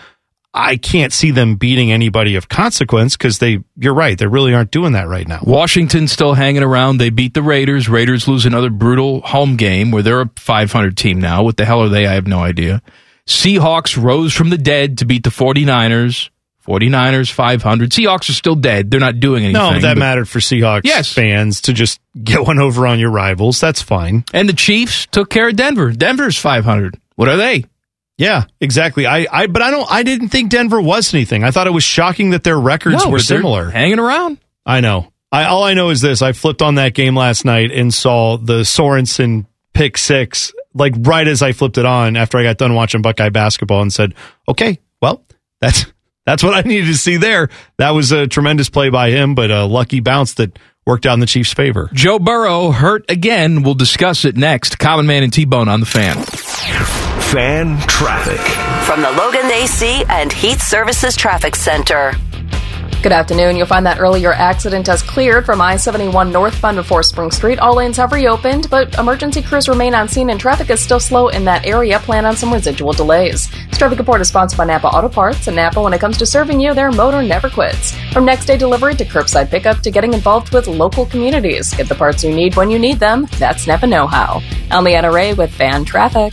I 0.59 0.79
can't 0.79 1.13
see 1.13 1.31
them 1.33 1.57
beating 1.57 1.93
anybody 1.93 2.35
of 2.37 2.49
consequence 2.49 3.15
because 3.17 3.39
they, 3.41 3.59
you're 3.77 3.93
right, 3.95 4.19
they 4.19 4.27
really 4.27 4.55
aren't 4.55 4.71
doing 4.71 4.93
that 4.95 5.07
right 5.07 5.29
now. 5.29 5.41
Washington 5.43 6.09
still 6.09 6.33
hanging 6.33 6.63
around. 6.63 6.97
They 6.97 7.11
beat 7.11 7.35
the 7.35 7.43
Raiders. 7.43 7.89
Raiders 7.91 8.27
lose 8.27 8.47
another 8.47 8.71
brutal 8.71 9.21
home 9.21 9.57
game 9.57 9.91
where 9.91 10.03
they're 10.03 10.23
a 10.23 10.31
500 10.37 10.97
team 10.97 11.21
now. 11.21 11.43
What 11.43 11.59
the 11.59 11.67
hell 11.67 11.83
are 11.83 11.91
they? 11.91 12.07
I 12.07 12.15
have 12.15 12.27
no 12.27 12.39
idea. 12.41 12.81
Seahawks 13.27 14.03
rose 14.03 14.33
from 14.33 14.49
the 14.51 14.57
dead 14.59 14.99
to 14.99 15.05
beat 15.05 15.25
the 15.25 15.31
49ers. 15.31 16.31
49ers 16.67 17.31
500. 17.31 17.91
Seahawks 17.91 18.29
are 18.29 18.33
still 18.33 18.57
dead. 18.57 18.91
They're 18.91 18.99
not 18.99 19.21
doing 19.21 19.45
anything. 19.45 19.61
No, 19.63 19.73
that 19.79 19.83
but- 19.95 19.99
mattered 19.99 20.29
for 20.29 20.41
Seahawks 20.41 20.81
Yes. 20.85 21.13
fans 21.13 21.61
to 21.63 21.73
just 21.73 22.01
get 22.25 22.45
one 22.47 22.59
over 22.59 22.87
on 22.87 22.99
your 22.99 23.11
rivals. 23.11 23.61
That's 23.61 23.83
fine. 23.83 24.25
And 24.33 24.49
the 24.49 24.53
Chiefs 24.53 25.07
took 25.11 25.31
care 25.31 25.49
of 25.49 25.57
Denver. 25.57 25.93
Denver's 25.93 26.37
500. 26.39 26.99
What 27.15 27.29
are 27.29 27.37
they? 27.37 27.67
Yeah, 28.19 28.45
exactly. 28.61 29.07
I, 29.07 29.27
I, 29.31 29.47
but 29.47 29.61
I 29.63 29.71
don't. 29.71 29.91
I 29.91 30.03
didn't 30.03 30.29
think 30.29 30.51
Denver 30.51 30.81
was 30.81 31.13
anything. 31.13 31.45
I 31.45 31.51
thought 31.51 31.67
it 31.67 31.73
was 31.73 31.85
shocking 31.85 32.31
that 32.31 32.45
their 32.45 32.59
records 32.59 33.05
No, 33.05 33.11
were 33.11 33.19
similar. 33.19 33.69
Hanging 33.71 33.99
around. 33.99 34.39
I 34.65 34.81
know. 34.81 35.13
I 35.31 35.45
all 35.45 35.65
I 35.65 35.75
know 35.75 35.91
is 35.91 36.01
this: 36.01 36.23
I 36.23 36.33
flipped 36.33 36.63
on 36.63 36.77
that 36.77 36.95
game 36.95 37.15
last 37.15 37.45
night 37.45 37.71
and 37.73 37.93
saw 37.93 38.39
the 38.39 38.61
Sorensen 38.61 39.47
pick 39.75 39.99
six, 39.99 40.53
like 40.73 40.95
right 40.99 41.29
as 41.29 41.43
I 41.43 41.53
flipped 41.53 41.77
it 41.77 41.85
on 41.85 42.17
after 42.17 42.39
I 42.39 42.43
got 42.43 42.57
done 42.57 42.75
watching 42.75 43.03
Buckeye 43.03 43.29
basketball, 43.29 43.83
and 43.83 43.93
said, 43.93 44.15
"Okay, 44.49 44.79
well, 45.03 45.23
that's 45.61 45.85
that's 46.25 46.43
what 46.43 46.55
I 46.55 46.67
needed 46.67 46.87
to 46.87 46.97
see 46.97 47.19
there." 47.19 47.51
That 47.77 47.91
was 47.91 48.13
a 48.13 48.27
tremendous 48.27 48.71
play 48.71 48.89
by 48.89 49.11
him, 49.11 49.35
but 49.35 49.51
a 49.51 49.65
lucky 49.67 50.01
bounce 50.01 50.35
that 50.35 50.59
worked 50.87 51.05
out 51.05 51.15
in 51.15 51.21
the 51.21 51.27
Chiefs' 51.27 51.53
favor. 51.53 51.91
Joe 51.93 52.19
Burrow 52.19 52.71
hurt 52.71 53.05
again. 53.11 53.63
We'll 53.63 53.75
discuss 53.75 54.25
it 54.25 54.37
next. 54.39 54.79
Common 54.79 55.07
Man 55.07 55.23
and 55.23 55.33
T 55.33 55.45
Bone 55.45 55.69
on 55.69 55.81
the 55.81 55.87
fan. 55.87 57.05
Fan 57.33 57.77
traffic. 57.89 58.39
From 58.87 59.03
the 59.03 59.11
Logan 59.11 59.51
AC 59.51 60.05
and 60.09 60.33
Heat 60.33 60.61
Services 60.61 61.17
Traffic 61.17 61.57
Center. 61.57 62.13
Good 63.03 63.11
afternoon. 63.11 63.57
You'll 63.57 63.67
find 63.67 63.85
that 63.85 63.99
earlier 63.99 64.33
accident 64.33 64.87
has 64.87 65.03
cleared 65.03 65.45
from 65.45 65.61
I 65.61 65.77
71 65.77 66.31
northbound 66.31 66.77
before 66.77 67.03
Spring 67.03 67.33
Street. 67.33 67.59
All 67.59 67.75
lanes 67.75 67.97
have 67.97 68.13
reopened, 68.13 68.71
but 68.71 68.97
emergency 68.97 69.43
crews 69.43 69.69
remain 69.69 69.93
on 69.93 70.09
scene 70.09 70.31
and 70.31 70.39
traffic 70.39 70.71
is 70.71 70.81
still 70.81 71.01
slow 71.01 71.29
in 71.29 71.45
that 71.45 71.67
area. 71.67 71.99
Plan 71.99 72.25
on 72.25 72.37
some 72.37 72.53
residual 72.53 72.93
delays. 72.93 73.51
This 73.69 73.79
traffic 73.79 73.99
report 73.99 74.21
is 74.21 74.29
sponsored 74.29 74.57
by 74.57 74.65
Napa 74.65 74.87
Auto 74.87 75.09
Parts, 75.09 75.49
and 75.49 75.57
Napa, 75.57 75.83
when 75.83 75.93
it 75.95 76.01
comes 76.01 76.17
to 76.19 76.27
serving 76.27 76.61
you, 76.61 76.75
their 76.75 76.93
motor 76.93 77.23
never 77.23 77.51
quits. 77.51 77.93
From 78.13 78.25
next 78.25 78.47
day 78.47 78.57
delivery 78.57 78.95
to 78.95 79.05
curbside 79.05 79.51
pickup 79.51 79.81
to 79.81 79.91
getting 79.91 80.15
involved 80.15 80.53
with 80.53 80.69
local 80.69 81.07
communities. 81.07 81.75
Get 81.75 81.89
the 81.89 81.95
parts 81.97 82.23
you 82.23 82.33
need 82.33 82.55
when 82.55 82.71
you 82.71 82.79
need 82.79 83.01
them. 83.01 83.27
That's 83.39 83.67
Napa 83.67 83.89
Know 83.89 84.07
How. 84.07 84.41
I'm 84.71 84.85
Leanna 84.85 85.11
Ray 85.13 85.35
with 85.35 85.53
Fan 85.53 85.85
Traffic. 85.85 86.33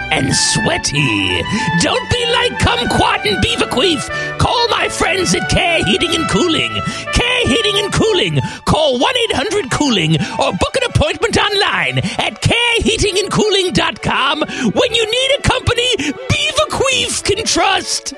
and 0.11 0.35
sweaty. 0.35 1.41
Don't 1.79 2.09
be 2.09 2.25
like 2.31 2.51
Kumquat 2.59 3.25
and 3.25 3.37
Beaverqueef. 3.43 4.07
Call 4.37 4.67
my 4.69 4.87
friends 4.89 5.33
at 5.33 5.49
Care 5.49 5.83
Heating 5.85 6.13
and 6.13 6.29
Cooling. 6.29 6.71
Care 7.13 7.47
Heating 7.47 7.79
and 7.83 7.91
Cooling. 7.93 8.39
Call 8.65 8.99
1 8.99 9.15
800 9.31 9.71
Cooling 9.71 10.17
or 10.39 10.51
book 10.51 10.75
an 10.75 10.83
appointment 10.89 11.37
online 11.37 11.99
at 12.19 12.41
careheatingandcooling.com 12.41 14.41
when 14.73 14.93
you 14.93 15.05
need 15.05 15.31
a 15.39 15.41
company 15.41 15.95
Beaverqueef 15.97 17.23
can 17.23 17.45
trust. 17.45 18.13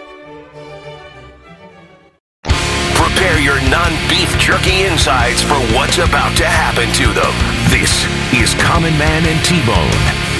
Prepare 2.95 3.39
your 3.39 3.61
non-beef 3.69 4.37
jerky 4.39 4.85
insides 4.85 5.41
for 5.41 5.59
what's 5.75 5.97
about 5.97 6.35
to 6.37 6.45
happen 6.45 6.89
to 6.93 7.11
them. 7.13 7.33
This 7.69 8.05
is 8.33 8.53
Common 8.61 8.97
Man 8.97 9.25
and 9.27 9.43
T-Bone. 9.45 9.65
Bone, 9.65 10.32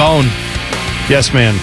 Yes, 0.00 1.34
man. 1.34 1.54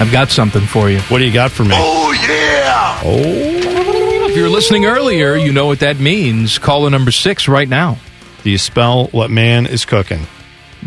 I've 0.00 0.10
got 0.10 0.30
something 0.30 0.62
for 0.62 0.88
you. 0.88 0.98
What 1.00 1.18
do 1.18 1.26
you 1.26 1.32
got 1.32 1.50
for 1.50 1.62
me? 1.62 1.74
Oh 1.74 2.10
yeah! 2.12 3.00
Oh. 3.04 4.28
If 4.30 4.36
you're 4.36 4.48
listening 4.48 4.86
earlier, 4.86 5.36
you 5.36 5.52
know 5.52 5.66
what 5.66 5.80
that 5.80 6.00
means. 6.00 6.58
Caller 6.58 6.88
number 6.88 7.10
six 7.10 7.48
right 7.48 7.68
now 7.68 7.98
Do 8.42 8.48
you 8.50 8.56
spell 8.56 9.08
what 9.08 9.30
man 9.30 9.66
is 9.66 9.84
cooking? 9.84 10.26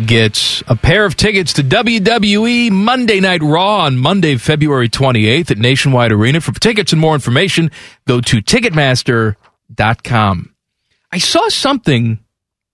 gets 0.07 0.63
a 0.67 0.75
pair 0.75 1.05
of 1.05 1.15
tickets 1.15 1.53
to 1.53 1.61
WWE 1.63 2.71
Monday 2.71 3.19
Night 3.19 3.43
Raw 3.43 3.81
on 3.81 3.99
Monday, 3.99 4.37
February 4.37 4.89
28th 4.89 5.51
at 5.51 5.59
Nationwide 5.59 6.11
Arena. 6.11 6.41
For 6.41 6.53
tickets 6.53 6.91
and 6.91 6.99
more 6.99 7.13
information, 7.13 7.69
go 8.07 8.19
to 8.19 8.37
Ticketmaster.com. 8.41 10.55
I 11.11 11.17
saw 11.19 11.49
something 11.49 12.17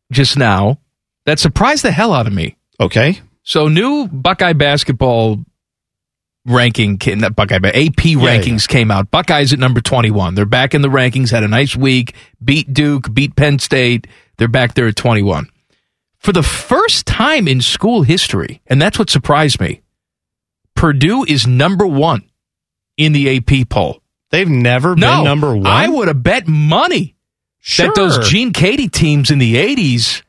just 0.09 0.37
now 0.37 0.79
that 1.25 1.37
surprised 1.39 1.83
the 1.83 1.91
hell 1.91 2.13
out 2.13 2.27
of 2.27 2.31
me. 2.33 2.55
Okay. 2.79 3.19
So, 3.49 3.67
new 3.67 4.07
Buckeye 4.07 4.53
basketball 4.53 5.43
ranking, 6.45 6.99
not 7.15 7.35
Buckeye, 7.35 7.57
but 7.57 7.75
AP 7.75 7.95
rankings 8.15 8.67
came 8.67 8.91
out. 8.91 9.09
Buckeyes 9.09 9.51
at 9.53 9.57
number 9.57 9.81
21. 9.81 10.35
They're 10.35 10.45
back 10.45 10.75
in 10.75 10.83
the 10.83 10.87
rankings, 10.87 11.31
had 11.31 11.43
a 11.43 11.47
nice 11.47 11.75
week, 11.75 12.13
beat 12.43 12.71
Duke, 12.71 13.11
beat 13.11 13.35
Penn 13.35 13.57
State. 13.57 14.05
They're 14.37 14.47
back 14.47 14.75
there 14.75 14.87
at 14.87 14.95
21. 14.95 15.49
For 16.19 16.31
the 16.31 16.43
first 16.43 17.07
time 17.07 17.47
in 17.47 17.59
school 17.59 18.03
history, 18.03 18.61
and 18.67 18.79
that's 18.79 18.99
what 18.99 19.09
surprised 19.09 19.59
me, 19.59 19.81
Purdue 20.75 21.23
is 21.27 21.47
number 21.47 21.87
one 21.87 22.29
in 22.97 23.13
the 23.13 23.35
AP 23.37 23.67
poll. 23.67 24.03
They've 24.29 24.47
never 24.47 24.95
No, 24.95 25.15
been 25.17 25.23
number 25.23 25.55
one. 25.55 25.65
I 25.65 25.87
would 25.87 26.07
have 26.07 26.21
bet 26.21 26.47
money 26.47 27.15
Sure. 27.61 27.87
that 27.87 27.95
those 27.95 28.29
Gene 28.29 28.53
Keady 28.53 28.91
teams 28.91 29.31
in 29.31 29.39
the 29.39 29.55
80s 29.55 30.21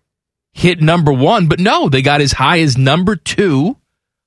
hit 0.52 0.80
number 0.80 1.12
one, 1.12 1.46
but 1.48 1.60
no, 1.60 1.88
they 1.88 2.02
got 2.02 2.20
as 2.20 2.32
high 2.32 2.60
as 2.60 2.76
number 2.76 3.16
two 3.16 3.76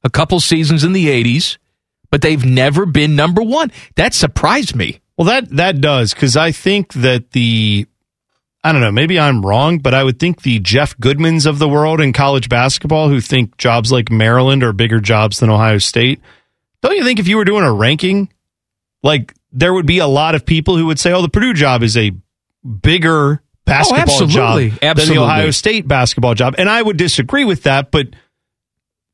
a 0.04 0.10
couple 0.10 0.40
seasons 0.40 0.84
in 0.84 0.94
the 0.94 1.08
80s, 1.08 1.58
but 2.12 2.22
they've 2.22 2.44
never 2.44 2.86
been 2.86 3.16
number 3.16 3.42
one. 3.42 3.72
That 3.96 4.14
surprised 4.14 4.76
me. 4.76 5.02
Well, 5.18 5.28
that 5.28 5.50
that 5.52 5.80
does 5.80 6.14
because 6.14 6.36
I 6.36 6.52
think 6.52 6.94
that 6.94 7.32
the 7.32 7.88
I 8.64 8.72
don't 8.72 8.82
know, 8.82 8.92
maybe 8.92 9.20
I'm 9.20 9.46
wrong, 9.46 9.80
but 9.80 9.94
I 9.94 10.04
would 10.04 10.20
think 10.20 10.42
the 10.42 10.60
Jeff 10.60 10.98
Goodmans 10.98 11.46
of 11.46 11.60
the 11.60 11.70
world 11.70 12.02
in 12.02 12.14
college 12.14 12.50
basketball 12.50 13.10
who 13.10 13.20
think 13.22 13.58
jobs 13.58 13.92
like 13.92 14.10
Maryland 14.10 14.64
are 14.64 14.74
bigger 14.74 15.00
jobs 15.00 15.40
than 15.40 15.50
Ohio 15.50 15.78
State. 15.78 16.22
Don't 16.82 16.98
you 16.98 17.04
think 17.04 17.20
if 17.20 17.28
you 17.28 17.38
were 17.38 17.46
doing 17.46 17.64
a 17.64 17.72
ranking, 17.72 18.30
like 19.04 19.34
there 19.52 19.74
would 19.74 19.86
be 19.86 20.00
a 20.00 20.08
lot 20.08 20.34
of 20.34 20.46
people 20.46 20.78
who 20.78 20.88
would 20.88 21.00
say, 21.00 21.12
"Oh, 21.14 21.22
the 21.22 21.30
Purdue 21.30 21.54
job 21.54 21.84
is 21.84 21.96
a 21.96 22.12
bigger 22.64 23.43
basketball 23.66 24.28
job 24.28 24.60
absolutely. 24.60 24.70
than 24.80 25.08
the 25.08 25.22
Ohio 25.22 25.52
State 25.52 25.88
basketball 25.88 26.34
job?" 26.34 26.56
And 26.58 26.70
I 26.70 26.82
would 26.82 26.98
disagree 26.98 27.46
with 27.46 27.64
that, 27.64 27.92
but 27.92 28.08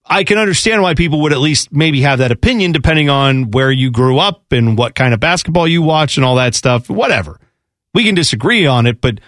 I 0.05 0.23
can 0.23 0.38
understand 0.38 0.81
why 0.81 0.95
people 0.95 1.21
would 1.21 1.34
at 1.34 1.39
least 1.39 1.71
maybe 1.71 2.01
have 2.01 2.19
that 2.19 2.31
opinion 2.31 2.71
depending 2.71 3.09
on 3.09 3.51
where 3.51 3.71
you 3.71 3.91
grew 3.91 4.17
up 4.17 4.51
and 4.51 4.77
what 4.77 4.95
kind 4.95 5.13
of 5.13 5.19
basketball 5.19 5.67
you 5.67 5.81
watch 5.81 6.17
and 6.17 6.26
all 6.26 6.35
that 6.35 6.55
stuff. 6.55 6.89
Whatever. 6.89 7.39
We 7.93 8.03
can 8.03 8.15
disagree 8.15 8.65
on 8.65 8.88
it, 8.88 9.01
but 9.01 9.19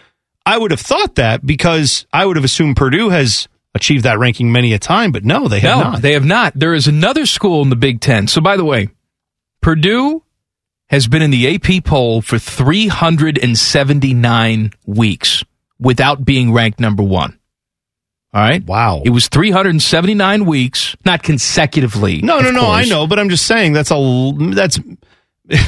I 0.45 0.57
would 0.57 0.71
have 0.71 0.79
thought 0.79 1.15
that 1.15 1.45
because 1.45 2.05
I 2.11 2.25
would 2.25 2.35
have 2.35 2.45
assumed 2.45 2.77
Purdue 2.77 3.09
has 3.09 3.47
achieved 3.75 4.03
that 4.05 4.19
ranking 4.19 4.51
many 4.51 4.73
a 4.73 4.79
time, 4.79 5.11
but 5.11 5.23
no, 5.23 5.47
they 5.47 5.59
have 5.59 5.77
no, 5.77 5.83
not. 5.91 6.01
they 6.01 6.13
have 6.13 6.25
not. 6.25 6.53
There 6.55 6.73
is 6.73 6.87
another 6.87 7.25
school 7.25 7.61
in 7.61 7.69
the 7.69 7.75
Big 7.75 8.01
Ten. 8.01 8.27
So, 8.27 8.41
by 8.41 8.57
the 8.57 8.65
way, 8.65 8.89
Purdue 9.61 10.23
has 10.91 11.07
been 11.07 11.23
in 11.23 11.31
the 11.31 11.55
AP 11.55 11.83
poll 11.83 12.21
for 12.21 12.37
379 12.37 14.71
weeks 14.85 15.43
without 15.79 16.23
being 16.23 16.53
ranked 16.53 16.79
number 16.79 17.01
one. 17.03 17.39
All 18.33 18.41
right. 18.41 18.63
Wow. 18.63 19.01
It 19.03 19.09
was 19.09 19.27
379 19.27 20.45
weeks, 20.45 20.95
not 21.03 21.21
consecutively. 21.23 22.21
no, 22.21 22.39
no, 22.39 22.51
no. 22.51 22.69
I 22.69 22.85
know, 22.85 23.05
but 23.07 23.17
I'm 23.19 23.27
just 23.29 23.45
saying 23.47 23.73
that's 23.73 23.91
a 23.91 24.31
that's 24.53 24.79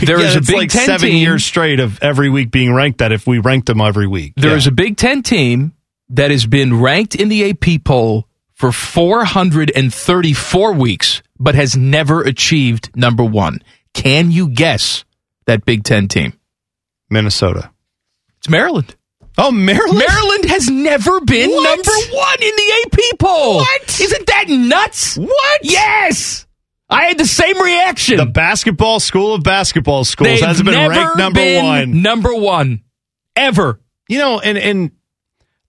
There 0.06 0.18
yeah, 0.22 0.28
is 0.28 0.36
a 0.38 0.42
Big 0.42 0.56
like 0.56 0.70
Ten 0.70 0.86
seven 0.86 1.10
team- 1.10 1.18
years 1.22 1.44
straight 1.44 1.80
of 1.82 2.02
every 2.02 2.30
week 2.30 2.52
being 2.52 2.74
ranked. 2.74 3.00
That 3.00 3.12
if 3.12 3.26
we 3.28 3.40
ranked 3.40 3.66
them 3.68 3.82
every 3.82 4.08
week, 4.08 4.34
There 4.38 4.52
Yeah. 4.52 4.58
is 4.58 4.68
a 4.68 4.72
Big 4.72 4.96
Ten 4.98 5.24
team 5.24 5.74
that 6.10 6.32
has 6.32 6.46
been 6.46 6.80
ranked 6.80 7.16
in 7.16 7.28
the 7.28 7.50
AP 7.50 7.80
poll 7.84 8.28
for 8.54 8.72
434 8.72 10.74
weeks, 10.74 11.22
but 11.40 11.56
has 11.56 11.76
never 11.76 12.22
achieved 12.22 12.92
number 12.96 13.24
one. 13.26 13.62
Can 13.94 14.32
you 14.32 14.48
guess 14.50 15.04
that 15.46 15.66
Big 15.66 15.84
Ten 15.84 16.08
team? 16.08 16.34
Minnesota. 17.10 17.72
It's 18.40 18.50
Maryland. 18.50 18.96
Oh, 19.38 19.52
Maryland. 19.52 19.98
Maryland 19.98 20.46
has 20.46 20.70
never 20.70 21.20
been 21.22 21.50
What? 21.50 21.64
number 21.78 22.16
one 22.16 22.42
in 22.42 22.52
the 22.56 22.84
AP 22.86 23.20
poll. 23.20 23.56
What? 23.58 24.00
Isn't 24.00 24.28
that 24.28 24.46
nuts? 24.48 25.18
What? 25.18 25.60
Yes. 25.64 26.46
I 26.90 27.06
had 27.06 27.18
the 27.18 27.26
same 27.26 27.60
reaction. 27.60 28.18
The 28.18 28.26
basketball 28.28 29.00
school 29.00 29.34
of 29.34 29.42
basketball 29.44 30.04
schools 30.04 30.30
They've 30.30 30.42
hasn't 30.48 30.70
been 30.70 30.90
ranked 30.90 31.18
number 31.18 31.40
been 31.40 31.66
one. 31.66 32.02
Number 32.04 32.36
one. 32.36 32.84
Ever. 33.36 33.80
You 34.08 34.20
know, 34.20 34.40
and 34.40 34.58
and 34.58 34.92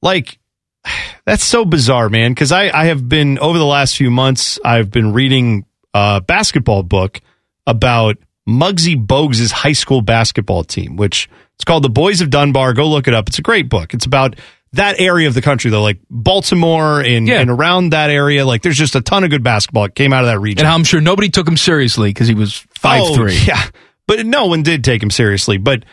like 0.02 0.38
that's 1.24 1.44
so 1.44 1.64
bizarre, 1.64 2.10
man. 2.10 2.32
Because 2.32 2.52
I 2.52 2.68
I 2.68 2.86
have 2.86 3.08
been 3.08 3.38
over 3.38 3.56
the 3.56 3.64
last 3.64 3.96
few 3.96 4.10
months, 4.10 4.58
I've 4.62 4.90
been 4.90 5.14
reading 5.14 5.64
a 5.94 6.20
basketball 6.20 6.82
book 6.82 7.22
about 7.66 8.16
Muggsy 8.48 8.94
Bogues' 9.06 9.50
high 9.50 9.72
school 9.72 10.02
basketball 10.02 10.64
team, 10.64 10.96
which 10.96 11.28
it's 11.54 11.64
called 11.64 11.82
The 11.84 11.88
Boys 11.88 12.20
of 12.20 12.30
Dunbar. 12.30 12.74
Go 12.74 12.88
look 12.88 13.08
it 13.08 13.14
up. 13.14 13.28
It's 13.28 13.38
a 13.38 13.42
great 13.42 13.68
book. 13.68 13.94
It's 13.94 14.06
about 14.06 14.36
that 14.72 14.98
area 15.00 15.28
of 15.28 15.34
the 15.34 15.40
country, 15.42 15.70
though, 15.70 15.82
like 15.82 15.98
Baltimore 16.10 17.00
and, 17.00 17.28
Yeah. 17.28 17.40
and 17.40 17.48
around 17.48 17.90
that 17.90 18.10
area. 18.10 18.44
Like, 18.44 18.62
there's 18.62 18.76
just 18.76 18.96
a 18.96 19.00
ton 19.00 19.22
of 19.24 19.30
good 19.30 19.44
basketball. 19.44 19.84
It 19.84 19.94
came 19.94 20.12
out 20.12 20.24
of 20.24 20.26
that 20.30 20.40
region. 20.40 20.66
And 20.66 20.74
I'm 20.74 20.84
sure 20.84 21.00
nobody 21.00 21.28
took 21.28 21.46
him 21.46 21.56
seriously 21.56 22.10
because 22.10 22.26
he 22.28 22.34
was 22.34 22.64
five 22.78 23.02
Oh, 23.04 23.14
three. 23.14 23.38
Yeah, 23.46 23.62
but 24.06 24.26
no 24.26 24.46
one 24.46 24.62
did 24.62 24.82
take 24.84 25.02
him 25.02 25.10
seriously. 25.12 25.58
But 25.58 25.84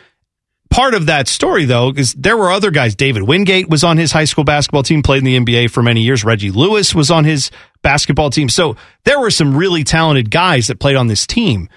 part 0.71 0.93
of 0.95 1.05
that 1.05 1.27
story, 1.27 1.65
though, 1.65 1.93
is 1.95 2.13
there 2.15 2.35
were 2.35 2.49
other 2.51 2.71
guys. 2.71 2.95
David 2.95 3.21
Wingate 3.23 3.69
was 3.69 3.83
on 3.83 3.97
his 3.97 4.11
high 4.11 4.25
school 4.25 4.43
basketball 4.43 4.83
team, 4.83 5.03
played 5.03 5.19
in 5.19 5.25
the 5.25 5.37
NBA 5.39 5.69
for 5.69 5.83
many 5.83 6.01
years. 6.01 6.23
Reggie 6.25 6.49
Lewis 6.51 6.95
was 6.95 7.11
on 7.11 7.23
his 7.23 7.51
basketball 7.83 8.29
team. 8.31 8.49
So 8.49 8.75
there 9.05 9.19
were 9.19 9.31
some 9.31 9.55
really 9.55 9.83
talented 9.83 10.31
guys 10.31 10.67
that 10.67 10.79
played 10.79 10.95
on 10.95 11.05
this 11.07 11.27
team. 11.27 11.69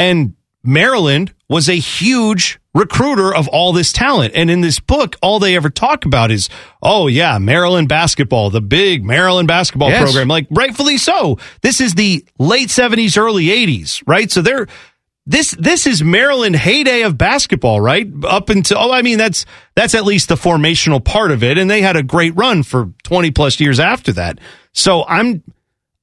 And 0.00 0.34
Maryland 0.62 1.32
was 1.48 1.68
a 1.68 1.74
huge 1.78 2.58
recruiter 2.74 3.34
of 3.34 3.48
all 3.48 3.72
this 3.72 3.92
talent. 3.92 4.32
And 4.34 4.50
in 4.50 4.60
this 4.60 4.78
book, 4.78 5.16
all 5.22 5.38
they 5.40 5.56
ever 5.56 5.70
talk 5.70 6.04
about 6.04 6.30
is, 6.30 6.48
oh, 6.82 7.06
yeah, 7.08 7.38
Maryland 7.38 7.88
basketball, 7.88 8.50
the 8.50 8.60
big 8.60 9.04
Maryland 9.04 9.48
basketball 9.48 9.88
Yes. 9.90 10.02
program. 10.02 10.28
Like, 10.28 10.46
rightfully 10.50 10.96
so. 10.98 11.38
This 11.62 11.80
is 11.80 11.94
the 11.94 12.24
late 12.38 12.68
70s, 12.68 13.16
early 13.18 13.46
80s, 13.46 14.02
right? 14.06 14.30
So 14.30 14.42
they're. 14.42 14.66
This 15.26 15.50
this 15.52 15.86
is 15.86 16.02
Maryland 16.02 16.56
heyday 16.56 17.02
of 17.02 17.16
basketball, 17.18 17.80
right? 17.80 18.08
Up 18.24 18.48
until 18.48 18.78
oh, 18.78 18.90
I 18.90 19.02
mean 19.02 19.18
that's 19.18 19.44
that's 19.76 19.94
at 19.94 20.04
least 20.04 20.28
the 20.30 20.34
formational 20.34 21.04
part 21.04 21.30
of 21.30 21.44
it, 21.44 21.58
and 21.58 21.70
they 21.70 21.82
had 21.82 21.94
a 21.94 22.02
great 22.02 22.34
run 22.34 22.62
for 22.64 22.90
twenty 23.04 23.30
plus 23.30 23.60
years 23.60 23.78
after 23.78 24.12
that. 24.14 24.38
So 24.72 25.04
I'm 25.06 25.44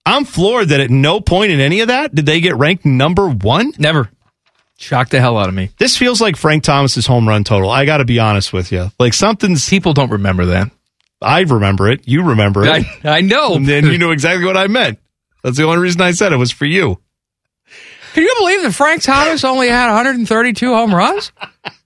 I'm 0.08 0.24
floored 0.24 0.70
that 0.70 0.80
at 0.80 0.90
no 0.90 1.20
point 1.20 1.52
in 1.52 1.60
any 1.60 1.82
of 1.82 1.90
that 1.90 2.16
did 2.16 2.26
they 2.26 2.40
get 2.40 2.56
ranked 2.56 2.86
number 2.86 3.28
one. 3.28 3.74
Never. 3.78 4.10
Shocked 4.78 5.12
the 5.12 5.20
hell 5.20 5.38
out 5.38 5.50
of 5.50 5.54
me. 5.54 5.72
This 5.80 5.98
feels 5.98 6.22
like 6.22 6.38
Frank 6.38 6.64
Thomas's 6.64 7.06
home 7.06 7.28
run 7.28 7.44
total. 7.44 7.70
I 7.70 7.84
got 7.84 7.98
to 7.98 8.06
be 8.06 8.18
honest 8.18 8.54
with 8.54 8.72
you. 8.72 8.90
Like 9.00 9.14
something's. 9.14 9.68
People 9.68 9.94
don't 9.94 10.12
remember 10.12 10.46
that. 10.46 10.72
I 11.22 11.42
remember 11.42 11.90
it. 11.92 12.08
You 12.08 12.24
remember 12.24 12.64
it. 12.64 12.70
I, 13.04 13.18
I 13.18 13.22
know. 13.22 13.56
and 13.56 13.68
then 13.68 13.88
you 13.88 13.98
know 13.98 14.12
exactly 14.12 14.46
what 14.46 14.56
I 14.56 14.68
meant. 14.68 14.98
That's 15.44 15.58
the 15.58 15.64
only 15.64 15.80
reason 15.80 16.00
I 16.00 16.12
said 16.12 16.32
it 16.32 16.38
was 16.38 16.52
for 16.52 16.66
you. 16.66 17.02
Can 18.14 18.24
you 18.24 18.34
believe 18.40 18.62
that 18.62 18.72
Frank 18.72 19.02
Thomas 19.02 19.44
only 19.44 19.68
had 19.68 19.88
132 19.88 20.74
home 20.74 20.96
runs? 20.96 21.32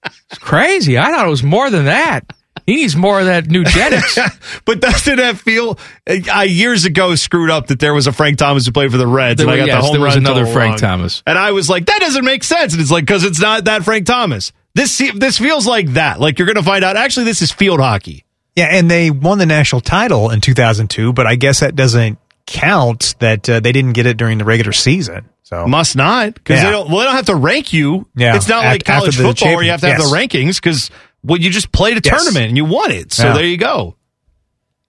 It's 0.06 0.38
crazy. 0.38 0.98
I 1.00 1.06
thought 1.12 1.26
it 1.26 1.30
was 1.30 1.44
more 1.44 1.70
than 1.72 1.86
that. 1.86 2.26
He 2.66 2.76
needs 2.76 2.96
more 2.96 3.20
of 3.20 3.26
that 3.26 3.46
Nugenics. 3.50 4.62
but 4.66 4.80
doesn't 4.82 5.18
that 5.18 5.38
feel? 5.38 5.78
I 6.08 6.44
years 6.44 6.86
ago 6.86 7.16
screwed 7.16 7.50
up 7.50 7.68
that 7.68 7.80
there 7.80 7.94
was 7.94 8.08
a 8.08 8.12
Frank 8.12 8.38
Thomas 8.38 8.66
who 8.66 8.72
played 8.72 8.92
for 8.92 8.98
the 8.98 9.08
Reds, 9.08 9.38
There 9.40 9.48
and 9.48 9.54
I 9.54 9.58
got 9.58 9.68
yes, 9.68 9.78
the 9.78 9.82
home 9.88 9.92
there 9.94 10.02
was 10.02 10.16
run 10.16 10.26
another 10.26 10.46
Frank 10.46 10.72
wrong. 10.74 10.78
Thomas. 10.78 11.24
and 11.26 11.38
I 11.38 11.52
was 11.52 11.70
like, 11.70 11.86
that 11.88 12.00
doesn't 12.00 12.26
make 12.26 12.44
sense. 12.44 12.74
And 12.74 12.82
it's 12.82 12.92
like 12.92 13.04
because 13.06 13.24
it's 13.24 13.40
not 13.42 13.66
that 13.66 13.84
Frank 13.84 14.06
Thomas. 14.06 14.52
This 14.74 14.98
this 15.16 15.38
feels 15.38 15.68
like 15.68 15.94
that. 15.94 16.20
Like 16.20 16.40
you're 16.40 16.46
going 16.46 16.56
to 16.56 16.64
find 16.64 16.84
out. 16.84 16.96
Actually, 16.96 17.26
this 17.26 17.42
is 17.42 17.52
field 17.52 17.80
hockey. 17.82 18.24
Yeah, 18.56 18.68
and 18.72 18.90
they 18.92 19.12
won 19.12 19.38
the 19.38 19.46
national 19.46 19.82
title 19.82 20.30
in 20.30 20.42
2002, 20.42 21.14
but 21.14 21.26
I 21.28 21.36
guess 21.36 21.60
that 21.62 21.76
doesn't 21.76 22.20
count 22.48 23.16
that 23.20 23.50
uh, 23.50 23.60
they 23.60 23.72
didn't 23.72 23.94
get 23.94 24.06
it 24.06 24.18
during 24.18 24.38
the 24.38 24.46
regular 24.46 24.72
season. 24.74 25.30
So 25.44 25.68
Must 25.68 25.96
not 25.98 26.34
because 26.36 26.60
Yeah. 26.60 26.66
they 26.66 26.72
don't. 26.72 26.90
Well, 26.90 27.00
they 27.00 27.06
don't 27.06 27.16
have 27.16 27.26
to 27.26 27.36
rank 27.36 27.74
you. 27.74 28.08
Yeah, 28.16 28.36
it's 28.36 28.48
not 28.48 28.64
af- 28.66 28.72
like 28.72 28.84
college 28.86 29.18
football 29.18 29.56
where 29.56 29.64
you 29.64 29.72
have 29.72 29.82
to 29.82 29.88
have 29.88 29.98
the 29.98 30.16
rankings 30.16 30.56
because 30.56 30.90
well, 31.24 31.40
you 31.40 31.50
just 31.50 31.72
played 31.72 31.98
a 31.98 32.02
Yes. 32.04 32.24
tournament 32.24 32.48
and 32.50 32.58
you 32.58 32.66
won 32.66 32.92
it. 32.92 33.14
So 33.14 33.28
Yeah. 33.28 33.34
there 33.34 33.46
you 33.46 33.58
go. 33.58 33.96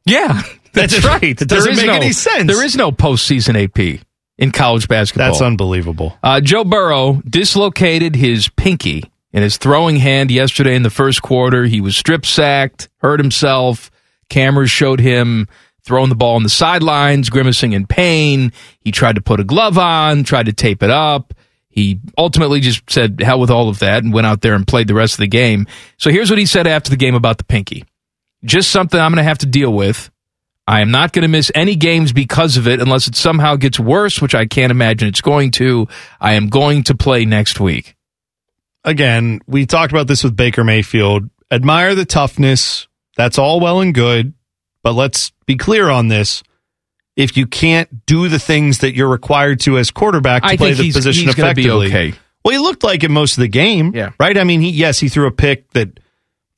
yeah, 0.06 0.42
that's 0.72 1.00
That- 1.00 1.20
right. 1.22 1.36
that 1.36 1.48
doesn't 1.48 1.76
make 1.76 1.86
no- 1.86 1.92
any 1.94 2.12
sense. 2.12 2.46
There 2.52 2.64
is 2.64 2.76
no 2.76 2.90
postseason 2.92 3.56
AP 3.62 4.00
in 4.38 4.50
college 4.50 4.88
basketball. 4.88 5.28
That's 5.28 5.42
unbelievable. 5.42 6.16
Uh, 6.22 6.40
Joe 6.40 6.64
Burrow 6.64 7.22
dislocated 7.28 8.16
his 8.16 8.48
pinky 8.48 9.04
in 9.32 9.42
his 9.42 9.56
throwing 9.56 9.96
hand 9.96 10.30
yesterday 10.30 10.74
in 10.74 10.82
the 10.82 10.90
first 10.90 11.22
quarter. 11.22 11.64
He 11.66 11.80
was 11.80 11.96
strip 11.96 12.26
sacked, 12.26 12.88
hurt 12.98 13.20
himself. 13.20 13.90
Cameras 14.28 14.70
showed 14.70 15.00
him 15.00 15.46
throwing 15.84 16.08
the 16.08 16.14
ball 16.14 16.36
on 16.36 16.42
the 16.42 16.48
sidelines, 16.48 17.28
grimacing 17.28 17.72
in 17.72 17.86
pain. 17.86 18.52
He 18.80 18.90
tried 18.92 19.16
to 19.16 19.20
put 19.20 19.40
a 19.40 19.44
glove 19.44 19.78
on, 19.78 20.24
tried 20.24 20.46
to 20.46 20.52
tape 20.52 20.82
it 20.82 20.90
up. 20.90 21.34
He 21.72 21.98
ultimately 22.18 22.60
just 22.60 22.88
said, 22.90 23.20
hell 23.20 23.40
with 23.40 23.50
all 23.50 23.70
of 23.70 23.78
that, 23.78 24.04
and 24.04 24.12
went 24.12 24.26
out 24.26 24.42
there 24.42 24.54
and 24.54 24.66
played 24.66 24.88
the 24.88 24.94
rest 24.94 25.14
of 25.14 25.20
the 25.20 25.26
game. 25.26 25.66
So 25.96 26.10
here's 26.10 26.28
what 26.28 26.38
he 26.38 26.44
said 26.46 26.66
after 26.66 26.90
the 26.90 26.96
game 26.96 27.14
about 27.14 27.38
the 27.38 27.44
pinky 27.44 27.84
just 28.44 28.70
something 28.70 28.98
I'm 28.98 29.12
going 29.12 29.18
to 29.18 29.28
have 29.28 29.38
to 29.38 29.46
deal 29.46 29.72
with. 29.72 30.10
I 30.66 30.80
am 30.80 30.90
not 30.90 31.12
going 31.12 31.22
to 31.22 31.28
miss 31.28 31.50
any 31.54 31.74
games 31.74 32.12
because 32.12 32.56
of 32.56 32.68
it 32.68 32.80
unless 32.80 33.08
it 33.08 33.16
somehow 33.16 33.56
gets 33.56 33.80
worse, 33.80 34.20
which 34.20 34.34
I 34.34 34.46
can't 34.46 34.70
imagine 34.70 35.08
it's 35.08 35.20
going 35.20 35.50
to. 35.52 35.88
I 36.20 36.34
am 36.34 36.48
going 36.48 36.84
to 36.84 36.94
play 36.94 37.24
next 37.24 37.58
week. 37.60 37.96
again, 38.84 39.40
we 39.46 39.66
talked 39.66 39.92
about 39.92 40.08
this 40.08 40.24
with 40.24 40.36
Baker 40.36 40.64
Mayfield. 40.64 41.30
Admire 41.50 41.94
the 41.94 42.04
toughness. 42.04 42.88
That's 43.16 43.38
all 43.38 43.60
well 43.60 43.80
and 43.80 43.94
good. 43.94 44.34
But 44.82 44.94
let's 44.94 45.32
be 45.46 45.56
clear 45.56 45.88
on 45.88 46.08
this. 46.08 46.42
If 47.16 47.36
you 47.36 47.46
can't 47.46 48.06
do 48.06 48.28
the 48.28 48.38
things 48.38 48.78
that 48.78 48.94
you're 48.94 49.08
required 49.08 49.60
to 49.60 49.76
as 49.78 49.90
quarterback 49.90 50.42
to 50.42 50.48
I 50.48 50.56
play 50.56 50.72
the 50.72 50.84
he's- 50.84 50.94
position 50.96 51.26
he's 51.26 51.34
effectively, 51.38 51.88
okay. 51.88 52.14
well, 52.44 52.52
he 52.52 52.58
looked 52.58 52.82
like 52.84 53.04
it 53.04 53.10
most 53.10 53.36
of 53.36 53.42
the 53.42 53.48
game, 53.48 53.92
Yeah. 53.94 54.10
right? 54.18 54.36
I 54.38 54.44
mean, 54.44 54.60
he 54.62 54.70
yes, 54.70 54.98
he 54.98 55.08
threw 55.08 55.26
a 55.26 55.30
pick 55.32 55.70
that 55.72 56.00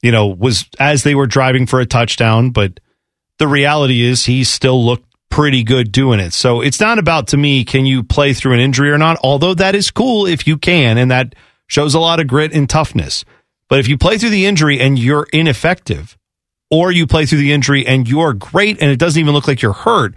you 0.03 0.13
know 0.13 0.27
was 0.29 0.67
as 0.79 1.03
they 1.03 1.15
were 1.15 1.27
driving 1.27 1.67
for 1.67 1.81
a 1.81 1.87
touchdown, 1.87 2.51
but 2.51 2.79
the 3.39 3.49
reality 3.49 4.03
is 4.03 4.27
he 4.27 4.45
still 4.45 4.85
looked 4.85 5.13
pretty 5.29 5.65
good 5.65 5.91
doing 5.91 6.21
it. 6.21 6.33
So 6.33 6.61
it's 6.61 6.79
not 6.81 7.01
about 7.01 7.27
to 7.29 7.37
me 7.37 7.65
can 7.65 7.85
you 7.85 8.05
play 8.05 8.33
through 8.33 8.53
an 8.55 8.61
injury 8.61 8.93
or 8.93 8.99
not, 8.99 9.19
although 9.25 9.55
that 9.55 9.75
is 9.75 9.91
cool 9.91 10.27
if 10.27 10.47
you 10.47 10.57
can 10.57 10.97
and 10.99 11.11
that 11.11 11.35
shows 11.67 11.95
a 11.95 11.99
lot 11.99 12.21
of 12.21 12.29
grit 12.29 12.53
and 12.53 12.71
toughness. 12.71 13.25
But 13.69 13.81
if 13.81 13.89
you 13.89 13.99
play 13.99 14.19
through 14.19 14.31
the 14.31 14.47
injury 14.47 14.79
and 14.79 14.97
you're 14.97 15.27
ineffective 15.33 16.17
or 16.71 16.93
you 16.93 17.09
play 17.09 17.27
through 17.27 17.39
the 17.39 17.51
injury 17.51 17.85
and 17.85 18.07
you're 18.09 18.35
great 18.35 18.81
and 18.81 18.89
it 18.93 19.01
doesn't 19.01 19.19
even 19.21 19.35
look 19.35 19.49
like 19.49 19.61
you're 19.63 19.73
hurt, 19.73 20.15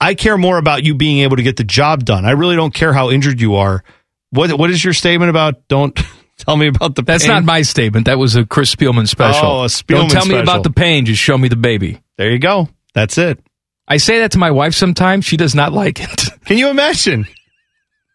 I 0.00 0.14
care 0.14 0.38
more 0.38 0.56
about 0.58 0.82
you 0.84 0.94
being 0.94 1.18
able 1.20 1.36
to 1.36 1.42
get 1.42 1.56
the 1.56 1.64
job 1.64 2.04
done. 2.04 2.24
I 2.24 2.30
really 2.32 2.56
don't 2.56 2.72
care 2.72 2.92
how 2.92 3.10
injured 3.10 3.40
you 3.40 3.56
are. 3.56 3.84
What 4.30 4.52
what 4.58 4.70
is 4.70 4.82
your 4.82 4.94
statement 4.94 5.28
about 5.30 5.66
don't 5.68 5.94
tell 6.38 6.56
me 6.56 6.68
about 6.68 6.94
the 6.94 7.02
Pain? 7.02 7.14
That's 7.14 7.26
not 7.26 7.44
my 7.44 7.62
statement. 7.62 8.06
That 8.06 8.18
was 8.18 8.36
a 8.36 8.46
Chris 8.46 8.74
Spielman 8.74 9.06
special. 9.08 9.46
Oh, 9.46 9.58
a 9.58 9.60
Don't 9.62 9.68
Spielman 9.68 10.10
tell 10.10 10.26
me 10.26 10.38
about 10.38 10.62
the 10.62 10.70
pain. 10.70 11.04
Just 11.04 11.20
show 11.20 11.36
me 11.36 11.48
the 11.48 11.56
baby. 11.56 12.00
There 12.16 12.30
you 12.30 12.38
go. 12.38 12.68
That's 12.94 13.18
it. 13.18 13.40
I 13.88 13.96
say 13.96 14.20
that 14.20 14.32
to 14.32 14.38
my 14.38 14.52
wife 14.52 14.74
sometimes. 14.74 15.24
She 15.24 15.36
does 15.36 15.54
not 15.54 15.72
like 15.72 16.00
it. 16.00 16.24
Can 16.46 16.56
you 16.58 16.68
imagine? 16.70 17.26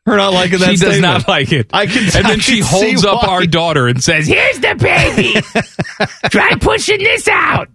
Her 0.06 0.16
not 0.18 0.34
liking 0.34 0.60
that 0.60 0.66
she 0.70 0.78
does 0.78 0.80
statement. 0.96 1.02
not 1.02 1.28
like 1.28 1.52
it. 1.52 1.70
I 1.74 1.88
can- 1.88 2.04
and 2.16 2.28
I 2.28 2.30
then 2.30 2.40
she 2.40 2.58
can 2.60 2.64
see 2.66 2.86
holds 2.92 3.04
up 3.06 3.24
why. 3.24 3.30
our 3.30 3.46
daughter 3.48 3.88
and 3.88 4.04
says, 4.04 4.28
"Here's 4.28 4.60
the 4.60 4.76
baby. 4.76 5.34
Try 6.30 6.56
pushing 6.60 7.00
this 7.00 7.28
out." 7.28 7.70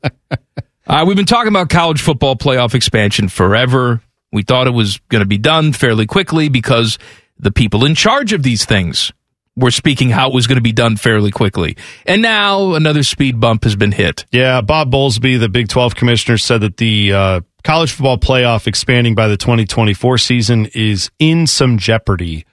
Uh, 0.91 1.05
we've 1.05 1.17
been 1.17 1.25
talking 1.25 1.51
about 1.53 1.71
college 1.71 2.03
football 2.03 2.35
playoff 2.35 2.75
expansion 2.75 3.29
forever. 3.29 4.03
We 4.33 4.43
thought 4.43 4.67
it 4.67 4.73
was 4.73 4.99
going 5.09 5.21
to 5.21 5.27
be 5.27 5.39
done 5.39 5.73
fairly 5.73 6.05
quickly 6.05 6.49
because 6.49 6.99
the 7.39 7.53
people 7.53 7.85
in 7.85 7.95
charge 7.95 8.33
of 8.33 8.43
these 8.43 8.65
things 8.65 9.13
were 9.55 9.71
speaking 9.71 10.11
how 10.11 10.27
it 10.27 10.35
was 10.35 10.49
going 10.49 10.57
to 10.57 10.63
be 10.63 10.73
done 10.73 10.97
fairly 10.97 11.31
quickly. 11.31 11.77
And 12.07 12.21
now 12.23 12.75
another 12.75 13.05
speed 13.05 13.39
bump 13.39 13.63
has 13.63 13.77
been 13.77 13.93
hit. 13.93 14.25
Yeah, 14.33 14.63
Bob 14.63 14.91
Bowlesby, 14.91 15.39
the 15.39 15.49
Big 15.49 15.69
12 15.69 15.95
commissioner, 15.95 16.39
said 16.39 16.63
that 16.63 16.79
the 16.79 17.13
uh, 17.13 17.41
college 17.63 17.93
football 17.93 18.19
playoff 18.19 18.67
expanding 18.67 19.15
by 19.15 19.29
the 19.29 19.37
2024 19.37 20.19
season 20.19 20.67
is 20.75 21.09
in 21.21 21.47
some 21.47 21.79
jeopardy. 21.79 22.47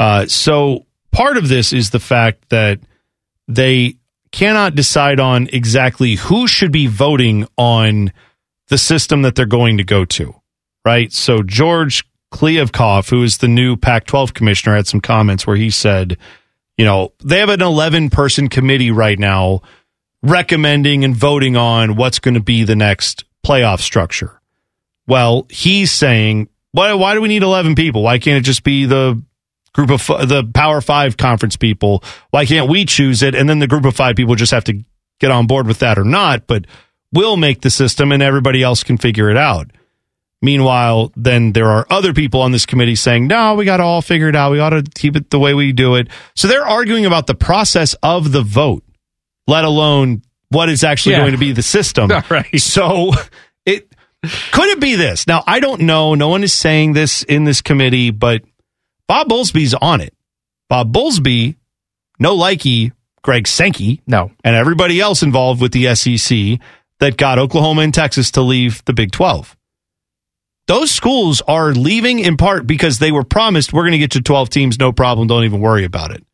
Uh, 0.00 0.26
so 0.26 0.84
part 1.12 1.36
of 1.36 1.46
this 1.46 1.72
is 1.72 1.90
the 1.90 2.00
fact 2.00 2.48
that 2.48 2.80
they 3.46 3.94
cannot 4.34 4.74
decide 4.74 5.20
on 5.20 5.48
exactly 5.52 6.16
who 6.16 6.48
should 6.48 6.72
be 6.72 6.88
voting 6.88 7.46
on 7.56 8.12
the 8.66 8.76
system 8.76 9.22
that 9.22 9.36
they're 9.36 9.46
going 9.46 9.78
to 9.78 9.84
go 9.84 10.04
to, 10.04 10.34
right? 10.84 11.12
So 11.12 11.44
George 11.44 12.04
Kliavkoff, 12.32 13.10
who 13.10 13.22
is 13.22 13.38
the 13.38 13.46
new 13.46 13.76
Pac 13.76 14.06
12 14.06 14.34
commissioner, 14.34 14.74
had 14.74 14.88
some 14.88 15.00
comments 15.00 15.46
where 15.46 15.54
he 15.54 15.70
said, 15.70 16.18
you 16.76 16.84
know, 16.84 17.12
they 17.24 17.38
have 17.38 17.48
an 17.48 17.62
11 17.62 18.10
person 18.10 18.48
committee 18.48 18.90
right 18.90 19.20
now 19.20 19.62
recommending 20.20 21.04
and 21.04 21.14
voting 21.14 21.56
on 21.56 21.94
what's 21.94 22.18
going 22.18 22.34
to 22.34 22.40
be 22.40 22.64
the 22.64 22.74
next 22.74 23.24
playoff 23.46 23.78
structure. 23.78 24.40
Well, 25.06 25.46
he's 25.48 25.92
saying, 25.92 26.48
why, 26.72 26.92
why 26.94 27.14
do 27.14 27.20
we 27.20 27.28
need 27.28 27.44
11 27.44 27.76
people? 27.76 28.02
Why 28.02 28.18
can't 28.18 28.38
it 28.38 28.44
just 28.44 28.64
be 28.64 28.86
the 28.86 29.22
group 29.74 29.90
of 29.90 30.08
f- 30.08 30.26
the 30.28 30.44
Power 30.54 30.80
Five 30.80 31.16
conference 31.16 31.56
people? 31.56 32.02
Why 32.30 32.46
can't 32.46 32.68
we 32.70 32.84
choose 32.86 33.22
it? 33.22 33.34
And 33.34 33.48
then 33.48 33.58
the 33.58 33.66
group 33.66 33.84
of 33.84 33.94
five 33.94 34.16
people 34.16 34.34
just 34.34 34.52
have 34.52 34.64
to 34.64 34.82
get 35.20 35.30
on 35.30 35.46
board 35.46 35.66
with 35.66 35.80
that 35.80 35.98
or 35.98 36.04
not, 36.04 36.46
but 36.46 36.66
we'll 37.12 37.36
make 37.36 37.60
the 37.60 37.70
system 37.70 38.10
and 38.12 38.22
everybody 38.22 38.62
else 38.62 38.82
can 38.82 38.96
figure 38.98 39.30
it 39.30 39.36
out. 39.36 39.70
Meanwhile, 40.42 41.10
then 41.16 41.52
there 41.52 41.68
are 41.70 41.86
other 41.88 42.12
people 42.12 42.42
on 42.42 42.52
this 42.52 42.66
committee 42.66 42.96
saying, 42.96 43.28
no, 43.28 43.54
we 43.54 43.64
got 43.64 43.78
to 43.78 43.82
all 43.82 44.02
figure 44.02 44.28
it 44.28 44.36
out. 44.36 44.52
We 44.52 44.58
ought 44.60 44.70
to 44.70 44.82
keep 44.94 45.16
it 45.16 45.30
the 45.30 45.38
way 45.38 45.54
we 45.54 45.72
do 45.72 45.94
it. 45.94 46.08
So 46.36 46.48
they're 46.48 46.66
arguing 46.66 47.06
about 47.06 47.26
the 47.26 47.34
process 47.34 47.94
of 48.02 48.30
the 48.32 48.42
vote, 48.42 48.84
let 49.46 49.64
alone 49.64 50.22
what 50.50 50.68
is 50.68 50.84
actually 50.84 51.12
Yeah. 51.12 51.20
going 51.20 51.32
to 51.32 51.38
be 51.38 51.52
the 51.52 51.62
system. 51.62 52.10
Right. 52.28 52.60
So 52.60 53.12
it 53.64 53.90
could 54.52 54.68
it 54.68 54.80
be 54.80 54.96
this? 54.96 55.26
Now, 55.26 55.42
I 55.46 55.60
don't 55.60 55.82
know. 55.82 56.14
No 56.14 56.28
one 56.28 56.42
is 56.44 56.52
saying 56.52 56.92
this 56.92 57.22
in 57.22 57.44
this 57.44 57.62
committee, 57.62 58.10
but 58.10 58.42
Bob 59.08 59.28
Bowlesby's 59.28 59.74
on 59.74 60.00
it. 60.00 60.14
Bob 60.68 60.92
Bowlesby, 60.92 61.56
no 62.18 62.36
likey, 62.36 62.92
Greg 63.22 63.46
Sankey, 63.46 64.00
No. 64.06 64.30
and 64.42 64.54
everybody 64.56 65.00
else 65.00 65.22
involved 65.22 65.60
with 65.60 65.72
the 65.72 65.94
SEC 65.94 66.58
that 67.00 67.16
got 67.16 67.38
Oklahoma 67.38 67.82
and 67.82 67.92
Texas 67.94 68.30
to 68.32 68.42
leave 68.42 68.84
the 68.84 68.92
Big 68.92 69.10
12. 69.12 69.56
Those 70.66 70.90
schools 70.90 71.42
are 71.46 71.72
leaving 71.72 72.18
in 72.20 72.36
part 72.38 72.66
because 72.66 72.98
they 72.98 73.12
were 73.12 73.24
promised 73.24 73.72
we're 73.72 73.82
going 73.82 73.92
to 73.92 73.98
get 73.98 74.14
you 74.14 74.22
12 74.22 74.48
teams, 74.48 74.78
no 74.78 74.92
problem, 74.92 75.28
don't 75.28 75.44
even 75.44 75.60
worry 75.60 75.84
about 75.84 76.10
it. 76.10 76.24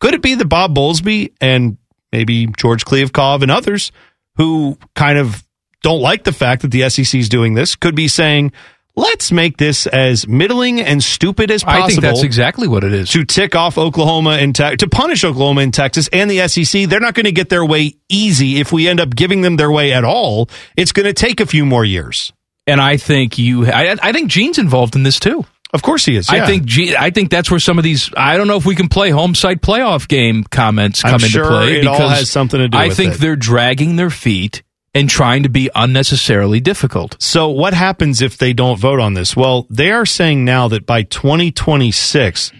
Could 0.00 0.14
it 0.14 0.22
be 0.22 0.34
that 0.34 0.46
Bob 0.48 0.74
Bowlesby 0.74 1.32
and 1.40 1.78
maybe 2.12 2.46
George 2.56 2.84
Kliavkoff 2.84 3.42
and 3.42 3.50
others 3.50 3.92
who 4.36 4.76
kind 4.94 5.18
of 5.18 5.44
don't 5.82 6.00
like 6.00 6.24
the 6.24 6.32
fact 6.32 6.62
that 6.62 6.70
the 6.72 6.88
SEC 6.90 7.14
is 7.18 7.28
doing 7.28 7.54
this 7.54 7.76
could 7.76 7.94
be 7.94 8.08
saying, 8.08 8.52
let's 8.96 9.30
make 9.30 9.56
this 9.58 9.86
as 9.86 10.26
middling 10.26 10.80
and 10.80 11.02
stupid 11.02 11.50
as 11.50 11.62
possible 11.62 11.84
I 11.84 11.88
think 11.88 12.00
that's 12.00 12.22
exactly 12.22 12.66
what 12.66 12.82
it 12.82 12.92
is. 12.92 13.10
to 13.10 13.24
tick 13.24 13.54
off 13.54 13.78
Oklahoma 13.78 14.38
and 14.40 14.54
Te- 14.54 14.76
to 14.76 14.88
punish 14.88 15.22
Oklahoma 15.24 15.60
and 15.60 15.72
Texas 15.72 16.08
and 16.12 16.30
the 16.30 16.46
SEC. 16.48 16.88
They're 16.88 17.00
not 17.00 17.14
going 17.14 17.24
to 17.26 17.32
get 17.32 17.48
their 17.48 17.64
way 17.64 17.96
easy 18.08 18.58
if 18.58 18.72
we 18.72 18.88
end 18.88 19.00
up 19.00 19.14
giving 19.14 19.42
them 19.42 19.56
their 19.56 19.70
way 19.70 19.92
at 19.92 20.04
all. 20.04 20.48
It's 20.76 20.92
going 20.92 21.06
to 21.06 21.12
take 21.12 21.40
a 21.40 21.46
few 21.46 21.66
more 21.66 21.84
years. 21.84 22.32
And 22.66 22.80
I 22.80 22.96
think 22.96 23.38
you, 23.38 23.66
I, 23.66 23.96
I 24.02 24.12
think 24.12 24.28
Gene's 24.28 24.58
involved 24.58 24.96
in 24.96 25.02
this 25.04 25.20
too. 25.20 25.44
Of 25.72 25.82
course 25.82 26.04
he 26.04 26.16
is. 26.16 26.30
I 26.30 26.46
think 26.46 26.64
Gene, 26.64 26.94
I 26.98 27.10
think 27.10 27.30
that's 27.30 27.50
where 27.50 27.60
some 27.60 27.76
of 27.76 27.84
these. 27.84 28.10
I 28.16 28.36
don't 28.36 28.46
know 28.46 28.56
if 28.56 28.64
we 28.64 28.74
can 28.76 28.88
play 28.88 29.10
home 29.10 29.34
site 29.34 29.60
playoff 29.60 30.08
game 30.08 30.44
comments 30.44 31.04
I'm 31.04 31.10
come 31.10 31.16
into 31.16 31.28
sure 31.28 31.44
play 31.44 31.80
it 31.80 31.86
all 31.86 32.08
has 32.08 32.30
something 32.30 32.58
to 32.58 32.68
do 32.68 32.78
I 32.78 32.90
think 32.90 33.14
it. 33.14 33.20
they're 33.20 33.36
dragging 33.36 33.96
their 33.96 34.08
feet 34.08 34.62
and 34.96 35.10
trying 35.10 35.42
to 35.42 35.50
be 35.50 35.68
unnecessarily 35.74 36.58
difficult. 36.58 37.16
So 37.20 37.48
what 37.50 37.74
happens 37.74 38.22
if 38.22 38.38
they 38.38 38.54
don't 38.54 38.80
vote 38.80 38.98
on 38.98 39.12
this? 39.12 39.36
Well, 39.36 39.66
they 39.68 39.90
are 39.90 40.06
saying 40.06 40.42
now 40.46 40.68
that 40.68 40.86
by 40.86 41.02
2026, 41.02 42.50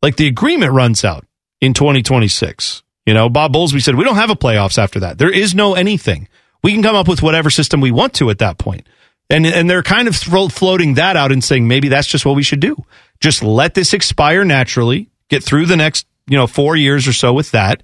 like 0.00 0.16
the 0.16 0.26
agreement 0.26 0.72
runs 0.72 1.04
out 1.04 1.26
in 1.60 1.74
2026. 1.74 2.82
You 3.04 3.12
know, 3.12 3.28
Bob 3.28 3.52
Bowlesby 3.52 3.82
said 3.82 3.96
we 3.96 4.04
don't 4.04 4.14
have 4.14 4.30
a 4.30 4.34
playoffs 4.34 4.78
after 4.78 5.00
that. 5.00 5.18
There 5.18 5.30
is 5.30 5.54
no 5.54 5.74
anything. 5.74 6.28
We 6.62 6.72
can 6.72 6.82
come 6.82 6.96
up 6.96 7.08
with 7.08 7.22
whatever 7.22 7.50
system 7.50 7.82
we 7.82 7.90
want 7.90 8.14
to 8.14 8.30
at 8.30 8.38
that 8.38 8.56
point. 8.56 8.88
And 9.28 9.44
and 9.44 9.68
they're 9.68 9.82
kind 9.82 10.08
of 10.08 10.16
thro- 10.16 10.48
floating 10.48 10.94
that 10.94 11.14
out 11.14 11.30
and 11.30 11.44
saying 11.44 11.68
maybe 11.68 11.88
that's 11.88 12.08
just 12.08 12.24
what 12.24 12.36
we 12.36 12.42
should 12.42 12.60
do. 12.60 12.76
Just 13.20 13.42
let 13.42 13.74
this 13.74 13.92
expire 13.92 14.46
naturally, 14.46 15.10
get 15.28 15.44
through 15.44 15.66
the 15.66 15.76
next, 15.76 16.06
you 16.26 16.38
know, 16.38 16.46
4 16.46 16.74
years 16.76 17.06
or 17.06 17.12
so 17.12 17.34
with 17.34 17.50
that, 17.50 17.82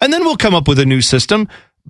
and 0.00 0.12
then 0.12 0.24
we'll 0.24 0.36
come 0.36 0.54
up 0.54 0.68
with 0.68 0.78
a 0.78 0.86
new 0.86 1.00
system 1.00 1.48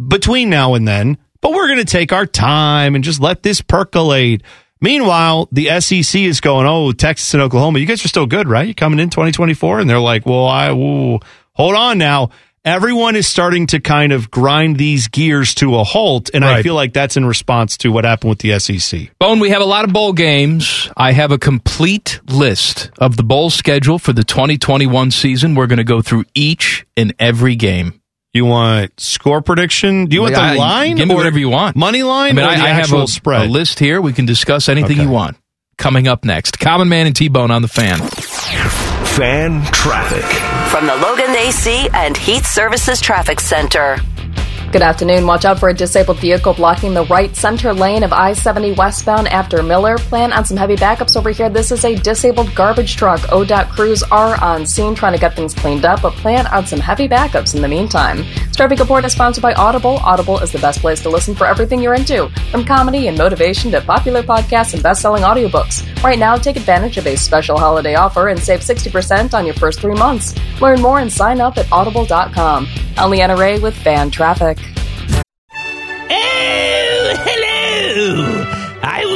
between 0.09 0.49
now 0.49 0.73
and 0.73 0.89
then. 0.89 1.19
But 1.41 1.53
we're 1.53 1.67
going 1.67 1.79
to 1.79 1.85
take 1.85 2.13
our 2.13 2.27
time 2.27 2.95
and 2.95 3.05
just 3.05 3.21
let 3.21 3.43
this 3.43 3.61
percolate. 3.61 4.43
Meanwhile, 4.81 5.49
the 5.51 5.81
SEC 5.81 6.21
is 6.21 6.41
going, 6.41 6.67
oh, 6.67 6.93
Texas 6.93 7.35
and 7.35 7.43
Oklahoma, 7.43 7.79
you 7.79 7.87
guys 7.87 8.05
are 8.05 8.09
still 8.09 8.27
good, 8.27 8.49
right? 8.49 8.67
You're 8.67 8.75
coming 8.75 9.01
in 9.01 9.11
2024. 9.11 9.81
And 9.81 9.91
they're 9.91 9.99
like, 9.99 10.27
well, 10.27 10.47
I, 10.47 10.71
ooh, 10.71 11.19
hold 11.53 11.75
on 11.75 11.99
now. 11.99 12.31
Everyone 12.65 13.17
is 13.17 13.27
starting 13.27 13.67
to 13.69 13.81
kind 13.81 14.13
of 14.13 14.31
grind 14.31 14.77
these 14.77 15.09
gears 15.09 15.55
to 15.55 15.77
a 15.77 15.85
halt. 15.85 16.29
And 16.35 16.45
I 16.45 16.63
feel 16.63 16.75
like 16.75 16.93
that's 16.93 17.17
in 17.17 17.25
response 17.25 17.79
to 17.79 17.89
what 17.91 18.05
happened 18.05 18.31
with 18.31 18.41
the 18.41 18.59
SEC. 18.59 19.17
Bone, 19.19 19.41
we 19.41 19.51
have 19.51 19.63
a 19.63 19.65
lot 19.65 19.85
of 19.85 19.93
bowl 19.93 20.13
games. 20.13 20.91
I 20.97 21.13
have 21.13 21.33
a 21.33 21.39
complete 21.39 22.21
list 22.29 22.91
of 22.99 23.17
the 23.17 23.23
bowl 23.23 23.49
schedule 23.49 23.99
for 23.99 24.13
the 24.13 24.25
2021 24.25 25.13
season. 25.13 25.55
We're 25.55 25.67
going 25.67 25.79
to 25.79 25.85
go 25.85 26.03
through 26.03 26.25
each 26.35 26.85
and 26.97 27.15
every 27.19 27.57
game. 27.57 28.03
You 28.39 28.47
want 28.47 29.01
score 29.01 29.43
prediction? 29.43 30.07
Do 30.07 30.15
you 30.15 30.23
want 30.23 30.35
the 30.35 30.41
line? 30.41 30.95
Give 30.95 31.09
me 31.09 31.15
whatever 31.17 31.41
you 31.41 31.49
want. 31.49 31.75
Money 31.75 32.03
I 32.03 32.05
line 32.05 32.37
mean, 32.37 32.45
or 32.45 32.49
I, 32.49 32.57
the 32.57 32.63
I 32.63 32.69
have 32.69 32.93
a, 32.93 33.07
spread? 33.09 33.47
a 33.47 33.51
list 33.51 33.81
here. 33.81 34.01
We 34.01 34.13
can 34.13 34.27
discuss 34.27 34.69
anything 34.69 34.93
Okay. 34.93 35.03
you 35.03 35.11
want. 35.11 35.37
Coming 35.77 36.07
up 36.07 36.25
next, 36.25 36.61
Common 36.61 36.89
Man 36.89 37.09
and 37.09 37.17
T 37.17 37.27
Bone 37.29 37.51
on 37.51 37.63
the 37.63 37.69
fan. 37.69 37.99
Fan 37.99 39.65
traffic. 39.73 40.25
From 40.71 40.87
the 40.87 40.95
Logan 40.97 41.35
AC 41.35 41.89
and 41.93 42.17
Heat 42.17 42.45
Services 42.45 43.01
Traffic 43.01 43.41
Center. 43.41 43.97
Good 44.71 44.83
afternoon. 44.83 45.27
Watch 45.27 45.47
out 45.47 45.59
for 45.59 45.71
a 45.71 45.75
disabled 45.75 46.19
vehicle 46.19 46.53
blocking 46.53 46.93
the 46.93 47.07
right 47.07 47.35
center 47.35 47.73
lane 47.73 48.03
of 48.03 48.13
I 48.13 48.35
70 48.35 48.73
westbound 48.73 49.27
after 49.29 49.63
Miller. 49.63 49.97
Plan 49.97 50.31
on 50.31 50.45
some 50.45 50.59
heavy 50.59 50.77
backups 50.77 51.17
over 51.17 51.31
here. 51.31 51.49
This 51.49 51.73
is 51.73 51.87
a 51.87 51.97
disabled 51.97 52.55
garbage 52.55 52.95
truck. 52.95 53.21
ODOT 53.33 53.71
crews 53.71 54.03
are 54.03 54.39
on 54.45 54.67
scene 54.67 54.95
trying 54.95 55.15
to 55.15 55.19
get 55.19 55.35
things 55.35 55.55
cleaned 55.55 55.87
up, 55.87 56.03
but 56.03 56.13
plan 56.13 56.47
on 56.49 56.67
some 56.67 56.81
heavy 56.81 57.09
backups 57.09 57.55
in 57.55 57.63
the 57.63 57.69
meantime. 57.69 58.25
Traffic 58.53 58.79
report 58.79 59.07
is 59.07 59.13
sponsored 59.13 59.41
by 59.41 59.55
Audible. 59.55 60.01
Audible 60.05 60.39
is 60.41 60.53
the 60.53 60.59
best 60.59 60.81
place 60.81 61.01
to 61.01 61.09
listen 61.09 61.35
for 61.35 61.47
everything 61.47 61.81
you're 61.81 61.95
into, 61.95 62.29
from 62.51 62.67
comedy 62.67 63.09
and 63.09 63.17
motivation 63.17 63.71
to 63.71 63.81
popular 63.81 64.23
podcasts 64.23 64.75
and 64.75 64.83
best 64.83 65.01
selling 65.01 65.23
audiobooks. 65.23 65.83
Right 66.05 66.19
now, 66.19 66.37
take 66.37 66.57
advantage 66.57 66.99
of 66.99 67.07
a 67.07 67.17
special 67.17 67.59
holiday 67.59 67.95
offer 67.95 68.29
and 68.29 68.39
save 68.39 68.61
60% 68.61 69.33
on 69.33 69.47
your 69.47 69.55
first 69.55 69.81
three 69.81 69.95
months. 69.95 70.35
Learn 70.61 70.83
more 70.83 70.99
and 70.99 71.11
sign 71.11 71.41
up 71.41 71.57
at 71.57 71.73
audible.com. 71.73 72.69
I'm 72.99 73.11
Leanna 73.11 73.37
Ray 73.37 73.61
with 73.61 73.77
Fan 73.77 74.11
Traffic. 74.11 74.59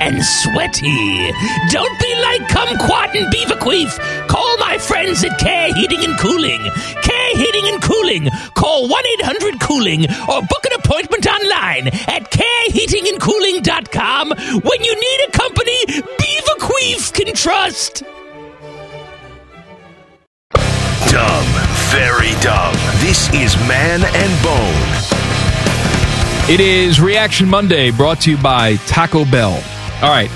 and 0.00 0.24
sweaty. 0.24 1.32
Don't 1.70 1.98
be 2.00 2.14
like 2.22 2.42
Kumquat 2.48 3.14
and 3.14 3.30
Beaverqueef. 3.32 3.98
Call 4.28 4.56
my 4.58 4.78
friends 4.78 5.22
at 5.24 5.38
Care 5.38 5.72
Heating 5.74 6.04
and 6.04 6.18
Cooling. 6.18 6.60
Care 7.02 7.36
Heating 7.36 7.68
and 7.72 7.82
Cooling. 7.82 8.28
Call 8.54 8.88
1 8.88 9.04
800 9.20 9.60
Cooling 9.60 10.06
or 10.28 10.40
book 10.42 10.64
an 10.66 10.72
appointment 10.78 11.26
online 11.26 11.88
at 11.88 12.30
careheatingandcooling.com 12.30 14.30
when 14.62 14.84
you 14.84 14.94
need 14.94 15.20
a 15.28 15.30
company 15.32 15.86
Beaverqueef 15.86 17.12
can 17.12 17.34
trust. 17.34 18.04
Dumb. 21.10 21.46
Very 21.90 22.32
dumb. 22.42 22.74
This 23.00 23.28
is 23.32 23.56
Man 23.66 24.02
and 24.04 24.42
Bone. 24.42 24.94
It 26.50 26.60
is 26.60 27.00
Reaction 27.00 27.48
Monday 27.48 27.90
brought 27.90 28.20
to 28.22 28.30
you 28.30 28.36
by 28.36 28.76
Taco 28.86 29.24
Bell. 29.24 29.62
All 30.00 30.10
right. 30.10 30.30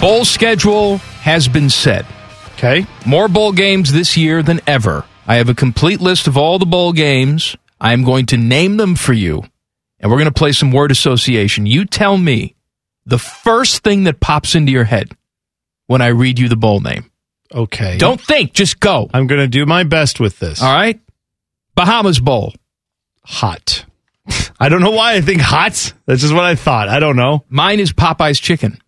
Bowl 0.00 0.24
schedule 0.24 0.98
has 0.98 1.48
been 1.48 1.68
set. 1.68 2.06
Okay. 2.54 2.86
More 3.04 3.26
bowl 3.26 3.50
games 3.52 3.92
this 3.92 4.16
year 4.16 4.42
than 4.42 4.60
ever. 4.66 5.04
I 5.26 5.36
have 5.36 5.48
a 5.48 5.54
complete 5.54 6.00
list 6.00 6.28
of 6.28 6.36
all 6.36 6.58
the 6.60 6.66
bowl 6.66 6.92
games. 6.92 7.56
I 7.80 7.92
am 7.92 8.04
going 8.04 8.26
to 8.26 8.36
name 8.36 8.76
them 8.76 8.94
for 8.94 9.12
you, 9.12 9.42
and 9.98 10.10
we're 10.10 10.18
going 10.18 10.26
to 10.26 10.32
play 10.32 10.52
some 10.52 10.70
word 10.70 10.92
association. 10.92 11.66
You 11.66 11.84
tell 11.84 12.16
me 12.16 12.54
the 13.04 13.18
first 13.18 13.82
thing 13.82 14.04
that 14.04 14.20
pops 14.20 14.54
into 14.54 14.70
your 14.70 14.84
head 14.84 15.16
when 15.86 16.00
I 16.00 16.08
read 16.08 16.38
you 16.38 16.48
the 16.48 16.56
bowl 16.56 16.80
name. 16.80 17.10
Okay. 17.52 17.98
Don't 17.98 18.20
think, 18.20 18.52
just 18.52 18.78
go. 18.80 19.10
I'm 19.12 19.26
going 19.26 19.40
to 19.40 19.48
do 19.48 19.66
my 19.66 19.82
best 19.82 20.20
with 20.20 20.38
this. 20.38 20.62
All 20.62 20.72
right. 20.72 21.00
Bahamas 21.74 22.20
Bowl. 22.20 22.54
Hot. 23.24 23.84
I 24.58 24.68
don't 24.68 24.80
know 24.80 24.92
why 24.92 25.14
I 25.14 25.20
think 25.20 25.40
hot. 25.40 25.92
That's 26.06 26.20
just 26.22 26.32
what 26.34 26.44
I 26.44 26.54
thought. 26.54 26.88
I 26.88 26.98
don't 27.00 27.16
know. 27.16 27.44
Mine 27.48 27.80
is 27.80 27.92
Popeye's 27.92 28.40
Chicken. 28.40 28.78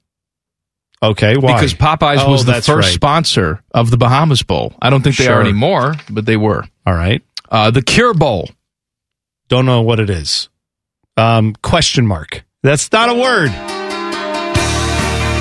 Okay, 1.02 1.36
why? 1.36 1.52
Because 1.54 1.74
Popeyes 1.74 2.24
Oh, 2.24 2.30
was 2.30 2.44
the 2.46 2.54
first 2.54 2.68
right. 2.68 2.84
sponsor 2.84 3.62
of 3.72 3.90
the 3.90 3.98
Bahamas 3.98 4.42
Bowl. 4.42 4.72
I 4.80 4.88
don't 4.90 5.02
think 5.02 5.16
they 5.16 5.24
Sure. 5.24 5.34
are 5.36 5.40
anymore, 5.42 5.94
but 6.08 6.24
they 6.24 6.36
were. 6.38 6.64
All 6.86 6.94
right. 6.94 7.22
Uh, 7.50 7.70
the 7.70 7.82
Cure 7.82 8.14
Bowl. 8.14 8.48
Don't 9.48 9.66
know 9.66 9.82
what 9.82 10.00
it 10.00 10.08
is. 10.10 10.48
Um, 11.18 11.54
question 11.62 12.06
mark. 12.06 12.44
That's 12.62 12.90
not 12.90 13.10
a 13.10 13.14
word. 13.14 13.50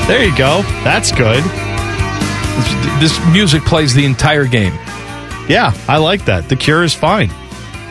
There 0.07 0.23
you 0.23 0.35
go. 0.37 0.61
That's 0.83 1.11
good. 1.11 1.43
This 3.01 3.17
music 3.31 3.63
plays 3.63 3.93
the 3.95 4.05
entire 4.05 4.45
game. 4.45 4.73
Yeah, 5.49 5.73
I 5.87 5.97
like 5.97 6.25
that. 6.25 6.47
The 6.47 6.55
cure 6.55 6.83
is 6.83 6.93
fine. 6.93 7.29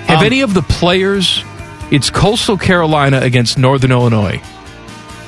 Have 0.06 0.20
Um, 0.20 0.24
any 0.26 0.42
of 0.42 0.54
the 0.54 0.62
players? 0.62 1.42
It's 1.90 2.10
Coastal 2.10 2.56
Carolina 2.56 3.20
against 3.20 3.58
Northern 3.58 3.92
Illinois. 3.92 4.40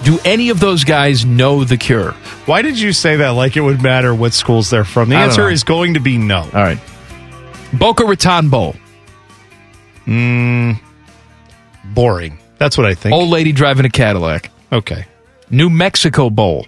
Do 0.05 0.19
any 0.25 0.51
of 0.51 0.61
those 0.61 0.85
guys 0.85 1.25
know 1.25 1.65
the 1.65 1.77
Cure? 1.77 2.13
Why 2.47 2.63
did 2.63 2.79
you 2.79 2.93
say 2.93 3.17
that 3.17 3.31
like 3.31 3.57
it 3.57 3.61
would 3.61 3.83
matter 3.83 4.15
what 4.15 4.33
schools 4.35 4.71
they're 4.71 4.85
from? 4.85 5.09
The 5.09 5.17
I 5.17 5.21
don't 5.21 5.29
answer 5.31 5.43
know. 5.43 5.49
is 5.49 5.65
going 5.65 5.95
to 5.95 6.01
be 6.01 6.19
no. 6.19 6.39
All 6.41 6.51
right. 6.53 6.79
Boca 7.73 8.05
Raton 8.05 8.49
Bowl. 8.49 8.77
Mm, 10.07 10.81
boring. 11.85 12.39
That's 12.59 12.77
what 12.79 12.87
I 12.87 12.95
think. 12.95 13.15
Old 13.15 13.29
lady 13.31 13.53
driving 13.53 13.85
a 13.85 13.91
Cadillac. 13.91 14.51
Okay. 14.73 15.07
New 15.51 15.69
Mexico 15.71 16.31
Bowl. 16.31 16.67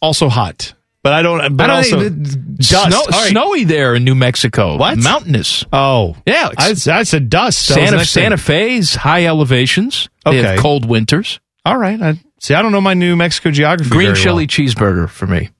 Also 0.00 0.28
hot. 0.28 0.74
But 1.04 1.12
I 1.12 1.22
don't. 1.22 1.56
But 1.56 1.64
I 1.64 1.66
don't 1.68 1.76
also 1.76 2.00
think- 2.08 2.56
dust. 2.56 2.68
Snow, 2.88 2.98
All 2.98 3.06
right. 3.10 3.30
Snowy 3.30 3.64
there 3.64 3.94
in 3.94 4.02
New 4.04 4.14
Mexico. 4.14 4.76
What? 4.78 4.98
Mountainous. 4.98 5.64
Oh, 5.72 6.16
Yeah. 6.26 6.48
I, 6.56 6.70
I 6.90 7.02
said 7.04 7.28
dust. 7.30 7.68
That 7.68 7.74
Santa, 7.74 7.96
next. 7.98 8.10
Santa 8.10 8.36
Fe's 8.38 8.94
high 8.96 9.26
elevations. 9.26 10.08
They 10.24 10.38
Okay. 10.40 10.42
have 10.48 10.58
cold 10.58 10.86
winters. 10.88 11.38
All 11.66 11.76
right. 11.76 12.00
I, 12.02 12.18
see, 12.40 12.54
I 12.54 12.62
don't 12.62 12.72
know 12.72 12.80
my 12.80 12.94
New 12.94 13.16
Mexico 13.16 13.50
geography. 13.50 13.90
Green 13.90 14.08
very 14.14 14.18
chili 14.18 14.46
cheeseburger 14.46 15.08
for 15.08 15.26
me. 15.26 15.50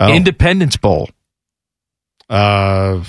Oh. 0.00 0.12
Independence 0.12 0.76
Bowl. 0.76 1.08
Uh, 2.28 3.04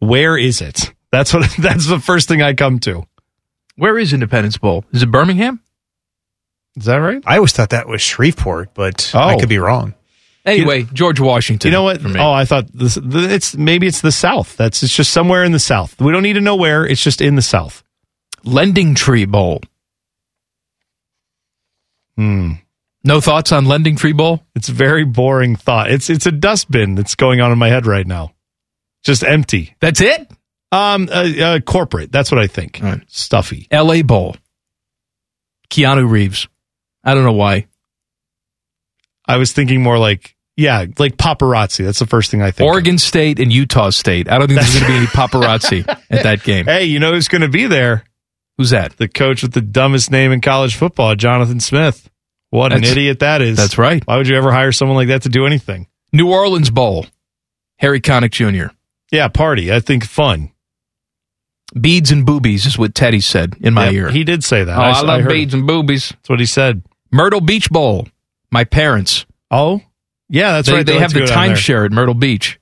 where 0.00 0.36
is 0.36 0.60
it? 0.60 0.92
That's 1.10 1.32
what. 1.32 1.50
That's 1.58 1.86
the 1.86 1.98
first 2.00 2.28
thing 2.28 2.42
I 2.42 2.52
come 2.54 2.78
to. 2.80 3.04
Where 3.76 3.98
is 3.98 4.12
Independence 4.12 4.58
Bowl? 4.58 4.84
Is 4.92 5.02
it 5.02 5.10
Birmingham? 5.10 5.60
Is 6.76 6.84
that 6.86 6.96
right? 6.96 7.22
I 7.26 7.36
always 7.36 7.52
thought 7.52 7.70
that 7.70 7.88
was 7.88 8.02
Shreveport, 8.02 8.74
but 8.74 9.12
Oh. 9.14 9.20
I 9.20 9.38
could 9.38 9.48
be 9.48 9.58
wrong. 9.58 9.94
Anyway, 10.46 10.82
George 10.92 11.20
Washington. 11.20 11.68
You 11.68 11.72
know 11.72 11.84
what? 11.84 12.04
Oh, 12.04 12.32
I 12.32 12.44
thought 12.44 12.66
this. 12.72 12.96
the- 12.96 13.32
It's 13.32 13.56
maybe 13.56 13.86
it's 13.86 14.02
the 14.02 14.12
South. 14.12 14.56
That's 14.56 14.82
it's 14.82 14.94
just 14.94 15.10
somewhere 15.12 15.42
in 15.42 15.52
the 15.52 15.58
South. 15.58 15.98
We 16.00 16.12
don't 16.12 16.22
need 16.22 16.34
to 16.34 16.40
know 16.42 16.56
where. 16.56 16.84
It's 16.86 17.02
just 17.02 17.20
in 17.22 17.34
the 17.36 17.42
South. 17.42 17.82
Lending 18.44 18.94
Tree 18.94 19.24
Bowl. 19.24 19.62
Hmm. 22.16 22.52
No 23.02 23.20
thoughts 23.20 23.52
on 23.52 23.66
Lending 23.66 23.96
Tree 23.96 24.12
Bowl? 24.12 24.42
It's 24.54 24.68
a 24.68 24.72
very 24.72 25.04
boring 25.04 25.56
thought. 25.56 25.90
It's 25.90 26.08
it's 26.08 26.26
a 26.26 26.32
dustbin 26.32 26.94
that's 26.94 27.14
going 27.14 27.40
on 27.40 27.52
in 27.52 27.58
my 27.58 27.68
head 27.68 27.86
right 27.86 28.06
now. 28.06 28.32
Just 29.02 29.22
empty. 29.24 29.74
That's 29.80 30.00
it? 30.00 30.30
Um, 30.72 31.08
uh, 31.12 31.24
uh, 31.40 31.60
corporate. 31.60 32.10
That's 32.10 32.30
what 32.30 32.40
I 32.40 32.46
think. 32.46 32.80
Right. 32.82 33.02
Stuffy. 33.08 33.68
L.A. 33.70 34.02
Bowl. 34.02 34.36
Keanu 35.70 36.08
Reeves. 36.10 36.48
I 37.04 37.14
don't 37.14 37.24
know 37.24 37.32
why. 37.32 37.66
I 39.26 39.36
was 39.36 39.52
thinking 39.52 39.82
more 39.82 39.98
like 39.98 40.33
yeah, 40.56 40.84
like 40.98 41.16
paparazzi. 41.16 41.84
That's 41.84 41.98
the 41.98 42.06
first 42.06 42.30
thing 42.30 42.42
I 42.42 42.50
think. 42.50 42.68
of. 42.68 42.72
Oregon 42.72 42.98
State 42.98 43.38
and 43.40 43.52
Utah 43.52 43.90
State. 43.90 44.28
I 44.30 44.38
don't 44.38 44.48
think 44.48 44.60
there's 44.60 44.72
going 44.80 44.84
to 44.84 44.90
be 44.92 44.96
any 44.98 45.06
paparazzi 45.06 45.88
at 46.10 46.22
that 46.22 46.42
game. 46.42 46.66
Hey, 46.66 46.84
you 46.84 46.98
know 47.00 47.12
who's 47.12 47.28
going 47.28 47.42
to 47.42 47.48
be 47.48 47.66
there? 47.66 48.04
Who's 48.58 48.70
that? 48.70 48.96
The 48.96 49.08
coach 49.08 49.42
with 49.42 49.52
the 49.52 49.60
dumbest 49.60 50.10
name 50.12 50.30
in 50.30 50.40
college 50.40 50.76
football, 50.76 51.14
Jonathan 51.16 51.58
Smith. 51.60 52.08
What 52.50 52.72
an 52.72 52.84
idiot 52.84 53.18
that 53.18 53.42
is. 53.42 53.56
That's 53.56 53.78
right. 53.78 54.00
Why 54.06 54.16
would 54.16 54.28
you 54.28 54.36
ever 54.36 54.52
hire 54.52 54.70
someone 54.70 54.96
like 54.96 55.08
that 55.08 55.22
to 55.22 55.28
do 55.28 55.44
anything? 55.44 55.88
New 56.12 56.30
Orleans 56.30 56.70
Bowl. 56.70 57.06
Harry 57.80 58.00
Connick 58.00 58.30
Jr. 58.30 58.72
Yeah, 59.10 59.26
party. 59.26 59.72
I 59.72 59.80
think 59.80 60.04
fun. 60.04 60.52
Beads 61.78 62.12
and 62.12 62.24
boobies 62.24 62.66
is 62.66 62.78
what 62.78 62.94
Teddy 62.94 63.20
said 63.20 63.54
in 63.60 63.74
my 63.74 63.86
Yep, 63.86 63.92
ear. 63.94 64.10
He 64.10 64.22
did 64.22 64.44
say 64.44 64.62
that. 64.62 64.78
oh, 64.78 64.80
I, 64.80 64.90
s- 64.90 65.02
love 65.02 65.22
heard 65.22 65.32
beads 65.32 65.54
and 65.54 65.66
boobies. 65.66 66.10
That's 66.10 66.28
what 66.28 66.38
he 66.38 66.46
said. 66.46 66.82
Myrtle 67.10 67.40
Beach 67.40 67.68
Bowl. 67.70 68.06
My 68.52 68.62
parents. 68.62 69.26
Oh, 69.50 69.80
yeah, 70.34 70.52
that's 70.52 70.68
they 70.68 70.74
right. 70.74 70.86
they 70.86 70.92
like 70.94 71.02
have 71.02 71.12
the 71.12 71.20
timeshare 71.20 71.86
at 71.86 71.92
Myrtle 71.92 72.14
Beach. 72.14 72.58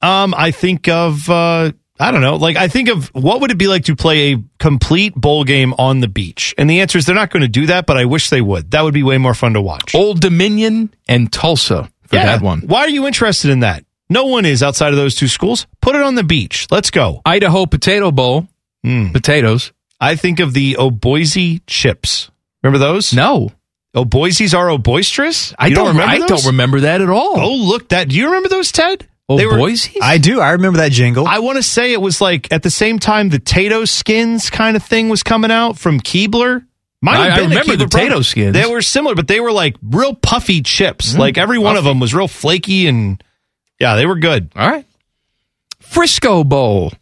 Um, 0.00 0.34
I 0.36 0.50
think 0.50 0.88
of 0.88 1.28
uh, 1.28 1.72
I 2.00 2.10
don't 2.10 2.22
know. 2.22 2.36
Like 2.36 2.56
I 2.56 2.68
think 2.68 2.88
of 2.88 3.08
what 3.14 3.42
would 3.42 3.50
it 3.50 3.58
be 3.58 3.66
like 3.66 3.84
to 3.84 3.94
play 3.94 4.32
a 4.32 4.42
complete 4.58 5.14
bowl 5.14 5.44
game 5.44 5.74
on 5.74 6.00
the 6.00 6.08
beach? 6.08 6.54
And 6.56 6.68
the 6.68 6.80
answer 6.80 6.98
is 6.98 7.06
they're 7.06 7.14
not 7.14 7.30
going 7.30 7.42
to 7.42 7.48
do 7.48 7.66
that, 7.66 7.86
but 7.86 7.98
I 7.98 8.06
wish 8.06 8.30
they 8.30 8.40
would. 8.40 8.70
That 8.70 8.82
would 8.82 8.94
be 8.94 9.02
way 9.02 9.18
more 9.18 9.34
fun 9.34 9.52
to 9.52 9.60
watch. 9.60 9.94
Old 9.94 10.20
Dominion 10.20 10.94
and 11.06 11.30
Tulsa 11.30 11.90
for 12.06 12.16
yeah. 12.16 12.24
that 12.24 12.42
one. 12.42 12.62
Why 12.62 12.80
are 12.80 12.88
you 12.88 13.06
interested 13.06 13.50
in 13.50 13.60
that? 13.60 13.84
No 14.08 14.24
one 14.24 14.44
is 14.46 14.62
outside 14.62 14.90
of 14.90 14.96
those 14.96 15.14
two 15.14 15.28
schools. 15.28 15.66
Put 15.82 15.94
it 15.94 16.02
on 16.02 16.14
the 16.14 16.24
beach. 16.24 16.66
Let's 16.70 16.90
go. 16.90 17.20
Idaho 17.24 17.66
Potato 17.66 18.10
Bowl. 18.10 18.48
Mm. 18.84 19.12
Potatoes. 19.12 19.72
I 20.00 20.16
think 20.16 20.40
of 20.40 20.52
the 20.52 20.76
Oboise 20.78 21.60
chips. 21.66 22.30
Remember 22.62 22.78
those? 22.78 23.12
No. 23.14 23.50
Oh, 23.94 24.04
Boise's 24.04 24.54
are 24.54 24.70
oh 24.70 24.78
boisterous? 24.78 25.54
I 25.58 25.68
You 25.68 25.76
don't, 25.76 25.88
remember 25.88 26.12
I 26.12 26.18
those? 26.18 26.28
don't 26.28 26.46
remember 26.52 26.80
that 26.80 27.00
at 27.00 27.08
all. 27.08 27.38
Oh, 27.40 27.54
look 27.54 27.90
that. 27.90 28.08
Do 28.08 28.16
you 28.16 28.26
remember 28.26 28.48
those, 28.48 28.72
Ted? 28.72 29.06
Oh, 29.28 29.36
They 29.38 29.46
were- 29.46 29.56
Boise? 29.56 30.00
I 30.02 30.18
do. 30.18 30.40
I 30.40 30.50
remember 30.50 30.78
that 30.78 30.90
jingle. 30.92 31.26
I 31.26 31.38
want 31.38 31.56
to 31.56 31.62
say 31.62 31.92
it 31.92 32.00
was 32.00 32.20
like 32.20 32.52
at 32.52 32.62
the 32.62 32.70
same 32.70 32.98
time 32.98 33.28
the 33.30 33.38
Tato 33.38 33.84
skins 33.84 34.50
kind 34.50 34.76
of 34.76 34.82
thing 34.82 35.08
was 35.08 35.22
coming 35.22 35.50
out 35.52 35.78
from 35.78 36.00
Keebler. 36.00 36.66
Might 37.00 37.16
have 37.16 37.38
I- 37.38 37.40
I 37.42 37.44
remember 37.44 37.76
the 37.76 37.84
Keebler 37.84 37.90
product. 37.90 37.92
Tato 38.10 38.22
skins. 38.22 38.52
They 38.52 38.66
were 38.66 38.82
similar, 38.82 39.14
but 39.14 39.28
they 39.28 39.38
were 39.40 39.52
like 39.52 39.76
real 39.82 40.14
puffy 40.14 40.60
chips. 40.60 41.14
Mm, 41.14 41.18
like 41.18 41.38
every 41.38 41.58
one 41.58 41.76
of 41.76 41.84
them 41.84 42.00
was 42.00 42.12
real 42.14 42.28
flaky 42.28 42.86
and 42.88 43.22
yeah, 43.80 43.94
they 43.96 44.06
were 44.06 44.16
good. 44.18 44.50
All 44.56 44.68
right. 44.68 44.86
Frisco 45.80 46.44
Bowl. 46.44 46.92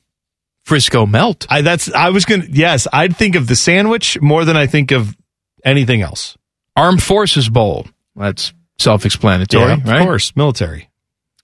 Frisco 0.64 1.06
Melt. 1.06 1.46
I 1.50 1.62
that's 1.62 1.92
I 1.92 2.10
was 2.10 2.24
gonna 2.24 2.44
yes, 2.48 2.86
I'd 2.92 3.16
think 3.16 3.34
of 3.34 3.46
the 3.46 3.56
sandwich 3.56 4.20
more 4.20 4.44
than 4.44 4.56
I 4.56 4.66
think 4.66 4.90
of 4.92 5.16
anything 5.64 6.02
else. 6.02 6.36
Armed 6.76 7.02
Forces 7.02 7.48
Bowl. 7.48 7.86
That's 8.16 8.52
self-explanatory, 8.78 9.64
Yeah, 9.64 9.72
of 9.74 9.88
right? 9.88 10.02
course, 10.04 10.34
military. 10.36 10.88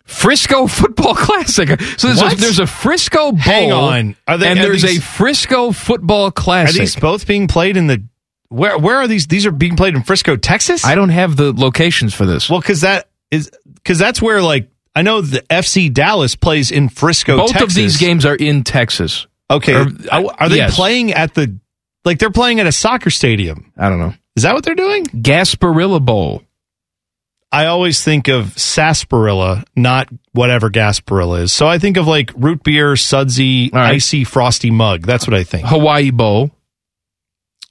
Frisco 0.05 0.67
Football 0.69 1.15
Classic. 1.15 1.69
So 1.99 2.09
there's 2.13 2.23
a, 2.33 2.37
there's 2.37 2.59
a 2.59 2.67
Frisco 2.67 3.31
Bowl. 3.33 3.39
Hang 3.39 3.73
on. 3.73 4.17
They- 4.27 4.49
and 4.49 4.59
there's 4.59 4.83
these- 4.83 4.99
a 4.99 5.03
Frisco 5.03 5.73
Football 5.73 6.31
Classic. 6.31 6.77
Are 6.77 6.79
these 6.81 6.97
both 6.97 7.27
being 7.27 7.47
played 7.47 7.77
in 7.77 7.87
the 7.87 8.03
where 8.51 8.79
where 8.79 8.97
are 8.97 9.07
these 9.07 9.27
these 9.27 9.45
are 9.45 9.51
being 9.53 9.77
played 9.77 9.95
in 9.95 10.03
Frisco, 10.03 10.37
Texas? 10.37 10.83
I 10.85 10.95
don't 10.95 11.11
have 11.11 11.37
the 11.37 11.53
locations 11.53 12.15
for 12.15 12.25
this. 12.25 12.49
Well, 12.49 12.61
because 12.61 12.81
that 12.81 13.11
is 13.31 13.51
because 13.75 13.99
that's 13.99 14.23
where 14.23 14.41
like 14.43 14.71
I 14.97 15.03
know 15.03 15.21
the 15.21 15.43
FC 15.51 15.93
Dallas 15.93 16.35
plays 16.35 16.71
in 16.71 16.89
Frisco. 16.89 17.37
Both 17.37 17.51
Texas. 17.53 17.69
of 17.73 17.75
these 17.75 17.99
games 17.99 18.25
are 18.25 18.35
in 18.35 18.65
Texas. 18.65 19.27
Okay, 19.51 19.75
Or- 19.75 19.89
are, 20.11 20.25
are 20.39 20.49
they 20.49 20.57
yes. 20.57 20.75
playing 20.75 21.13
at 21.13 21.35
the 21.35 21.59
Like 22.05 22.19
they're 22.19 22.31
playing 22.31 22.61
at 22.61 22.67
a 22.67 22.73
soccer 22.73 23.11
stadium. 23.11 23.73
I 23.77 23.89
don't 23.89 23.99
know. 23.99 24.15
Is 24.37 24.45
that 24.45 24.55
what 24.55 24.65
they're 24.65 24.75
doing? 24.75 25.05
Gasparilla 25.07 26.05
Bowl. 26.05 26.43
I 27.51 27.67
always 27.67 28.05
think 28.05 28.29
of 28.29 28.59
sarsaparilla, 28.59 29.65
not 29.75 30.09
whatever 30.33 30.71
Gasparilla 30.71 31.41
is. 31.43 31.53
So 31.53 31.67
I 31.67 31.79
think 31.79 31.97
of 31.97 32.07
like 32.07 32.31
root 32.37 32.63
beer, 32.63 32.95
sudsy, 32.95 33.71
right. 33.73 33.95
icy, 33.95 34.25
frosty 34.25 34.71
mug. 34.71 35.07
That's 35.07 35.27
what 35.27 35.35
I 35.35 35.45
think. 35.45 35.67
Hawaii 35.67 36.11
Bowl. 36.11 36.51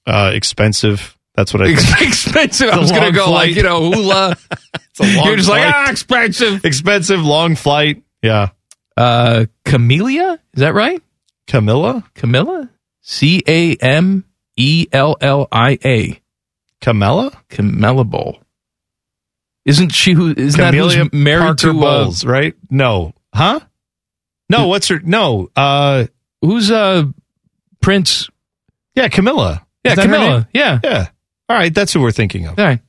Uh, 0.06 0.32
expensive. 0.34 1.16
That's 1.36 1.54
what 1.54 1.62
I 1.62 1.76
think. 1.76 2.02
expensive. 2.10 2.70
I 2.70 2.80
was 2.80 2.92
going 2.92 3.14
to 3.14 3.20
long 3.20 3.28
go 3.28 3.32
like, 3.32 3.56
you 3.56 3.64
know, 3.64 3.92
hula. 3.92 4.36
It's 5.00 5.00
a 5.00 5.16
long 5.16 5.28
You're 5.28 5.36
just 5.38 5.50
like, 5.50 5.64
ah, 5.64 5.92
expensive. 5.92 6.66
expensive, 6.66 7.24
long 7.24 7.56
flight. 7.56 8.02
Yeah. 8.24 8.50
Uh, 8.98 9.46
Camellia? 9.64 10.40
Is 10.56 10.62
that 10.62 10.74
right? 10.74 11.04
Camilla? 11.46 12.04
Camilla? 12.16 12.68
C 13.10 13.42
A 13.48 13.74
M 13.76 14.26
E 14.58 14.88
L 14.92 15.16
L 15.22 15.48
I 15.50 15.80
A. 15.86 16.20
Camilla? 16.82 17.32
Camilla 17.48 18.04
Bowl. 18.04 18.40
Isn't 19.64 19.94
she 19.94 20.12
who, 20.12 20.34
isn't 20.36 20.60
that 20.60 20.74
who's 20.74 20.98
married 21.14 21.42
Parker 21.42 21.56
to, 21.56 21.70
uh, 21.70 22.04
Bowles, 22.04 22.26
right? 22.26 22.54
No. 22.70 23.14
Huh? 23.34 23.62
No, 24.50 24.68
what's 24.68 24.90
her? 24.90 25.00
No. 25.00 25.50
Uh, 25.56 26.08
who's, 26.42 26.70
uh, 26.70 27.06
Prince? 27.82 28.30
yeah, 28.94 29.08
Camilla. 29.08 29.66
Yeah, 29.86 29.94
Is 29.94 30.00
Camilla. 30.00 30.50
Yeah. 30.54 30.80
Yeah. 30.84 31.08
All 31.48 31.58
right. 31.58 31.74
That's 31.74 31.94
who 31.94 32.02
we're 32.02 32.12
thinking 32.12 32.46
of. 32.46 32.60
All 32.60 32.66
right. 32.66 32.82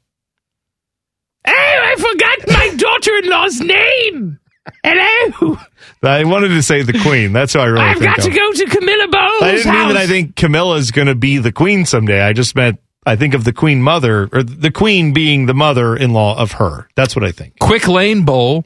Oh, 1.46 1.50
I 1.52 1.94
forgot 1.96 2.56
my 2.58 2.74
daughter-in-law's 2.76 3.60
name. 3.60 4.40
Hello. 4.82 5.58
I 6.02 6.24
wanted 6.24 6.48
to 6.48 6.62
say 6.62 6.82
the 6.82 6.98
queen. 7.00 7.32
That's 7.32 7.52
who 7.54 7.58
I 7.60 7.66
really 7.66 7.84
I've 7.84 7.98
think 7.98 8.16
got 8.16 8.18
of. 8.18 8.24
to 8.24 8.30
go 8.30 8.52
to 8.52 8.66
Camilla 8.66 9.08
Bowles' 9.08 9.42
I 9.42 9.52
didn't 9.52 9.72
mean 9.72 9.88
that 9.88 9.96
I 9.96 10.00
house. 10.00 10.08
think 10.08 10.36
Camilla's 10.36 10.90
going 10.90 11.08
to 11.08 11.14
be 11.14 11.38
the 11.38 11.52
queen 11.52 11.84
someday. 11.86 12.20
I 12.20 12.32
just 12.32 12.54
meant 12.54 12.78
I 13.06 13.16
think 13.16 13.34
of 13.34 13.44
the 13.44 13.52
queen 13.52 13.82
mother, 13.82 14.28
or 14.32 14.42
the 14.42 14.70
queen 14.70 15.12
being 15.12 15.46
the 15.46 15.54
mother-in-law 15.54 16.38
of 16.38 16.52
her. 16.52 16.88
That's 16.94 17.16
what 17.16 17.24
I 17.24 17.32
think. 17.32 17.58
Quick 17.58 17.88
Lane 17.88 18.24
Bowl. 18.24 18.64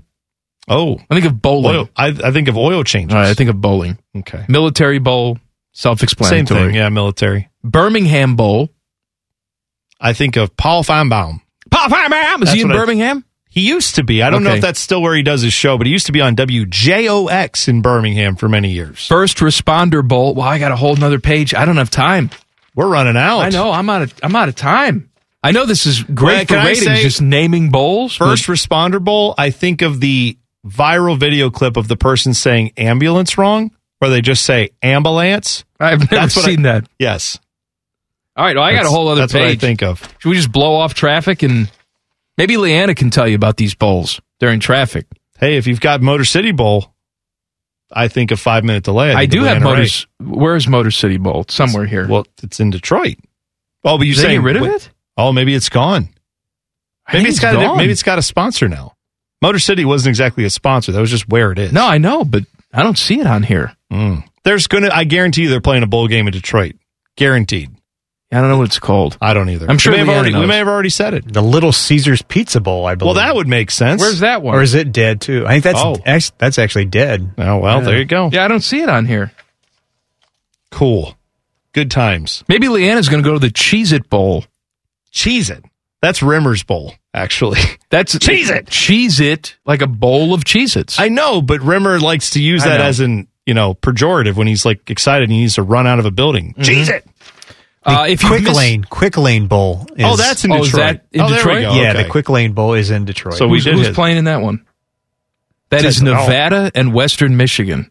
Oh, 0.68 0.98
I 1.10 1.14
think 1.14 1.26
of 1.26 1.40
bowling. 1.42 1.74
oil. 1.76 1.88
I, 1.96 2.08
I 2.24 2.30
think 2.32 2.48
of 2.48 2.56
oil 2.56 2.84
changes. 2.84 3.14
All 3.14 3.20
right, 3.20 3.30
I 3.30 3.34
think 3.34 3.50
of 3.50 3.60
bowling. 3.60 3.98
okay. 4.18 4.44
Military 4.48 4.98
Bowl. 4.98 5.36
Same 5.36 5.42
Self-explanatory. 5.96 6.66
thing. 6.66 6.74
Yeah, 6.74 6.88
military. 6.90 7.48
Birmingham 7.64 8.36
Bowl. 8.36 8.68
I 10.00 10.12
think 10.12 10.36
of 10.36 10.56
Paul 10.56 10.84
Finebaum. 10.84 11.40
Pop, 11.70 11.90
pop, 11.90 12.10
pop. 12.10 12.42
Is 12.42 12.46
That's 12.46 12.52
he 12.52 12.60
in 12.62 12.68
what 12.68 12.76
I- 12.76 12.80
Birmingham? 12.80 13.24
He 13.54 13.68
used 13.68 13.96
to 13.96 14.02
be. 14.02 14.22
I 14.22 14.30
don't 14.30 14.44
know 14.44 14.54
if 14.54 14.62
that's 14.62 14.80
still 14.80 15.02
where 15.02 15.14
he 15.14 15.22
does 15.22 15.42
his 15.42 15.52
show, 15.52 15.76
but 15.76 15.86
he 15.86 15.92
used 15.92 16.06
to 16.06 16.12
be 16.12 16.22
on 16.22 16.34
WJOX 16.36 17.68
in 17.68 17.82
Birmingham 17.82 18.34
for 18.36 18.48
many 18.48 18.70
years. 18.72 19.06
First 19.06 19.38
Responder 19.38 20.06
Bowl. 20.06 20.34
Well, 20.34 20.48
I 20.48 20.58
got 20.58 20.72
a 20.72 20.76
whole 20.76 20.96
nother 20.96 21.20
page. 21.20 21.52
I 21.54 21.66
don't 21.66 21.76
have 21.76 21.90
time. 21.90 22.30
We're 22.74 22.88
running 22.88 23.16
out. 23.18 23.40
I 23.40 23.50
know. 23.50 23.70
I'm 23.70 23.90
out 23.90 24.02
of. 24.02 24.14
I'm 24.22 24.34
out 24.34 24.48
of 24.48 24.54
time. 24.56 25.10
I 25.44 25.50
know 25.50 25.66
this 25.66 25.84
is 25.84 26.02
great 26.02 26.48
Well, 26.50 26.62
for 26.62 26.66
ratings, 26.66 26.84
say- 26.86 27.02
just 27.02 27.20
naming 27.20 27.70
bowls. 27.70 28.16
but 28.16 28.26
First 28.30 28.46
Responder 28.46 29.02
Bowl, 29.04 29.34
I 29.36 29.50
think 29.50 29.82
of 29.82 30.00
the 30.00 30.38
viral 30.66 31.18
video 31.18 31.50
clip 31.50 31.76
of 31.76 31.88
the 31.88 31.96
person 31.96 32.32
saying 32.32 32.72
ambulance 32.78 33.36
wrong, 33.36 33.70
where 33.98 34.10
they 34.10 34.22
just 34.22 34.44
say 34.44 34.70
ambulance. 34.82 35.64
I've 35.78 35.98
never 36.00 36.14
That's 36.14 36.36
what 36.36 36.46
I- 36.46 36.48
seen 36.48 36.62
that. 36.62 36.86
Yes. 36.98 37.38
All 38.36 38.44
right. 38.46 38.56
Well, 38.56 38.64
I 38.64 38.72
got 38.72 38.86
a 38.86 38.88
whole 38.88 39.08
other 39.08 39.22
That's 39.22 39.32
page. 39.34 39.42
what 39.42 39.50
I 39.50 39.56
think 39.56 39.82
of. 39.82 40.00
Should 40.20 40.30
we 40.30 40.36
just 40.36 40.50
blow 40.52 40.76
off 40.76 40.94
traffic 40.94 41.42
and 41.42 41.70
maybe 42.36 42.56
Leanna 42.56 42.94
can 42.94 43.10
tell 43.10 43.28
you 43.28 43.34
about 43.34 43.56
these 43.56 43.74
bowls 43.74 44.20
during 44.40 44.60
traffic? 44.60 45.06
Hey, 45.38 45.56
if 45.56 45.66
you've 45.66 45.80
got 45.80 46.02
Motor 46.02 46.24
City 46.24 46.52
Bowl, 46.52 46.94
I 47.92 48.08
think 48.08 48.30
a 48.30 48.36
five 48.36 48.64
minute 48.64 48.84
delay. 48.84 49.12
I, 49.12 49.20
think 49.20 49.32
do 49.32 49.42
have 49.44 49.62
Motors. 49.62 50.06
Where's 50.20 50.66
Motor 50.68 50.90
City 50.90 51.18
Bowl? 51.18 51.42
It's 51.42 51.54
somewhere 51.54 51.86
here. 51.86 52.08
Well, 52.08 52.26
it's 52.42 52.60
in 52.60 52.70
Detroit. 52.70 53.16
Oh, 53.84 53.98
but 53.98 54.06
you 54.06 54.14
Did 54.14 54.18
they 54.18 54.22
saying 54.28 54.40
get 54.40 54.44
rid 54.46 54.56
of 54.56 54.62
wait- 54.62 54.72
it? 54.72 54.90
Oh, 55.16 55.32
maybe 55.32 55.54
it's 55.54 55.68
gone. 55.68 56.08
Maybe 57.12 57.24
think 57.24 57.28
it's 57.28 57.40
got 57.40 57.56
a, 57.56 57.58
gone. 57.58 57.76
maybe 57.76 57.92
it's 57.92 58.02
got 58.02 58.18
a 58.18 58.22
sponsor 58.22 58.68
now. 58.68 58.94
Motor 59.42 59.58
City 59.58 59.84
wasn't 59.84 60.10
exactly 60.10 60.44
a 60.44 60.50
sponsor. 60.50 60.92
That 60.92 61.00
was 61.00 61.10
just 61.10 61.28
where 61.28 61.50
it 61.52 61.58
is. 61.58 61.72
No, 61.72 61.84
I 61.84 61.98
know, 61.98 62.24
but 62.24 62.44
I 62.72 62.82
don't 62.82 62.96
see 62.96 63.18
it 63.18 63.26
on 63.26 63.42
here. 63.42 63.76
Mm. 63.92 64.24
There's 64.44 64.68
gonna. 64.68 64.88
I 64.92 65.04
guarantee 65.04 65.42
you, 65.42 65.50
they're 65.50 65.60
playing 65.60 65.82
a 65.82 65.88
bowl 65.88 66.06
game 66.08 66.26
in 66.28 66.32
Detroit. 66.32 66.76
Guaranteed. 67.16 67.70
I 68.32 68.40
don't 68.40 68.48
know 68.48 68.56
what 68.58 68.64
it's 68.68 68.78
called. 68.78 69.18
I 69.20 69.34
don't 69.34 69.48
either. 69.50 69.66
I'm 69.70 69.76
sure 69.78 69.92
we 69.92 69.98
may, 69.98 70.06
have 70.06 70.14
already, 70.14 70.32
we 70.34 70.40
knows. 70.40 70.48
may 70.48 70.56
have 70.56 70.68
already 70.68 70.88
said 70.88 71.12
it. 71.14 71.30
The 71.32 71.42
Little 71.42 71.70
Caesars 71.70 72.22
Pizza 72.22 72.60
Bowl, 72.60 72.86
I 72.86 72.94
believe. 72.94 73.14
Well, 73.16 73.24
that 73.24 73.34
would 73.36 73.46
make 73.46 73.70
sense. 73.70 74.00
Where's 74.00 74.20
that 74.20 74.40
one? 74.42 74.54
Or 74.54 74.62
is 74.62 74.74
it 74.74 74.90
dead 74.90 75.20
too? 75.20 75.44
I 75.46 75.50
think 75.60 75.64
that's 75.64 75.78
Oh. 75.78 75.96
act- 76.06 76.38
that's 76.38 76.58
actually 76.58 76.86
dead. 76.86 77.30
Oh 77.36 77.58
well, 77.58 77.80
Yeah. 77.80 77.84
there 77.84 77.98
you 77.98 78.04
go. 78.06 78.30
Yeah, 78.32 78.44
I 78.44 78.48
don't 78.48 78.62
see 78.62 78.80
it 78.80 78.88
on 78.88 79.04
here. 79.06 79.32
Cool. 80.70 81.14
Good 81.72 81.90
times. 81.90 82.44
Maybe 82.48 82.66
Leanna's 82.68 83.08
going 83.08 83.22
to 83.22 83.28
go 83.28 83.34
to 83.34 83.38
the 83.38 83.50
Cheez 83.52 83.92
It 83.92 84.08
Bowl. 84.08 84.44
Cheese 85.10 85.50
it. 85.50 85.64
That's 86.00 86.20
Rimmer's 86.22 86.62
Bowl, 86.62 86.94
actually. 87.14 87.60
That's 87.90 88.14
Cheez 88.16 88.50
It. 88.50 88.66
Cheez 88.66 89.20
It, 89.20 89.56
like 89.64 89.82
a 89.82 89.86
bowl 89.86 90.34
of 90.34 90.44
Cheez 90.44 90.76
Its. 90.76 90.98
I 90.98 91.08
know, 91.08 91.40
but 91.42 91.60
Rimmer 91.60 92.00
likes 92.00 92.30
to 92.30 92.42
use 92.42 92.64
I 92.64 92.70
that 92.70 92.78
know. 92.78 92.84
as 92.84 93.00
an 93.00 93.28
you 93.46 93.54
know 93.54 93.74
pejorative 93.74 94.34
when 94.36 94.46
he's 94.46 94.64
like 94.64 94.88
excited 94.90 95.24
and 95.24 95.32
he 95.32 95.40
needs 95.40 95.54
to 95.56 95.62
run 95.62 95.86
out 95.86 95.98
of 95.98 96.06
a 96.06 96.10
building. 96.10 96.52
Mm-hmm. 96.52 96.62
Cheese 96.62 96.88
it. 96.88 97.06
Uh, 97.84 98.06
if 98.08 98.22
you 98.22 98.28
Quick 98.28 98.42
miss- 98.44 98.56
Lane, 98.56 98.84
Quick 98.84 99.16
Lane 99.16 99.46
Bowl. 99.48 99.86
Is, 99.96 100.04
Oh, 100.06 100.16
that's 100.16 100.44
in 100.44 100.52
Oh, 100.52 100.60
is 100.62 100.66
Detroit. 100.70 100.80
that 101.00 101.06
in 101.12 101.20
oh, 101.20 101.28
there 101.28 101.36
we 101.46 101.54
Detroit? 101.54 101.62
go. 101.62 101.82
yeah. 101.82 101.90
Okay. 101.92 102.02
The 102.04 102.08
Quick 102.08 102.28
Lane 102.28 102.52
Bowl 102.52 102.74
is 102.74 102.90
in 102.90 103.04
Detroit. 103.04 103.34
So 103.34 103.46
we 103.48 103.56
who's, 103.58 103.64
did 103.64 103.74
who's 103.74 103.86
hit. 103.88 103.94
playing 103.94 104.18
in 104.18 104.24
that 104.24 104.40
one? 104.40 104.64
That 105.70 105.84
is 105.84 105.96
Says 105.96 106.02
it. 106.02 106.04
Nevada 106.04 106.70
and 106.74 106.92
Western 106.94 107.36
Michigan. 107.36 107.90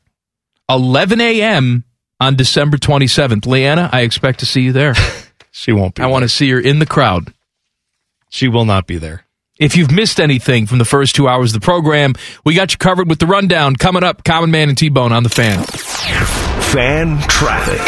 11 0.69 1.19
a.m. 1.19 1.83
on 2.19 2.35
December 2.35 2.77
27th. 2.77 3.45
Leanna, 3.45 3.89
I 3.91 4.01
expect 4.01 4.39
to 4.39 4.45
see 4.45 4.61
you 4.61 4.71
there. 4.71 4.93
She 5.53 5.73
won't 5.73 5.95
be. 5.95 6.01
I 6.01 6.05
want 6.07 6.23
to 6.23 6.29
see 6.29 6.49
her 6.51 6.59
in 6.61 6.79
the 6.79 6.85
crowd. 6.85 7.33
She 8.29 8.47
will 8.47 8.63
not 8.63 8.87
be 8.87 8.97
there. 8.97 9.25
If 9.59 9.75
you've 9.75 9.91
missed 9.91 10.21
anything 10.21 10.65
from 10.65 10.77
the 10.77 10.85
first 10.85 11.13
two 11.13 11.27
hours 11.27 11.53
of 11.53 11.59
the 11.59 11.65
program, 11.65 12.13
we 12.45 12.53
got 12.53 12.71
you 12.71 12.77
covered 12.77 13.09
with 13.09 13.19
the 13.19 13.27
rundown 13.27 13.75
coming 13.75 14.01
up. 14.01 14.23
Common 14.23 14.49
Man 14.49 14.69
and 14.69 14.77
T 14.77 14.87
Bone 14.87 15.11
on 15.11 15.23
the 15.23 15.29
fan. 15.29 15.61
Fan 15.65 17.19
traffic. 17.27 17.81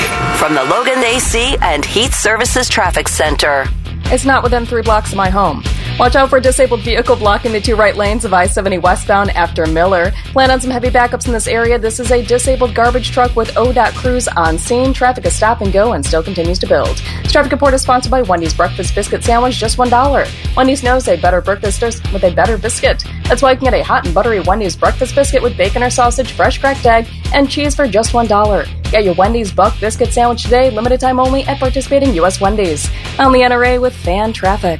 From 0.44 0.56
the 0.56 0.64
Logan 0.66 1.00
AC 1.00 1.56
and 1.62 1.86
Heat 1.86 2.12
Services 2.12 2.68
Traffic 2.68 3.08
Center. 3.08 3.66
It's 4.08 4.26
not 4.26 4.44
within 4.44 4.66
three 4.66 4.82
blocks 4.82 5.12
of 5.12 5.16
my 5.16 5.30
home. 5.30 5.64
Watch 6.00 6.16
out 6.16 6.32
for 6.32 6.38
a 6.38 6.42
disabled 6.42 6.82
vehicle 6.82 7.16
blocking 7.16 7.52
the 7.52 7.62
two 7.62 7.76
right 7.76 7.96
lanes 7.96 8.26
of 8.26 8.34
I 8.34 8.48
70 8.48 8.80
westbound 8.80 9.30
after 9.32 9.68
Miller. 9.68 10.12
Plan 10.32 10.50
on 10.50 10.60
some 10.60 10.72
heavy 10.72 10.90
backups 10.90 11.28
in 11.28 11.34
this 11.34 11.48
area. 11.48 11.78
This 11.78 12.00
is 12.00 12.12
a 12.12 12.26
disabled 12.26 12.74
garbage 12.74 13.12
truck 13.12 13.36
with 13.36 13.50
ODOT 13.50 13.94
crews 13.94 14.28
on 14.28 14.58
scene. 14.58 14.92
Traffic 14.92 15.24
is 15.26 15.36
stop 15.36 15.62
and 15.62 15.72
go 15.72 15.94
and 15.94 16.04
still 16.04 16.24
continues 16.24 16.58
to 16.60 16.68
build. 16.68 16.98
This 17.22 17.32
traffic 17.32 17.52
report 17.52 17.76
is 17.76 17.84
sponsored 17.84 18.10
by 18.10 18.24
Wendy's 18.24 18.56
Breakfast 18.56 18.96
Biscuit 18.96 19.24
Sandwich, 19.24 19.56
just 19.56 19.78
$1. 19.78 20.56
Wendy's 20.58 20.84
knows 20.84 21.08
a 21.08 21.16
better 21.16 21.42
breakfast 21.42 21.82
with 22.12 22.24
a 22.24 22.34
better 22.34 22.58
biscuit. 22.58 23.04
That's 23.26 23.44
why 23.44 23.52
you 23.52 23.58
can 23.58 23.66
get 23.66 23.76
a 23.76 23.84
hot 23.84 24.06
and 24.06 24.16
buttery 24.16 24.40
Wendy's 24.40 24.76
breakfast 24.76 25.14
biscuit 25.14 25.44
with 25.44 25.56
bacon 25.56 25.84
or 25.84 25.92
sausage, 25.92 26.32
fresh 26.32 26.58
cracked 26.58 26.86
egg, 26.88 27.08
and 27.34 27.50
cheese 27.50 27.76
for 27.76 27.88
just 27.88 28.14
$1. 28.14 28.92
Get 28.92 29.04
your 29.04 29.14
Wendy's 29.14 29.52
Buck 29.52 29.80
Biscuit 29.80 30.12
Sandwich 30.12 30.44
today, 30.44 30.72
limited 30.72 31.00
time 31.00 31.20
only 31.20 31.44
at 31.44 31.60
participating 31.60 32.16
U.S. 32.16 32.42
Wendy's. 32.42 32.90
On 33.20 33.32
Leanna 33.32 33.60
Ray 33.60 33.78
with 33.78 33.96
fan 33.96 34.34
traffic. 34.34 34.80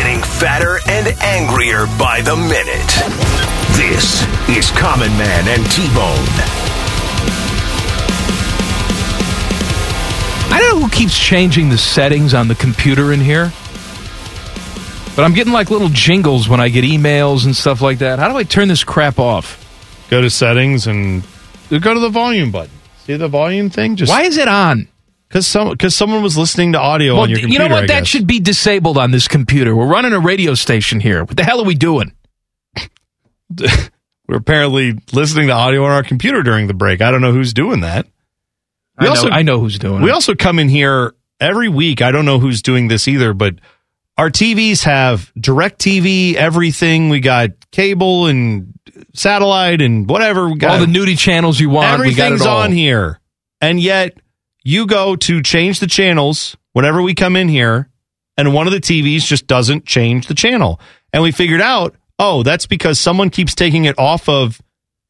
Getting 0.00 0.22
fatter 0.22 0.78
and 0.88 1.08
angrier 1.20 1.84
by 1.98 2.22
the 2.22 2.34
minute. 2.34 2.88
This 3.76 4.22
is 4.48 4.70
Common 4.70 5.10
Man 5.18 5.46
and 5.46 5.70
T-Bone. 5.70 6.26
I 10.50 10.58
don't 10.58 10.80
know 10.80 10.86
who 10.86 10.90
keeps 10.90 11.18
changing 11.18 11.68
the 11.68 11.76
settings 11.76 12.32
on 12.32 12.48
the 12.48 12.54
computer 12.54 13.12
in 13.12 13.20
here, 13.20 13.52
but 15.14 15.26
I'm 15.26 15.34
getting 15.34 15.52
like 15.52 15.70
little 15.70 15.90
jingles 15.90 16.48
when 16.48 16.60
I 16.60 16.70
get 16.70 16.82
emails 16.82 17.44
and 17.44 17.54
stuff 17.54 17.82
like 17.82 17.98
that. 17.98 18.18
How 18.18 18.30
do 18.30 18.38
I 18.38 18.44
turn 18.44 18.68
this 18.68 18.82
crap 18.82 19.18
off? 19.18 19.58
Go 20.08 20.22
to 20.22 20.30
settings 20.30 20.86
and 20.86 21.22
go 21.68 21.92
to 21.92 22.00
the 22.00 22.08
volume 22.08 22.50
button. 22.50 22.72
See 23.04 23.16
the 23.16 23.28
volume 23.28 23.68
thing? 23.68 23.96
Just 23.96 24.08
Why 24.08 24.22
is 24.22 24.38
it 24.38 24.48
on? 24.48 24.88
Because 25.30 25.46
some 25.46 25.70
because 25.70 25.94
someone 25.94 26.22
was 26.24 26.36
listening 26.36 26.72
to 26.72 26.80
audio 26.80 27.14
Well, 27.14 27.22
on 27.22 27.30
your 27.30 27.38
computer. 27.38 27.62
you 27.62 27.68
know 27.68 27.74
what? 27.76 27.86
That 27.86 28.04
should 28.06 28.26
be 28.26 28.40
disabled 28.40 28.98
on 28.98 29.12
this 29.12 29.28
computer. 29.28 29.74
We're 29.76 29.86
running 29.86 30.12
a 30.12 30.18
radio 30.18 30.54
station 30.54 30.98
here. 30.98 31.22
What 31.24 31.36
the 31.36 31.44
hell 31.44 31.60
are 31.60 31.64
we 31.64 31.76
doing? 31.76 32.12
We're 34.28 34.36
apparently 34.36 34.94
listening 35.12 35.48
to 35.48 35.52
audio 35.52 35.84
on 35.84 35.90
our 35.92 36.02
computer 36.02 36.42
during 36.42 36.66
the 36.66 36.74
break. 36.74 37.00
I 37.00 37.10
don't 37.10 37.20
know 37.20 37.32
who's 37.32 37.52
doing 37.52 37.80
that. 37.80 38.06
I 38.98 39.04
know, 39.06 39.30
I 39.30 39.42
know 39.42 39.60
who's 39.60 39.78
doing 39.78 39.96
We 39.96 40.02
it. 40.02 40.04
We 40.06 40.10
also 40.10 40.34
come 40.34 40.58
in 40.58 40.68
here 40.68 41.14
every 41.40 41.68
week, 41.68 42.02
I 42.02 42.10
don't 42.12 42.26
know 42.26 42.38
who's 42.38 42.60
doing 42.60 42.88
this 42.88 43.08
either, 43.08 43.32
but 43.32 43.54
our 44.18 44.30
TVs 44.30 44.84
have 44.84 45.32
direct 45.40 45.80
TV, 45.80 46.34
everything. 46.34 47.08
We 47.08 47.20
got 47.20 47.50
cable 47.72 48.26
and 48.26 48.74
satellite 49.14 49.80
and 49.80 50.08
whatever. 50.08 50.48
We 50.48 50.56
got 50.58 50.72
All 50.80 50.86
the 50.86 50.92
nudie 50.92 51.16
channels 51.18 51.58
you 51.58 51.70
want, 51.70 52.00
we 52.02 52.14
got 52.14 52.24
it 52.24 52.26
Everything's 52.26 52.46
all. 52.46 52.58
on 52.58 52.72
here. 52.72 53.18
And 53.60 53.80
yet 53.80 54.18
you 54.62 54.86
go 54.86 55.16
to 55.16 55.42
change 55.42 55.80
the 55.80 55.86
channels 55.86 56.56
whenever 56.72 57.02
we 57.02 57.14
come 57.14 57.36
in 57.36 57.48
here, 57.48 57.88
and 58.36 58.54
one 58.54 58.66
of 58.66 58.72
the 58.72 58.80
TVs 58.80 59.26
just 59.26 59.46
doesn't 59.46 59.84
change 59.86 60.26
the 60.26 60.34
channel. 60.34 60.80
And 61.12 61.22
we 61.22 61.32
figured 61.32 61.60
out, 61.60 61.96
oh, 62.18 62.42
that's 62.42 62.66
because 62.66 62.98
someone 62.98 63.30
keeps 63.30 63.54
taking 63.54 63.84
it 63.84 63.98
off 63.98 64.28
of 64.28 64.60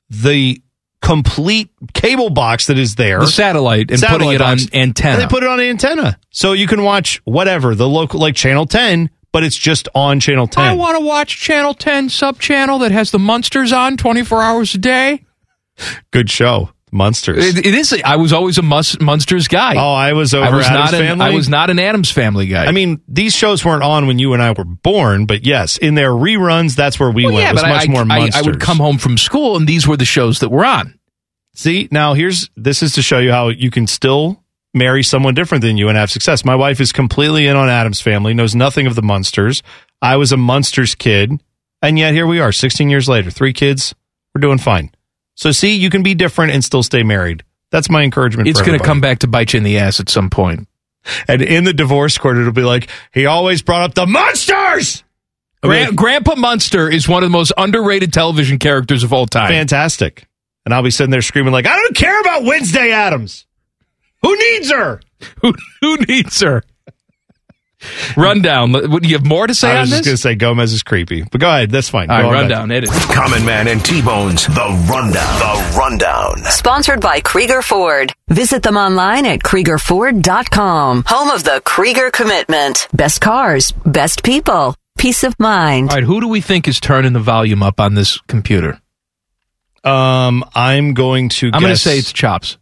the 0.09 0.63
complete 1.03 1.71
cable 1.95 2.31
box 2.31 2.67
that 2.67 2.79
is 2.79 2.95
there. 2.95 3.21
The 3.21 3.27
satellite 3.27 3.91
and 3.91 4.03
putting 4.03 4.33
it 4.33 4.41
on 4.41 4.59
antenna. 4.73 5.15
And 5.15 5.23
they 5.23 5.27
put 5.27 5.43
it 5.43 5.49
on 5.49 5.61
antenna. 5.61 6.19
So 6.31 6.53
you 6.53 6.67
can 6.67 6.83
watch 6.83 7.21
whatever, 7.25 7.75
the 7.75 7.89
local 7.89 8.21
like 8.21 8.35
channel 8.35 8.67
10, 8.67 9.11
but 9.33 9.45
it's 9.45 9.57
just 9.57 9.89
on 9.95 10.21
channel 10.21 10.47
10. 10.47 10.65
I 10.65 10.75
want 10.75 10.99
to 10.99 11.05
watch 11.05 11.39
Channel 11.39 11.75
10 11.75 12.09
sub 12.09 12.41
channel 12.41 12.79
that 12.81 12.91
has 12.91 13.11
the 13.13 13.19
monsters 13.19 13.73
on 13.73 13.97
24 13.97 14.43
hours 14.43 14.75
a 14.75 14.79
day. 14.79 15.25
Good 16.11 16.31
show. 16.31 16.71
Munsters. 16.93 17.45
It, 17.57 17.65
it 17.67 17.75
is. 17.75 17.93
I 18.05 18.17
was 18.17 18.33
always 18.33 18.59
a 18.59 18.63
Mus- 18.63 19.01
Munsters 19.01 19.49
guy. 19.49 19.75
Oh, 19.77 19.93
I 19.93 20.13
was 20.13 20.35
over 20.35 20.45
I 20.47 20.55
was 20.55 20.67
Addams 20.67 20.93
not 20.93 20.95
an, 21.01 21.07
Family? 21.07 21.27
I 21.27 21.31
was 21.35 21.49
not 21.49 21.71
an 21.71 21.79
Addams 21.79 22.11
Family 22.11 22.47
guy. 22.47 22.67
I 22.67 22.73
mean, 22.73 23.01
these 23.07 23.35
shows 23.35 23.65
weren't 23.65 23.83
on 23.83 24.07
when 24.07 24.19
you 24.19 24.33
and 24.35 24.43
I 24.43 24.53
were 24.53 24.65
born, 24.65 25.27
but 25.27 25.45
yes, 25.47 25.77
in 25.77 25.95
their 25.95 26.11
reruns, 26.11 26.75
that's 26.75 26.99
where 26.99 27.11
we 27.11 27.25
Well, 27.25 27.35
went. 27.35 27.45
yeah, 27.45 27.51
it 27.51 27.55
was 27.55 27.63
but 27.63 27.69
much 27.69 27.89
I, 27.89 27.93
more 27.93 28.05
I, 28.11 28.31
I 28.35 28.43
would 28.43 28.61
come 28.61 28.79
home 28.79 28.99
from 28.99 29.17
school 29.19 29.57
and 29.57 29.67
these 29.67 29.87
were 29.87 29.97
the 29.97 30.05
shows 30.05 30.41
that 30.41 30.49
were 30.51 30.65
on. 30.65 30.99
See, 31.55 31.89
now 31.91 32.15
here's 32.15 32.49
this 32.57 32.83
is 32.83 32.95
to 32.95 33.03
show 33.03 33.19
you 33.19 33.31
how 33.33 33.49
you 33.49 33.71
can 33.71 33.87
still 33.87 34.43
marry 34.73 35.03
someone 35.03 35.35
different 35.35 35.63
than 35.63 35.77
you 35.77 35.89
and 35.89 35.99
have 35.99 36.11
success. 36.11 36.45
My 36.45 36.55
wife 36.55 36.81
is 36.81 36.93
completely 36.93 37.47
in 37.47 37.57
on 37.57 37.69
Addams 37.69 38.01
family, 38.01 38.35
knows 38.35 38.55
nothing 38.55 38.87
of 38.87 38.95
the 38.95 39.03
Munsters. 39.03 39.63
I 40.01 40.17
was 40.17 40.31
a 40.33 40.37
Munsters 40.37 40.95
kid, 40.95 41.43
and 41.83 41.99
yet 41.99 42.15
here 42.15 42.27
we 42.27 42.39
are, 42.41 42.53
16 42.53 42.89
years 42.89 43.09
later, 43.09 43.31
three 43.31 43.53
kids. 43.53 43.95
We're 44.35 44.41
doing 44.41 44.59
fine. 44.59 44.93
So 45.41 45.53
see, 45.53 45.75
you 45.75 45.89
can 45.89 46.03
be 46.03 46.15
different 46.15 46.53
and 46.53 46.63
still 46.63 46.83
stay 46.83 47.03
married. 47.03 47.45
That's 47.71 47.89
my 47.89 48.03
encouragement. 48.03 48.47
It's 48.47 48.61
going 48.61 48.79
to 48.79 48.85
come 48.85 49.01
back 49.01 49.21
to 49.21 49.27
bite 49.27 49.55
you 49.55 49.57
in 49.57 49.65
the 49.65 49.79
ass 49.79 49.99
at 49.99 50.11
some 50.11 50.29
point. 50.29 50.69
And 51.27 51.41
in 51.41 51.65
the 51.65 51.73
divorce 51.73 52.19
court, 52.19 52.37
it'll 52.37 52.53
be 52.53 52.61
like 52.61 52.91
he 53.15 53.25
always 53.25 53.63
brought 53.63 53.81
up 53.81 53.95
the 53.95 54.07
Munsters. 54.07 55.03
Gran- 55.63 55.95
Grandpa 55.95 56.35
Munster 56.35 56.91
is 56.91 57.09
one 57.09 57.23
of 57.23 57.31
the 57.31 57.33
most 57.33 57.55
underrated 57.57 58.13
television 58.13 58.59
characters 58.59 59.03
of 59.03 59.15
all 59.15 59.25
time. 59.25 59.49
Fantastic. 59.49 60.27
And 60.67 60.75
I'll 60.75 60.83
be 60.83 60.91
sitting 60.91 61.11
there 61.11 61.23
screaming 61.23 61.53
like, 61.53 61.67
I 61.67 61.75
don't 61.75 61.97
care 61.97 62.21
about 62.21 62.45
Wednesday 62.45 62.93
Addams. 62.93 63.47
Who 64.21 64.37
needs 64.37 64.71
her? 64.71 65.01
who, 65.41 65.55
who 65.81 65.97
needs 66.07 66.39
her? 66.43 66.65
Rundown. 68.17 68.73
What, 68.73 69.03
Do 69.03 69.09
you 69.09 69.17
have 69.17 69.25
more 69.27 69.47
to 69.47 69.55
say 69.55 69.71
I 69.71 69.75
on 69.77 69.81
was 69.83 69.91
this? 69.91 69.99
just 70.01 70.07
going 70.07 70.17
to 70.17 70.21
say 70.23 70.35
Gomez 70.35 70.73
is 70.73 70.83
creepy, 70.83 71.23
but 71.23 71.41
go 71.41 71.49
ahead. 71.49 71.71
That's 71.71 71.89
fine. 71.89 72.11
All 72.11 72.23
Go 72.23 72.31
rundown. 72.33 72.69
back. 72.69 72.79
It 72.79 72.85
is. 72.85 73.05
Common 73.07 73.45
Man 73.45 73.69
and 73.69 73.85
T-Bones, 73.85 74.47
The 74.49 74.87
Rundown. 74.91 75.13
The 75.13 75.77
Rundown. 75.79 76.43
Sponsored 76.51 77.01
by 77.01 77.21
Krieger 77.21 77.63
Ford. 77.63 78.13
Visit 78.29 78.63
them 78.63 78.77
online 78.77 79.25
at 79.27 79.41
KriegerFord.com. 79.43 81.05
Home 81.07 81.31
of 81.31 81.45
the 81.45 81.63
Krieger 81.65 82.11
Commitment. 82.11 82.87
Best 82.93 83.21
cars, 83.21 83.73
best 83.87 84.23
people, 84.23 84.75
peace 84.99 85.25
of 85.25 85.35
mind. 85.39 85.91
All 85.91 85.97
right, 85.97 86.05
who 86.05 86.21
do 86.21 86.29
we 86.29 86.41
think 86.41 86.69
is 86.69 86.81
turning 86.81 87.13
the 87.13 87.21
volume 87.21 87.63
up 87.63 87.81
on 87.81 87.95
this 87.95 88.19
computer? 88.23 88.81
Um, 89.85 90.45
I'm 90.55 90.93
going 90.95 91.31
to. 91.31 91.51
I'm 91.53 91.61
going 91.63 91.73
to 91.73 91.79
say 91.79 91.99
it's 91.99 92.13
Chops. 92.13 92.59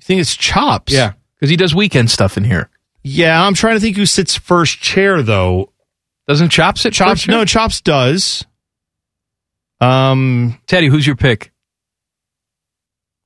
You 0.00 0.04
think 0.04 0.20
it's 0.20 0.36
Chops? 0.36 0.92
Yeah, 0.92 1.12
because 1.38 1.48
he 1.48 1.56
does 1.56 1.74
weekend 1.74 2.10
stuff 2.10 2.36
in 2.36 2.44
here. 2.44 2.68
Yeah, 3.04 3.44
I'm 3.44 3.54
trying 3.54 3.74
to 3.74 3.80
think 3.80 3.96
who 3.96 4.06
sits 4.06 4.36
first 4.36 4.80
chair 4.80 5.22
though. 5.22 5.72
Doesn't 6.28 6.50
Chops 6.50 6.82
sit 6.82 6.92
Chops? 6.92 7.10
first 7.10 7.24
chair? 7.24 7.34
No, 7.36 7.44
Chops 7.44 7.80
does. 7.80 8.44
Um, 9.80 10.58
Teddy, 10.66 10.86
who's 10.86 11.06
your 11.06 11.16
pick? 11.16 11.52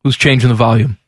Who's 0.04 0.16
changing 0.16 0.48
the 0.48 0.54
volume? 0.54 0.98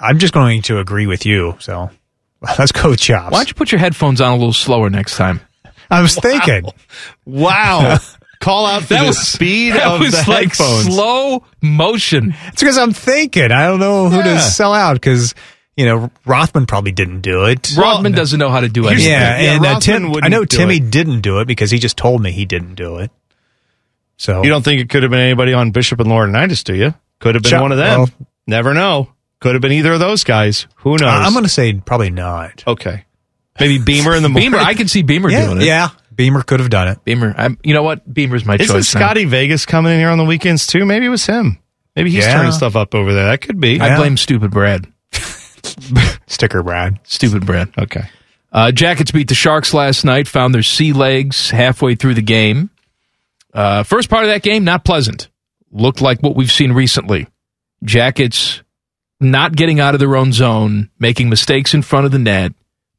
I'm 0.00 0.18
just 0.18 0.32
going 0.34 0.62
to 0.62 0.78
agree 0.78 1.06
with 1.06 1.26
you. 1.26 1.56
So 1.60 1.90
let's 2.58 2.72
go 2.72 2.90
with 2.90 3.00
Chops. 3.00 3.32
Why 3.32 3.38
don't 3.40 3.48
you 3.48 3.54
put 3.54 3.72
your 3.72 3.78
headphones 3.78 4.20
on 4.20 4.30
a 4.32 4.36
little 4.36 4.52
slower 4.52 4.88
next 4.90 5.16
time? 5.16 5.40
I 5.90 6.00
was 6.00 6.14
thinking. 6.16 6.64
wow. 7.26 7.98
Call 8.40 8.66
out 8.66 8.82
That 8.88 9.00
the 9.02 9.06
was 9.06 9.18
speed 9.26 9.72
that 9.74 9.86
of 9.86 10.00
was 10.00 10.10
the 10.24 10.30
like 10.30 10.48
headphones. 10.48 10.84
slow 10.86 11.44
motion. 11.62 12.34
It's 12.48 12.60
because 12.60 12.76
I'm 12.76 12.92
thinking. 12.92 13.50
I 13.52 13.66
don't 13.68 13.80
know 13.80 14.08
who 14.10 14.16
Yeah. 14.18 14.34
to 14.34 14.40
sell 14.40 14.74
out 14.74 14.94
because 14.94 15.34
you 15.76 15.86
know 15.86 16.10
Rothman 16.26 16.66
probably 16.66 16.92
didn't 16.92 17.20
do 17.22 17.44
it. 17.46 17.74
Rothman 17.76 18.12
doesn't 18.12 18.38
know 18.38 18.50
how 18.50 18.60
to 18.60 18.68
do 18.68 18.82
Here's 18.82 18.94
anything. 19.04 19.10
Yeah. 19.12 19.40
Yeah, 19.40 19.56
and 19.56 19.66
uh, 19.66 19.80
Tim. 19.80 20.06
I 20.06 20.08
wouldn't 20.08 20.30
know 20.30 20.44
Timmy 20.44 20.76
it. 20.76 20.90
didn't 20.90 21.20
do 21.20 21.40
it 21.40 21.46
because 21.46 21.70
he 21.70 21.78
just 21.78 21.96
told 21.96 22.22
me 22.22 22.32
he 22.32 22.44
didn't 22.44 22.74
do 22.74 22.98
it. 22.98 23.10
So 24.16 24.42
You 24.42 24.48
don't 24.48 24.62
think 24.62 24.80
it 24.80 24.88
could 24.90 25.02
have 25.02 25.10
been 25.10 25.20
anybody 25.20 25.52
on 25.54 25.70
Bishop 25.72 25.98
and 26.00 26.08
Laurinaitis, 26.08 26.62
do 26.64 26.74
you? 26.74 26.94
Could 27.18 27.34
have 27.34 27.42
been 27.42 27.50
Chop- 27.50 27.62
one 27.62 27.72
of 27.72 27.78
them. 27.78 27.98
well- 28.00 28.08
Never 28.46 28.74
know. 28.74 29.08
Could 29.40 29.54
have 29.54 29.62
been 29.62 29.72
either 29.72 29.92
of 29.94 30.00
those 30.00 30.22
guys. 30.22 30.66
Who 30.76 30.90
knows? 30.92 31.02
I- 31.02 31.24
I'm 31.24 31.32
going 31.32 31.44
to 31.44 31.48
say 31.50 31.72
probably 31.74 32.10
not. 32.10 32.62
okay. 32.66 33.04
Maybe 33.58 33.78
Beamer 33.78 34.14
in 34.16 34.22
the 34.22 34.28
morning. 34.28 34.50
Beamer, 34.50 34.62
I 34.62 34.74
can 34.74 34.88
see 34.88 35.02
Beamer 35.02 35.30
Yeah, 35.30 35.46
doing 35.46 35.60
it. 35.60 35.64
yeah, 35.64 35.90
Beamer 36.14 36.42
could 36.42 36.58
have 36.60 36.70
done 36.70 36.88
it. 36.88 37.04
Beamer. 37.04 37.34
I'm, 37.38 37.56
you 37.62 37.72
know 37.72 37.82
what? 37.84 38.12
Beamer's 38.12 38.44
my 38.44 38.54
Isn't 38.56 38.66
choice. 38.74 38.94
now. 38.94 39.00
Scotty 39.00 39.24
Vegas 39.26 39.64
coming 39.64 39.92
in 39.92 39.98
here 40.00 40.10
on 40.10 40.18
the 40.18 40.24
weekends 40.24 40.66
too? 40.66 40.84
Maybe 40.84 41.06
it 41.06 41.10
was 41.10 41.24
him. 41.26 41.58
Maybe 41.94 42.10
he's 42.10 42.24
Yeah. 42.26 42.34
turning 42.34 42.50
stuff 42.52 42.74
up 42.76 42.94
over 42.96 43.12
there. 43.14 43.26
That 43.26 43.40
could 43.42 43.60
be. 43.60 43.80
I 43.80 43.96
blame 43.96 44.16
stupid 44.16 44.50
Brad. 44.50 44.86
Sticker 46.26 46.62
Brad. 46.62 46.98
Stupid 47.04 47.46
Brad. 47.46 47.72
Okay. 47.78 48.04
Uh, 48.52 48.70
Jackets 48.70 49.10
beat 49.10 49.28
the 49.28 49.34
Sharks 49.34 49.74
last 49.74 50.04
night. 50.04 50.28
Found 50.28 50.54
their 50.54 50.62
sea 50.62 50.92
legs 50.92 51.50
halfway 51.50 51.94
through 51.94 52.14
the 52.14 52.22
game. 52.22 52.70
Uh, 53.52 53.82
first 53.82 54.10
part 54.10 54.24
of 54.24 54.30
that 54.30 54.42
game 54.42 54.64
not 54.64 54.84
pleasant. 54.84 55.28
Looked 55.72 56.00
like 56.00 56.22
what 56.22 56.36
we've 56.36 56.52
seen 56.52 56.72
recently. 56.72 57.26
Jackets 57.82 58.62
not 59.20 59.56
getting 59.56 59.80
out 59.80 59.94
of 59.94 60.00
their 60.00 60.16
own 60.16 60.32
zone, 60.32 60.90
making 60.98 61.28
mistakes 61.28 61.74
in 61.74 61.82
front 61.82 62.06
of 62.06 62.12
the 62.12 62.18
net, 62.18 62.52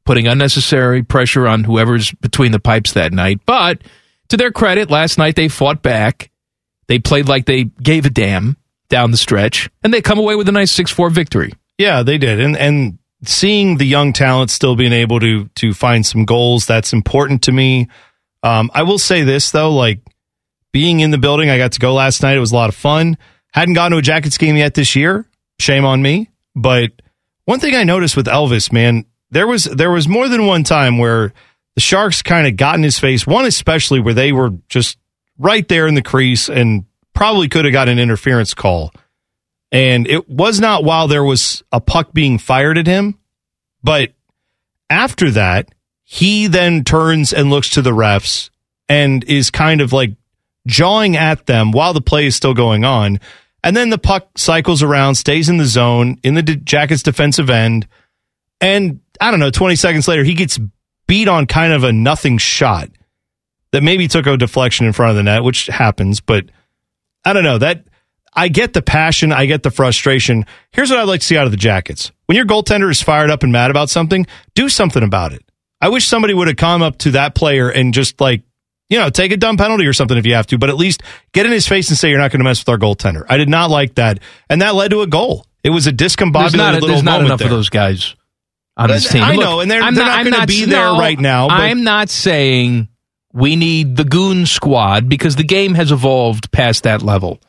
putting 0.04 0.26
unnecessary 0.26 1.02
pressure 1.02 1.46
on 1.46 1.64
whoever's 1.64 2.12
between 2.12 2.52
the 2.52 2.60
pipes 2.60 2.92
that 2.92 3.12
night. 3.12 3.40
But 3.46 3.82
to 4.28 4.36
their 4.36 4.50
credit, 4.50 4.90
last 4.90 5.18
night 5.18 5.36
they 5.36 5.48
fought 5.48 5.82
back. 5.82 6.30
They 6.88 6.98
played 6.98 7.28
like 7.28 7.46
they 7.46 7.64
gave 7.64 8.06
a 8.06 8.10
damn 8.10 8.56
down 8.88 9.10
the 9.10 9.16
stretch, 9.16 9.68
and 9.82 9.92
they 9.92 10.00
come 10.02 10.18
away 10.18 10.36
with 10.36 10.48
a 10.48 10.52
nice 10.52 10.70
six 10.70 10.90
four 10.90 11.10
victory. 11.10 11.52
Yeah, 11.78 12.02
they 12.02 12.18
did. 12.18 12.40
And 12.40 12.56
and 12.56 12.98
seeing 13.24 13.76
the 13.76 13.84
young 13.84 14.12
talent 14.12 14.50
still 14.50 14.76
being 14.76 14.92
able 14.92 15.20
to 15.20 15.46
to 15.56 15.74
find 15.74 16.04
some 16.04 16.24
goals, 16.24 16.66
that's 16.66 16.92
important 16.92 17.42
to 17.42 17.52
me. 17.52 17.88
Um, 18.42 18.70
I 18.74 18.82
will 18.82 18.98
say 18.98 19.22
this 19.22 19.50
though, 19.50 19.72
like 19.72 20.00
being 20.72 21.00
in 21.00 21.10
the 21.10 21.18
building, 21.18 21.50
I 21.50 21.58
got 21.58 21.72
to 21.72 21.80
go 21.80 21.94
last 21.94 22.22
night. 22.22 22.36
It 22.36 22.40
was 22.40 22.52
a 22.52 22.56
lot 22.56 22.68
of 22.68 22.74
fun. 22.74 23.18
Hadn't 23.52 23.74
gone 23.74 23.90
to 23.92 23.96
a 23.96 24.02
Jackets 24.02 24.38
game 24.38 24.56
yet 24.56 24.74
this 24.74 24.94
year. 24.94 25.26
Shame 25.58 25.84
on 25.84 26.02
me. 26.02 26.30
But 26.54 26.92
one 27.44 27.60
thing 27.60 27.74
I 27.74 27.84
noticed 27.84 28.16
with 28.16 28.26
Elvis, 28.26 28.72
man, 28.72 29.06
there 29.30 29.46
was 29.46 29.64
there 29.64 29.90
was 29.90 30.08
more 30.08 30.28
than 30.28 30.46
one 30.46 30.64
time 30.64 30.98
where 30.98 31.32
the 31.74 31.80
Sharks 31.80 32.22
kind 32.22 32.46
of 32.46 32.56
got 32.56 32.76
in 32.76 32.82
his 32.82 32.98
face. 32.98 33.26
One 33.26 33.44
especially 33.46 34.00
where 34.00 34.14
they 34.14 34.32
were 34.32 34.50
just 34.68 34.98
right 35.38 35.66
there 35.68 35.86
in 35.86 35.94
the 35.94 36.02
crease 36.02 36.48
and 36.48 36.84
probably 37.14 37.48
could 37.48 37.64
have 37.64 37.72
got 37.72 37.88
an 37.88 37.98
interference 37.98 38.54
call. 38.54 38.92
And 39.72 40.06
it 40.06 40.28
was 40.28 40.60
not 40.60 40.84
while 40.84 41.08
there 41.08 41.24
was 41.24 41.62
a 41.72 41.80
puck 41.80 42.12
being 42.12 42.38
fired 42.38 42.78
at 42.78 42.86
him, 42.86 43.18
but 43.82 44.12
after 44.88 45.30
that, 45.32 45.74
he 46.04 46.46
then 46.46 46.84
turns 46.84 47.32
and 47.32 47.50
looks 47.50 47.70
to 47.70 47.82
the 47.82 47.90
refs 47.90 48.50
and 48.88 49.24
is 49.24 49.50
kind 49.50 49.80
of 49.80 49.92
like 49.92 50.12
jawing 50.66 51.16
at 51.16 51.46
them 51.46 51.72
while 51.72 51.92
the 51.92 52.00
play 52.00 52.26
is 52.26 52.36
still 52.36 52.54
going 52.54 52.84
on. 52.84 53.18
And 53.64 53.76
then 53.76 53.90
the 53.90 53.98
puck 53.98 54.38
cycles 54.38 54.82
around, 54.82 55.16
stays 55.16 55.48
in 55.48 55.56
the 55.56 55.64
zone 55.64 56.18
in 56.22 56.34
the 56.34 56.42
Jackets 56.42 57.02
defensive 57.02 57.50
end. 57.50 57.88
And 58.60 59.00
I 59.20 59.32
don't 59.32 59.40
know, 59.40 59.50
20 59.50 59.74
seconds 59.74 60.06
later, 60.06 60.22
he 60.22 60.34
gets 60.34 60.60
beat 61.08 61.26
on 61.26 61.46
kind 61.46 61.72
of 61.72 61.82
a 61.82 61.92
nothing 61.92 62.38
shot 62.38 62.88
that 63.72 63.82
maybe 63.82 64.06
took 64.06 64.26
a 64.26 64.36
deflection 64.36 64.86
in 64.86 64.92
front 64.92 65.10
of 65.10 65.16
the 65.16 65.24
net, 65.24 65.42
which 65.42 65.66
happens, 65.66 66.20
but 66.20 66.46
I 67.24 67.32
don't 67.32 67.44
know. 67.44 67.58
That 67.58 67.84
I 68.36 68.48
get 68.48 68.74
the 68.74 68.82
passion, 68.82 69.32
I 69.32 69.46
get 69.46 69.62
the 69.62 69.70
frustration. 69.70 70.44
Here's 70.72 70.90
what 70.90 70.98
I'd 70.98 71.04
like 71.08 71.20
to 71.20 71.26
see 71.26 71.38
out 71.38 71.46
of 71.46 71.50
the 71.52 71.56
Jackets. 71.56 72.12
When 72.26 72.36
your 72.36 72.44
goaltender 72.44 72.90
is 72.90 73.00
fired 73.00 73.30
up 73.30 73.42
and 73.42 73.50
mad 73.50 73.70
about 73.70 73.88
something, 73.88 74.26
do 74.54 74.68
something 74.68 75.02
about 75.02 75.32
it. 75.32 75.42
I 75.80 75.88
wish 75.88 76.06
somebody 76.06 76.34
would 76.34 76.48
have 76.48 76.56
come 76.56 76.82
up 76.82 76.98
to 76.98 77.12
that 77.12 77.34
player 77.34 77.70
and 77.70 77.94
just 77.94 78.20
like, 78.20 78.42
you 78.90 78.98
know, 78.98 79.10
take 79.10 79.32
a 79.32 79.36
dumb 79.36 79.56
penalty 79.56 79.86
or 79.86 79.92
something 79.92 80.16
if 80.18 80.26
you 80.26 80.34
have 80.34 80.46
to, 80.48 80.58
but 80.58 80.68
at 80.68 80.76
least 80.76 81.02
get 81.32 81.46
in 81.46 81.52
his 81.52 81.66
face 81.66 81.88
and 81.88 81.98
say 81.98 82.08
you're 82.10 82.18
not 82.18 82.30
going 82.30 82.40
to 82.40 82.44
mess 82.44 82.60
with 82.60 82.68
our 82.68 82.78
goaltender. 82.78 83.24
I 83.28 83.36
did 83.36 83.48
not 83.48 83.70
like 83.70 83.94
that, 83.96 84.20
and 84.50 84.60
that 84.62 84.74
led 84.74 84.90
to 84.90 85.00
a 85.00 85.06
goal. 85.06 85.46
It 85.64 85.70
was 85.70 85.86
a 85.86 85.92
discombobulated 85.92 86.32
There's 86.32 86.54
not, 86.54 86.74
little 86.74 86.88
there's 86.88 87.02
not 87.02 87.10
moment 87.12 87.26
enough 87.26 87.38
there. 87.40 87.48
of 87.48 87.52
those 87.52 87.68
guys 87.70 88.14
on 88.76 88.88
this 88.88 89.10
team. 89.10 89.22
I 89.22 89.32
Look, 89.32 89.40
know, 89.44 89.60
and 89.60 89.70
they're- 89.70 89.80
I'm 89.82 89.94
they're 89.94 90.04
not 90.04 90.18
I'm 90.20 90.30
gonna 90.30 90.46
be 90.46 90.64
there 90.66 90.84
no, 90.84 90.98
right 90.98 91.18
now, 91.18 91.48
but- 91.48 91.54
I'm 91.54 91.82
not 91.84 92.10
saying 92.10 92.88
we 93.32 93.56
need 93.56 93.96
the 93.96 94.04
goon 94.04 94.46
squad 94.46 95.08
because 95.08 95.36
the 95.36 95.44
game 95.44 95.74
has 95.74 95.90
evolved 95.90 96.52
past 96.52 96.84
that 96.84 97.02
level. 97.02 97.40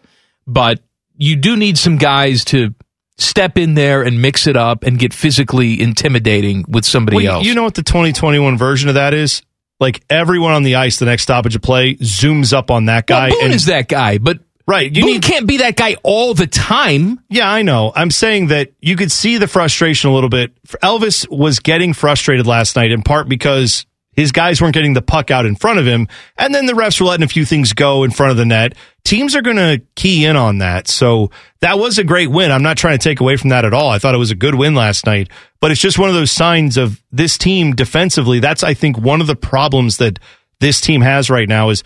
But 0.47 0.79
you 1.17 1.35
do 1.35 1.55
need 1.55 1.77
some 1.77 1.97
guys 1.97 2.45
to 2.45 2.73
step 3.17 3.57
in 3.57 3.73
there 3.73 4.01
and 4.03 4.21
mix 4.21 4.47
it 4.47 4.55
up 4.55 4.83
and 4.83 4.97
get 4.97 5.13
physically 5.13 5.81
intimidating 5.81 6.63
with 6.67 6.85
somebody 6.85 7.17
Well, 7.17 7.35
else. 7.37 7.45
You 7.45 7.53
know 7.55 7.63
what 7.63 7.73
the 7.75 7.83
2021 7.83 8.57
version 8.57 8.89
of 8.89 8.95
that 8.95 9.13
is? 9.13 9.41
Like 9.79 10.03
everyone 10.09 10.53
on 10.53 10.63
the 10.63 10.75
ice, 10.75 10.97
the 10.99 11.05
next 11.05 11.23
stoppage 11.23 11.55
of 11.55 11.61
play 11.61 11.95
zooms 11.95 12.53
up 12.53 12.71
on 12.71 12.85
that 12.85 13.05
guy. 13.07 13.29
well, 13.29 13.37
Boone 13.37 13.45
and 13.45 13.53
is 13.53 13.65
that 13.65 13.87
guy, 13.87 14.17
but 14.19 14.39
right, 14.67 14.95
you 14.95 15.01
Boone 15.03 15.13
need- 15.13 15.21
can't 15.23 15.47
be 15.47 15.57
that 15.57 15.75
guy 15.75 15.97
all 16.03 16.33
the 16.33 16.47
time. 16.47 17.19
Yeah, 17.29 17.49
I 17.51 17.61
know. 17.63 17.91
I'm 17.95 18.09
saying 18.11 18.47
that 18.47 18.71
you 18.79 18.95
could 18.95 19.11
see 19.11 19.37
the 19.37 19.47
frustration 19.47 20.09
a 20.09 20.13
little 20.13 20.29
bit. 20.29 20.51
Elvis 20.83 21.29
was 21.29 21.59
getting 21.59 21.93
frustrated 21.93 22.47
last 22.47 22.75
night 22.75 22.91
in 22.91 23.01
part 23.03 23.27
because 23.29 23.85
his 24.17 24.33
guys 24.33 24.61
weren't 24.61 24.73
getting 24.73 24.91
the 24.93 25.01
puck 25.01 25.31
out 25.31 25.45
in 25.45 25.55
front 25.55 25.79
of 25.79 25.85
him, 25.85 26.09
and 26.37 26.53
then 26.53 26.65
the 26.65 26.73
refs 26.73 26.99
were 26.99 27.07
letting 27.07 27.23
a 27.23 27.27
few 27.29 27.45
things 27.45 27.71
go 27.71 28.03
in 28.03 28.11
front 28.11 28.31
of 28.31 28.37
the 28.37 28.45
net. 28.45 28.73
Teams 29.05 29.33
are 29.37 29.41
going 29.41 29.55
to 29.55 29.81
key 29.95 30.25
in 30.25 30.35
on 30.35 30.57
that. 30.57 30.89
So 30.89 31.31
that 31.61 31.79
was 31.79 31.97
a 31.97 32.03
great 32.03 32.29
win. 32.29 32.51
I'm 32.51 32.63
not 32.63 32.75
trying 32.77 32.97
to 32.97 33.01
take 33.03 33.21
away 33.21 33.37
from 33.37 33.51
that 33.51 33.63
at 33.63 33.73
all. 33.73 33.89
I 33.89 33.99
thought 33.99 34.13
it 34.15 34.17
was 34.17 34.31
a 34.31 34.35
good 34.35 34.55
win 34.55 34.75
last 34.75 35.05
night, 35.05 35.29
but 35.61 35.71
it's 35.71 35.79
just 35.79 35.97
one 35.97 36.09
of 36.09 36.15
those 36.15 36.31
signs 36.31 36.75
of 36.75 37.01
this 37.13 37.37
team 37.37 37.73
defensively. 37.73 38.39
That's, 38.41 38.63
I 38.63 38.73
think, 38.73 38.97
one 38.97 39.21
of 39.21 39.27
the 39.27 39.35
problems 39.37 39.97
that 39.97 40.19
this 40.59 40.81
team 40.81 40.99
has 41.01 41.29
right 41.29 41.47
now 41.47 41.69
is 41.69 41.83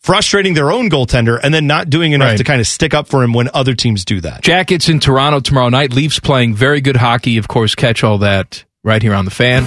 frustrating 0.00 0.54
their 0.54 0.72
own 0.72 0.90
goaltender 0.90 1.38
and 1.42 1.54
then 1.54 1.66
not 1.66 1.88
doing 1.90 2.12
enough 2.12 2.30
Right. 2.30 2.38
to 2.38 2.44
kind 2.44 2.60
of 2.60 2.66
stick 2.66 2.92
up 2.92 3.08
for 3.08 3.22
him 3.22 3.32
when 3.32 3.48
other 3.54 3.74
teams 3.74 4.04
do 4.04 4.20
that. 4.22 4.42
Jackets 4.42 4.88
in 4.88 5.00
Toronto 5.00 5.40
tomorrow 5.40 5.68
night. 5.68 5.92
Leafs 5.92 6.18
playing 6.18 6.54
very 6.54 6.80
good 6.80 6.96
hockey. 6.96 7.36
Of 7.38 7.46
course, 7.48 7.74
catch 7.74 8.02
all 8.04 8.18
that 8.18 8.64
right 8.82 9.00
here 9.02 9.14
on 9.14 9.24
the 9.26 9.30
fan. 9.30 9.64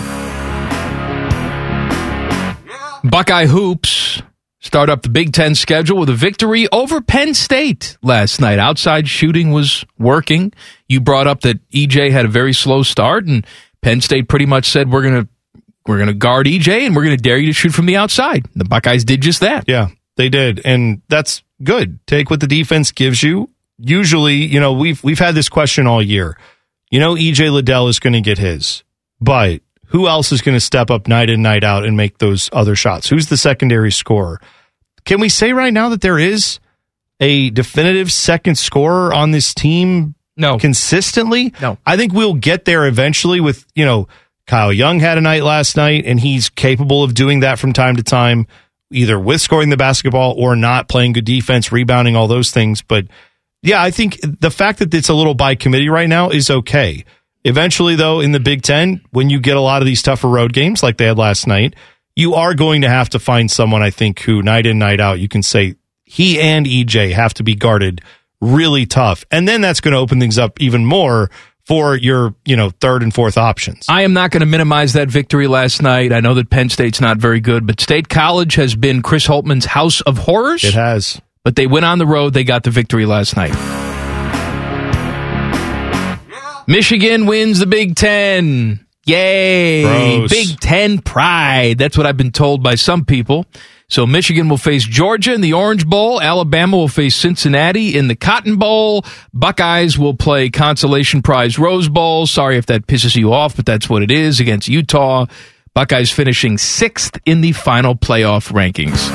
Buckeye 3.04 3.46
Hoops 3.46 4.22
start 4.60 4.90
up 4.90 5.02
the 5.02 5.10
Big 5.10 5.34
Ten 5.34 5.56
schedule 5.56 5.98
with 5.98 6.10
a 6.10 6.16
victory 6.16 6.68
over 6.72 7.02
Penn 7.02 7.34
State 7.34 7.98
last 8.02 8.42
night. 8.42 8.60
Outside 8.60 9.08
shooting 9.08 9.52
was 9.52 9.86
working. 9.98 10.54
You 10.88 11.00
brought 11.00 11.28
up 11.28 11.42
that 11.42 11.68
EJ 11.70 12.12
had 12.12 12.26
a 12.26 12.30
very 12.30 12.54
slow 12.54 12.84
start, 12.84 13.26
and 13.26 13.46
Penn 13.82 14.02
State 14.02 14.28
pretty 14.28 14.46
much 14.46 14.70
said, 14.70 14.92
We're 14.92 15.04
going 15.04 15.24
to. 15.24 15.30
We're 15.86 15.96
going 15.96 16.08
to 16.08 16.14
guard 16.14 16.48
EJ 16.48 16.86
and 16.86 16.94
we're 16.94 17.06
going 17.06 17.16
to 17.16 17.24
dare 17.24 17.38
you 17.38 17.48
to 17.48 17.54
shoot 17.54 17.72
from 17.72 17.86
the 17.86 17.96
outside. 17.96 18.46
The 18.56 18.66
Buckeyes 18.66 19.06
did 19.06 19.22
just 19.22 19.40
that. 19.40 19.70
Yeah, 19.70 19.88
they 20.18 20.28
did, 20.28 20.60
and 20.66 21.02
that's 21.08 21.44
good. 21.64 22.06
Take 22.08 22.30
what 22.30 22.42
the 22.42 22.48
defense 22.48 22.92
gives 22.92 23.24
you. 23.24 23.50
Usually, 23.78 24.36
you 24.36 24.60
know, 24.60 24.74
we've 24.74 25.02
we've 25.02 25.18
had 25.18 25.34
this 25.34 25.48
question 25.48 25.88
all 25.88 26.02
year. 26.02 26.38
You 26.92 27.00
know, 27.00 27.16
EJ 27.16 27.54
Liddell 27.54 27.88
is 27.88 28.00
going 28.00 28.12
to 28.12 28.20
get 28.20 28.38
his, 28.38 28.84
but 29.22 29.62
who 29.88 30.08
else 30.08 30.32
is 30.32 30.42
going 30.42 30.56
to 30.56 30.62
step 30.62 30.90
up 30.90 31.08
night 31.08 31.30
in 31.30 31.42
night 31.42 31.64
out 31.64 31.86
and 31.86 31.98
make 31.98 32.18
those 32.18 32.50
other 32.52 32.76
shots? 32.76 33.10
Who's 33.10 33.28
the 33.28 33.38
secondary 33.38 33.92
scorer? 33.92 34.40
Can 35.06 35.20
we 35.20 35.30
say 35.30 35.54
right 35.54 35.74
now 35.74 35.90
that 35.90 36.02
there 36.02 36.20
is 36.20 36.60
a 37.20 37.50
definitive 37.50 38.12
second 38.12 38.56
scorer 38.58 39.14
on 39.14 39.32
this 39.32 39.54
team? 39.54 40.16
No, 40.36 40.60
consistently. 40.60 41.54
No, 41.62 41.78
I 41.86 41.98
think 41.98 42.14
we'll 42.14 42.36
get 42.36 42.66
there 42.66 42.86
eventually. 42.86 43.40
With 43.40 43.66
you 43.74 43.86
know, 43.86 44.08
Kyle 44.46 44.72
Young 44.72 45.00
had 45.00 45.18
a 45.18 45.22
night 45.22 45.44
last 45.44 45.76
night, 45.76 46.06
and 46.06 46.20
he's 46.20 46.50
capable 46.50 47.04
of 47.04 47.14
doing 47.16 47.40
that 47.40 47.58
from 47.58 47.74
time 47.74 47.96
to 47.96 48.04
time, 48.04 48.46
either 48.92 49.20
with 49.20 49.42
scoring 49.42 49.70
the 49.70 49.78
basketball 49.78 50.36
or 50.38 50.56
not 50.56 50.90
playing 50.90 51.14
good 51.14 51.26
defense, 51.26 51.72
rebounding, 51.72 52.16
all 52.16 52.28
those 52.28 52.52
things. 52.52 52.84
But 52.84 53.08
yeah, 53.64 53.82
I 53.82 53.90
think 53.90 54.20
the 54.22 54.52
fact 54.52 54.80
that 54.80 54.94
it's 54.94 55.10
a 55.10 55.16
little 55.16 55.34
by 55.34 55.56
committee 55.56 55.90
right 55.90 56.10
now 56.10 56.30
is 56.30 56.52
okay. 56.52 57.04
Eventually, 57.44 57.96
though, 57.96 58.20
in 58.20 58.32
the 58.32 58.40
Big 58.40 58.62
Ten, 58.62 59.02
when 59.12 59.30
you 59.30 59.40
get 59.40 59.58
a 59.58 59.62
lot 59.62 59.82
of 59.82 59.86
these 59.86 60.02
tougher 60.02 60.28
road 60.28 60.54
games 60.54 60.84
like 60.84 60.98
they 60.98 61.06
had 61.06 61.18
last 61.18 61.48
night, 61.48 61.76
you 62.16 62.34
are 62.34 62.54
going 62.54 62.82
to 62.82 62.90
have 62.90 63.10
to 63.10 63.20
find 63.20 63.50
someone, 63.50 63.84
I 63.84 63.92
think, 63.92 64.20
who 64.22 64.42
night 64.42 64.66
in, 64.66 64.80
night 64.80 65.00
out, 65.00 65.20
you 65.20 65.28
can 65.28 65.44
say 65.44 65.76
he 66.04 66.40
and 66.40 66.66
EJ 66.66 67.12
have 67.12 67.34
to 67.36 67.44
be 67.44 67.56
guarded 67.56 68.02
really 68.42 68.86
tough. 68.86 69.24
And 69.32 69.48
then 69.48 69.62
that's 69.62 69.82
going 69.82 69.94
to 69.94 70.00
open 70.00 70.20
things 70.20 70.38
up 70.38 70.60
even 70.60 70.86
more 70.86 71.30
for 71.66 71.96
your, 71.96 72.34
you 72.46 72.56
know, 72.56 72.70
third 72.70 73.04
and 73.04 73.14
fourth 73.14 73.38
options. 73.38 73.86
I 73.90 74.04
am 74.04 74.14
not 74.14 74.32
going 74.32 74.40
to 74.40 74.46
minimize 74.46 74.94
that 74.94 75.10
victory 75.10 75.48
last 75.48 75.82
night. 75.82 76.14
I 76.14 76.22
know 76.22 76.34
that 76.36 76.50
Penn 76.50 76.70
State's 76.70 77.02
not 77.02 77.18
very 77.18 77.42
good, 77.42 77.68
but 77.68 77.82
State 77.82 78.08
College 78.08 78.56
has 78.56 78.76
been 78.76 79.02
Chris 79.02 79.28
Holtmann's 79.28 79.66
house 79.66 80.02
of 80.02 80.18
horrors. 80.18 80.64
It 80.64 80.74
has. 80.74 81.22
But 81.44 81.56
they 81.56 81.68
went 81.68 81.86
on 81.86 82.00
the 82.00 82.08
road. 82.08 82.34
They 82.34 82.44
got 82.44 82.64
the 82.64 82.72
victory 82.72 83.06
last 83.06 83.36
night. 83.36 83.54
Michigan 86.68 87.26
wins 87.26 87.60
the 87.60 87.66
Big 87.66 87.96
Ten. 87.96 88.86
Yay! 89.06 89.84
Gross. 89.84 90.30
Big 90.30 90.60
Ten 90.60 91.00
pride. 91.00 91.78
That's 91.78 91.98
what 91.98 92.06
I've 92.06 92.18
been 92.18 92.34
told 92.34 92.62
by 92.62 92.76
some 92.76 93.06
people. 93.06 93.46
So 93.90 94.06
Michigan 94.06 94.50
will 94.50 94.58
face 94.58 94.84
Georgia 94.84 95.34
in 95.34 95.40
the 95.40 95.54
Orange 95.54 95.88
Bowl. 95.88 96.20
Alabama 96.20 96.76
will 96.76 96.90
face 96.90 97.16
Cincinnati 97.16 97.98
in 97.98 98.10
the 98.10 98.16
Cotton 98.16 98.58
Bowl. 98.58 99.06
Buckeyes 99.34 99.98
will 99.98 100.14
play 100.14 100.50
Consolation 100.50 101.22
Prize 101.22 101.58
Rose 101.58 101.88
Bowl. 101.88 102.28
Sorry 102.28 102.58
if 102.58 102.66
that 102.66 102.86
pisses 102.86 103.16
you 103.16 103.32
off, 103.32 103.56
but 103.56 103.66
that's 103.66 103.90
what 103.90 104.04
it 104.04 104.12
is 104.12 104.42
against 104.42 104.68
Utah. 104.68 105.26
Buckeyes 105.74 106.12
finishing 106.12 106.58
sixth 106.58 107.18
in 107.26 107.40
the 107.40 107.54
final 107.54 107.96
playoff 107.96 108.52
rankings. 108.52 109.08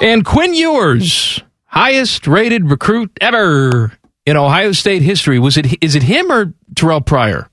And 0.00 0.24
Quinn 0.24 0.54
Ewers, 0.54 1.42
highest 1.66 2.28
rated 2.28 2.70
recruit 2.70 3.10
ever 3.20 3.92
in 4.30 4.36
Ohio 4.36 4.72
State 4.72 5.02
history. 5.02 5.38
Was 5.38 5.56
it 5.56 5.82
is 5.82 5.94
it 5.94 6.02
him 6.04 6.30
or 6.30 6.54
Terrelle 6.74 7.04
Pryor? 7.04 7.48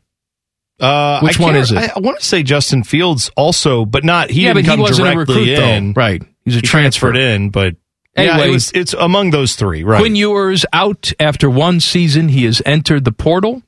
Uh, 0.80 1.20
Which 1.22 1.40
I 1.40 1.44
one 1.44 1.56
is 1.56 1.72
it? 1.72 1.78
I, 1.78 1.92
I 1.96 2.00
want 2.00 2.20
to 2.20 2.26
say 2.26 2.44
Justin 2.44 2.84
Fields 2.84 3.32
also, 3.36 3.84
but 3.84 4.04
not 4.04 4.30
he 4.30 4.44
Yeah, 4.44 4.54
didn't 4.54 4.56
but 4.56 4.64
he 4.64 4.70
come 4.70 4.80
wasn't 4.82 5.08
a 5.08 5.14
directly 5.14 5.36
recruit, 5.40 5.56
though. 5.56 5.64
in. 5.68 5.94
Right. 5.94 6.24
He's 6.46 6.54
a 6.54 6.58
He 6.58 6.62
transfer. 6.62 7.12
transferred 7.12 7.18
in, 7.18 7.50
but 7.50 7.76
yeah, 8.16 8.34
Anyway. 8.34 8.50
it 8.50 8.52
was 8.52 8.72
it's 8.74 8.94
among 8.94 9.32
those 9.32 9.56
three, 9.56 9.84
right? 9.84 10.00
Quinn 10.00 10.16
Ewers 10.16 10.66
out 10.74 11.12
after 11.20 11.50
one 11.50 11.80
season. 11.80 12.30
He 12.30 12.46
has 12.46 12.62
entered 12.66 13.06
the 13.06 13.12
portal. 13.12 13.64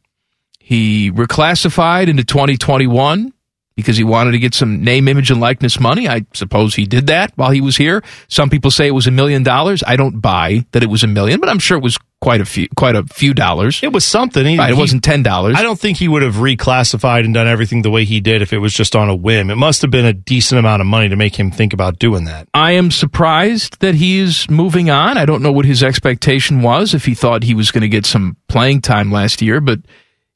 He 0.59 1.11
reclassified 1.11 2.07
into 2.09 2.23
2021 2.23 3.33
because 3.79 3.97
he 3.97 4.03
wanted 4.03 4.31
to 4.31 4.39
get 4.39 4.53
some 4.53 4.83
name, 4.83 5.07
image, 5.07 5.31
and 5.31 5.39
likeness 5.41 5.79
money. 5.79 6.07
I 6.07 6.25
suppose 6.33 6.75
he 6.75 6.85
did 6.85 7.07
that 7.07 7.31
while 7.35 7.51
he 7.51 7.61
was 7.61 7.77
here. 7.77 8.03
Some 8.27 8.49
people 8.49 8.71
say 8.71 8.87
it 8.87 8.91
was 8.91 9.07
a 9.07 9.11
million 9.11 9.43
dollars. 9.43 9.83
I 9.85 9.95
don't 9.95 10.19
buy 10.19 10.65
that 10.71 10.83
it 10.83 10.89
was 10.89 11.03
a 11.03 11.07
million, 11.07 11.39
but 11.39 11.49
I'm 11.49 11.59
sure 11.59 11.77
it 11.77 11.83
was 11.83 11.97
quite 12.21 12.41
a 12.41 12.45
few, 12.45 12.67
quite 12.75 12.95
a 12.95 13.03
few 13.03 13.33
dollars. 13.33 13.79
It 13.81 13.93
was 13.93 14.03
something. 14.03 14.45
He, 14.45 14.57
Right, 14.57 14.71
it 14.71 14.75
he- 14.75 14.79
wasn't 14.79 15.03
ten 15.03 15.23
dollars. 15.23 15.55
I 15.57 15.61
don't 15.63 15.79
think 15.79 15.97
he 15.97 16.07
would 16.09 16.21
have 16.21 16.35
reclassified 16.35 17.23
and 17.23 17.33
done 17.33 17.47
everything 17.47 17.81
the 17.81 17.89
way 17.89 18.03
he 18.05 18.19
did 18.19 18.41
if 18.41 18.51
it 18.51 18.57
was 18.57 18.73
just 18.73 18.95
on 18.95 19.07
a 19.09 19.15
whim. 19.15 19.49
It 19.49 19.55
must 19.55 19.81
have 19.81 19.89
been 19.91 20.05
a 20.05 20.13
decent 20.13 20.59
amount 20.59 20.81
of 20.81 20.87
money 20.87 21.07
to 21.09 21.15
make 21.15 21.35
him 21.39 21.49
think 21.49 21.71
about 21.73 21.97
doing 21.97 22.25
that. 22.25 22.47
I 22.53 22.71
am 22.73 22.91
surprised 22.91 23.79
that 23.79 23.95
he's 23.95 24.49
moving 24.49 24.89
on. 24.89 25.17
I 25.17 25.25
don't 25.25 25.41
know 25.41 25.51
what 25.51 25.65
his 25.65 25.81
expectation 25.81 26.61
was 26.61 26.93
if 26.93 27.05
he 27.05 27.13
thought 27.15 27.43
he 27.43 27.53
was 27.53 27.71
going 27.71 27.81
to 27.81 27.87
get 27.89 28.05
some 28.05 28.35
playing 28.49 28.81
time 28.81 29.11
last 29.11 29.41
year, 29.41 29.61
but 29.61 29.79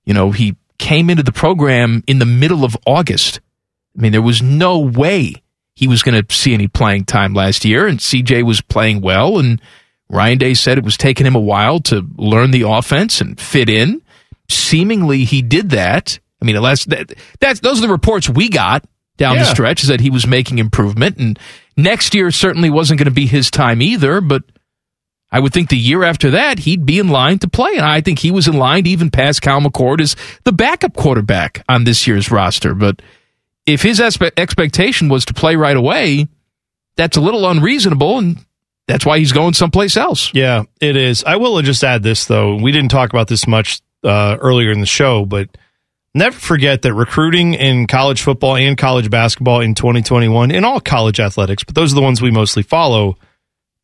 you 0.06 0.14
know, 0.14 0.32
he 0.32 0.56
came 0.84 1.10
into 1.10 1.23
the 1.23 1.31
program 1.31 2.03
in 2.07 2.19
the 2.19 2.26
middle 2.26 2.65
of 2.65 2.76
August. 2.85 3.39
I 3.97 4.01
mean, 4.01 4.11
there 4.11 4.22
was 4.22 4.41
no 4.41 4.80
way 4.80 5.35
he 5.76 5.88
was 5.88 6.03
going 6.03 6.22
to 6.22 6.35
see 6.35 6.53
any 6.53 6.68
playing 6.68 7.05
time 7.05 7.34
last 7.34 7.64
year 7.64 7.88
and 7.88 7.99
CJ 7.99 8.43
was 8.43 8.60
playing 8.60 8.99
well 8.99 9.39
and 9.39 9.61
Ryan 10.10 10.39
Day 10.39 10.53
said 10.53 10.77
it 10.77 10.84
was 10.84 10.97
taking 10.97 11.26
him 11.26 11.35
a 11.35 11.39
while 11.39 11.80
to 11.84 12.05
learn 12.18 12.51
the 12.51 12.68
offense 12.68 13.22
and 13.22 13.39
fit 13.39 13.69
in. 13.69 14.01
Seemingly 14.49 15.23
he 15.23 15.41
did 15.41 15.69
that. 15.69 16.19
I 16.41 16.45
mean, 16.45 16.61
last 16.61 16.89
that, 16.89 17.14
that's 17.39 17.61
those 17.61 17.80
are 17.80 17.88
the 17.88 17.93
reports 17.93 18.27
we 18.27 18.49
got 18.49 18.84
down 19.15 19.38
the 19.38 19.45
stretch 19.45 19.84
is 19.84 19.88
that 19.88 20.01
he 20.01 20.10
was 20.10 20.27
making 20.27 20.57
improvement 20.60 21.18
and 21.18 21.39
next 21.77 22.14
year 22.14 22.30
certainly 22.30 22.69
wasn't 22.69 22.99
going 22.99 23.05
to 23.05 23.11
be 23.11 23.26
his 23.26 23.49
time 23.49 23.81
either, 23.81 24.19
but 24.19 24.43
I 25.34 25.39
would 25.39 25.51
think 25.51 25.69
the 25.69 25.77
year 25.77 26.03
after 26.03 26.30
that 26.30 26.60
he'd 26.60 26.85
be 26.85 26.99
in 26.99 27.10
line 27.10 27.39
to 27.39 27.49
play, 27.49 27.72
and 27.76 27.85
I 27.85 28.01
think 28.01 28.19
he 28.19 28.30
was 28.30 28.47
in 28.47 28.55
line 28.55 28.84
to 28.84 28.89
even 28.91 29.10
pass 29.10 29.39
Kyle 29.39 29.60
McCord 29.60 29.99
as 29.99 30.15
the 30.43 30.51
backup 30.51 30.95
quarterback 30.95 31.65
on 31.68 31.85
this 31.85 32.05
year's 32.05 32.30
roster. 32.30 32.76
But 32.76 33.01
if 33.65 33.81
his 33.81 33.99
espe- 33.99 34.38
expectation 34.38 35.10
was 35.10 35.26
to 35.26 35.34
play 35.34 35.55
right 35.55 35.76
away, 35.76 36.27
that's 36.95 37.18
a 37.18 37.22
little 37.22 37.49
unreasonable, 37.49 38.19
and 38.19 38.45
that's 38.88 39.07
why 39.07 39.18
he's 39.18 39.31
going 39.31 39.55
someplace 39.55 39.97
else. 39.97 40.31
Yeah, 40.35 40.64
it 40.80 40.95
is. 40.95 41.23
I 41.23 41.38
will 41.38 41.60
just 41.64 41.84
add 41.84 42.03
this 42.03 42.26
though. 42.26 42.55
We 42.55 42.72
didn't 42.72 42.91
talk 42.91 43.10
about 43.10 43.27
this 43.27 43.47
much 43.47 43.81
uh, 44.03 44.38
earlier 44.39 44.72
in 44.72 44.81
the 44.81 44.85
show, 44.85 45.26
but 45.26 45.49
never 46.14 46.38
forget 46.38 46.84
that 46.84 46.93
recruiting 46.93 47.55
in 47.55 47.88
college 47.88 48.22
football 48.22 48.55
and 48.55 48.77
college 48.77 49.10
basketball 49.10 49.61
in 49.61 49.73
2021 49.73 50.51
in 50.51 50.64
all 50.64 50.80
college 50.80 51.19
athletics, 51.19 51.64
but 51.64 51.73
those 51.73 51.91
are 51.91 51.95
the 51.95 52.03
ones 52.03 52.22
we 52.22 52.30
mostly 52.30 52.61
follow. 52.61 53.18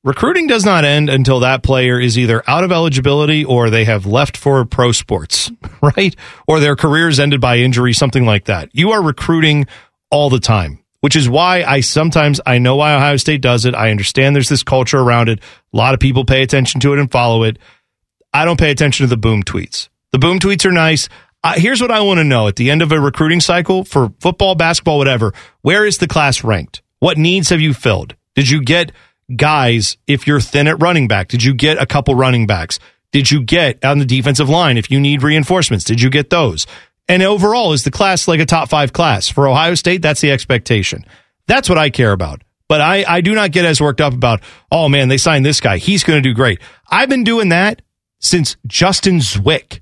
Recruiting 0.06 0.48
does 0.48 0.64
not 0.64 0.86
end 0.86 1.10
until 1.10 1.42
that 1.42 1.62
player 1.62 2.00
is 2.00 2.18
either 2.18 2.42
out 2.48 2.64
of 2.64 2.72
eligibility 2.72 3.44
or 3.44 3.70
they 3.70 3.84
have 3.84 4.06
left 4.06 4.38
for 4.38 4.64
pro 4.64 4.94
sports, 4.94 5.52
right? 5.82 6.16
Or 6.48 6.62
their 6.62 6.78
careers 6.78 7.20
ended 7.20 7.42
by 7.42 7.58
injury, 7.58 7.92
something 7.92 8.26
like 8.26 8.46
that. 8.46 8.70
You 8.72 8.92
are 8.92 9.04
recruiting 9.04 9.68
all 10.10 10.30
the 10.30 10.40
time, 10.40 10.82
which 11.02 11.18
is 11.18 11.28
why 11.28 11.64
I 11.64 11.82
sometimes 11.82 12.40
I 12.46 12.60
know 12.60 12.78
why 12.78 12.96
Ohio 12.96 13.18
State 13.18 13.42
does 13.42 13.66
it. 13.66 13.76
I 13.76 13.92
understand 13.92 14.36
there's 14.36 14.48
this 14.48 14.64
culture 14.64 15.00
around 15.00 15.28
it. 15.28 15.42
A 15.74 15.78
lot 15.78 15.94
of 15.94 16.00
people 16.00 16.24
pay 16.24 16.44
attention 16.44 16.80
to 16.80 16.94
it 16.94 17.00
and 17.00 17.12
follow 17.12 17.44
it. 17.44 17.60
I 18.34 18.46
don't 18.46 18.60
pay 18.60 18.72
attention 18.72 19.04
to 19.04 19.10
the 19.10 19.18
boom 19.18 19.44
tweets. 19.44 19.90
The 20.14 20.20
boom 20.20 20.40
tweets 20.40 20.66
are 20.66 20.72
nice. 20.72 21.10
Uh, 21.44 21.56
here's 21.58 21.82
what 21.82 21.92
I 21.92 22.00
want 22.02 22.20
to 22.20 22.24
know 22.24 22.48
at 22.48 22.56
the 22.56 22.72
end 22.72 22.82
of 22.82 22.94
a 22.94 23.02
recruiting 23.02 23.42
cycle 23.42 23.84
for 23.84 24.14
football, 24.22 24.56
basketball, 24.56 24.98
whatever. 24.98 25.34
Where 25.62 25.86
is 25.86 25.98
the 25.98 26.08
class 26.08 26.42
ranked? 26.42 26.82
What 27.00 27.18
needs 27.18 27.50
have 27.50 27.60
you 27.60 27.74
filled? 27.74 28.16
Did 28.36 28.50
you 28.50 28.62
get 28.62 28.94
guys 29.36 29.98
if 30.08 30.28
you're 30.28 30.42
thin 30.42 30.68
at 30.68 30.82
running 30.82 31.08
back? 31.08 31.28
Did 31.28 31.44
you 31.44 31.54
get 31.54 31.82
a 31.82 31.86
couple 31.86 32.16
running 32.16 32.48
backs? 32.48 32.80
did 33.12 33.32
you 33.32 33.42
get 33.42 33.84
on 33.84 34.00
the 34.00 34.06
defensive 34.06 34.50
line? 34.50 34.78
If 34.78 34.92
you 34.92 35.00
need 35.00 35.24
reinforcements, 35.24 35.86
did 35.86 36.02
you 36.02 36.10
get 36.10 36.30
those? 36.30 36.68
And 37.08 37.24
overall, 37.24 37.74
is 37.74 37.84
the 37.84 37.92
class 37.92 38.28
like 38.28 38.40
a 38.40 38.46
top 38.46 38.70
five 38.70 38.94
class? 38.94 39.28
For 39.28 39.48
Ohio 39.48 39.74
State, 39.76 40.02
that's 40.02 40.22
the 40.22 40.32
expectation. 40.32 41.06
That's 41.48 41.68
what 41.68 41.78
I 41.78 41.90
care 41.90 42.12
about. 42.12 42.44
But 42.68 42.82
I, 42.82 43.04
I 43.08 43.22
do 43.22 43.34
not 43.34 43.52
get 43.52 43.66
as 43.66 43.82
worked 43.82 44.00
up 44.00 44.14
about, 44.14 44.42
oh 44.72 44.90
man, 44.90 45.08
they 45.08 45.18
signed 45.18 45.44
this 45.44 45.60
guy. 45.60 45.78
He's 45.78 46.04
going 46.04 46.22
to 46.22 46.30
do 46.30 46.36
great. 46.36 46.62
I've 46.88 47.10
been 47.10 47.24
doing 47.24 47.50
that 47.50 47.82
since 48.20 48.58
Justin 48.68 49.18
Zwick, 49.18 49.80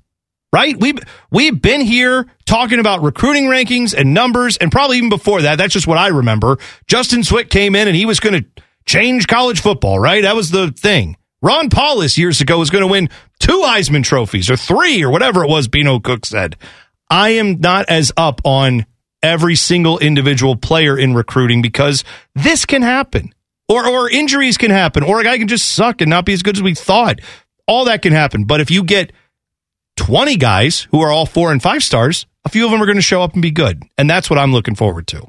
right? 0.54 0.74
We've, 0.80 0.98
we've 1.30 1.60
been 1.60 1.82
here 1.82 2.26
talking 2.46 2.78
about 2.78 3.02
recruiting 3.02 3.44
rankings 3.44 3.94
and 3.94 4.14
numbers, 4.14 4.56
and 4.56 4.72
probably 4.72 4.96
even 4.96 5.10
before 5.10 5.42
that. 5.42 5.56
That's 5.56 5.74
just 5.74 5.86
what 5.86 5.98
I 5.98 6.08
remember. 6.08 6.56
Justin 6.86 7.20
Zwick 7.20 7.50
came 7.50 7.76
in 7.76 7.88
and 7.88 7.96
he 7.96 8.06
was 8.06 8.20
going 8.20 8.42
to 8.42 8.62
change 8.88 9.26
college 9.28 9.60
football, 9.60 9.98
right? 9.98 10.22
That 10.22 10.34
was 10.34 10.50
the 10.50 10.72
thing. 10.72 11.16
Ron 11.40 11.70
Powlus 11.70 12.18
years 12.18 12.40
ago 12.40 12.58
was 12.58 12.70
going 12.70 12.82
to 12.82 12.90
win 12.90 13.10
two 13.38 13.62
Heisman 13.64 14.02
trophies 14.02 14.50
or 14.50 14.56
three 14.56 15.04
or 15.04 15.10
whatever 15.10 15.44
it 15.44 15.50
was 15.50 15.68
Beano 15.68 16.00
Cook 16.00 16.26
said. 16.26 16.56
I 17.08 17.30
am 17.30 17.60
not 17.60 17.88
as 17.88 18.10
up 18.16 18.40
on 18.44 18.86
every 19.22 19.54
single 19.54 19.98
individual 19.98 20.56
player 20.56 20.98
in 20.98 21.14
recruiting 21.14 21.62
because 21.62 22.02
this 22.34 22.64
can 22.64 22.82
happen. 22.82 23.32
Or 23.68 23.86
or 23.86 24.08
injuries 24.08 24.56
can 24.56 24.70
happen, 24.70 25.02
or 25.02 25.20
a 25.20 25.24
guy 25.24 25.36
can 25.36 25.46
just 25.46 25.74
suck 25.74 26.00
and 26.00 26.08
not 26.08 26.24
be 26.24 26.32
as 26.32 26.42
good 26.42 26.56
as 26.56 26.62
we 26.62 26.74
thought. 26.74 27.20
All 27.66 27.84
that 27.84 28.00
can 28.00 28.14
happen. 28.14 28.44
But 28.44 28.62
if 28.62 28.70
you 28.70 28.82
get 28.82 29.12
20 29.98 30.36
guys 30.36 30.88
who 30.90 31.02
are 31.02 31.10
all 31.10 31.26
four 31.26 31.52
and 31.52 31.62
five 31.62 31.82
stars, 31.84 32.24
a 32.46 32.48
few 32.48 32.64
of 32.64 32.70
them 32.70 32.82
are 32.82 32.86
going 32.86 32.96
to 32.96 33.02
show 33.02 33.22
up 33.22 33.34
and 33.34 33.42
be 33.42 33.50
good. 33.50 33.82
And 33.98 34.08
that's 34.08 34.30
what 34.30 34.38
I'm 34.38 34.52
looking 34.52 34.74
forward 34.74 35.06
to. 35.08 35.28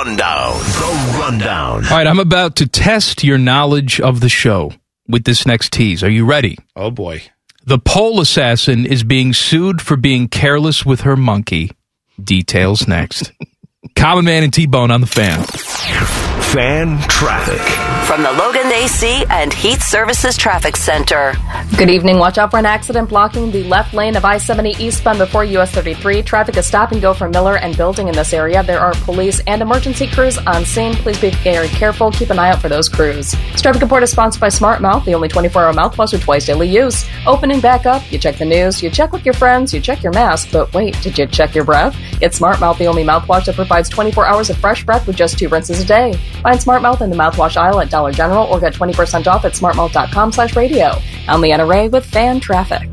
The 0.00 0.06
Rundown. 0.06 0.58
The 0.58 1.18
Rundown. 1.18 1.84
All 1.84 1.90
right, 1.90 2.06
I'm 2.06 2.20
about 2.20 2.56
to 2.56 2.66
test 2.66 3.22
your 3.22 3.36
knowledge 3.36 4.00
of 4.00 4.20
the 4.20 4.30
show 4.30 4.72
with 5.06 5.24
this 5.24 5.44
next 5.44 5.74
tease. 5.74 6.02
Are 6.02 6.08
you 6.08 6.24
ready? 6.24 6.56
Oh 6.74 6.90
boy. 6.90 7.24
The 7.66 7.78
pole 7.78 8.18
assassin 8.22 8.86
is 8.86 9.02
being 9.02 9.34
sued 9.34 9.82
for 9.82 9.96
being 9.96 10.28
careless 10.28 10.86
with 10.86 11.02
her 11.02 11.18
monkey. 11.18 11.72
Details 12.18 12.88
next. 12.88 13.30
Common 13.94 14.24
Man 14.24 14.42
and 14.42 14.54
T 14.54 14.64
Bone 14.64 14.90
on 14.90 15.02
the 15.02 15.06
fan. 15.06 15.44
Fan 16.52 16.98
traffic. 17.02 17.60
From 18.08 18.24
the 18.24 18.32
Logan 18.32 18.72
AC 18.72 19.24
and 19.30 19.52
Heat 19.52 19.80
Services 19.80 20.36
Traffic 20.36 20.74
Center. 20.74 21.32
Good 21.76 21.88
evening. 21.88 22.18
Watch 22.18 22.38
out 22.38 22.50
for 22.50 22.58
an 22.58 22.66
accident 22.66 23.08
blocking 23.08 23.52
the 23.52 23.62
left 23.64 23.94
lane 23.94 24.16
of 24.16 24.24
I 24.24 24.38
70 24.38 24.70
eastbound 24.84 25.20
before 25.20 25.44
US 25.44 25.70
33. 25.70 26.22
Traffic 26.22 26.56
is 26.56 26.66
stop 26.66 26.90
and 26.90 27.00
go 27.00 27.14
for 27.14 27.28
Miller 27.28 27.56
and 27.58 27.76
Building 27.76 28.08
in 28.08 28.14
this 28.16 28.32
area. 28.32 28.64
There 28.64 28.80
are 28.80 28.92
police 29.04 29.40
and 29.46 29.62
emergency 29.62 30.08
crews 30.08 30.38
on 30.38 30.64
scene. 30.64 30.94
Please 30.94 31.20
be 31.20 31.30
very 31.30 31.68
careful. 31.68 32.10
Keep 32.10 32.30
an 32.30 32.40
eye 32.40 32.50
out 32.50 32.60
for 32.60 32.68
those 32.68 32.88
crews. 32.88 33.30
This 33.52 33.62
traffic 33.62 33.80
report 33.80 34.02
is 34.02 34.10
sponsored 34.10 34.40
by 34.40 34.48
Smart 34.48 34.82
Mouth, 34.82 35.04
the 35.04 35.14
only 35.14 35.28
24 35.28 35.66
hour 35.66 35.72
mouthwash 35.72 36.12
with 36.12 36.22
twice 36.22 36.46
daily 36.46 36.68
use. 36.68 37.06
Opening 37.28 37.60
back 37.60 37.86
up, 37.86 38.02
you 38.10 38.18
check 38.18 38.38
the 38.38 38.44
news, 38.44 38.82
you 38.82 38.90
check 38.90 39.12
with 39.12 39.24
your 39.24 39.34
friends, 39.34 39.72
you 39.72 39.80
check 39.80 40.02
your 40.02 40.12
mask, 40.12 40.48
but 40.50 40.74
wait, 40.74 41.00
did 41.00 41.16
you 41.16 41.28
check 41.28 41.54
your 41.54 41.64
breath? 41.64 41.96
Get 42.18 42.34
Smart 42.34 42.58
Mouth, 42.58 42.76
the 42.78 42.88
only 42.88 43.04
mouthwash 43.04 43.44
that 43.44 43.54
provides 43.54 43.88
24 43.88 44.26
hours 44.26 44.50
of 44.50 44.56
fresh 44.56 44.84
breath 44.84 45.06
with 45.06 45.14
just 45.14 45.38
two 45.38 45.48
rinses 45.48 45.80
a 45.80 45.84
day. 45.84 46.18
Find 46.42 46.60
Smart 46.60 46.80
Mouth 46.80 47.02
in 47.02 47.10
the 47.10 47.16
mouthwash 47.16 47.56
aisle 47.56 47.80
at 47.80 47.90
Dollar 47.90 48.12
General 48.12 48.46
or 48.46 48.58
get 48.60 48.72
20% 48.72 49.26
off 49.26 49.44
at 49.44 49.52
smartmouth.com 49.52 50.32
slash 50.32 50.56
radio. 50.56 50.92
I'm 51.28 51.42
Leanna 51.42 51.66
Ray 51.66 51.88
with 51.88 52.06
Fan 52.06 52.40
Traffic. 52.40 52.88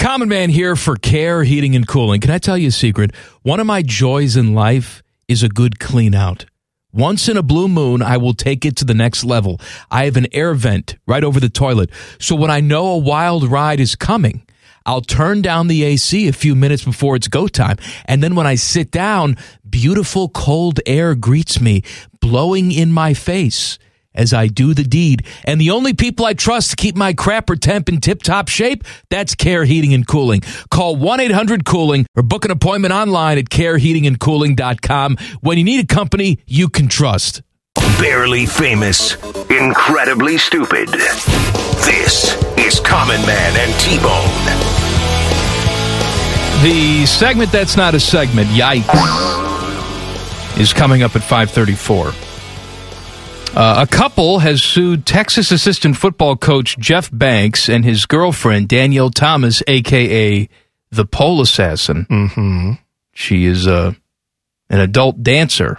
Common 0.00 0.28
Man 0.28 0.50
here 0.50 0.74
for 0.74 0.96
Care 0.96 1.44
Heating 1.44 1.76
and 1.76 1.86
Cooling. 1.86 2.20
Can 2.20 2.30
I 2.30 2.38
tell 2.38 2.58
you 2.58 2.68
a 2.68 2.72
secret? 2.72 3.14
One 3.42 3.60
of 3.60 3.66
my 3.66 3.82
joys 3.82 4.36
in 4.36 4.54
life 4.54 5.02
is 5.28 5.42
a 5.42 5.48
good 5.48 5.78
clean 5.78 6.14
out. 6.14 6.46
Once 6.92 7.28
in 7.28 7.36
a 7.36 7.42
blue 7.42 7.68
moon, 7.68 8.02
I 8.02 8.16
will 8.16 8.34
take 8.34 8.64
it 8.64 8.76
to 8.76 8.84
the 8.84 8.94
next 8.94 9.24
level. 9.24 9.60
I 9.90 10.04
have 10.04 10.16
an 10.16 10.26
air 10.32 10.52
vent 10.54 10.96
right 11.06 11.24
over 11.24 11.40
the 11.40 11.48
toilet. 11.48 11.90
So 12.18 12.34
when 12.34 12.50
I 12.50 12.60
know 12.60 12.86
a 12.86 12.98
wild 12.98 13.48
ride 13.50 13.80
is 13.80 13.96
coming, 13.96 14.42
I'll 14.86 15.00
turn 15.00 15.42
down 15.42 15.68
the 15.68 15.82
AC 15.84 16.28
a 16.28 16.32
few 16.32 16.54
minutes 16.54 16.84
before 16.84 17.16
it's 17.16 17.28
go 17.28 17.48
time. 17.48 17.78
And 18.04 18.22
then 18.22 18.34
when 18.34 18.46
I 18.46 18.54
sit 18.56 18.90
down, 18.90 19.36
beautiful 19.68 20.28
cold 20.28 20.80
air 20.86 21.14
greets 21.14 21.60
me, 21.60 21.82
blowing 22.20 22.70
in 22.72 22.92
my 22.92 23.14
face 23.14 23.78
as 24.14 24.32
I 24.32 24.46
do 24.46 24.74
the 24.74 24.84
deed. 24.84 25.26
And 25.44 25.60
the 25.60 25.70
only 25.70 25.94
people 25.94 26.24
I 26.24 26.34
trust 26.34 26.70
to 26.70 26.76
keep 26.76 26.96
my 26.96 27.12
crapper 27.14 27.58
temp 27.58 27.88
in 27.88 28.00
tip 28.00 28.22
top 28.22 28.48
shape, 28.48 28.84
that's 29.10 29.34
Care 29.34 29.64
Heating 29.64 29.94
and 29.94 30.06
Cooling. 30.06 30.42
Call 30.70 30.96
1 30.96 31.20
800 31.20 31.64
Cooling 31.64 32.06
or 32.16 32.22
book 32.22 32.44
an 32.44 32.50
appointment 32.50 32.94
online 32.94 33.38
at 33.38 33.46
careheatingandcooling.com 33.46 35.16
when 35.40 35.58
you 35.58 35.64
need 35.64 35.80
a 35.80 35.86
company 35.86 36.38
you 36.46 36.68
can 36.68 36.88
trust. 36.88 37.42
Barely 38.00 38.46
famous, 38.46 39.14
incredibly 39.50 40.38
stupid. 40.38 40.88
This 40.88 42.34
is 42.58 42.80
Common 42.80 43.20
Man 43.26 43.56
and 43.56 43.80
T 43.80 43.98
Bone. 43.98 44.74
The 46.62 47.06
segment 47.06 47.52
that's 47.52 47.76
not 47.76 47.94
a 47.94 48.00
segment, 48.00 48.48
yikes, 48.48 48.88
is 50.58 50.72
coming 50.72 51.02
up 51.02 51.14
at 51.14 51.22
534. 51.22 52.12
Uh, 53.56 53.84
a 53.84 53.86
couple 53.86 54.40
has 54.40 54.62
sued 54.62 55.06
Texas 55.06 55.52
assistant 55.52 55.96
football 55.96 56.36
coach 56.36 56.76
Jeff 56.78 57.08
Banks 57.12 57.68
and 57.68 57.84
his 57.84 58.04
girlfriend 58.06 58.68
Danielle 58.68 59.10
Thomas, 59.10 59.62
aka 59.68 60.48
the 60.90 61.04
Pole 61.04 61.40
Assassin. 61.40 62.06
Mm-hmm. 62.10 62.72
She 63.12 63.44
is 63.44 63.68
uh, 63.68 63.92
an 64.70 64.80
adult 64.80 65.22
dancer. 65.22 65.78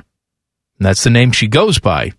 That's 0.79 1.03
the 1.03 1.09
name 1.09 1.31
she 1.31 1.47
goes 1.47 1.79
by. 1.79 2.11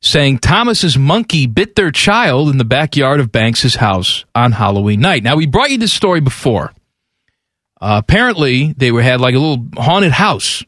Saying 0.00 0.38
Thomas's 0.38 0.98
monkey 0.98 1.46
bit 1.46 1.76
their 1.76 1.90
child 1.90 2.50
in 2.50 2.58
the 2.58 2.64
backyard 2.64 3.20
of 3.20 3.32
Banks's 3.32 3.76
house 3.76 4.24
on 4.34 4.52
Halloween 4.52 5.00
night. 5.00 5.22
Now 5.22 5.36
we 5.36 5.46
brought 5.46 5.70
you 5.70 5.78
this 5.78 5.92
story 5.92 6.20
before. 6.20 6.72
Uh, 7.80 8.00
apparently, 8.02 8.72
they 8.76 8.90
were 8.90 9.02
had 9.02 9.20
like 9.20 9.34
a 9.34 9.38
little 9.38 9.66
haunted 9.76 10.12
house 10.12 10.64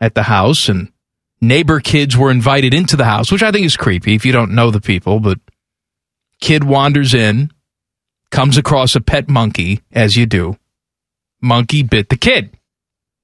at 0.00 0.14
the 0.14 0.22
house, 0.24 0.68
and 0.68 0.92
neighbor 1.40 1.80
kids 1.80 2.16
were 2.16 2.30
invited 2.30 2.74
into 2.74 2.96
the 2.96 3.04
house, 3.04 3.30
which 3.30 3.42
I 3.42 3.52
think 3.52 3.66
is 3.66 3.76
creepy 3.76 4.14
if 4.14 4.24
you 4.24 4.32
don't 4.32 4.54
know 4.54 4.70
the 4.70 4.80
people. 4.80 5.20
But 5.20 5.38
kid 6.40 6.64
wanders 6.64 7.14
in, 7.14 7.50
comes 8.30 8.56
across 8.56 8.94
a 8.94 9.00
pet 9.00 9.28
monkey, 9.28 9.80
as 9.92 10.16
you 10.16 10.26
do. 10.26 10.56
Monkey 11.40 11.82
bit 11.82 12.08
the 12.08 12.16
kid. 12.16 12.56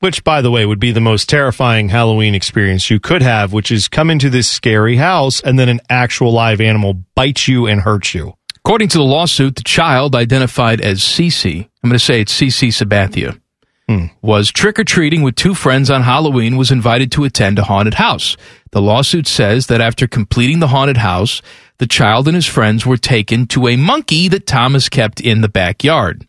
Which, 0.00 0.24
by 0.24 0.42
the 0.42 0.50
way, 0.50 0.66
would 0.66 0.78
be 0.78 0.92
the 0.92 1.00
most 1.00 1.28
terrifying 1.28 1.88
Halloween 1.88 2.34
experience 2.34 2.90
you 2.90 3.00
could 3.00 3.22
have, 3.22 3.52
which 3.52 3.72
is 3.72 3.88
come 3.88 4.10
into 4.10 4.28
this 4.28 4.48
scary 4.48 4.96
house 4.96 5.40
and 5.40 5.58
then 5.58 5.70
an 5.70 5.80
actual 5.88 6.32
live 6.32 6.60
animal 6.60 6.94
bites 7.14 7.48
you 7.48 7.66
and 7.66 7.80
hurts 7.80 8.14
you. 8.14 8.34
According 8.56 8.88
to 8.88 8.98
the 8.98 9.04
lawsuit, 9.04 9.56
the 9.56 9.62
child, 9.62 10.14
identified 10.14 10.80
as 10.80 11.00
Cece, 11.00 11.68
I'm 11.82 11.88
going 11.88 11.98
to 11.98 12.04
say 12.04 12.20
it's 12.20 12.38
Cece 12.38 12.84
Sabathia, 12.84 13.40
hmm. 13.88 14.06
was 14.20 14.50
trick 14.50 14.78
or 14.78 14.84
treating 14.84 15.22
with 15.22 15.36
two 15.36 15.54
friends 15.54 15.88
on 15.88 16.02
Halloween, 16.02 16.56
was 16.56 16.72
invited 16.72 17.10
to 17.12 17.24
attend 17.24 17.58
a 17.58 17.64
haunted 17.64 17.94
house. 17.94 18.36
The 18.72 18.82
lawsuit 18.82 19.26
says 19.26 19.68
that 19.68 19.80
after 19.80 20.06
completing 20.06 20.58
the 20.58 20.66
haunted 20.66 20.96
house, 20.98 21.40
the 21.78 21.86
child 21.86 22.26
and 22.26 22.34
his 22.34 22.44
friends 22.44 22.84
were 22.84 22.96
taken 22.96 23.46
to 23.46 23.68
a 23.68 23.76
monkey 23.76 24.28
that 24.28 24.46
Thomas 24.46 24.88
kept 24.88 25.20
in 25.20 25.40
the 25.40 25.48
backyard. 25.48 26.26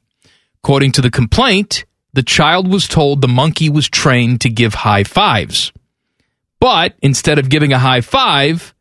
According 0.63 0.91
to 0.93 1.01
the 1.01 1.11
complaint, 1.11 1.85
the 2.13 2.23
child 2.23 2.67
was 2.67 2.87
told 2.87 3.21
the 3.21 3.27
monkey 3.27 3.69
was 3.69 3.89
trained 3.89 4.41
to 4.41 4.49
give 4.49 4.73
high 4.73 5.03
fives. 5.03 5.71
But 6.59 6.95
instead 7.01 7.39
of 7.39 7.49
giving 7.49 7.73
a 7.73 7.79
high 7.79 8.01
five, 8.01 8.73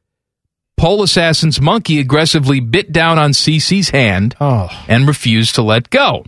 Pole 0.77 1.03
Assassin's 1.03 1.61
monkey 1.61 2.01
aggressively 2.01 2.61
bit 2.61 2.93
down 2.93 3.19
on 3.19 3.33
Cece's 3.33 3.91
hand 3.91 4.37
oh. 4.41 4.69
and 4.89 5.09
refused 5.09 5.55
to 5.55 5.63
let 5.63 5.91
go. 5.91 6.25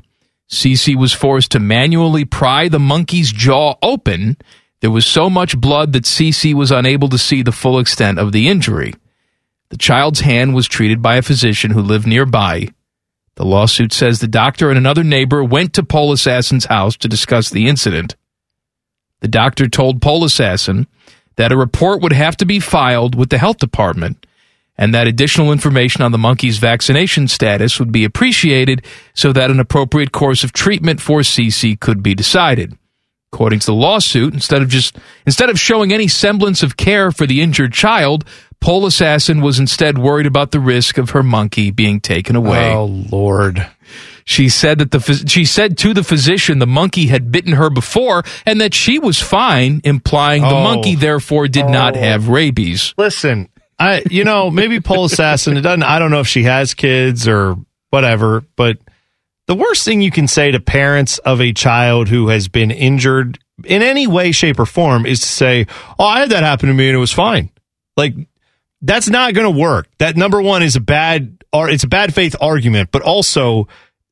Cece 0.50 0.96
was 0.96 1.12
forced 1.12 1.52
to 1.52 1.60
manually 1.60 2.24
pry 2.24 2.68
the 2.68 2.78
monkey's 2.78 3.30
jaw 3.30 3.76
open. 3.82 4.36
There 4.80 4.90
was 4.90 5.04
so 5.04 5.28
much 5.28 5.60
blood 5.60 5.92
that 5.92 6.04
Cece 6.04 6.54
was 6.54 6.70
unable 6.70 7.08
to 7.10 7.18
see 7.18 7.42
the 7.42 7.52
full 7.52 7.78
extent 7.78 8.18
of 8.18 8.32
the 8.32 8.48
injury. 8.48 8.94
The 9.68 9.76
child's 9.76 10.20
hand 10.20 10.54
was 10.54 10.66
treated 10.66 11.02
by 11.02 11.16
a 11.16 11.22
physician 11.22 11.72
who 11.72 11.82
lived 11.82 12.06
nearby. 12.06 12.68
The 13.39 13.44
lawsuit 13.44 13.93
says 13.93 14.19
the 14.19 14.27
doctor 14.27 14.69
and 14.69 14.77
another 14.77 15.05
neighbor 15.05 15.44
went 15.44 15.73
to 15.74 15.85
Pole 15.85 16.10
Assassin's 16.10 16.65
house 16.65 16.97
to 16.97 17.06
discuss 17.06 17.48
the 17.48 17.69
incident. 17.69 18.16
The 19.20 19.28
doctor 19.28 19.69
told 19.69 20.02
Pole 20.02 20.24
Assassin 20.24 20.89
that 21.36 21.52
a 21.52 21.56
report 21.56 22.02
would 22.02 22.12
have 22.12 22.36
to 22.39 22.44
be 22.44 22.59
filed 22.59 23.15
with 23.15 23.31
the 23.31 23.39
health 23.39 23.59
department 23.59 24.27
and 24.77 24.93
that 24.93 25.06
additional 25.06 25.52
information 25.52 26.02
on 26.02 26.10
the 26.10 26.19
monkey's 26.19 26.59
vaccination 26.59 27.28
status 27.28 27.78
would 27.78 27.93
be 27.93 28.02
appreciated 28.02 28.85
so 29.15 29.32
that 29.32 29.52
an 29.52 29.60
appropriate 29.60 30.10
course 30.10 30.43
of 30.43 30.52
treatment 30.52 31.01
for 31.01 31.20
Cece 31.20 31.78
could 31.78 32.02
be 32.02 32.16
decided. 32.16 32.77
According 33.32 33.59
to 33.60 33.66
the 33.66 33.74
lawsuit, 33.74 34.32
instead 34.32 34.62
of 34.62 34.68
just 34.68 34.96
instead 35.26 35.50
of 35.50 35.60
showing 35.60 35.92
any 35.92 36.09
semblance 36.09 36.62
of 36.62 36.76
care 36.78 37.12
for 37.12 37.26
the 37.26 37.42
injured 37.42 37.74
child, 37.74 38.24
Pole 38.60 38.86
Assassin 38.86 39.42
was 39.42 39.59
instead 39.59 39.98
worried 39.98 40.26
about 40.26 40.50
the 40.50 40.60
risk 40.60 40.96
of 40.96 41.10
her 41.10 41.22
monkey 41.22 41.70
being 41.70 42.00
taken 42.00 42.36
away. 42.36 42.72
Oh 42.72 42.86
Lord. 42.86 43.66
She 44.24 44.48
said 44.48 44.78
that 44.78 44.90
the 44.92 45.24
she 45.28 45.44
said 45.44 45.76
to 45.78 45.92
the 45.92 46.02
physician 46.02 46.59
the 46.59 46.66
monkey 46.66 47.06
had 47.09 47.30
bitten 47.30 47.52
her 47.52 47.68
before 47.68 48.22
and 48.46 48.60
that 48.62 48.72
she 48.72 48.98
was 48.98 49.20
fine, 49.20 49.82
implying 49.84 50.40
the 50.42 50.48
Oh. 50.56 50.62
monkey 50.64 50.94
therefore 50.94 51.48
did 51.48 51.66
not 51.66 51.96
Oh. 51.96 52.00
have 52.00 52.28
rabies. 52.28 52.94
Listen, 52.96 53.48
I 53.78 54.02
you 54.10 54.24
know 54.24 54.50
maybe 54.50 54.80
Pole 54.80 55.05
Assassin. 55.05 55.56
It 55.59 55.60
doesn't. 55.62 55.82
I 55.82 55.98
don't 55.98 56.10
know 56.10 56.20
if 56.20 56.28
she 56.28 56.44
has 56.44 56.72
kids 56.72 57.28
or 57.28 57.56
whatever. 57.90 58.42
But 58.56 58.78
the 59.48 59.54
worst 59.54 59.84
thing 59.84 60.00
you 60.02 60.10
can 60.10 60.28
say 60.28 60.52
to 60.52 60.60
parents 60.60 61.18
of 61.18 61.40
a 61.40 61.52
child 61.52 62.08
who 62.08 62.28
has 62.28 62.48
been 62.48 62.70
injured 62.70 63.38
in 63.64 63.82
any 63.82 64.06
way, 64.06 64.30
shape, 64.30 64.60
or 64.60 64.66
form 64.66 65.06
is 65.06 65.20
to 65.20 65.26
say, 65.26 65.66
"Oh, 65.98 66.04
I 66.04 66.20
had 66.20 66.30
that 66.30 66.44
happen 66.44 66.68
to 66.68 66.74
me 66.74 66.88
and 66.88 66.94
it 66.94 67.00
was 67.00 67.12
fine." 67.12 67.50
Like 67.96 68.14
that's 68.82 69.08
not 69.08 69.34
going 69.34 69.52
to 69.52 69.60
work. 69.60 69.88
That 69.98 70.16
number 70.16 70.40
one 70.40 70.62
is 70.62 70.76
a 70.76 70.80
bad 70.80 71.42
or 71.52 71.68
it's 71.68 71.82
a 71.82 71.88
bad 71.88 72.14
faith 72.14 72.36
argument, 72.40 72.90
but 72.92 73.02
also 73.02 73.66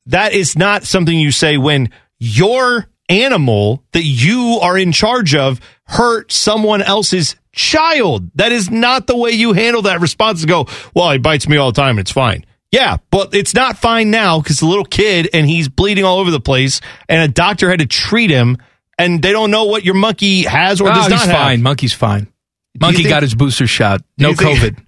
that 0.07 0.33
is 0.33 0.57
not 0.57 0.85
something 0.85 1.17
you 1.17 1.31
say 1.31 1.59
when 1.59 1.91
your 2.19 2.89
animal 3.09 3.85
that 3.93 4.05
you 4.05 4.59
are 4.63 4.77
in 4.77 4.91
charge 4.91 5.35
of 5.35 5.61
hurt 5.85 6.33
someone 6.33 6.83
else's 6.83 7.37
child. 7.53 8.31
That 8.37 8.53
is 8.53 8.71
not 8.71 9.07
the 9.07 9.17
way 9.17 9.33
you 9.33 9.53
handle 9.53 9.83
that 9.83 10.01
response 10.01 10.41
to 10.41 10.47
go, 10.47 10.67
well, 10.95 11.13
he 11.13 11.19
bites 11.19 11.47
me 11.47 11.57
all 11.57 11.73
the 11.73 11.81
time 11.81 11.99
it's 11.99 12.11
fine. 12.11 12.45
Yeah, 12.77 12.99
but 13.11 13.35
it's 13.35 13.55
not 13.55 13.79
fine 13.79 14.11
now 14.11 14.41
because 14.41 14.61
the 14.61 14.67
little 14.67 14.85
kid 14.85 15.31
and 15.33 15.49
he's 15.49 15.69
bleeding 15.69 16.05
all 16.05 16.19
over 16.19 16.31
the 16.31 16.41
place 16.41 16.81
and 17.09 17.23
a 17.23 17.33
doctor 17.33 17.71
had 17.71 17.79
to 17.81 17.87
treat 17.87 18.31
him 18.31 18.59
and 18.99 19.23
they 19.23 19.33
don't 19.33 19.51
know 19.51 19.65
what 19.65 19.85
your 19.85 19.95
monkey 19.95 20.43
has 20.43 20.81
or 20.81 20.89
Oh, 20.91 20.95
does 20.95 21.09
not 21.09 21.27
have. 21.27 21.37
fine. 21.37 21.63
Monkey's 21.63 21.93
fine. 21.95 22.29
Monkey 22.81 22.99
think- 22.99 23.09
got 23.09 23.23
his 23.23 23.35
booster 23.35 23.67
shot. 23.67 24.03
No 24.19 24.31
you 24.31 24.35
think- 24.37 24.59
COVID. 24.59 24.79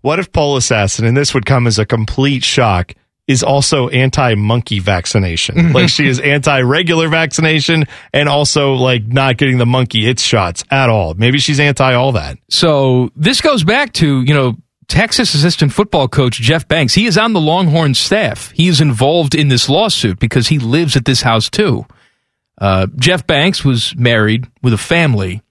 What 0.00 0.18
if 0.18 0.32
Pole 0.32 0.56
Assassin, 0.56 1.04
and 1.06 1.16
this 1.16 1.32
would 1.34 1.46
come 1.46 1.66
as 1.66 1.78
a 1.78 1.86
complete 1.86 2.44
shock, 2.44 2.92
is 3.26 3.42
also 3.42 3.88
anti 3.88 4.34
monkey 4.34 4.80
vaccination? 4.80 5.54
Mm-hmm. 5.56 5.72
like 5.74 5.88
she 5.88 6.06
is 6.06 6.20
anti 6.20 6.60
regular 6.60 7.08
vaccination 7.08 7.84
and 8.12 8.28
also 8.28 8.74
like 8.74 9.06
not 9.06 9.36
getting 9.38 9.58
the 9.58 9.66
monkey 9.66 10.06
its 10.08 10.22
shots 10.22 10.62
at 10.70 10.88
all. 10.90 11.14
Maybe 11.14 11.38
she's 11.38 11.58
anti 11.60 11.94
all 11.94 12.12
that. 12.12 12.38
So 12.50 13.10
this 13.16 13.40
goes 13.40 13.64
back 13.64 13.92
to, 13.94 14.20
you 14.22 14.34
know, 14.34 14.56
Texas 14.88 15.34
assistant 15.34 15.72
football 15.72 16.08
coach 16.08 16.40
Jeff 16.40 16.66
Banks. 16.66 16.94
He 16.94 17.06
is 17.06 17.18
on 17.18 17.32
the 17.32 17.40
Longhorn 17.40 17.94
staff. 17.94 18.50
He 18.52 18.68
is 18.68 18.80
involved 18.80 19.34
in 19.34 19.48
this 19.48 19.68
lawsuit 19.68 20.18
because 20.18 20.48
he 20.48 20.58
lives 20.58 20.96
at 20.96 21.04
this 21.04 21.22
house 21.22 21.50
too. 21.50 21.86
Uh, 22.60 22.86
Jeff 22.96 23.26
Banks 23.26 23.64
was 23.64 23.94
married 23.96 24.46
with 24.62 24.72
a 24.72 24.78
family 24.78 25.42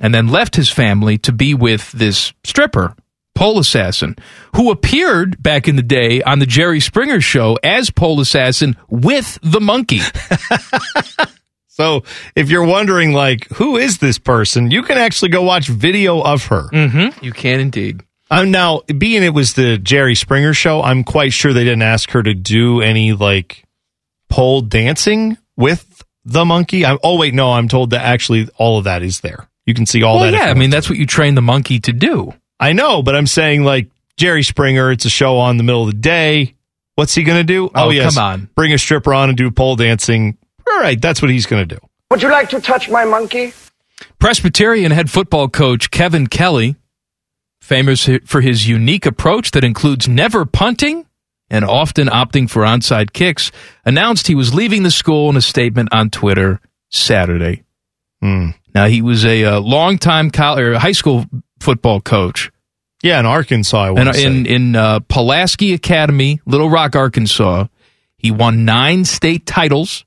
and 0.00 0.14
then 0.14 0.28
left 0.28 0.56
his 0.56 0.70
family 0.70 1.18
to 1.18 1.32
be 1.32 1.52
with 1.52 1.92
this 1.92 2.32
stripper, 2.44 2.94
Pole 3.34 3.58
Assassin, 3.58 4.16
who 4.56 4.70
appeared 4.70 5.42
back 5.42 5.68
in 5.68 5.76
the 5.76 5.82
day 5.82 6.22
on 6.22 6.38
the 6.38 6.46
Jerry 6.46 6.80
Springer 6.80 7.20
show 7.20 7.58
as 7.62 7.90
Pole 7.90 8.20
Assassin 8.20 8.76
with 8.88 9.38
the 9.42 9.60
monkey. 9.60 10.00
So 11.80 12.02
if 12.36 12.50
you're 12.50 12.66
wondering, 12.66 13.14
like, 13.14 13.48
who 13.54 13.78
is 13.78 13.98
this 13.98 14.18
person, 14.18 14.70
you 14.70 14.82
can 14.82 14.98
actually 14.98 15.30
go 15.30 15.40
watch 15.42 15.68
video 15.68 16.20
of 16.20 16.44
her. 16.46 16.68
Mm-hmm. 16.68 17.24
You 17.24 17.32
can 17.32 17.58
indeed. 17.58 18.02
Um, 18.30 18.50
now, 18.50 18.82
being 18.96 19.22
it 19.22 19.34
was 19.34 19.54
the 19.54 19.76
Jerry 19.78 20.14
Springer 20.14 20.54
show, 20.54 20.82
I'm 20.82 21.02
quite 21.04 21.32
sure 21.32 21.52
they 21.52 21.64
didn't 21.64 21.82
ask 21.82 22.10
her 22.10 22.22
to 22.22 22.34
do 22.34 22.80
any 22.80 23.12
like 23.12 23.64
pole 24.28 24.60
dancing 24.60 25.36
with 25.56 26.04
the 26.24 26.44
monkey. 26.44 26.84
I, 26.84 26.96
oh 27.02 27.18
wait, 27.18 27.34
no, 27.34 27.52
I'm 27.52 27.68
told 27.68 27.90
that 27.90 28.04
actually 28.04 28.48
all 28.56 28.78
of 28.78 28.84
that 28.84 29.02
is 29.02 29.20
there. 29.20 29.48
You 29.66 29.74
can 29.74 29.86
see 29.86 30.02
all 30.02 30.16
well, 30.16 30.30
that. 30.30 30.36
yeah, 30.36 30.50
I 30.50 30.54
mean 30.54 30.70
that's 30.70 30.88
what 30.88 30.98
you 30.98 31.06
train 31.06 31.34
the 31.34 31.42
monkey 31.42 31.80
to 31.80 31.92
do. 31.92 32.32
I 32.58 32.72
know, 32.72 33.02
but 33.02 33.16
I'm 33.16 33.26
saying 33.26 33.64
like 33.64 33.88
Jerry 34.16 34.42
Springer, 34.42 34.92
it's 34.92 35.04
a 35.04 35.10
show 35.10 35.38
on 35.38 35.56
the 35.56 35.62
middle 35.62 35.82
of 35.82 35.88
the 35.88 35.98
day. 35.98 36.54
What's 36.94 37.14
he 37.14 37.22
going 37.22 37.38
to 37.38 37.44
do? 37.44 37.70
Oh, 37.74 37.88
yes, 37.88 38.14
come 38.14 38.22
on. 38.22 38.50
bring 38.54 38.74
a 38.74 38.78
stripper 38.78 39.14
on 39.14 39.30
and 39.30 39.38
do 39.38 39.50
pole 39.50 39.76
dancing. 39.76 40.36
All 40.68 40.80
right, 40.80 41.00
that's 41.00 41.22
what 41.22 41.30
he's 41.30 41.46
going 41.46 41.66
to 41.66 41.74
do. 41.76 41.80
Would 42.10 42.22
you 42.22 42.30
like 42.30 42.50
to 42.50 42.60
touch 42.60 42.90
my 42.90 43.06
monkey? 43.06 43.54
Presbyterian 44.18 44.92
head 44.92 45.10
football 45.10 45.48
coach 45.48 45.90
Kevin 45.90 46.26
Kelley, 46.26 46.76
famous 47.60 48.08
for 48.26 48.40
his 48.40 48.68
unique 48.68 49.06
approach 49.06 49.50
that 49.52 49.64
includes 49.64 50.08
never 50.08 50.44
punting 50.44 51.06
and 51.48 51.64
often 51.64 52.08
opting 52.08 52.48
for 52.48 52.62
onside 52.62 53.12
kicks, 53.12 53.50
announced 53.84 54.26
he 54.28 54.34
was 54.34 54.54
leaving 54.54 54.82
the 54.84 54.90
school 54.90 55.28
in 55.30 55.36
a 55.36 55.40
statement 55.40 55.88
on 55.92 56.08
Twitter 56.10 56.60
Saturday. 56.90 57.64
Hmm. 58.22 58.50
Now, 58.74 58.86
he 58.86 59.02
was 59.02 59.24
a, 59.24 59.44
uh 59.44 59.60
longtime 59.60 60.30
college, 60.30 60.64
or 60.64 60.78
high 60.78 60.92
school 60.92 61.24
football 61.58 62.00
coach. 62.00 62.50
Yeah, 63.02 63.18
in 63.18 63.26
Arkansas, 63.26 63.78
I 63.82 63.90
want 63.90 64.14
And 64.16 64.46
in, 64.46 64.46
in 64.46 64.76
uh, 64.76 65.00
Pulaski 65.00 65.72
Academy, 65.72 66.40
Little 66.44 66.68
Rock, 66.68 66.94
Arkansas, 66.94 67.66
he 68.18 68.30
won 68.30 68.64
nine 68.66 69.04
state 69.06 69.46
titles 69.46 70.04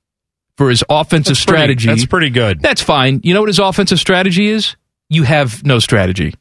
for 0.57 0.69
his 0.69 0.83
offensive 0.87 1.31
That's 1.35 1.45
pretty- 1.45 1.57
strategy. 1.73 1.87
that's 1.87 2.05
pretty 2.05 2.29
good. 2.29 2.61
That's 2.61 2.81
fine. 2.83 3.19
You 3.23 3.33
know 3.33 3.39
what 3.41 3.49
his 3.49 3.57
offensive 3.59 3.99
strategy 3.99 4.47
is? 4.47 4.75
You 5.09 5.23
have 5.23 5.65
no 5.65 5.79
strategy. 5.79 6.35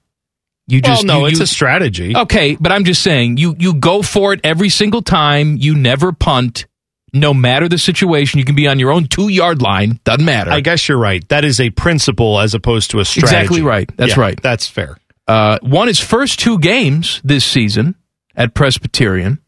You 0.72 0.80
Well, 0.82 0.92
just 0.94 1.04
no, 1.04 1.20
you- 1.20 1.26
it's 1.26 1.38
you- 1.38 1.44
a 1.44 1.46
strategy. 1.46 2.16
Okay, 2.16 2.56
but 2.58 2.72
I'm 2.72 2.84
just 2.84 3.02
saying 3.02 3.36
you 3.36 3.54
you 3.58 3.74
go 3.74 4.00
for 4.02 4.32
it 4.32 4.40
every 4.42 4.70
single 4.70 5.02
time. 5.02 5.56
You 5.58 5.74
never 5.74 6.12
punt, 6.12 6.64
no 7.12 7.34
matter 7.34 7.68
the 7.68 7.76
situation. 7.78 8.38
You 8.38 8.44
can 8.46 8.54
be 8.54 8.66
on 8.66 8.78
your 8.78 8.90
own 8.90 9.06
two 9.06 9.28
yard 9.28 9.60
line. 9.60 10.00
Doesn't 10.04 10.24
matter. 10.24 10.50
I 10.50 10.60
guess 10.60 10.88
you're 10.88 10.96
right. 10.98 11.28
That 11.28 11.44
is 11.44 11.60
a 11.60 11.68
principle 11.70 12.40
as 12.40 12.54
opposed 12.54 12.90
to 12.92 13.00
a 13.00 13.04
strategy. 13.04 13.36
Exactly 13.36 13.60
right. 13.62 13.90
That's 13.98 14.16
Yeah, 14.16 14.20
right. 14.20 14.40
That's 14.42 14.66
fair. 14.66 14.96
uh, 15.28 15.58
won 15.62 15.88
his 15.88 16.00
first 16.00 16.40
two 16.40 16.58
games 16.58 17.20
this 17.22 17.44
season 17.44 17.94
at 18.34 18.54
Presbyterian. 18.54 19.40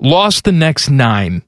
Lost 0.00 0.44
the 0.44 0.52
next 0.52 0.90
nine. 0.90 1.42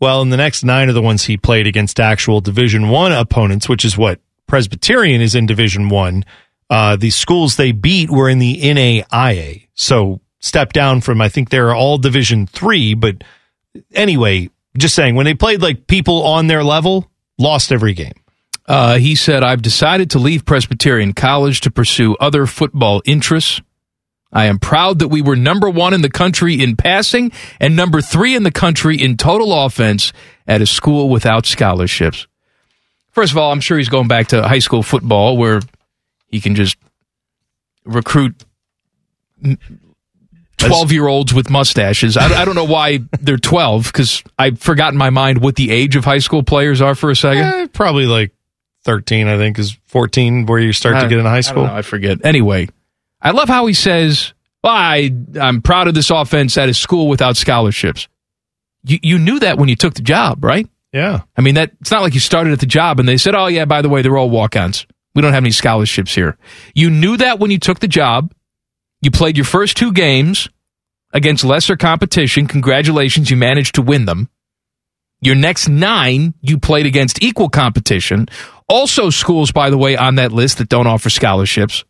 Well, 0.00 0.20
in 0.22 0.30
the 0.30 0.36
next 0.36 0.64
nine 0.64 0.88
are 0.88 0.92
the 0.92 1.00
ones 1.00 1.24
he 1.24 1.36
played 1.36 1.66
against 1.66 1.98
actual 2.00 2.40
Division 2.40 2.88
One 2.88 3.12
opponents, 3.12 3.68
which 3.68 3.84
is 3.84 3.96
what 3.96 4.20
Presbyterian 4.46 5.20
is 5.22 5.34
in 5.34 5.46
Division 5.46 5.88
One. 5.88 6.24
Uh, 6.68 6.96
the 6.96 7.10
schools 7.10 7.56
they 7.56 7.72
beat 7.72 8.10
were 8.10 8.28
in 8.28 8.38
the 8.38 8.60
NAIA, 8.60 9.68
so 9.74 10.20
step 10.40 10.72
down 10.72 11.00
from 11.00 11.20
I 11.20 11.28
think 11.28 11.50
they're 11.50 11.74
all 11.74 11.98
Division 11.98 12.46
Three. 12.46 12.94
But 12.94 13.22
anyway, 13.92 14.50
just 14.76 14.94
saying 14.94 15.14
when 15.14 15.26
they 15.26 15.34
played 15.34 15.62
like 15.62 15.86
people 15.86 16.24
on 16.24 16.48
their 16.48 16.64
level, 16.64 17.10
lost 17.38 17.72
every 17.72 17.94
game. 17.94 18.14
Uh, 18.66 18.98
he 18.98 19.14
said, 19.14 19.44
I've 19.44 19.62
decided 19.62 20.10
to 20.10 20.18
leave 20.18 20.44
Presbyterian 20.44 21.12
College 21.12 21.60
to 21.62 21.70
pursue 21.70 22.16
other 22.16 22.46
football 22.46 23.00
interests. 23.04 23.60
I 24.32 24.46
am 24.46 24.58
proud 24.58 24.98
that 24.98 25.08
we 25.08 25.22
were 25.22 25.36
number 25.36 25.70
one 25.70 25.94
in 25.94 26.02
the 26.02 26.10
country 26.10 26.60
in 26.60 26.76
passing 26.76 27.30
and 27.60 27.76
number 27.76 28.02
three 28.02 28.34
in 28.34 28.42
the 28.42 28.50
country 28.50 29.00
in 29.00 29.16
total 29.16 29.64
offense 29.64 30.12
at 30.48 30.60
a 30.60 30.66
school 30.66 31.08
without 31.08 31.46
scholarships. 31.46 32.26
First 33.12 33.32
of 33.32 33.38
all, 33.38 33.52
I'm 33.52 33.60
sure 33.60 33.78
he's 33.78 33.88
going 33.88 34.08
back 34.08 34.26
to 34.28 34.46
high 34.46 34.58
school 34.58 34.82
football 34.82 35.36
where 35.36 35.60
he 36.28 36.40
can 36.40 36.54
just 36.54 36.76
recruit 37.84 38.44
12 40.58 40.92
year 40.92 41.06
olds 41.06 41.34
with 41.34 41.50
mustaches. 41.50 42.16
I, 42.16 42.42
I 42.42 42.44
don't 42.44 42.54
know 42.54 42.64
why 42.64 43.00
they're 43.20 43.36
12 43.36 43.84
because 43.86 44.22
I've 44.38 44.58
forgotten 44.60 44.94
in 44.94 44.98
my 44.98 45.10
mind 45.10 45.38
what 45.42 45.56
the 45.56 45.70
age 45.70 45.96
of 45.96 46.04
high 46.04 46.18
school 46.18 46.42
players 46.42 46.80
are 46.80 46.94
for 46.94 47.10
a 47.10 47.16
second. 47.16 47.44
Eh, 47.44 47.66
probably 47.72 48.06
like 48.06 48.32
thirteen, 48.84 49.26
I 49.28 49.36
think, 49.36 49.58
is 49.58 49.76
fourteen 49.86 50.46
where 50.46 50.58
you 50.58 50.72
start 50.72 51.00
to 51.00 51.08
get 51.08 51.18
into 51.18 51.28
high 51.28 51.38
I 51.38 51.40
school. 51.40 51.64
don't 51.64 51.72
know, 51.72 51.78
I 51.78 51.82
forget. 51.82 52.24
Anyway, 52.24 52.68
I 53.20 53.32
love 53.32 53.48
how 53.48 53.66
he 53.66 53.74
says, 53.74 54.32
well, 54.62 54.72
I, 54.72 55.10
I'm 55.40 55.60
proud 55.60 55.88
of 55.88 55.94
this 55.94 56.10
offense 56.10 56.56
at 56.56 56.68
a 56.68 56.74
school 56.74 57.08
without 57.08 57.36
scholarships. 57.36 58.08
You, 58.84 58.98
you 59.02 59.18
knew 59.18 59.40
that 59.40 59.58
when 59.58 59.68
you 59.68 59.76
took 59.76 59.94
the 59.94 60.02
job, 60.02 60.44
right? 60.44 60.68
Yeah. 60.92 61.22
I 61.36 61.40
mean, 61.42 61.56
that 61.56 61.72
it's 61.80 61.90
not 61.90 62.02
like 62.02 62.14
you 62.14 62.20
started 62.20 62.52
at 62.52 62.60
the 62.60 62.66
job 62.66 63.00
and 63.00 63.08
they 63.08 63.16
said, 63.16 63.34
oh, 63.34 63.48
yeah, 63.48 63.64
by 63.64 63.82
the 63.82 63.88
way, 63.88 64.02
they're 64.02 64.16
all 64.16 64.30
walk 64.30 64.56
ons. 64.56 64.86
We 65.16 65.22
don't 65.22 65.32
have 65.32 65.42
any 65.42 65.50
scholarships 65.50 66.14
here. 66.14 66.36
You 66.74 66.90
knew 66.90 67.16
that 67.16 67.38
when 67.40 67.50
you 67.50 67.58
took 67.58 67.80
the 67.80 67.88
job. 67.88 68.32
You 69.00 69.10
played 69.10 69.36
your 69.36 69.46
first 69.46 69.76
two 69.76 69.92
games 69.92 70.48
against 71.12 71.42
lesser 71.42 71.74
competition. 71.76 72.46
Congratulations, 72.46 73.30
you 73.30 73.36
managed 73.36 73.74
to 73.76 73.82
win 73.82 74.04
them. 74.04 74.28
Your 75.22 75.34
next 75.34 75.68
nine, 75.68 76.34
you 76.42 76.58
played 76.58 76.84
against 76.84 77.22
equal 77.22 77.48
competition. 77.48 78.28
Also, 78.68 79.08
schools, 79.08 79.52
by 79.52 79.70
the 79.70 79.78
way, 79.78 79.96
on 79.96 80.16
that 80.16 80.32
list 80.32 80.58
that 80.58 80.68
don't 80.68 80.86
offer 80.86 81.08
scholarships 81.08 81.84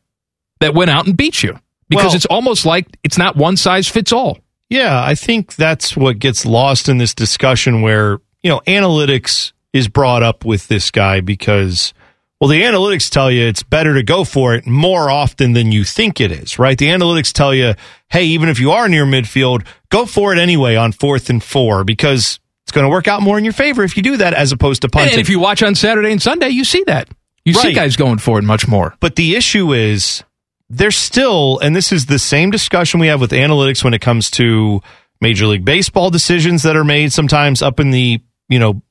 that 0.60 0.74
went 0.74 0.90
out 0.90 1.06
and 1.06 1.16
beat 1.16 1.42
you 1.42 1.58
because 1.88 2.06
Well- 2.06 2.14
it's 2.14 2.26
almost 2.26 2.64
like 2.64 2.86
it's 3.02 3.18
not 3.18 3.36
one 3.36 3.56
size 3.56 3.88
fits 3.88 4.12
all. 4.12 4.38
Yeah, 4.70 5.02
I 5.02 5.14
think 5.16 5.56
that's 5.56 5.96
what 5.96 6.18
gets 6.20 6.44
lost 6.46 6.88
in 6.88 6.98
this 6.98 7.14
discussion 7.14 7.82
where, 7.82 8.18
you 8.42 8.50
know, 8.50 8.60
analytics 8.66 9.52
is 9.72 9.88
brought 9.88 10.22
up 10.22 10.44
with 10.44 10.68
this 10.68 10.90
guy 10.90 11.20
because, 11.20 11.92
well, 12.40 12.48
the 12.48 12.62
analytics 12.62 13.10
tell 13.10 13.30
you 13.30 13.46
it's 13.46 13.62
better 13.62 13.94
to 13.94 14.02
go 14.02 14.24
for 14.24 14.54
it 14.54 14.66
more 14.66 15.10
often 15.10 15.54
than 15.54 15.72
you 15.72 15.84
think 15.84 16.20
it 16.20 16.30
is, 16.30 16.58
right? 16.58 16.76
The 16.76 16.88
analytics 16.88 17.32
tell 17.32 17.54
you, 17.54 17.74
hey, 18.10 18.24
even 18.24 18.48
if 18.48 18.60
you 18.60 18.72
are 18.72 18.88
near 18.88 19.06
midfield, 19.06 19.66
go 19.88 20.04
for 20.04 20.32
it 20.34 20.38
anyway 20.38 20.76
on 20.76 20.92
fourth 20.92 21.30
and 21.30 21.42
four 21.42 21.84
because 21.84 22.38
it's 22.64 22.72
going 22.72 22.84
to 22.84 22.90
work 22.90 23.08
out 23.08 23.22
more 23.22 23.38
in 23.38 23.44
your 23.44 23.52
favor 23.54 23.84
if 23.84 23.96
you 23.96 24.02
do 24.02 24.18
that 24.18 24.34
as 24.34 24.52
opposed 24.52 24.82
to 24.82 24.88
punting. 24.88 25.14
And 25.14 25.20
if 25.20 25.30
you 25.30 25.38
watch 25.38 25.62
on 25.62 25.74
Saturday 25.74 26.12
and 26.12 26.20
Sunday, 26.20 26.48
you 26.50 26.64
see 26.64 26.84
that. 26.86 27.08
You 27.44 27.54
see 27.54 27.72
guys 27.72 27.96
going 27.96 28.18
for 28.18 28.38
it 28.40 28.42
much 28.42 28.66
more. 28.66 28.94
But 28.98 29.14
the 29.14 29.36
issue 29.36 29.72
is 29.72 30.24
there's 30.68 30.96
still, 30.96 31.60
and 31.60 31.76
this 31.76 31.92
is 31.92 32.06
the 32.06 32.18
same 32.18 32.50
discussion 32.50 32.98
we 32.98 33.06
have 33.06 33.20
with 33.20 33.30
analytics 33.30 33.84
when 33.84 33.94
it 33.94 34.00
comes 34.00 34.30
to 34.32 34.82
Major 35.20 35.46
League 35.46 35.64
Baseball 35.64 36.10
decisions 36.10 36.64
that 36.64 36.76
are 36.76 36.84
made 36.84 37.12
sometimes 37.12 37.62
up 37.62 37.78
in 37.78 37.92
the, 37.92 38.20
you 38.48 38.58
know, 38.58 38.82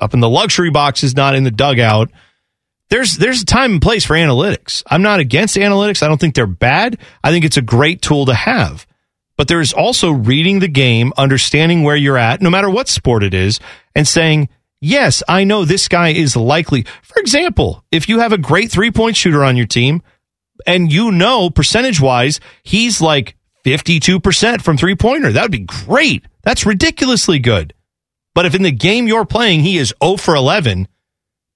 up 0.00 0.12
in 0.12 0.20
the 0.20 0.28
luxury 0.28 0.70
boxes, 0.70 1.16
not 1.16 1.34
in 1.34 1.44
the 1.44 1.50
dugout. 1.50 2.10
There's 2.92 3.16
there's 3.16 3.40
a 3.40 3.46
time 3.46 3.72
and 3.72 3.80
place 3.80 4.04
for 4.04 4.14
analytics. 4.14 4.82
I'm 4.86 5.00
not 5.00 5.18
against 5.18 5.56
analytics. 5.56 6.02
I 6.02 6.08
don't 6.08 6.20
think 6.20 6.34
they're 6.34 6.46
bad. 6.46 6.98
I 7.24 7.30
think 7.30 7.46
it's 7.46 7.56
a 7.56 7.62
great 7.62 8.02
tool 8.02 8.26
to 8.26 8.34
have. 8.34 8.86
but 9.38 9.48
there's 9.48 9.72
also 9.72 10.10
reading 10.10 10.58
the 10.58 10.68
game, 10.68 11.10
understanding 11.16 11.82
where 11.82 11.96
you're 11.96 12.18
at, 12.18 12.42
no 12.42 12.50
matter 12.50 12.68
what 12.68 12.88
sport 12.88 13.22
it 13.22 13.32
is, 13.32 13.60
and 13.96 14.06
saying, 14.06 14.50
yes, 14.82 15.22
I 15.26 15.44
know 15.44 15.64
this 15.64 15.88
guy 15.88 16.10
is 16.10 16.36
likely. 16.36 16.84
For 17.02 17.18
example, 17.18 17.82
if 17.90 18.10
you 18.10 18.18
have 18.18 18.34
a 18.34 18.38
great 18.38 18.70
three 18.70 18.90
point 18.90 19.16
shooter 19.16 19.42
on 19.42 19.56
your 19.56 19.64
team 19.66 20.02
and 20.66 20.92
you 20.92 21.10
know 21.10 21.48
percentage 21.48 21.98
wise, 21.98 22.40
he's 22.62 23.00
like 23.00 23.36
52% 23.64 24.60
from 24.60 24.76
three 24.76 24.96
pointer, 24.96 25.32
that 25.32 25.42
would 25.42 25.50
be 25.50 25.60
great. 25.60 26.26
That's 26.42 26.66
ridiculously 26.66 27.38
good. 27.38 27.72
But 28.34 28.44
if 28.44 28.54
in 28.54 28.62
the 28.62 28.70
game 28.70 29.08
you're 29.08 29.24
playing, 29.24 29.60
he 29.60 29.78
is 29.78 29.94
0 30.04 30.18
for 30.18 30.34
11, 30.34 30.88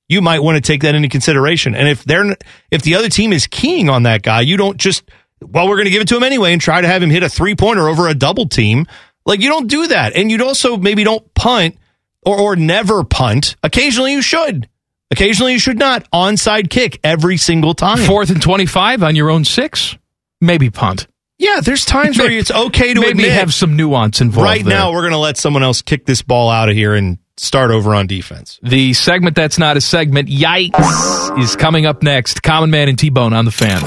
you 0.09 0.21
might 0.21 0.41
want 0.41 0.57
to 0.57 0.61
take 0.61 0.83
that 0.83 0.95
into 0.95 1.09
consideration. 1.09 1.75
And 1.75 1.89
if 1.89 2.05
they're, 2.05 2.37
if 2.71 2.83
the 2.83 2.95
other 2.95 3.09
team 3.09 3.33
is 3.33 3.47
keying 3.47 3.89
on 3.89 4.05
that 4.05 4.23
guy, 4.23 4.43
you 4.43 4.57
don't 4.57 4.77
just, 4.77 5.09
well, 5.41 5.69
we're 5.69 5.77
going 5.77 5.87
to 5.87 5.91
give 5.91 6.03
it 6.03 6.09
to 6.09 6.17
him 6.17 6.23
anyway 6.23 6.53
and 6.53 6.61
try 6.61 6.81
to 6.81 6.87
have 6.87 7.03
him 7.03 7.11
hit 7.11 7.23
a 7.23 7.29
three 7.29 7.55
pointer 7.55 7.89
over 7.89 8.09
a 8.09 8.15
double 8.15 8.49
team. 8.49 8.87
Like 9.25 9.41
you 9.41 9.49
don't 9.49 9.67
do 9.67 9.89
that. 9.89 10.15
And 10.15 10.31
you'd 10.31 10.43
also 10.43 10.77
maybe 10.77 11.05
don't 11.05 11.35
punt 11.35 11.77
or, 12.25 12.39
or 12.39 12.57
never 12.57 13.05
punt. 13.05 13.57
Occasionally 13.63 14.13
you 14.13 14.23
should. 14.23 14.69
Occasionally 15.11 15.53
you 15.53 15.59
should 15.59 15.79
not. 15.79 16.09
Onside 16.13 16.71
kick 16.71 17.01
every 17.05 17.37
single 17.37 17.75
time. 17.75 17.99
Fourth 17.99 18.31
and 18.31 18.41
25 18.41 19.03
on 19.03 19.17
your 19.17 19.31
own 19.31 19.45
six, 19.45 19.97
maybe 20.41 20.71
punt. 20.71 21.07
Yeah, 21.39 21.61
there's 21.61 21.85
times 21.85 22.19
where 22.19 22.31
it's 22.31 22.51
okay 22.51 22.95
to 22.95 23.01
maybe 23.01 23.25
admit. 23.25 23.33
have 23.33 23.53
some 23.53 23.77
nuance 23.77 24.23
involved. 24.23 24.45
right 24.45 24.65
there. 24.65 24.79
now, 24.79 24.93
we're 24.93 25.03
going 25.03 25.13
to 25.13 25.19
let 25.19 25.37
someone 25.37 25.63
else 25.63 25.83
kick 25.83 26.07
this 26.07 26.23
ball 26.23 26.49
out 26.49 26.71
of 26.71 26.75
here 26.75 26.95
and 26.95 27.19
start 27.37 27.71
over 27.71 27.95
on 27.95 28.07
defense. 28.07 28.59
The 28.63 28.93
segment 28.93 29.37
that's 29.37 29.59
not 29.59 29.77
a 29.77 29.81
segment, 29.81 30.29
yikes, 30.29 31.39
is 31.39 31.57
coming 31.57 31.87
up 31.87 32.03
next. 32.03 32.43
Common 32.43 32.71
Man 32.71 32.89
and 32.89 32.99
T 32.99 33.11
Bone 33.11 33.33
on 33.33 33.45
the 33.45 33.51
fan. 33.51 33.81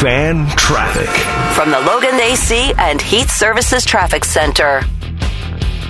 Fan 0.00 0.48
traffic. 0.56 1.08
From 1.54 1.70
the 1.70 1.80
Logan 1.80 2.14
AC 2.20 2.72
and 2.78 3.02
Heat 3.02 3.28
Services 3.28 3.84
Traffic 3.84 4.24
Center. 4.24 4.82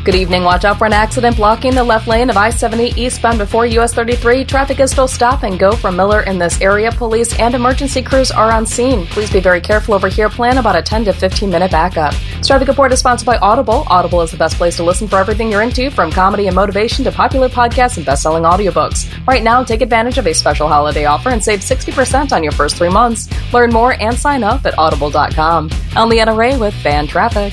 Good 0.04 0.14
evening. 0.14 0.44
Watch 0.44 0.64
out 0.64 0.78
for 0.78 0.86
an 0.86 0.92
accident 0.94 1.36
blocking 1.36 1.74
the 1.74 1.84
left 1.84 2.06
lane 2.06 2.30
of 2.30 2.36
I 2.36 2.48
70 2.48 2.98
eastbound 2.98 3.36
before 3.36 3.66
US 3.66 3.92
33. 3.92 4.44
Traffic 4.44 4.80
is 4.80 4.90
still 4.90 5.08
stop 5.08 5.42
and 5.42 5.58
go 5.58 5.72
from 5.72 5.96
Miller 5.96 6.22
in 6.22 6.38
this 6.38 6.60
area. 6.62 6.90
Police 6.90 7.38
and 7.38 7.54
emergency 7.54 8.00
crews 8.00 8.30
are 8.30 8.50
on 8.50 8.64
scene. 8.64 9.06
Please 9.06 9.30
be 9.30 9.40
very 9.40 9.60
careful 9.60 9.94
over 9.94 10.08
here. 10.08 10.30
Plan 10.30 10.56
about 10.56 10.76
a 10.76 10.82
10 10.82 11.04
to 11.06 11.12
15 11.12 11.50
minute 11.50 11.70
backup. 11.70 12.14
This 12.38 12.46
traffic 12.46 12.68
report 12.68 12.92
is 12.92 13.00
sponsored 13.00 13.26
by 13.26 13.36
Audible. 13.38 13.84
Audible 13.88 14.22
is 14.22 14.30
the 14.30 14.38
best 14.38 14.56
place 14.56 14.76
to 14.76 14.82
listen 14.82 15.08
for 15.08 15.16
everything 15.18 15.50
you're 15.50 15.62
into, 15.62 15.90
from 15.90 16.10
comedy 16.10 16.46
and 16.46 16.56
motivation 16.56 17.04
to 17.04 17.12
popular 17.12 17.48
podcasts 17.48 17.98
and 17.98 18.06
best 18.06 18.22
selling 18.22 18.44
audiobooks. 18.44 19.10
Right 19.26 19.42
now, 19.42 19.62
take 19.62 19.82
advantage 19.82 20.16
of 20.16 20.26
a 20.26 20.32
special 20.32 20.68
holiday 20.68 21.04
offer 21.04 21.28
and 21.30 21.44
save 21.44 21.60
60% 21.60 22.32
on 22.32 22.42
your 22.42 22.52
first 22.52 22.76
three 22.76 22.88
months. 22.88 23.28
Learn 23.52 23.70
more 23.70 23.92
and 24.00 24.16
sign 24.16 24.42
up 24.42 24.64
at 24.64 24.78
audible.com. 24.78 25.70
I'm 25.94 26.08
Leanna 26.08 26.34
Ray 26.34 26.56
with 26.56 26.74
Fan 26.74 27.06
Traffic. 27.08 27.52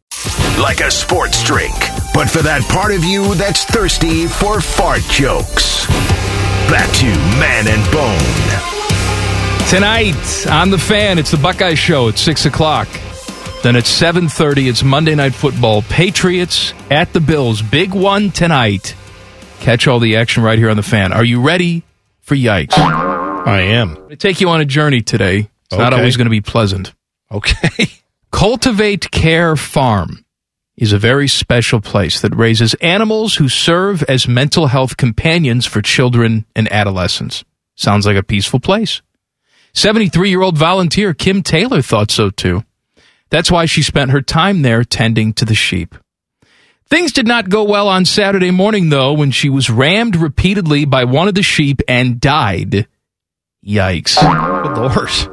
Like 0.61 0.81
a 0.81 0.91
sports 0.91 1.43
drink, 1.43 1.73
but 2.13 2.29
for 2.29 2.41
that 2.43 2.61
part 2.69 2.93
of 2.93 3.03
you 3.03 3.33
that's 3.35 3.65
thirsty 3.65 4.27
for 4.27 4.61
fart 4.61 5.01
jokes. 5.03 5.87
Back 6.69 6.93
to 6.97 7.07
Man 7.39 7.67
and 7.67 7.83
Bone. 7.91 9.67
Tonight 9.69 10.47
on 10.47 10.69
the 10.69 10.77
fan, 10.77 11.17
it's 11.17 11.31
the 11.31 11.37
Buckeye 11.37 11.73
Show 11.73 12.09
at 12.09 12.17
six 12.17 12.45
o'clock. 12.45 12.87
Then 13.63 13.75
at 13.75 13.85
seven 13.85 14.27
thirty, 14.27 14.67
it's 14.67 14.83
Monday 14.83 15.15
Night 15.15 15.33
Football. 15.33 15.81
Patriots 15.83 16.73
at 16.89 17.13
the 17.13 17.19
Bills. 17.19 17.61
Big 17.61 17.93
one 17.93 18.31
tonight. 18.31 18.95
Catch 19.59 19.87
all 19.87 19.99
the 19.99 20.17
action 20.17 20.43
right 20.43 20.57
here 20.59 20.69
on 20.69 20.77
the 20.77 20.83
fan. 20.83 21.13
Are 21.13 21.23
you 21.23 21.41
ready 21.41 21.83
for 22.21 22.35
yikes? 22.35 22.73
I 22.77 23.61
am. 23.61 23.97
I'm 23.97 24.09
to 24.09 24.15
take 24.15 24.41
you 24.41 24.49
on 24.49 24.61
a 24.61 24.65
journey 24.65 25.01
today. 25.01 25.49
It's 25.65 25.77
not 25.77 25.93
always 25.93 26.17
going 26.17 26.25
to 26.25 26.31
be 26.31 26.41
pleasant. 26.41 26.93
Okay. 27.31 27.85
Cultivate 28.31 29.11
Care 29.11 29.55
Farm 29.55 30.25
is 30.77 30.93
a 30.93 30.97
very 30.97 31.27
special 31.27 31.79
place 31.79 32.21
that 32.21 32.35
raises 32.35 32.73
animals 32.75 33.35
who 33.35 33.47
serve 33.47 34.01
as 34.03 34.27
mental 34.27 34.67
health 34.67 34.97
companions 34.97 35.65
for 35.65 35.81
children 35.81 36.45
and 36.55 36.71
adolescents. 36.71 37.43
Sounds 37.75 38.05
like 38.05 38.17
a 38.17 38.23
peaceful 38.23 38.59
place. 38.59 39.01
73 39.73 40.29
year 40.29 40.41
old 40.41 40.57
volunteer 40.57 41.13
Kim 41.13 41.43
Taylor 41.43 41.81
thought 41.81 42.09
so 42.09 42.29
too. 42.29 42.63
That's 43.29 43.51
why 43.51 43.65
she 43.65 43.83
spent 43.83 44.11
her 44.11 44.21
time 44.21 44.61
there 44.61 44.83
tending 44.83 45.33
to 45.33 45.45
the 45.45 45.55
sheep. 45.55 45.95
Things 46.89 47.13
did 47.13 47.27
not 47.27 47.49
go 47.49 47.63
well 47.63 47.87
on 47.87 48.03
Saturday 48.03 48.51
morning, 48.51 48.89
though, 48.89 49.13
when 49.13 49.31
she 49.31 49.49
was 49.49 49.69
rammed 49.69 50.17
repeatedly 50.17 50.83
by 50.83 51.05
one 51.05 51.29
of 51.29 51.35
the 51.35 51.43
sheep 51.43 51.79
and 51.87 52.19
died. 52.19 52.87
Yikes. 53.65 54.19
Good 54.19 54.77
Lord. 54.77 55.30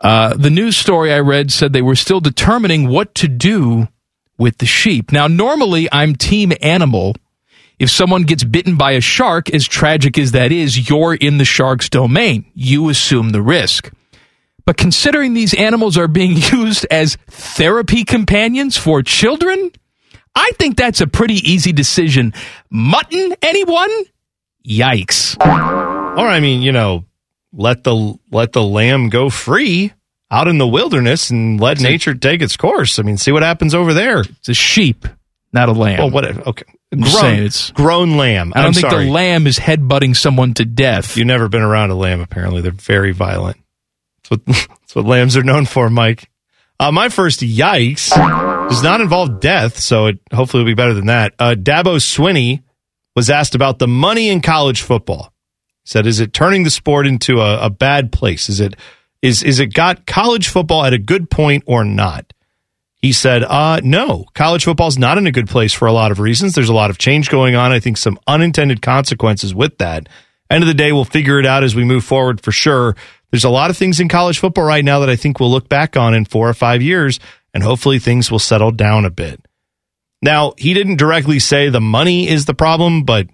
Uh, 0.00 0.34
the 0.36 0.50
news 0.50 0.76
story 0.76 1.12
I 1.12 1.20
read 1.20 1.50
said 1.52 1.72
they 1.72 1.82
were 1.82 1.96
still 1.96 2.20
determining 2.20 2.88
what 2.88 3.14
to 3.16 3.28
do 3.28 3.88
with 4.38 4.58
the 4.58 4.66
sheep. 4.66 5.10
Now, 5.10 5.26
normally 5.26 5.88
I'm 5.90 6.14
team 6.14 6.52
animal. 6.62 7.16
If 7.78 7.90
someone 7.90 8.22
gets 8.22 8.44
bitten 8.44 8.76
by 8.76 8.92
a 8.92 9.00
shark, 9.00 9.50
as 9.50 9.66
tragic 9.66 10.18
as 10.18 10.32
that 10.32 10.52
is, 10.52 10.88
you're 10.88 11.14
in 11.14 11.38
the 11.38 11.44
shark's 11.44 11.88
domain. 11.88 12.50
You 12.54 12.88
assume 12.88 13.30
the 13.30 13.42
risk. 13.42 13.92
But 14.64 14.76
considering 14.76 15.34
these 15.34 15.54
animals 15.54 15.96
are 15.96 16.08
being 16.08 16.36
used 16.52 16.86
as 16.90 17.16
therapy 17.28 18.04
companions 18.04 18.76
for 18.76 19.02
children, 19.02 19.72
I 20.34 20.52
think 20.58 20.76
that's 20.76 21.00
a 21.00 21.06
pretty 21.06 21.34
easy 21.34 21.72
decision. 21.72 22.34
Mutton, 22.70 23.34
anyone? 23.42 23.90
Yikes. 24.66 25.36
Or 25.40 26.26
I 26.26 26.40
mean, 26.40 26.62
you 26.62 26.72
know, 26.72 27.04
let 27.58 27.84
the 27.84 28.18
let 28.30 28.52
the 28.52 28.62
lamb 28.62 29.10
go 29.10 29.28
free 29.28 29.92
out 30.30 30.46
in 30.48 30.56
the 30.58 30.66
wilderness 30.66 31.28
and 31.30 31.60
let 31.60 31.80
nature 31.80 32.14
take 32.14 32.40
its 32.40 32.56
course. 32.56 32.98
I 32.98 33.02
mean, 33.02 33.16
see 33.18 33.32
what 33.32 33.42
happens 33.42 33.74
over 33.74 33.92
there. 33.92 34.20
It's 34.20 34.48
a 34.48 34.54
sheep, 34.54 35.06
not 35.52 35.68
a 35.68 35.72
lamb. 35.72 35.98
Well, 35.98 36.10
what? 36.10 36.46
Okay, 36.46 36.64
I'm 36.92 37.00
grown, 37.00 37.34
it's- 37.34 37.70
grown 37.72 38.16
lamb. 38.16 38.52
I 38.54 38.60
don't 38.60 38.68
I'm 38.68 38.72
think 38.74 38.90
sorry. 38.90 39.06
the 39.06 39.10
lamb 39.10 39.46
is 39.46 39.58
headbutting 39.58 40.16
someone 40.16 40.54
to 40.54 40.64
death. 40.64 41.16
You've 41.16 41.26
never 41.26 41.48
been 41.48 41.62
around 41.62 41.90
a 41.90 41.94
lamb. 41.96 42.20
Apparently, 42.20 42.60
they're 42.62 42.72
very 42.72 43.12
violent. 43.12 43.56
That's 44.22 44.30
what 44.30 44.46
that's 44.80 44.94
what 44.94 45.04
lambs 45.04 45.36
are 45.36 45.42
known 45.42 45.66
for, 45.66 45.90
Mike. 45.90 46.30
Uh, 46.80 46.92
my 46.92 47.08
first 47.08 47.40
yikes 47.40 48.10
does 48.68 48.84
not 48.84 49.00
involve 49.00 49.40
death, 49.40 49.80
so 49.80 50.06
it 50.06 50.20
hopefully 50.32 50.62
will 50.62 50.70
be 50.70 50.74
better 50.74 50.94
than 50.94 51.06
that. 51.06 51.34
Uh, 51.36 51.56
Dabo 51.58 51.96
Swinney 51.96 52.62
was 53.16 53.30
asked 53.30 53.56
about 53.56 53.80
the 53.80 53.88
money 53.88 54.28
in 54.28 54.40
college 54.40 54.82
football. 54.82 55.32
Said, 55.88 56.06
"Is 56.06 56.20
it 56.20 56.34
turning 56.34 56.64
the 56.64 56.70
sport 56.70 57.06
into 57.06 57.40
a, 57.40 57.60
a 57.66 57.70
bad 57.70 58.12
place? 58.12 58.50
Is 58.50 58.60
it 58.60 58.76
is 59.22 59.42
is 59.42 59.58
it 59.58 59.72
got 59.72 60.06
college 60.06 60.48
football 60.48 60.84
at 60.84 60.92
a 60.92 60.98
good 60.98 61.30
point 61.30 61.64
or 61.66 61.82
not?" 61.82 62.34
He 63.00 63.12
said, 63.12 63.44
uh, 63.44 63.80
no, 63.84 64.24
college 64.34 64.64
football 64.64 64.88
is 64.88 64.98
not 64.98 65.18
in 65.18 65.26
a 65.28 65.32
good 65.32 65.48
place 65.48 65.72
for 65.72 65.86
a 65.86 65.92
lot 65.92 66.10
of 66.10 66.18
reasons. 66.18 66.54
There's 66.54 66.68
a 66.68 66.74
lot 66.74 66.90
of 66.90 66.98
change 66.98 67.30
going 67.30 67.54
on. 67.54 67.70
I 67.70 67.78
think 67.78 67.96
some 67.96 68.18
unintended 68.26 68.82
consequences 68.82 69.54
with 69.54 69.78
that. 69.78 70.08
End 70.50 70.64
of 70.64 70.68
the 70.68 70.74
day, 70.74 70.90
we'll 70.90 71.04
figure 71.04 71.38
it 71.38 71.46
out 71.46 71.62
as 71.62 71.76
we 71.76 71.84
move 71.84 72.02
forward 72.02 72.40
for 72.40 72.50
sure. 72.50 72.96
There's 73.30 73.44
a 73.44 73.50
lot 73.50 73.70
of 73.70 73.76
things 73.76 74.00
in 74.00 74.08
college 74.08 74.40
football 74.40 74.64
right 74.64 74.84
now 74.84 74.98
that 74.98 75.08
I 75.08 75.14
think 75.14 75.38
we'll 75.38 75.50
look 75.50 75.68
back 75.68 75.96
on 75.96 76.12
in 76.12 76.24
four 76.24 76.48
or 76.48 76.54
five 76.54 76.82
years, 76.82 77.20
and 77.54 77.62
hopefully 77.62 78.00
things 78.00 78.32
will 78.32 78.40
settle 78.40 78.72
down 78.72 79.04
a 79.04 79.10
bit. 79.10 79.40
Now, 80.20 80.54
he 80.58 80.74
didn't 80.74 80.96
directly 80.96 81.38
say 81.38 81.68
the 81.68 81.80
money 81.80 82.28
is 82.28 82.46
the 82.46 82.54
problem, 82.54 83.04
but 83.04 83.28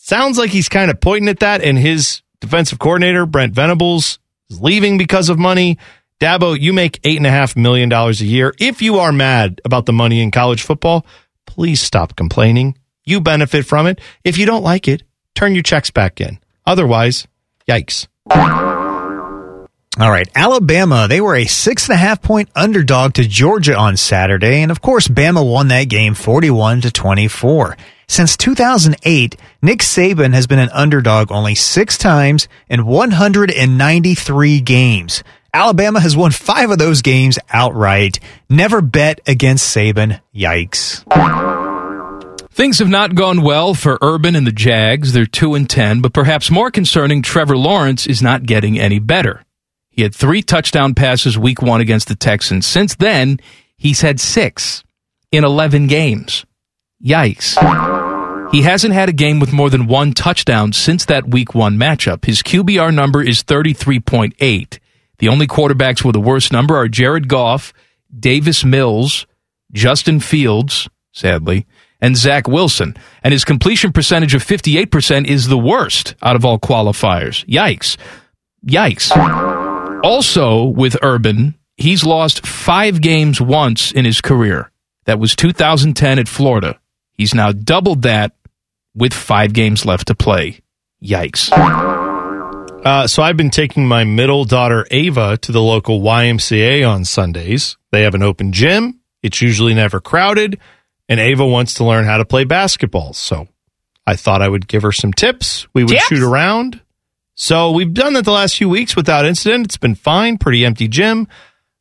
sounds 0.00 0.38
like 0.38 0.50
he's 0.50 0.68
kind 0.68 0.90
of 0.90 1.00
pointing 1.00 1.28
at 1.28 1.40
that. 1.40 1.62
And 1.62 1.78
his 1.78 2.22
defensive 2.40 2.78
coordinator, 2.78 3.26
Brent 3.26 3.54
Venables, 3.54 4.18
is 4.48 4.60
leaving 4.60 4.98
because 4.98 5.28
of 5.28 5.38
money. 5.38 5.78
Dabo, 6.20 6.58
you 6.58 6.72
make 6.72 7.00
eight 7.04 7.16
and 7.16 7.26
a 7.26 7.30
half 7.30 7.56
million 7.56 7.88
dollars 7.88 8.20
a 8.20 8.26
year. 8.26 8.52
If 8.58 8.82
you 8.82 8.98
are 8.98 9.12
mad 9.12 9.60
about 9.64 9.86
the 9.86 9.92
money 9.92 10.20
in 10.20 10.30
college 10.30 10.62
football, 10.62 11.06
please 11.46 11.80
stop 11.80 12.16
complaining. 12.16 12.76
You 13.04 13.20
benefit 13.20 13.64
from 13.64 13.86
it. 13.86 14.00
If 14.24 14.36
you 14.36 14.46
don't 14.46 14.62
like 14.62 14.86
it, 14.86 15.02
turn 15.34 15.54
your 15.54 15.62
checks 15.62 15.90
back 15.90 16.20
in. 16.20 16.38
Otherwise, 16.66 17.26
yikes. 17.68 18.06
All 19.98 20.10
right, 20.10 20.28
Alabama, 20.34 21.08
they 21.08 21.20
were 21.20 21.34
a 21.34 21.46
six 21.46 21.88
and 21.88 21.94
a 21.94 21.98
half 21.98 22.22
point 22.22 22.48
underdog 22.54 23.14
to 23.14 23.26
Georgia 23.26 23.76
on 23.76 23.96
Saturday, 23.96 24.62
and 24.62 24.70
of 24.70 24.80
course, 24.80 25.08
Bama 25.08 25.44
won 25.44 25.68
that 25.68 25.84
game 25.84 26.14
41 26.14 26.82
to 26.82 26.90
24. 26.92 27.76
Since 28.10 28.36
2008, 28.38 29.36
Nick 29.62 29.78
Saban 29.78 30.34
has 30.34 30.48
been 30.48 30.58
an 30.58 30.68
underdog 30.70 31.30
only 31.30 31.54
six 31.54 31.96
times 31.96 32.48
in 32.68 32.84
193 32.84 34.60
games. 34.62 35.22
Alabama 35.54 36.00
has 36.00 36.16
won 36.16 36.32
five 36.32 36.72
of 36.72 36.78
those 36.78 37.02
games 37.02 37.38
outright. 37.50 38.18
Never 38.48 38.82
bet 38.82 39.20
against 39.28 39.76
Saban. 39.76 40.20
Yikes. 40.34 41.04
Things 42.50 42.80
have 42.80 42.88
not 42.88 43.14
gone 43.14 43.42
well 43.42 43.74
for 43.74 43.96
Urban 44.02 44.34
and 44.34 44.44
the 44.44 44.50
Jags. 44.50 45.12
They're 45.12 45.24
2 45.24 45.54
and 45.54 45.70
10, 45.70 46.00
but 46.00 46.12
perhaps 46.12 46.50
more 46.50 46.72
concerning, 46.72 47.22
Trevor 47.22 47.56
Lawrence 47.56 48.08
is 48.08 48.20
not 48.20 48.42
getting 48.42 48.76
any 48.76 48.98
better. 48.98 49.44
He 49.88 50.02
had 50.02 50.16
three 50.16 50.42
touchdown 50.42 50.96
passes 50.96 51.38
week 51.38 51.62
one 51.62 51.80
against 51.80 52.08
the 52.08 52.16
Texans. 52.16 52.66
Since 52.66 52.96
then, 52.96 53.38
he's 53.76 54.00
had 54.00 54.18
six 54.18 54.82
in 55.30 55.44
11 55.44 55.86
games. 55.86 56.44
Yikes. 57.04 57.56
He 58.52 58.62
hasn't 58.62 58.94
had 58.94 59.08
a 59.08 59.12
game 59.12 59.38
with 59.38 59.52
more 59.52 59.70
than 59.70 59.86
one 59.86 60.12
touchdown 60.12 60.72
since 60.72 61.04
that 61.04 61.28
week 61.28 61.54
one 61.54 61.78
matchup. 61.78 62.24
His 62.24 62.42
QBR 62.42 62.92
number 62.92 63.22
is 63.22 63.42
33.8. 63.42 64.78
The 65.18 65.28
only 65.28 65.46
quarterbacks 65.46 66.04
with 66.04 66.16
a 66.16 66.20
worse 66.20 66.50
number 66.50 66.76
are 66.76 66.88
Jared 66.88 67.28
Goff, 67.28 67.72
Davis 68.18 68.64
Mills, 68.64 69.26
Justin 69.72 70.18
Fields, 70.18 70.88
sadly, 71.12 71.66
and 72.00 72.16
Zach 72.16 72.48
Wilson. 72.48 72.96
And 73.22 73.32
his 73.32 73.44
completion 73.44 73.92
percentage 73.92 74.34
of 74.34 74.44
58% 74.44 75.26
is 75.26 75.46
the 75.46 75.58
worst 75.58 76.14
out 76.22 76.36
of 76.36 76.44
all 76.44 76.58
qualifiers. 76.58 77.46
Yikes. 77.46 77.96
Yikes. 78.66 79.10
Also, 80.02 80.64
with 80.64 80.96
Urban, 81.02 81.54
he's 81.76 82.04
lost 82.04 82.46
five 82.46 83.00
games 83.00 83.40
once 83.40 83.92
in 83.92 84.04
his 84.04 84.20
career. 84.20 84.70
That 85.04 85.18
was 85.18 85.36
2010 85.36 86.18
at 86.18 86.28
Florida. 86.28 86.78
He's 87.20 87.34
now 87.34 87.52
doubled 87.52 88.00
that 88.02 88.32
with 88.94 89.12
five 89.12 89.52
games 89.52 89.84
left 89.84 90.06
to 90.06 90.14
play. 90.14 90.60
Yikes. 91.04 91.52
Uh, 92.82 93.06
so 93.06 93.22
I've 93.22 93.36
been 93.36 93.50
taking 93.50 93.86
my 93.86 94.04
middle 94.04 94.46
daughter 94.46 94.86
Ava 94.90 95.36
to 95.36 95.52
the 95.52 95.60
local 95.60 96.00
YMCA 96.00 96.88
on 96.88 97.04
Sundays. 97.04 97.76
They 97.92 98.04
have 98.04 98.14
an 98.14 98.22
open 98.22 98.52
gym. 98.52 99.00
It's 99.22 99.42
usually 99.42 99.74
never 99.74 100.00
crowded, 100.00 100.58
and 101.10 101.20
Ava 101.20 101.46
wants 101.46 101.74
to 101.74 101.84
learn 101.84 102.06
how 102.06 102.16
to 102.16 102.24
play 102.24 102.44
basketball. 102.44 103.12
So 103.12 103.48
I 104.06 104.16
thought 104.16 104.40
I 104.40 104.48
would 104.48 104.66
give 104.66 104.80
her 104.80 104.92
some 104.92 105.12
tips. 105.12 105.66
We 105.74 105.84
would 105.84 105.90
Tips? 105.90 106.06
shoot 106.06 106.22
around. 106.22 106.80
So 107.34 107.70
we've 107.72 107.92
done 107.92 108.14
that 108.14 108.24
the 108.24 108.32
last 108.32 108.56
few 108.56 108.70
weeks 108.70 108.96
without 108.96 109.26
incident. 109.26 109.66
It's 109.66 109.76
been 109.76 109.94
fine. 109.94 110.38
Pretty 110.38 110.64
empty 110.64 110.88
gym. 110.88 111.28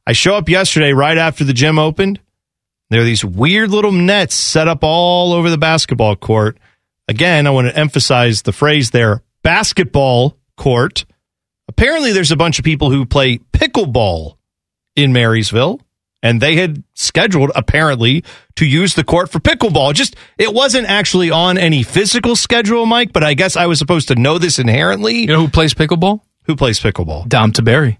I 0.06 0.12
show 0.12 0.36
up 0.36 0.50
yesterday 0.50 0.92
right 0.92 1.18
after 1.18 1.46
the 1.46 1.54
gym 1.54 1.80
opened. 1.80 2.20
There 2.90 3.02
are 3.02 3.06
these 3.06 3.24
weird 3.24 3.70
little 3.70 3.92
nets 3.92 4.36
set 4.36 4.68
up 4.68 4.80
all 4.82 5.34
over 5.34 5.50
the 5.50 5.58
basketball 5.58 6.16
court. 6.16 6.58
Again, 7.08 7.48
I 7.48 7.52
want 7.52 7.68
to 7.68 7.78
emphasize 7.78 8.42
the 8.42 8.52
phrase 8.52 8.92
there 8.92 9.24
basketball 9.44 10.38
court. 10.58 11.06
Apparently, 11.68 12.12
there's 12.12 12.32
a 12.32 12.36
bunch 12.36 12.60
of 12.60 12.66
people 12.66 12.90
who 12.90 13.06
play 13.06 13.38
pickleball 13.54 14.38
in 14.96 15.14
Marysville, 15.14 15.80
and 16.24 16.42
they 16.42 16.56
had 16.56 16.84
scheduled, 16.96 17.52
apparently, 17.56 18.24
to 18.56 18.66
use 18.66 18.96
the 18.96 19.04
court 19.04 19.32
for 19.32 19.40
pickleball. 19.40 19.94
Just, 19.94 20.16
it 20.38 20.54
wasn't 20.54 20.88
actually 20.88 21.30
on 21.30 21.58
any 21.58 21.84
physical 21.84 22.36
schedule, 22.36 22.86
Mike, 22.86 23.14
but 23.14 23.24
I 23.24 23.36
guess 23.36 23.56
I 23.56 23.68
was 23.68 23.80
supposed 23.80 24.08
to 24.10 24.16
know 24.16 24.40
this 24.40 24.60
inherently. 24.60 25.20
You 25.20 25.28
know 25.28 25.42
who 25.42 25.48
plays 25.48 25.74
pickleball? 25.74 26.22
Who 26.44 26.56
plays 26.56 26.80
pickleball? 26.80 27.30
Dom 27.30 27.54
Tiberi. 27.54 27.98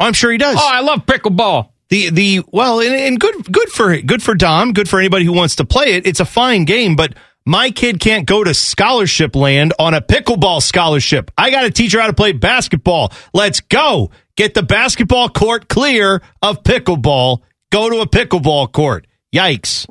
Oh, 0.00 0.06
I'm 0.06 0.14
sure 0.14 0.32
he 0.32 0.38
does. 0.38 0.56
Oh, 0.58 0.68
I 0.68 0.80
love 0.80 1.04
pickleball. 1.04 1.70
The 1.90 2.10
the 2.10 2.42
well, 2.52 2.80
and, 2.80 2.94
and 2.94 3.18
good 3.18 3.52
good 3.52 3.68
for 3.68 4.00
good 4.00 4.22
for 4.22 4.34
Dom, 4.34 4.72
good 4.72 4.88
for 4.88 5.00
anybody 5.00 5.24
who 5.24 5.32
wants 5.32 5.56
to 5.56 5.64
play 5.64 5.94
it. 5.94 6.06
It's 6.06 6.20
a 6.20 6.24
fine 6.24 6.64
game, 6.64 6.94
but 6.94 7.14
my 7.44 7.72
kid 7.72 7.98
can't 7.98 8.26
go 8.26 8.44
to 8.44 8.54
scholarship 8.54 9.34
land 9.34 9.72
on 9.78 9.92
a 9.92 10.00
pickleball 10.00 10.62
scholarship. 10.62 11.32
I 11.36 11.50
got 11.50 11.62
to 11.62 11.70
teach 11.70 11.92
her 11.94 12.00
how 12.00 12.06
to 12.06 12.12
play 12.12 12.30
basketball. 12.32 13.12
Let's 13.34 13.60
go. 13.60 14.12
Get 14.36 14.54
the 14.54 14.62
basketball 14.62 15.30
court 15.30 15.68
clear 15.68 16.22
of 16.40 16.62
pickleball. 16.62 17.40
Go 17.70 17.90
to 17.90 18.00
a 18.00 18.06
pickleball 18.06 18.70
court. 18.70 19.06
Yikes. 19.34 19.86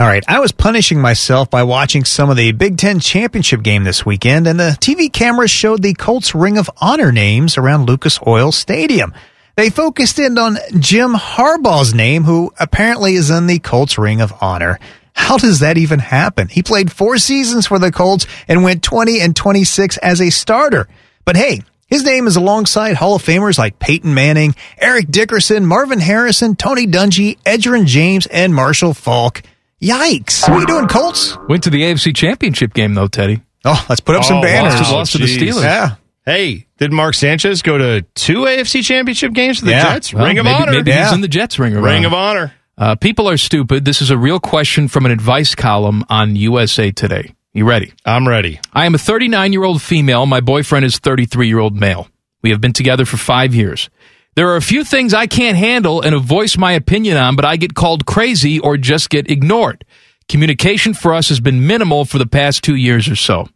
All 0.00 0.08
right, 0.08 0.24
I 0.26 0.40
was 0.40 0.50
punishing 0.50 1.00
myself 1.00 1.50
by 1.50 1.62
watching 1.62 2.04
some 2.04 2.28
of 2.30 2.36
the 2.36 2.52
Big 2.52 2.78
Ten 2.78 3.00
championship 3.00 3.62
game 3.62 3.84
this 3.84 4.04
weekend, 4.04 4.46
and 4.46 4.58
the 4.58 4.76
TV 4.80 5.12
cameras 5.12 5.50
showed 5.50 5.82
the 5.82 5.94
Colts 5.94 6.34
Ring 6.34 6.58
of 6.58 6.70
Honor 6.78 7.12
names 7.12 7.56
around 7.56 7.86
Lucas 7.86 8.18
Oil 8.26 8.50
Stadium. 8.50 9.14
They 9.56 9.70
focused 9.70 10.18
in 10.18 10.36
on 10.36 10.58
Jim 10.78 11.12
Harbaugh's 11.12 11.94
name, 11.94 12.24
who 12.24 12.52
apparently 12.58 13.14
is 13.14 13.30
in 13.30 13.46
the 13.46 13.58
Colts 13.60 13.98
Ring 13.98 14.20
of 14.20 14.32
Honor. 14.40 14.78
How 15.12 15.38
does 15.38 15.60
that 15.60 15.78
even 15.78 16.00
happen? 16.00 16.48
He 16.48 16.62
played 16.62 16.90
four 16.90 17.18
seasons 17.18 17.66
for 17.68 17.78
the 17.78 17.92
Colts 17.92 18.26
and 18.48 18.64
went 18.64 18.82
20 18.82 19.20
and 19.20 19.34
26 19.36 19.96
as 19.98 20.20
a 20.20 20.30
starter. 20.30 20.88
But 21.24 21.36
hey, 21.36 21.62
his 21.86 22.02
name 22.04 22.26
is 22.26 22.34
alongside 22.34 22.96
Hall 22.96 23.14
of 23.14 23.22
Famers 23.22 23.56
like 23.56 23.78
Peyton 23.78 24.12
Manning, 24.12 24.56
Eric 24.78 25.08
Dickerson, 25.08 25.64
Marvin 25.66 26.00
Harrison, 26.00 26.56
Tony 26.56 26.88
Dungy, 26.88 27.38
Edgerrin 27.44 27.86
James, 27.86 28.26
and 28.26 28.52
Marshall 28.52 28.92
Faulk. 28.92 29.42
Yikes. 29.80 30.42
What 30.48 30.56
are 30.56 30.60
you 30.60 30.66
doing, 30.66 30.88
Colts? 30.88 31.36
Went 31.48 31.62
to 31.64 31.70
the 31.70 31.82
AFC 31.82 32.14
Championship 32.16 32.74
game, 32.74 32.94
though, 32.94 33.06
Teddy. 33.06 33.40
Oh, 33.64 33.86
let's 33.88 34.00
put 34.00 34.16
up 34.16 34.24
some 34.24 34.38
Oh, 34.38 34.42
banners. 34.42 34.74
Lost 34.74 34.88
to- 34.90 34.94
lost 34.96 35.12
to 35.12 35.18
the. 35.18 35.24
Oh, 35.24 35.26
Steelers. 35.28 35.62
Yeah. 35.62 35.94
Hey, 36.26 36.66
did 36.78 36.90
Mark 36.92 37.14
Sanchez 37.14 37.60
go 37.62 37.76
to 37.76 38.02
two 38.14 38.46
AFC 38.46 38.82
championship 38.82 39.32
games 39.34 39.58
for 39.58 39.66
the 39.66 39.72
Yeah. 39.72 39.92
Jets? 39.94 40.14
Well, 40.14 40.24
Ring 40.24 40.38
of 40.38 40.44
maybe, 40.44 40.54
Honor. 40.62 40.72
Maybe 40.72 40.90
Yeah. 40.90 41.04
he's 41.04 41.12
in 41.12 41.20
the 41.20 41.28
Jets 41.28 41.58
ring. 41.58 41.76
of 41.76 41.82
Ring 41.82 42.04
of 42.06 42.14
Honor. 42.14 42.54
Uh, 42.78 42.94
people 42.94 43.28
are 43.28 43.36
stupid. 43.36 43.84
This 43.84 44.00
is 44.00 44.10
a 44.10 44.16
real 44.16 44.40
question 44.40 44.88
from 44.88 45.04
an 45.06 45.12
advice 45.12 45.54
column 45.54 46.04
on 46.08 46.34
USA 46.34 46.90
Today. 46.90 47.34
You 47.52 47.64
ready? 47.66 47.92
I'm 48.04 48.26
ready. 48.26 48.58
I 48.72 48.86
am 48.86 48.94
a 48.94 48.98
39 48.98 49.52
year 49.52 49.64
old 49.64 49.82
female. 49.82 50.24
My 50.26 50.40
boyfriend 50.40 50.84
is 50.86 50.98
33 50.98 51.46
year 51.46 51.58
old 51.60 51.78
male. 51.78 52.08
We 52.42 52.50
have 52.50 52.60
been 52.60 52.72
together 52.72 53.04
for 53.04 53.16
five 53.16 53.54
years. 53.54 53.90
There 54.34 54.48
are 54.48 54.56
a 54.56 54.62
few 54.62 54.82
things 54.82 55.14
I 55.14 55.26
can't 55.26 55.56
handle 55.56 56.00
and 56.00 56.16
voice 56.20 56.56
my 56.56 56.72
opinion 56.72 57.16
on, 57.16 57.36
but 57.36 57.44
I 57.44 57.56
get 57.56 57.74
called 57.74 58.06
crazy 58.06 58.58
or 58.58 58.76
just 58.76 59.08
get 59.10 59.30
ignored. 59.30 59.84
Communication 60.28 60.94
for 60.94 61.12
us 61.14 61.28
has 61.28 61.38
been 61.38 61.66
minimal 61.66 62.04
for 62.06 62.18
the 62.18 62.26
past 62.26 62.64
two 62.64 62.74
years 62.74 63.08
or 63.08 63.14
so. 63.14 63.48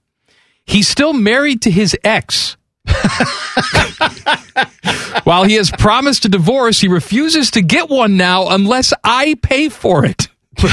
He's 0.65 0.87
still 0.87 1.15
married 1.15 1.63
to 1.63 1.71
his 1.71 1.97
ex. 2.05 2.57
While 5.25 5.45
he 5.45 5.55
has 5.55 5.71
promised 5.71 6.25
a 6.25 6.29
divorce, 6.29 6.81
he 6.81 6.89
refuses 6.89 7.53
to 7.53 7.63
get 7.63 7.91
one 7.91 8.17
now 8.17 8.49
unless 8.49 8.93
I 9.05 9.37
pay 9.43 9.69
for 9.69 10.05
it. 10.05 10.27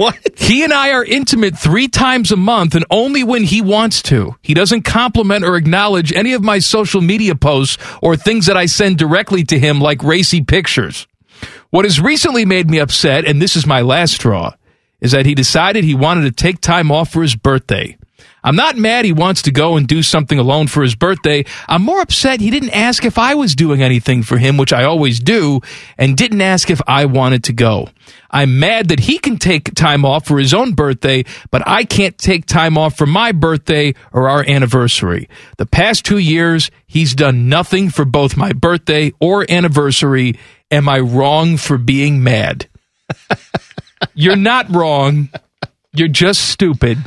What? 0.00 0.38
He 0.38 0.64
and 0.64 0.72
I 0.72 0.92
are 0.92 1.04
intimate 1.04 1.58
three 1.58 1.86
times 1.86 2.32
a 2.32 2.36
month 2.36 2.74
and 2.74 2.86
only 2.90 3.22
when 3.22 3.44
he 3.44 3.60
wants 3.60 4.00
to. 4.04 4.34
He 4.40 4.54
doesn't 4.54 4.84
compliment 4.84 5.44
or 5.44 5.56
acknowledge 5.56 6.10
any 6.14 6.32
of 6.32 6.42
my 6.42 6.58
social 6.58 7.02
media 7.02 7.34
posts 7.34 7.76
or 8.00 8.16
things 8.16 8.46
that 8.46 8.56
I 8.56 8.64
send 8.64 8.96
directly 8.96 9.44
to 9.44 9.58
him, 9.58 9.78
like 9.78 10.02
racy 10.02 10.42
pictures. 10.42 11.06
What 11.68 11.84
has 11.84 12.00
recently 12.00 12.46
made 12.46 12.70
me 12.70 12.78
upset, 12.78 13.26
and 13.26 13.42
this 13.42 13.56
is 13.56 13.66
my 13.66 13.82
last 13.82 14.14
straw, 14.14 14.54
is 15.02 15.12
that 15.12 15.26
he 15.26 15.34
decided 15.34 15.84
he 15.84 15.94
wanted 15.94 16.22
to 16.22 16.32
take 16.32 16.62
time 16.62 16.90
off 16.90 17.12
for 17.12 17.20
his 17.20 17.36
birthday. 17.36 17.98
I'm 18.42 18.56
not 18.56 18.76
mad 18.76 19.04
he 19.04 19.12
wants 19.12 19.42
to 19.42 19.50
go 19.50 19.76
and 19.76 19.86
do 19.86 20.02
something 20.02 20.38
alone 20.38 20.66
for 20.66 20.82
his 20.82 20.94
birthday. 20.94 21.44
I'm 21.68 21.82
more 21.82 22.00
upset 22.00 22.40
he 22.40 22.50
didn't 22.50 22.70
ask 22.70 23.04
if 23.04 23.18
I 23.18 23.34
was 23.34 23.54
doing 23.54 23.82
anything 23.82 24.22
for 24.22 24.38
him, 24.38 24.56
which 24.56 24.72
I 24.72 24.84
always 24.84 25.20
do, 25.20 25.60
and 25.98 26.16
didn't 26.16 26.40
ask 26.40 26.70
if 26.70 26.80
I 26.86 27.04
wanted 27.06 27.44
to 27.44 27.52
go. 27.52 27.88
I'm 28.30 28.58
mad 28.58 28.88
that 28.88 29.00
he 29.00 29.18
can 29.18 29.38
take 29.38 29.74
time 29.74 30.04
off 30.04 30.26
for 30.26 30.38
his 30.38 30.54
own 30.54 30.72
birthday, 30.72 31.24
but 31.50 31.62
I 31.66 31.84
can't 31.84 32.16
take 32.16 32.46
time 32.46 32.78
off 32.78 32.96
for 32.96 33.06
my 33.06 33.32
birthday 33.32 33.94
or 34.12 34.28
our 34.28 34.44
anniversary. 34.48 35.28
The 35.58 35.66
past 35.66 36.04
two 36.04 36.18
years, 36.18 36.70
he's 36.86 37.14
done 37.14 37.48
nothing 37.48 37.90
for 37.90 38.04
both 38.04 38.36
my 38.36 38.52
birthday 38.52 39.12
or 39.20 39.50
anniversary. 39.50 40.38
Am 40.70 40.88
I 40.88 41.00
wrong 41.00 41.56
for 41.56 41.78
being 41.78 42.22
mad? 42.22 42.68
You're 44.14 44.36
not 44.36 44.70
wrong. 44.70 45.28
You're 45.92 46.08
just 46.08 46.48
stupid. 46.48 46.98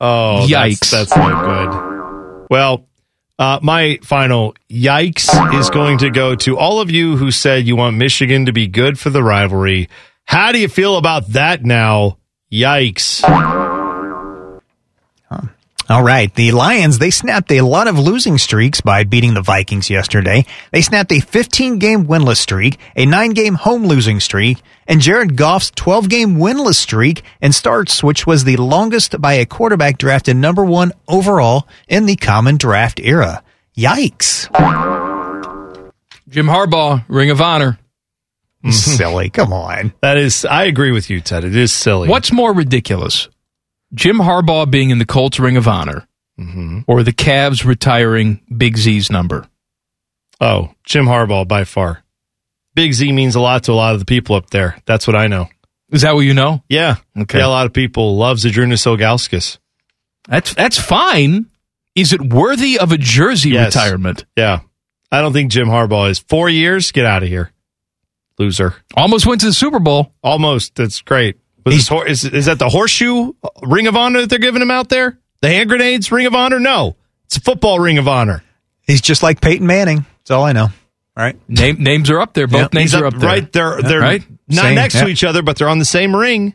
Oh, 0.00 0.46
Yikes. 0.48 0.90
That's, 0.90 1.10
that's 1.10 1.16
no 1.16 1.28
good. 1.28 2.46
Well, 2.50 2.86
uh, 3.38 3.60
my 3.62 3.98
final 4.02 4.54
yikes 4.70 5.58
is 5.58 5.70
going 5.70 5.98
to 5.98 6.10
go 6.10 6.34
to 6.34 6.58
all 6.58 6.80
of 6.80 6.90
you 6.90 7.16
who 7.16 7.30
said 7.30 7.66
you 7.66 7.76
want 7.76 7.96
Michigan 7.96 8.46
to 8.46 8.52
be 8.52 8.66
good 8.66 8.98
for 8.98 9.10
the 9.10 9.22
rivalry. 9.22 9.88
How 10.24 10.52
do 10.52 10.58
you 10.58 10.68
feel 10.68 10.96
about 10.96 11.28
that 11.28 11.64
now? 11.64 12.18
Yikes. 12.52 13.77
All 15.90 16.02
right. 16.02 16.34
The 16.34 16.52
Lions, 16.52 16.98
they 16.98 17.10
snapped 17.10 17.50
a 17.50 17.62
lot 17.62 17.88
of 17.88 17.98
losing 17.98 18.36
streaks 18.36 18.82
by 18.82 19.04
beating 19.04 19.32
the 19.32 19.40
Vikings 19.40 19.88
yesterday. 19.88 20.44
They 20.70 20.82
snapped 20.82 21.10
a 21.12 21.20
15 21.20 21.78
game 21.78 22.04
winless 22.06 22.36
streak, 22.36 22.78
a 22.94 23.06
9 23.06 23.30
game 23.30 23.54
home 23.54 23.86
losing 23.86 24.20
streak, 24.20 24.58
and 24.86 25.00
Jared 25.00 25.34
Goff's 25.34 25.70
12 25.70 26.10
game 26.10 26.36
winless 26.36 26.74
streak 26.74 27.22
and 27.40 27.54
starts, 27.54 28.02
which 28.02 28.26
was 28.26 28.44
the 28.44 28.58
longest 28.58 29.18
by 29.18 29.34
a 29.34 29.46
quarterback 29.46 29.96
drafted 29.96 30.36
number 30.36 30.64
one 30.64 30.92
overall 31.08 31.66
in 31.88 32.04
the 32.04 32.16
common 32.16 32.58
draft 32.58 33.00
era. 33.00 33.42
Yikes. 33.76 34.48
Jim 36.28 36.46
Harbaugh, 36.48 37.02
Ring 37.08 37.30
of 37.30 37.40
Honor. 37.40 37.78
Silly. 38.70 39.30
Come 39.30 39.52
on. 39.54 39.94
That 40.02 40.18
is, 40.18 40.44
I 40.44 40.64
agree 40.64 40.90
with 40.90 41.08
you, 41.08 41.20
Ted. 41.20 41.44
It 41.44 41.56
is 41.56 41.72
silly. 41.72 42.08
What's 42.08 42.32
more 42.32 42.52
ridiculous? 42.52 43.28
Jim 43.94 44.18
Harbaugh 44.18 44.70
being 44.70 44.90
in 44.90 44.98
the 44.98 45.06
Colts 45.06 45.38
Ring 45.38 45.56
of 45.56 45.66
Honor 45.66 46.06
mm-hmm. 46.38 46.80
or 46.86 47.02
the 47.02 47.12
Cavs 47.12 47.64
retiring 47.64 48.40
Big 48.54 48.76
Z's 48.76 49.10
number? 49.10 49.46
Oh, 50.40 50.74
Jim 50.84 51.06
Harbaugh 51.06 51.46
by 51.48 51.64
far. 51.64 52.04
Big 52.74 52.92
Z 52.92 53.10
means 53.12 53.34
a 53.34 53.40
lot 53.40 53.64
to 53.64 53.72
a 53.72 53.74
lot 53.74 53.94
of 53.94 54.00
the 54.00 54.06
people 54.06 54.36
up 54.36 54.50
there. 54.50 54.76
That's 54.86 55.06
what 55.06 55.16
I 55.16 55.26
know. 55.26 55.48
Is 55.90 56.02
that 56.02 56.14
what 56.14 56.20
you 56.20 56.34
know? 56.34 56.62
Yeah. 56.68 56.96
Okay. 57.18 57.38
Yeah, 57.38 57.46
a 57.46 57.48
lot 57.48 57.66
of 57.66 57.72
people 57.72 58.16
love 58.16 58.36
Zydrunas 58.38 58.86
Ilgauskas. 58.86 59.58
That's 60.28 60.54
that's 60.54 60.78
fine. 60.78 61.46
Is 61.94 62.12
it 62.12 62.20
worthy 62.20 62.78
of 62.78 62.92
a 62.92 62.98
jersey 62.98 63.50
Yes. 63.50 63.74
retirement? 63.74 64.26
Yeah. 64.36 64.60
I 65.10 65.22
don't 65.22 65.32
think 65.32 65.50
Jim 65.50 65.68
Harbaugh 65.68 66.10
is. 66.10 66.18
Four 66.18 66.50
years? 66.50 66.92
Get 66.92 67.06
out 67.06 67.22
of 67.22 67.28
here. 67.28 67.50
Loser. 68.38 68.74
Almost 68.94 69.26
went 69.26 69.40
to 69.40 69.46
the 69.46 69.52
Super 69.54 69.80
Bowl. 69.80 70.12
Almost. 70.22 70.74
That's 70.74 71.00
great. 71.00 71.38
Was 71.64 71.88
this 71.88 72.24
is, 72.24 72.32
is 72.32 72.46
that 72.46 72.58
the 72.58 72.68
horseshoe 72.68 73.32
ring 73.62 73.86
of 73.86 73.96
honor 73.96 74.20
that 74.22 74.30
they're 74.30 74.38
giving 74.38 74.62
him 74.62 74.70
out 74.70 74.88
there? 74.88 75.18
The 75.42 75.48
hand 75.48 75.68
grenades 75.68 76.10
ring 76.10 76.26
of 76.26 76.34
honor? 76.34 76.58
No. 76.58 76.96
It's 77.26 77.36
a 77.36 77.40
football 77.40 77.78
ring 77.78 77.98
of 77.98 78.08
honor. 78.08 78.42
He's 78.80 79.00
just 79.02 79.22
like 79.22 79.40
Peyton 79.40 79.66
Manning. 79.66 80.06
That's 80.20 80.30
all 80.30 80.44
I 80.44 80.52
know. 80.52 80.64
All 81.16 81.24
right. 81.24 81.36
Name, 81.48 81.82
names 81.82 82.10
are 82.10 82.20
up 82.20 82.32
there. 82.32 82.46
Both 82.46 82.60
Yep. 82.60 82.72
names 82.74 82.92
He's 82.92 83.00
are 83.00 83.06
up 83.06 83.14
there. 83.14 83.28
Right. 83.28 83.52
They're, 83.52 83.80
Yeah, 83.80 83.88
they're 83.88 84.00
right. 84.00 84.22
not 84.48 84.62
Same, 84.62 84.74
next 84.76 84.94
yeah. 84.94 85.04
to 85.04 85.08
each 85.10 85.24
other, 85.24 85.42
but 85.42 85.56
they're 85.58 85.68
on 85.68 85.78
the 85.78 85.84
same 85.84 86.14
ring. 86.16 86.54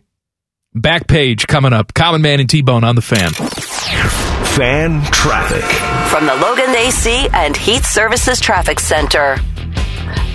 Back 0.74 1.08
page 1.08 1.46
coming 1.48 1.74
up. 1.74 1.94
Common 1.94 2.22
Man 2.24 2.40
and 2.40 2.50
T 2.50 2.62
Bone 2.64 2.84
on 2.84 2.96
the 2.96 3.02
fan. 3.04 3.32
Fan 3.34 5.04
traffic. 5.12 5.64
From 6.10 6.26
the 6.26 6.36
Logan 6.36 6.70
AC 6.76 7.28
and 7.34 7.56
Heat 7.56 7.84
Services 7.84 8.40
Traffic 8.40 8.80
Center. 8.80 9.38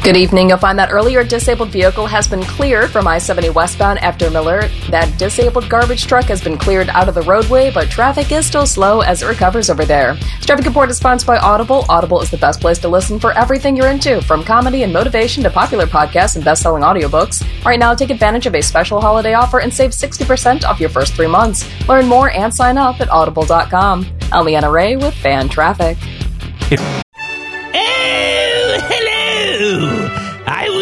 Good 0.08 0.16
evening. 0.16 0.48
You'll 0.48 0.56
find 0.56 0.78
that 0.78 0.90
earlier 0.90 1.22
disabled 1.22 1.68
vehicle 1.68 2.06
has 2.06 2.26
been 2.26 2.42
cleared 2.42 2.88
from 2.88 3.06
I 3.06 3.18
70 3.18 3.50
westbound 3.50 3.98
after 3.98 4.30
Miller. 4.30 4.66
That 4.88 5.18
disabled 5.18 5.68
garbage 5.68 6.06
truck 6.06 6.24
has 6.28 6.42
been 6.42 6.56
cleared 6.56 6.88
out 6.88 7.10
of 7.10 7.14
the 7.14 7.20
roadway, 7.20 7.70
but 7.70 7.90
traffic 7.90 8.32
is 8.32 8.46
still 8.46 8.64
slow 8.64 9.02
as 9.02 9.22
it 9.22 9.26
recovers 9.26 9.68
over 9.68 9.84
there. 9.84 10.14
This 10.14 10.46
traffic 10.46 10.64
report 10.64 10.88
is 10.88 10.96
sponsored 10.96 11.26
by 11.26 11.36
Audible. 11.36 11.84
Audible 11.90 12.22
is 12.22 12.30
the 12.30 12.38
best 12.38 12.58
place 12.58 12.78
to 12.78 12.88
listen 12.88 13.20
for 13.20 13.32
everything 13.32 13.76
you're 13.76 13.88
into, 13.88 14.22
from 14.22 14.42
comedy 14.44 14.82
and 14.82 14.94
motivation 14.94 15.42
to 15.42 15.50
popular 15.50 15.84
podcasts 15.84 16.36
and 16.36 16.44
best 16.44 16.62
selling 16.62 16.84
audiobooks. 16.84 17.44
Right 17.62 17.78
now, 17.78 17.94
take 17.94 18.08
advantage 18.08 18.46
of 18.46 18.54
a 18.54 18.62
special 18.62 19.02
holiday 19.02 19.34
offer 19.34 19.60
and 19.60 19.70
save 19.70 19.90
60% 19.90 20.64
off 20.64 20.80
your 20.80 20.88
first 20.88 21.12
three 21.16 21.26
months. 21.26 21.68
Learn 21.86 22.06
more 22.06 22.30
and 22.30 22.54
sign 22.54 22.78
up 22.78 23.02
at 23.02 23.10
audible.com. 23.10 24.06
I'm 24.32 24.46
Leanna 24.46 24.70
Ray 24.70 24.96
with 24.96 25.12
Fan 25.12 25.50
Traffic. 25.50 25.98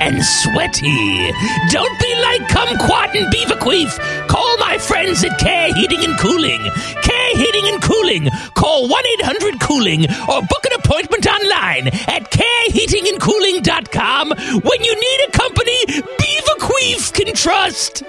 and 0.00 0.24
sweaty. 0.24 1.30
Don't 1.70 1.98
be 2.00 2.14
like 2.22 2.40
Kumquat 2.48 3.14
and 3.14 3.32
Beaverqueef. 3.32 3.98
Call 4.28 4.56
my 4.58 4.78
friends 4.78 5.22
at 5.24 5.38
Care 5.38 5.72
Heating 5.74 6.04
and 6.04 6.18
Cooling. 6.18 6.60
Care 7.02 7.36
Heating 7.36 7.66
and 7.72 7.82
Cooling. 7.82 8.28
Call 8.54 8.88
1 8.88 9.04
800 9.20 9.60
Cooling 9.60 10.06
or 10.28 10.40
book 10.42 10.64
an 10.66 10.72
appointment 10.78 11.26
online 11.26 11.88
at 11.88 12.30
careheatingandcooling.com 12.30 14.30
when 14.62 14.84
you 14.84 14.94
need 14.94 15.20
a 15.28 15.30
company 15.32 15.86
Beaverqueef 15.86 17.12
can 17.12 17.34
trust. 17.34 18.04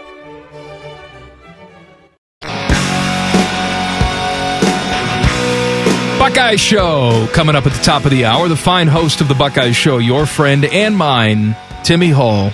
Buckeye 6.20 6.56
Show 6.56 7.28
coming 7.34 7.56
up 7.56 7.66
at 7.68 7.74
the 7.74 7.84
top 7.84 8.04
of 8.04 8.12
the 8.12 8.26
hour. 8.26 8.48
The 8.48 8.56
fine 8.56 8.88
host 8.88 9.22
of 9.22 9.28
the 9.28 9.36
Buckeye 9.36 9.72
Show, 9.72 10.00
your 10.00 10.26
friend 10.26 10.66
and 10.66 10.98
mine, 10.98 11.56
Timmy 11.86 12.10
Hall. 12.10 12.52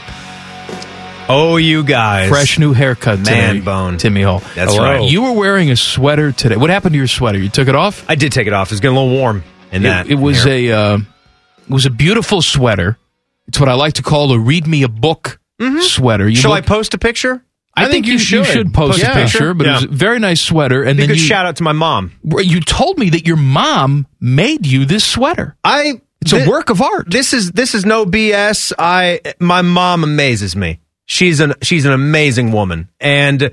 Oh, 1.30 1.56
you 1.56 1.84
guys. 1.86 2.28
Fresh 2.28 2.60
new 2.60 2.74
haircut 2.74 3.20
today. 3.20 3.32
Man 3.32 3.62
bone. 3.62 3.98
Timmy 3.98 4.22
Hall. 4.24 4.42
That's 4.56 4.78
right. 4.78 5.10
You 5.10 5.22
were 5.22 5.32
wearing 5.32 5.72
a 5.72 5.78
sweater 5.78 6.34
today. 6.34 6.58
What 6.58 6.70
happened 6.70 6.92
to 6.94 6.98
your 6.98 7.08
sweater? 7.08 7.38
You 7.40 7.48
took 7.48 7.70
it 7.70 7.76
off? 7.76 8.04
I 8.10 8.16
did 8.16 8.34
take 8.34 8.48
it 8.48 8.54
off. 8.54 8.68
It 8.68 8.74
was 8.74 8.80
getting 8.82 8.98
a 8.98 9.02
little 9.02 9.18
warm 9.18 9.44
in 9.72 9.84
that. 9.84 10.08
It, 10.08 10.14
it 10.14 10.16
was 10.16 10.44
hair. 10.44 10.54
a 10.54 10.72
uh, 10.72 10.98
it 10.98 11.70
was 11.70 11.86
a 11.86 11.90
beautiful 11.90 12.42
sweater. 12.42 12.98
It's 13.48 13.58
what 13.60 13.70
I 13.70 13.74
like 13.76 13.94
to 13.94 14.04
call 14.04 14.32
a 14.34 14.40
read 14.40 14.68
me 14.68 14.84
a 14.84 14.90
book 14.90 15.40
sweater. 15.80 16.28
You 16.28 16.34
Mm-hmm. 16.36 16.42
Shall 16.42 16.52
look- 16.52 16.64
I 16.66 16.68
post 16.68 16.94
a 16.94 16.98
picture? 16.98 17.44
I, 17.74 17.88
think, 17.88 18.06
you, 18.06 18.20
should. 18.20 18.46
should 18.48 18.74
post 18.74 19.00
Yeah. 19.00 19.18
a 19.18 19.24
picture, 19.24 19.54
but 19.54 19.66
it 19.66 19.72
was 19.72 19.84
a 19.86 19.88
very 19.88 20.20
nice 20.20 20.42
sweater. 20.42 20.82
And 20.84 21.00
a 21.00 21.02
then 21.04 21.08
good 21.08 21.20
you, 21.20 21.26
shout 21.26 21.46
out 21.46 21.56
to 21.56 21.64
my 21.64 21.72
mom. 21.72 22.12
you 22.22 22.60
told 22.60 23.00
me 23.00 23.12
that 23.12 23.26
your 23.26 23.38
mom 23.38 24.08
made 24.20 24.68
you 24.68 24.84
this 24.84 25.06
sweater. 25.06 25.56
I 25.64 26.02
It's 26.22 26.34
a 26.34 26.48
work 26.48 26.70
of 26.70 26.82
art. 26.82 27.10
This 27.10 27.34
is 27.34 27.52
this 27.52 27.74
is 27.74 27.86
no 27.86 28.06
BS. 28.06 28.74
I 28.78 29.22
my 29.40 29.62
mom 29.62 30.04
amazes 30.04 30.56
me. 30.56 30.80
She's 31.06 31.40
an 31.40 31.56
she's 31.62 31.86
an 31.86 31.94
amazing 31.94 32.52
woman, 32.52 32.90
and 33.00 33.52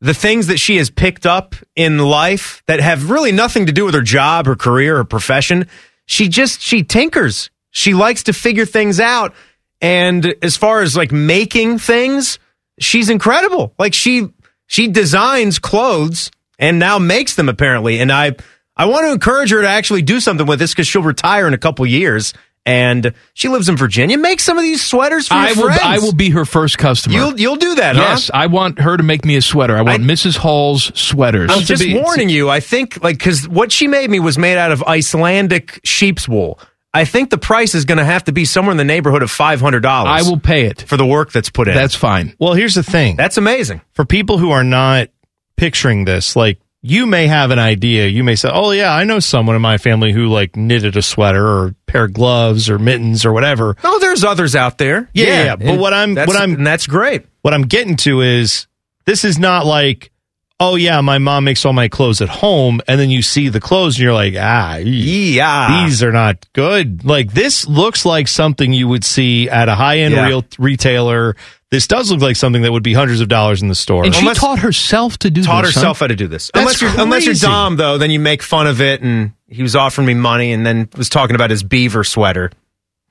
the 0.00 0.14
things 0.14 0.46
that 0.46 0.58
she 0.58 0.76
has 0.76 0.90
picked 0.90 1.26
up 1.26 1.54
in 1.74 1.98
life 1.98 2.62
that 2.66 2.80
have 2.80 3.10
really 3.10 3.32
nothing 3.32 3.66
to 3.66 3.72
do 3.72 3.84
with 3.84 3.94
her 3.94 4.02
job, 4.02 4.46
her 4.46 4.56
career, 4.56 4.96
her 4.96 5.04
profession. 5.04 5.68
She 6.06 6.28
just 6.28 6.60
she 6.60 6.82
tinkers. 6.82 7.50
She 7.70 7.92
likes 7.92 8.22
to 8.24 8.32
figure 8.32 8.64
things 8.64 8.98
out, 8.98 9.34
and 9.82 10.34
as 10.42 10.56
far 10.56 10.80
as 10.80 10.96
like 10.96 11.12
making 11.12 11.78
things, 11.78 12.38
she's 12.80 13.10
incredible. 13.10 13.74
Like 13.78 13.92
she 13.92 14.30
she 14.66 14.88
designs 14.88 15.58
clothes 15.58 16.30
and 16.58 16.78
now 16.78 16.98
makes 16.98 17.34
them 17.34 17.48
apparently, 17.50 18.00
and 18.00 18.10
I. 18.10 18.36
I 18.76 18.86
want 18.86 19.06
to 19.06 19.12
encourage 19.12 19.50
her 19.50 19.62
to 19.62 19.68
actually 19.68 20.02
do 20.02 20.20
something 20.20 20.46
with 20.46 20.58
this 20.58 20.72
because 20.72 20.86
she'll 20.86 21.02
retire 21.02 21.46
in 21.48 21.54
a 21.54 21.58
couple 21.58 21.86
years, 21.86 22.34
and 22.66 23.14
she 23.32 23.48
lives 23.48 23.68
in 23.68 23.76
Virginia. 23.76 24.18
Make 24.18 24.40
some 24.40 24.58
of 24.58 24.62
these 24.64 24.84
sweaters 24.84 25.28
for 25.28 25.34
your 25.34 25.42
I 25.44 25.52
will. 25.52 25.62
friends. 25.64 25.80
I 25.82 25.98
will 25.98 26.12
be 26.14 26.30
her 26.30 26.44
first 26.44 26.76
customer. 26.78 27.14
You'll 27.14 27.40
you'll 27.40 27.56
do 27.56 27.76
that, 27.76 27.96
yes, 27.96 28.26
huh? 28.26 28.38
I 28.38 28.46
want 28.48 28.80
her 28.80 28.96
to 28.96 29.02
make 29.02 29.24
me 29.24 29.36
a 29.36 29.42
sweater. 29.42 29.76
I 29.76 29.82
want 29.82 30.02
Mrs. 30.02 30.36
Hall's 30.36 30.92
sweaters. 30.98 31.50
I'm 31.52 31.60
just 31.62 31.84
warning 31.90 32.28
you. 32.28 32.50
I 32.50 32.60
think 32.60 33.02
like 33.02 33.18
because 33.18 33.48
what 33.48 33.72
she 33.72 33.86
made 33.88 34.10
me 34.10 34.20
was 34.20 34.36
made 34.36 34.58
out 34.58 34.72
of 34.72 34.82
Icelandic 34.82 35.80
sheep's 35.84 36.28
wool. 36.28 36.58
I 36.92 37.04
think 37.04 37.28
the 37.28 37.36
price 37.38 37.74
is 37.74 37.84
going 37.84 37.98
to 37.98 38.04
have 38.06 38.24
to 38.24 38.32
be 38.32 38.46
somewhere 38.46 38.70
in 38.72 38.78
the 38.78 38.84
neighborhood 38.84 39.22
of 39.22 39.30
five 39.30 39.60
hundred 39.60 39.80
dollars. 39.80 40.26
I 40.26 40.28
will 40.28 40.38
pay 40.40 40.64
it 40.66 40.82
for 40.82 40.96
the 40.96 41.06
work 41.06 41.30
that's 41.30 41.50
put 41.50 41.68
in. 41.68 41.74
That's 41.74 41.94
fine. 41.94 42.34
Well, 42.38 42.54
here's 42.54 42.74
the 42.74 42.82
thing. 42.82 43.16
That's 43.16 43.36
amazing. 43.36 43.82
For 43.92 44.04
people 44.04 44.38
who 44.38 44.50
are 44.50 44.64
not 44.64 45.08
picturing 45.56 46.04
this, 46.06 46.36
like 46.36 46.58
you 46.86 47.06
may 47.06 47.26
have 47.26 47.50
an 47.50 47.58
idea. 47.58 48.06
You 48.06 48.22
may 48.22 48.36
say, 48.36 48.48
"Oh 48.52 48.70
yeah, 48.70 48.94
I 48.94 49.04
know 49.04 49.18
someone 49.18 49.56
in 49.56 49.62
my 49.62 49.76
family 49.76 50.12
who 50.12 50.26
like 50.26 50.56
knitted 50.56 50.96
a 50.96 51.02
sweater 51.02 51.44
or 51.44 51.66
a 51.68 51.74
pair 51.86 52.04
of 52.04 52.12
gloves 52.12 52.70
or 52.70 52.78
mittens 52.78 53.26
or 53.26 53.32
whatever." 53.32 53.76
Oh, 53.82 53.98
there's 53.98 54.22
others 54.22 54.54
out 54.54 54.78
there. 54.78 55.10
Yeah, 55.12 55.26
yeah. 55.26 55.44
yeah. 55.44 55.56
But 55.56 55.78
what 55.78 55.92
I'm 55.92 56.14
what 56.14 56.36
I'm 56.36 56.54
and 56.54 56.66
that's 56.66 56.86
great. 56.86 57.26
What 57.42 57.54
I'm 57.54 57.62
getting 57.62 57.96
to 57.96 58.20
is 58.20 58.68
this 59.04 59.24
is 59.24 59.38
not 59.38 59.66
like, 59.66 60.12
oh 60.60 60.76
yeah, 60.76 61.00
my 61.00 61.18
mom 61.18 61.44
makes 61.44 61.64
all 61.64 61.72
my 61.72 61.88
clothes 61.88 62.20
at 62.20 62.28
home, 62.28 62.80
and 62.88 62.98
then 62.98 63.10
you 63.10 63.22
see 63.22 63.48
the 63.48 63.60
clothes 63.60 63.96
and 63.96 64.02
you're 64.04 64.14
like, 64.14 64.34
ah, 64.38 64.76
yeah, 64.76 65.84
these 65.84 66.02
are 66.02 66.12
not 66.12 66.46
good. 66.52 67.04
Like 67.04 67.32
this 67.32 67.66
looks 67.66 68.04
like 68.04 68.28
something 68.28 68.72
you 68.72 68.88
would 68.88 69.04
see 69.04 69.48
at 69.48 69.68
a 69.68 69.74
high 69.74 69.98
end 69.98 70.14
Yeah. 70.14 70.26
real 70.26 70.44
retailer. 70.58 71.36
This 71.70 71.88
does 71.88 72.12
look 72.12 72.20
like 72.20 72.36
something 72.36 72.62
that 72.62 72.70
would 72.70 72.84
be 72.84 72.94
hundreds 72.94 73.20
of 73.20 73.28
dollars 73.28 73.60
in 73.60 73.66
the 73.68 73.74
store. 73.74 74.04
And 74.04 74.14
she 74.14 74.32
taught 74.34 74.60
herself 74.60 75.18
to 75.18 75.30
do 75.30 75.42
taught 75.42 75.64
this. 75.64 75.74
huh? 75.74 75.80
herself 75.80 75.98
how 75.98 76.06
to 76.06 76.14
do 76.14 76.28
this. 76.28 76.50
That's 76.54 76.62
unless 76.62 76.80
you're 76.80 77.02
unless 77.02 77.26
you're. 77.26 77.34
Dom 77.34 77.76
though, 77.76 77.98
then 77.98 78.10
you 78.12 78.20
make 78.20 78.40
fun 78.42 78.66
of 78.68 78.80
it. 78.80 79.02
And 79.02 79.32
he 79.48 79.62
was 79.62 79.74
offering 79.74 80.06
me 80.06 80.14
money, 80.14 80.52
and 80.52 80.64
then 80.64 80.88
was 80.96 81.08
talking 81.08 81.34
about 81.34 81.50
his 81.50 81.62
beaver 81.64 82.04
sweater. 82.04 82.50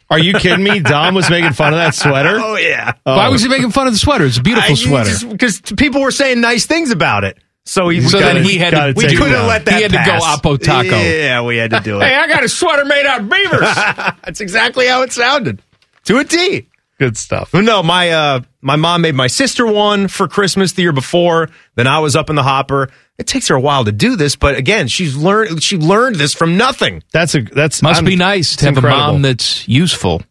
Are 0.10 0.19
you 0.19 0.34
kidding 0.34 0.64
me? 0.64 0.80
Dom 0.82 1.15
was 1.15 1.30
making 1.30 1.53
fun 1.53 1.73
of 1.73 1.80
that 1.80 1.95
sweater. 1.95 2.38
Oh 2.40 2.56
yeah. 2.57 2.94
Why 3.03 3.30
was 3.30 3.41
he 3.41 3.49
making 3.49 3.72
fun 3.72 3.88
of 3.88 3.94
the 3.94 3.99
sweater? 3.99 4.26
It's 4.26 4.38
a 4.38 4.41
beautiful 4.44 4.76
sweater. 4.76 5.27
Because 5.27 5.61
people 5.61 6.02
were 6.02 6.11
saying 6.11 6.41
nice 6.41 6.65
things 6.65 6.91
about 6.91 7.23
it. 7.23 7.38
So 7.65 7.90
he 7.90 8.02
So 8.02 8.19
then 8.19 8.44
he 8.44 8.57
had 8.60 8.72
to- 8.72 8.94
we 8.95 9.07
couldn't 9.07 9.48
let 9.48 9.65
that 9.65 9.76
He 9.77 9.82
had 9.82 9.91
to 9.91 9.98
go 9.98 10.19
pass. 10.19 10.38
Oppo 10.40 10.61
Taco. 10.61 10.95
Yeah, 11.02 11.41
we 11.41 11.57
had 11.57 11.72
to 11.72 11.80
do 11.80 11.98
it. 12.02 12.03
Hey, 12.03 12.15
I 12.15 12.27
got 12.27 12.44
a 12.44 12.49
sweater 12.49 12.86
made 12.86 13.06
out 13.07 13.22
of 13.22 13.30
beavers. 13.30 13.60
That's 14.23 14.40
exactly 14.41 14.86
how 14.86 15.02
it 15.02 15.11
sounded. 15.11 15.61
To 16.06 16.19
a 16.19 16.23
T. 16.23 16.69
Good 16.99 17.18
stuff. 17.18 17.52
Well, 17.52 17.64
no, 17.64 17.82
my 17.84 18.11
uh, 18.11 18.40
my 18.61 18.76
mom 18.77 19.02
made 19.02 19.15
my 19.15 19.27
sister 19.27 19.65
one 19.65 20.07
for 20.07 20.27
Christmas 20.30 20.73
the 20.73 20.84
year 20.84 20.94
before. 20.94 21.49
Then 21.76 21.88
I 21.88 21.99
was 21.99 22.15
up 22.15 22.30
in 22.30 22.36
the 22.38 22.44
hopper. 22.44 22.90
It 23.18 23.28
takes 23.28 23.48
her 23.48 23.56
a 23.56 23.62
while 23.62 23.86
to 23.86 23.92
do 23.94 24.16
this, 24.18 24.36
but 24.36 24.56
again, 24.58 24.88
she's 24.90 25.16
learned. 25.16 25.64
She 25.64 25.78
learned 25.78 26.18
this 26.18 26.34
from 26.34 26.58
nothing. 26.58 27.02
That's 27.14 27.34
a 27.36 27.42
that's 27.42 27.82
Must 27.82 27.98
I'm- 27.98 28.06
be 28.06 28.16
nice 28.16 28.58
to 28.58 28.68
it's 28.68 28.76
have 28.76 28.84
a 28.84 28.88
mom 28.88 29.22
that's 29.22 29.68
useful. 29.68 30.22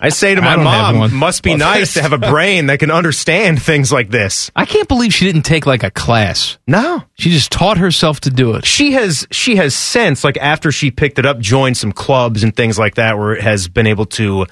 I 0.00 0.08
say 0.08 0.34
to 0.34 0.42
my 0.42 0.56
mom, 0.56 1.14
must 1.14 1.42
be 1.44 1.50
Well, 1.50 1.58
nice 1.58 1.94
to 1.94 2.02
have 2.02 2.12
a 2.12 2.18
brain 2.18 2.66
that 2.66 2.80
can 2.80 2.90
understand 2.90 3.62
things 3.62 3.92
like 3.92 4.10
this. 4.10 4.50
I 4.56 4.64
can't 4.64 4.88
believe 4.88 5.14
she 5.14 5.24
didn't 5.26 5.42
take 5.42 5.64
like 5.64 5.84
a 5.84 5.90
class. 5.92 6.58
No, 6.66 7.04
She 7.14 7.30
just 7.30 7.52
taught 7.52 7.78
herself 7.78 8.18
to 8.22 8.30
do 8.30 8.54
it. 8.54 8.64
she 8.64 8.92
has 8.92 9.26
she 9.30 9.56
has 9.56 9.74
since 9.76 10.24
like 10.24 10.36
after 10.38 10.72
she 10.72 10.90
picked 10.90 11.18
it 11.20 11.26
up, 11.26 11.38
joined 11.38 11.76
some 11.76 11.92
clubs 11.92 12.42
and 12.42 12.54
things 12.56 12.78
like 12.78 12.96
that, 12.96 13.16
where 13.16 13.32
it 13.34 13.42
has 13.42 13.68
been 13.68 13.86
able 13.86 14.06
to 14.06 14.46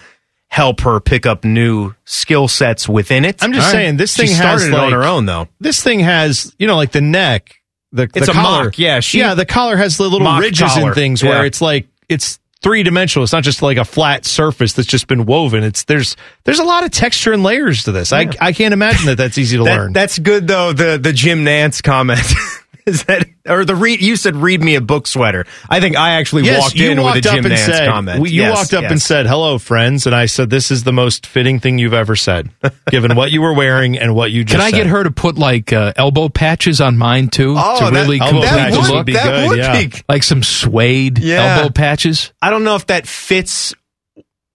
help 0.50 0.80
her 0.80 0.98
pick 1.00 1.26
up 1.26 1.44
new 1.44 1.94
skill 2.04 2.48
sets 2.48 2.88
within 2.88 3.24
it. 3.24 3.42
I'm 3.42 3.52
just 3.52 3.68
All 3.68 3.72
right. 3.74 3.84
saying 3.84 3.96
this 3.96 4.14
She 4.14 4.26
thing 4.26 4.34
started 4.34 4.64
has 4.64 4.68
it 4.68 4.74
on 4.74 4.92
her 4.92 5.04
own 5.04 5.24
though. 5.24 5.48
This 5.60 5.82
thing 5.82 6.00
has, 6.00 6.54
you 6.58 6.66
know, 6.66 6.76
like 6.76 6.90
the 6.92 7.00
neck. 7.00 7.56
The, 7.92 8.04
It's 8.14 8.26
the 8.26 8.32
a 8.32 8.34
collar. 8.34 8.64
mock, 8.66 8.78
yeah, 8.78 9.00
she- 9.00 9.18
yeah, 9.18 9.34
the 9.34 9.46
collar 9.46 9.76
has 9.76 9.96
the 9.96 10.08
little 10.08 10.38
ridges 10.38 10.72
collar, 10.72 10.86
and 10.88 10.94
things 10.94 11.22
yeah. 11.22 11.30
where 11.30 11.46
it's 11.46 11.60
like 11.60 11.88
it's 12.08 12.38
three 12.62 12.82
dimensional. 12.84 13.24
It's 13.24 13.32
not 13.32 13.42
just 13.42 13.62
like 13.62 13.78
a 13.78 13.84
flat 13.84 14.24
surface 14.24 14.74
that's 14.74 14.86
just 14.86 15.06
been 15.08 15.24
woven. 15.26 15.64
It's 15.64 15.84
there's 15.84 16.16
there's 16.44 16.58
a 16.60 16.64
lot 16.64 16.84
of 16.84 16.90
texture 16.92 17.32
and 17.32 17.42
layers 17.42 17.84
to 17.84 17.92
this. 17.92 18.12
I 18.12 18.28
I 18.40 18.52
can't 18.52 18.72
imagine 18.74 19.06
that 19.06 19.16
that's 19.18 19.38
easy 19.38 19.56
to 19.56 19.64
That- 19.64 19.76
learn. 19.76 19.92
That's 19.92 20.18
good 20.20 20.46
though. 20.46 20.72
The 20.72 20.98
the 21.02 21.12
Jim 21.12 21.42
Nance 21.42 21.80
comment 21.80 22.20
is 22.86 23.04
that, 23.04 23.26
or 23.48 23.64
the 23.64 23.74
read. 23.76 24.00
You 24.00 24.16
said 24.16 24.36
read 24.36 24.62
me 24.62 24.74
a 24.74 24.80
book 24.80 25.06
sweater. 25.06 25.46
I 25.68 25.80
think 25.80 25.96
I 25.96 26.14
actually 26.14 26.44
Yes, 26.44 26.60
walked 26.60 26.76
in 26.80 27.00
walked 27.00 27.16
with 27.16 27.26
a 27.26 27.28
up 27.28 27.34
Jim 27.36 27.44
and 27.46 27.54
Nance 27.54 27.64
said, 27.76 27.88
comment. 27.88 28.20
we- 28.22 28.30
You 28.30 28.42
Yes, 28.42 28.56
walked 28.56 28.74
up 28.74 28.82
yes. 28.82 28.90
and 28.92 29.02
said, 29.02 29.26
"Hello, 29.26 29.58
friends," 29.58 30.06
and 30.06 30.14
I 30.14 30.26
said, 30.26 30.50
"This 30.50 30.70
is 30.70 30.84
the 30.84 30.92
most 30.92 31.26
fitting 31.26 31.60
thing 31.60 31.78
you've 31.78 31.94
ever 31.94 32.16
said, 32.16 32.50
given 32.90 33.14
what 33.16 33.30
you 33.32 33.42
were 33.42 33.52
wearing 33.54 33.98
and 33.98 34.14
what 34.14 34.30
you 34.32 34.44
just." 34.44 34.52
Can 34.56 34.60
I 34.66 34.70
said. 34.70 34.76
get 34.78 34.86
her 34.88 35.04
to 35.04 35.10
put 35.10 35.36
like 35.38 35.72
uh, 35.72 35.92
elbow 35.96 36.28
patches 36.28 36.80
on 36.80 36.96
mine 36.98 37.28
too 37.28 37.54
Oh, 37.56 37.78
to 37.78 37.84
that- 37.86 37.92
really 37.92 38.20
elbow 38.20 38.40
complete 38.40 38.50
the 38.50 38.56
patches 38.56 38.78
look? 38.88 38.96
would 38.96 39.06
be 39.06 39.12
That 39.14 39.24
good, 39.24 39.48
would 39.50 39.58
yeah. 39.58 39.84
be- 39.86 39.92
Like 40.08 40.22
some 40.22 40.42
suede 40.42 41.18
Yeah. 41.18 41.56
elbow 41.58 41.70
patches. 41.70 42.32
I 42.42 42.50
don't 42.50 42.64
know 42.64 42.76
if 42.76 42.86
that 42.86 43.06
fits 43.06 43.74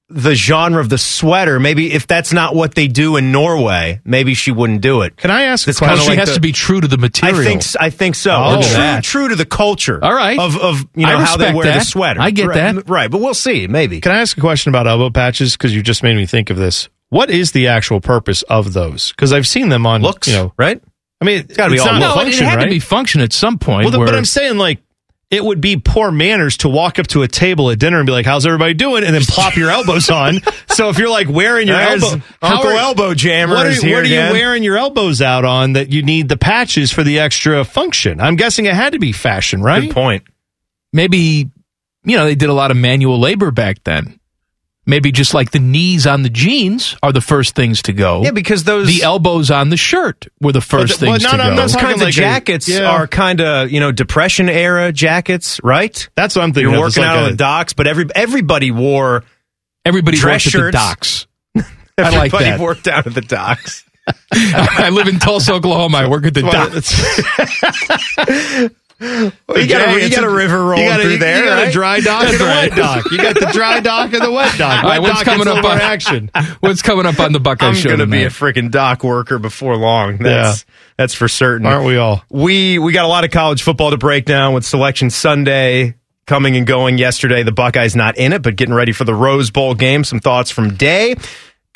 the 0.09 0.35
genre 0.35 0.79
of 0.79 0.89
the 0.89 0.97
sweater. 0.97 1.59
Maybe 1.59 1.91
if 1.91 2.05
that's 2.05 2.31
not 2.31 2.53
what 2.53 2.75
they 2.75 2.87
do 2.87 3.15
in 3.17 3.31
Norway, 3.31 4.01
maybe 4.05 4.33
she 4.35 4.51
wouldn't 4.51 4.81
do 4.81 5.01
it. 5.01 5.17
Can 5.17 5.31
I 5.31 5.43
ask? 5.43 5.67
It's 5.67 5.79
kind 5.79 5.93
of 5.93 5.99
she 5.99 6.09
like 6.09 6.19
has 6.19 6.29
the- 6.29 6.35
to 6.35 6.41
be 6.41 6.51
true 6.51 6.79
to 6.79 6.87
the 6.87 6.97
material. 6.97 7.39
I 7.41 7.43
think 7.43 7.63
I 7.79 7.89
think 7.89 8.15
so. 8.15 8.31
Oh, 8.35 8.61
true, 8.61 8.71
that. 8.73 9.03
true 9.03 9.29
to 9.29 9.35
the 9.35 9.45
culture. 9.45 9.99
All 10.03 10.13
right. 10.13 10.37
Of 10.37 10.57
of 10.57 10.85
you 10.95 11.05
know 11.07 11.17
how 11.17 11.37
they 11.37 11.53
wear 11.53 11.65
the 11.73 11.79
sweater. 11.81 12.21
I 12.21 12.31
get 12.31 12.47
right, 12.47 12.75
that. 12.75 12.89
Right, 12.89 13.09
but 13.09 13.19
we'll 13.19 13.33
see. 13.33 13.67
Maybe. 13.67 14.01
Can 14.01 14.11
I 14.11 14.21
ask 14.21 14.37
a 14.37 14.41
question 14.41 14.69
about 14.69 14.87
elbow 14.87 15.09
patches? 15.09 15.53
Because 15.57 15.75
you 15.75 15.81
just 15.81 16.03
made 16.03 16.15
me 16.15 16.25
think 16.25 16.49
of 16.49 16.57
this. 16.57 16.87
What 17.09 17.29
is 17.29 17.51
the 17.51 17.67
actual 17.67 18.01
purpose 18.01 18.41
of 18.43 18.73
those? 18.73 19.11
Because 19.11 19.31
I've 19.31 19.47
seen 19.47 19.69
them 19.69 19.85
on 19.85 20.01
Looks, 20.01 20.27
You 20.27 20.33
know, 20.33 20.53
right? 20.57 20.81
I 21.21 21.25
mean, 21.25 21.39
it's 21.39 21.55
gotta 21.55 21.71
be 21.73 21.79
all 21.79 21.85
not 21.87 21.99
no, 21.99 22.11
it 22.11 22.15
function, 22.25 22.45
had 22.45 22.57
right? 22.57 22.65
to 22.65 22.69
be 22.69 22.79
function 22.79 23.21
at 23.21 23.31
some 23.31 23.57
point. 23.57 23.89
well, 23.89 23.99
where, 23.99 24.07
but 24.07 24.15
I'm 24.15 24.25
saying 24.25 24.57
like. 24.57 24.79
It 25.31 25.43
would 25.43 25.59
be 25.59 25.77
poor 25.77 26.11
manners 26.11 26.57
to 26.57 26.69
walk 26.69 26.99
up 26.99 27.07
to 27.07 27.23
a 27.23 27.27
table 27.27 27.71
at 27.71 27.79
dinner 27.79 27.97
and 27.97 28.05
be 28.05 28.11
like, 28.11 28.25
"How's 28.27 28.45
everybody 28.45 28.73
doing?" 28.75 29.03
and 29.03 29.13
then 29.13 29.23
plop 29.23 29.55
your 29.55 29.71
elbows 29.71 30.09
on. 30.09 30.39
So 30.69 30.89
if 30.89 30.99
you're 30.99 31.09
like 31.09 31.27
wearing 31.29 31.67
your 31.67 31.77
There's 31.77 32.03
elbow, 32.03 32.23
Uncle 32.41 32.69
are- 32.69 32.77
Elbow 32.77 33.13
Jammer 33.15 33.55
what 33.55 33.65
are, 33.65 33.69
is 33.69 33.81
here 33.81 33.95
what 33.97 34.05
are 34.05 34.07
you 34.07 34.33
wearing 34.33 34.61
your 34.63 34.77
elbows 34.77 35.21
out 35.21 35.43
on 35.43 35.73
that 35.73 35.91
you 35.91 36.03
need 36.03 36.29
the 36.29 36.37
patches 36.37 36.91
for 36.91 37.03
the 37.03 37.19
extra 37.19 37.63
function? 37.65 38.21
I'm 38.21 38.35
guessing 38.35 38.65
it 38.65 38.73
had 38.75 38.93
to 38.93 38.99
be 38.99 39.11
fashion, 39.11 39.61
right? 39.61 39.81
Good 39.81 39.91
point. 39.93 40.23
maybe 40.93 41.49
you 42.03 42.17
know 42.17 42.25
they 42.25 42.35
did 42.35 42.49
a 42.49 42.53
lot 42.53 42.71
of 42.71 42.77
manual 42.77 43.19
labor 43.19 43.51
back 43.51 43.83
then. 43.83 44.19
Maybe 44.87 45.11
just 45.11 45.33
like 45.33 45.49
the 45.49 45.59
knees 45.59 46.05
on 46.05 46.21
the 46.21 46.29
jeans 46.29 46.95
are 47.01 47.11
the 47.11 47.21
first 47.21 47.55
things 47.55 47.81
to 47.83 47.93
go. 47.93 48.21
Yeah, 48.23 48.29
because 48.31 48.65
those 48.65 48.87
the 48.87 49.01
elbows 49.03 49.49
on 49.49 49.69
the 49.69 49.77
shirt 49.77 50.27
were 50.39 50.51
the 50.51 50.61
first 50.61 50.99
But- 50.99 51.05
but 51.07 51.11
things 51.21 51.23
no, 51.23 51.31
to 51.31 51.37
no, 51.37 51.49
go. 51.51 51.55
Those 51.55 51.75
kinds 51.75 52.01
like 52.01 52.03
of 52.03 52.07
a- 52.09 52.11
jackets 52.11 52.67
yeah. 52.67 52.83
are 52.91 53.07
kind 53.07 53.41
of 53.41 53.71
you 53.71 53.79
know 53.79 53.91
depression 53.91 54.47
era 54.47 54.91
jackets, 54.91 55.59
right? 55.63 56.07
That's 56.15 56.35
what 56.35 56.43
I'm 56.43 56.53
thinking. 56.53 56.71
You're 56.73 56.81
of. 56.83 56.87
It's 56.89 56.97
working 56.97 57.09
like 57.09 57.17
out 57.17 57.23
on 57.25 57.31
the 57.31 57.37
docks, 57.37 57.73
but 57.73 57.87
every 57.87 58.05
everybody 58.13 58.69
wore 58.71 59.23
Everybody 59.85 60.17
dress 60.17 60.45
worked 60.45 60.55
at 60.55 60.71
the 60.73 60.77
shirts. 60.77 60.77
docks. 60.77 61.27
I 61.97 62.09
like 62.09 62.33
everybody 62.33 62.45
that. 62.45 62.59
worked 62.59 62.87
out 62.87 63.07
at 63.07 63.13
the 63.15 63.21
docks. 63.21 63.83
I 64.31 64.89
live 64.91 65.07
in 65.07 65.17
Tulsa, 65.17 65.53
Oklahoma. 65.53 65.97
I 65.97 66.07
work 66.07 66.25
at 66.25 66.33
the 66.35 66.41
Well, 69.47 69.59
you 69.59 69.67
got 69.67 69.87
a, 69.87 70.03
you 70.03 70.09
got 70.09 70.23
a 70.23 70.29
river 70.29 70.57
rolling 70.65 70.83
you 70.83 70.89
got 70.89 70.99
a, 70.99 71.03
through 71.03 71.17
there. 71.17 71.37
You 71.37 71.49
got 71.49 71.55
right? 71.55 71.69
a 71.69 71.71
dry 71.71 71.99
dock 71.99 72.23
and 72.27 72.41
a 72.41 72.43
wet 72.43 72.75
dock. 72.75 73.11
You 73.11 73.17
got 73.17 73.35
the 73.35 73.49
dry 73.53 73.79
dock 73.79 74.13
and 74.13 74.21
the 74.21 74.31
wet 74.31 74.57
dock. 74.57 74.83
All 74.83 74.89
right, 74.89 75.01
Wet 75.01 75.13
what's 75.13 75.23
coming 75.23 75.47
up 75.47 75.63
on 75.63 75.79
action? 75.79 76.31
What's 76.59 76.81
coming 76.81 77.05
up 77.05 77.19
on 77.19 77.31
the 77.31 77.39
Buckeye 77.39 77.67
I'm 77.67 77.75
Show 77.75 77.89
going 77.89 77.99
to 77.99 78.07
be 78.07 78.23
a 78.23 78.29
freaking 78.29 78.71
dock 78.71 79.03
worker 79.03 79.39
before 79.39 79.77
long. 79.77 80.17
That's 80.17 80.65
that's 80.97 81.13
for 81.13 81.27
certain. 81.27 81.67
Aren't 81.67 81.85
we 81.85 81.97
all? 81.97 82.23
We 82.29 82.79
we 82.79 82.91
got 82.91 83.05
a 83.05 83.07
lot 83.07 83.23
of 83.23 83.31
college 83.31 83.61
football 83.63 83.91
to 83.91 83.97
break 83.97 84.25
down 84.25 84.53
with 84.53 84.65
Selection 84.65 85.09
Sunday 85.09 85.95
coming 86.25 86.55
and 86.57 86.65
going 86.65 86.97
yesterday. 86.97 87.43
The 87.43 87.51
Buckeyes 87.51 87.95
not 87.95 88.17
in 88.17 88.33
it, 88.33 88.41
but 88.41 88.55
getting 88.55 88.73
ready 88.73 88.91
for 88.91 89.03
the 89.03 89.13
Rose 89.13 89.51
Bowl 89.51 89.75
game. 89.75 90.03
Some 90.03 90.19
thoughts 90.19 90.51
from 90.51 90.75
Day. 90.75 91.15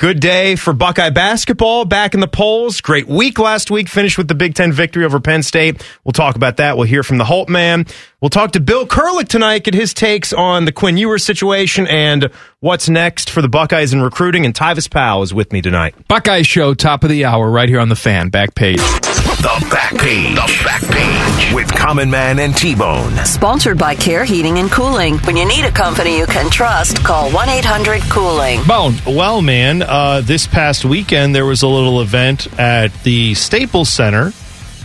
Good 0.00 0.18
day 0.18 0.56
for 0.56 0.72
Buckeye 0.72 1.10
basketball 1.10 1.84
back 1.84 2.14
in 2.14 2.20
the 2.20 2.26
polls. 2.26 2.80
Great 2.80 3.06
week 3.06 3.38
last 3.38 3.70
week. 3.70 3.86
Finished 3.86 4.16
with 4.16 4.28
the 4.28 4.34
Big 4.34 4.54
Ten 4.54 4.72
victory 4.72 5.04
over 5.04 5.20
Penn 5.20 5.42
State. 5.42 5.86
We'll 6.04 6.14
talk 6.14 6.36
about 6.36 6.56
that. 6.56 6.78
We'll 6.78 6.86
hear 6.86 7.02
from 7.02 7.18
the 7.18 7.24
Holtmann. 7.24 7.86
We'll 8.20 8.28
talk 8.28 8.52
to 8.52 8.60
Bill 8.60 8.86
Kurelic 8.86 9.28
tonight, 9.28 9.64
get 9.64 9.72
his 9.72 9.94
takes 9.94 10.34
on 10.34 10.66
the 10.66 10.72
Quinn 10.72 10.98
Ewers 10.98 11.24
situation 11.24 11.86
and 11.86 12.30
what's 12.58 12.86
next 12.86 13.30
for 13.30 13.40
the 13.40 13.48
Buckeyes 13.48 13.94
in 13.94 14.02
recruiting. 14.02 14.44
And 14.44 14.54
Tyvis 14.54 14.90
Powell 14.90 15.22
is 15.22 15.32
with 15.32 15.54
me 15.54 15.62
tonight. 15.62 15.94
Buckeye 16.06 16.42
Show, 16.42 16.74
top 16.74 17.02
of 17.02 17.08
the 17.08 17.24
hour, 17.24 17.50
right 17.50 17.66
here 17.66 17.80
on 17.80 17.88
the 17.88 17.96
fan, 17.96 18.28
back 18.28 18.54
page. 18.54 18.76
The 18.76 19.66
back 19.70 19.96
page. 19.96 20.34
The 20.34 20.62
back 20.62 20.82
page 20.82 21.54
with 21.54 21.74
Common 21.74 22.10
Man 22.10 22.38
and 22.40 22.54
T 22.54 22.74
Bone. 22.74 23.16
Sponsored 23.24 23.78
by 23.78 23.94
Care 23.94 24.26
Heating 24.26 24.58
and 24.58 24.70
Cooling. 24.70 25.16
When 25.20 25.38
you 25.38 25.48
need 25.48 25.64
a 25.64 25.72
company 25.72 26.18
you 26.18 26.26
can 26.26 26.50
trust, 26.50 27.02
call 27.02 27.30
1 27.30 27.48
800 27.48 28.02
Cooling. 28.02 28.62
Bone. 28.64 28.96
Well, 29.06 29.40
man, 29.40 29.80
uh, 29.80 30.20
this 30.20 30.46
past 30.46 30.84
weekend 30.84 31.34
there 31.34 31.46
was 31.46 31.62
a 31.62 31.68
little 31.68 32.02
event 32.02 32.48
at 32.60 32.92
the 33.02 33.32
Staples 33.32 33.88
Center 33.88 34.34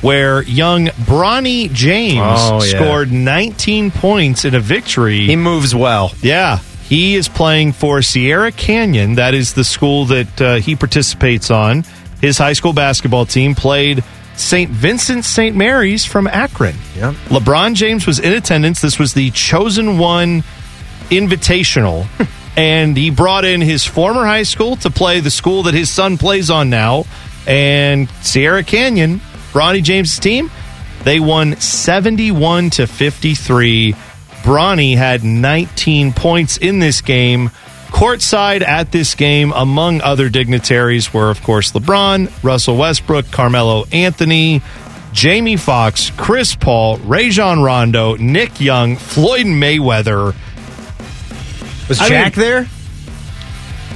where 0.06 0.44
young 0.44 0.86
Bronny 0.88 1.72
James 1.74 2.20
Oh, 2.22 2.64
yeah. 2.64 2.70
scored 2.80 3.12
19 3.12 3.92
points 3.92 4.46
in 4.46 4.54
a 4.54 4.60
victory. 4.60 5.26
He 5.26 5.36
moves 5.36 5.74
well. 5.74 6.14
Yeah. 6.22 6.60
He 6.88 7.16
is 7.16 7.28
playing 7.28 7.72
for 7.74 8.02
Sierra 8.04 8.52
Canyon. 8.52 9.16
That 9.16 9.34
is 9.34 9.54
the 9.54 9.64
school 9.64 10.06
that 10.06 10.42
uh, 10.42 10.56
he 10.58 10.76
participates 10.76 11.50
on. 11.50 11.84
His 12.22 12.38
high 12.38 12.54
school 12.54 12.74
basketball 12.74 13.26
team 13.26 13.56
played 13.56 14.04
St. 14.36 14.70
Vincent 14.70 15.26
St. 15.26 15.56
Mary's 15.56 16.06
from 16.06 16.28
Akron. 16.28 16.76
Yeah. 16.96 17.14
LeBron 17.30 17.74
James 17.74 18.06
was 18.06 18.20
in 18.20 18.34
attendance. 18.34 18.82
This 18.82 19.00
was 19.00 19.14
the 19.14 19.32
chosen 19.32 19.98
one 19.98 20.44
invitational. 21.10 22.06
and 22.58 22.96
he 22.96 23.10
brought 23.10 23.46
in 23.46 23.62
his 23.62 23.86
former 23.86 24.26
high 24.26 24.44
school 24.44 24.76
to 24.78 24.90
play 24.90 25.20
the 25.20 25.32
school 25.32 25.64
that 25.64 25.74
his 25.74 25.90
son 25.90 26.18
plays 26.18 26.50
on 26.50 26.70
now. 26.70 27.06
And 27.48 28.10
Sierra 28.22 28.64
Canyon, 28.64 29.22
Bronny 29.56 29.82
James' 29.82 30.20
team, 30.20 30.52
they 31.06 31.18
won 31.22 31.56
71 31.62 32.72
to 32.72 32.88
53. 32.88 33.94
Bronny 34.44 34.98
had 34.98 35.24
19 35.24 36.12
points 36.12 36.58
in 36.58 36.80
this 36.80 37.00
game. 37.00 37.50
Courtside 37.88 38.62
at 38.62 38.92
this 38.92 39.16
game, 39.16 39.54
among 39.56 40.02
other 40.02 40.28
dignitaries, 40.28 41.14
were, 41.14 41.30
of 41.30 41.42
course, 41.42 41.72
LeBron, 41.72 42.30
Russell 42.44 42.76
Westbrook, 42.76 43.32
Carmelo 43.32 43.86
Anthony, 43.94 44.62
Jamie 45.14 45.56
Foxx, 45.56 46.12
Chris 46.18 46.54
Paul, 46.54 46.98
Rajon 46.98 47.64
Rondo, 47.64 48.16
Nick 48.18 48.60
Young, 48.60 48.98
Floyd 48.98 49.46
Mayweather. 49.46 50.36
Was 51.88 52.02
I 52.02 52.10
Jack 52.10 52.36
mean- 52.36 52.46
there? 52.46 52.68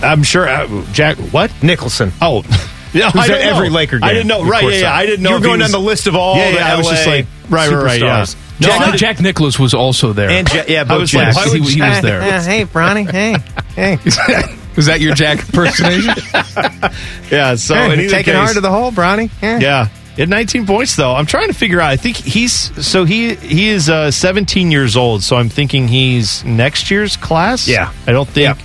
I'm 0.01 0.23
sure. 0.23 0.47
Uh, 0.47 0.85
Jack, 0.93 1.17
what? 1.17 1.51
Nicholson. 1.61 2.13
Oh. 2.21 2.43
Yeah, 2.93 3.11
Who's 3.11 3.21
I 3.23 3.27
don't 3.27 3.37
at 3.37 3.43
every 3.43 3.69
know. 3.69 3.75
Laker 3.75 3.99
game. 3.99 4.09
I 4.09 4.13
didn't 4.13 4.27
know. 4.27 4.43
Right, 4.43 4.63
yeah, 4.63 4.79
yeah. 4.79 4.93
I 4.95 5.05
didn't 5.05 5.23
know. 5.23 5.29
You 5.31 5.35
if 5.35 5.41
were 5.41 5.45
he 5.47 5.49
going 5.51 5.59
was- 5.61 5.71
down 5.71 5.81
the 5.81 5.85
list 5.87 6.07
of 6.07 6.15
all 6.15 6.37
Yeah, 6.37 6.51
the 6.51 6.57
yeah, 6.57 6.73
I 6.73 6.77
was 6.77 6.87
just 6.87 7.05
like, 7.07 7.25
right, 7.49 7.69
right, 7.69 7.83
right, 7.83 8.01
yeah. 8.01 8.25
No, 8.61 8.67
Jack, 8.67 8.81
I- 8.81 8.95
Jack 8.97 9.19
Nicklaus 9.21 9.57
was 9.59 9.73
also 9.73 10.11
there. 10.13 10.29
And 10.29 10.51
Ja- 10.53 10.63
yeah, 10.67 10.81
I 10.81 10.83
both 10.85 11.01
was 11.01 11.13
like, 11.13 11.25
Jacks. 11.25 11.37
why 11.37 11.45
would 11.51 11.61
he, 11.61 11.75
he 11.75 11.81
was 11.81 12.01
there. 12.01 12.21
hey, 12.41 12.65
Bronny. 12.65 13.09
Hey, 13.09 13.35
hey. 13.75 13.97
was 14.75 14.87
that 14.87 14.99
your 15.01 15.13
Jack 15.15 15.39
impersonation? 15.39 16.13
Yeah, 17.31 17.55
so 17.55 17.75
Hey, 17.75 17.93
in 18.05 18.09
taking 18.09 18.33
case- 18.33 18.35
hard 18.35 18.53
to 18.55 18.61
the 18.61 18.71
hole, 18.71 18.91
Bronny. 18.91 19.29
Yeah. 19.41 19.59
Yeah. 19.59 19.87
He 20.15 20.21
had 20.23 20.29
19 20.29 20.65
points 20.65 20.95
though. 20.97 21.13
I'm 21.15 21.25
trying 21.27 21.47
to 21.47 21.53
figure 21.53 21.79
out. 21.79 21.91
I 21.91 21.95
think 21.95 22.17
he's 22.17 22.53
so 22.85 23.05
he 23.05 23.35
he 23.35 23.69
is 23.69 23.89
uh, 23.89 24.11
17 24.11 24.69
years 24.71 24.97
old. 24.97 25.23
So 25.23 25.37
I'm 25.37 25.47
thinking 25.47 25.87
he's 25.87 26.43
next 26.43 26.91
year's 26.91 27.15
class. 27.15 27.67
Yeah. 27.69 27.93
I 28.05 28.11
don't 28.11 28.27
think. 28.27 28.57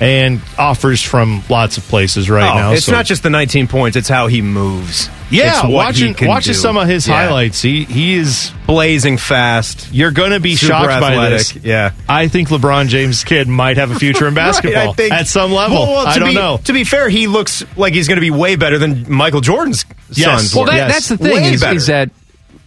And 0.00 0.40
offers 0.56 1.02
from 1.02 1.42
lots 1.48 1.76
of 1.76 1.82
places 1.88 2.30
right 2.30 2.48
Oh, 2.48 2.54
now. 2.54 2.72
it's 2.72 2.84
so- 2.86 2.92
not 2.92 3.04
just 3.04 3.24
the 3.24 3.30
19 3.30 3.66
points; 3.66 3.96
it's 3.96 4.08
how 4.08 4.28
he 4.28 4.42
moves. 4.42 5.10
Yeah, 5.30 5.54
It's 5.54 5.62
what 5.64 5.72
watching 5.72 6.08
he 6.08 6.14
can 6.14 6.28
watching 6.28 6.52
do. 6.54 6.58
some 6.58 6.76
of 6.76 6.86
his 6.88 7.06
Yeah. 7.08 7.14
highlights, 7.26 7.60
he 7.60 7.84
he 7.84 8.14
is 8.14 8.52
blazing 8.66 9.18
fast. 9.18 9.88
You're 9.92 10.12
going 10.12 10.30
to 10.30 10.40
be 10.40 10.54
Super 10.56 10.72
shocked 10.72 11.00
by 11.00 11.28
this. 11.30 11.52
Yeah, 11.62 11.90
I 12.08 12.28
think 12.28 12.48
LeBron 12.48 12.88
James' 12.88 13.24
kid 13.24 13.48
might 13.48 13.76
have 13.76 13.90
a 13.90 13.96
future 13.98 14.28
in 14.28 14.34
basketball 14.46 14.86
Right, 14.86 14.96
think- 14.96 15.12
at 15.12 15.26
some 15.26 15.52
level. 15.52 15.78
Well, 15.82 15.92
well, 15.92 16.04
to 16.04 16.10
I 16.10 16.18
don't 16.20 16.28
be, 16.28 16.34
know. 16.36 16.60
To 16.64 16.72
be 16.72 16.84
fair, 16.84 17.08
he 17.08 17.26
looks 17.26 17.64
like 17.76 17.92
he's 17.92 18.06
going 18.08 18.16
to 18.18 18.22
be 18.22 18.30
way 18.30 18.54
better 18.56 18.78
than 18.78 19.04
Michael 19.12 19.40
Jordan's 19.40 19.84
Yes. 20.12 20.24
sons. 20.42 20.54
Well, 20.54 20.64
were. 20.64 20.70
that, 20.70 20.88
that's 20.88 21.08
the 21.08 21.18
thing 21.18 21.44
is, 21.44 21.62
is 21.62 21.86
that 21.88 22.08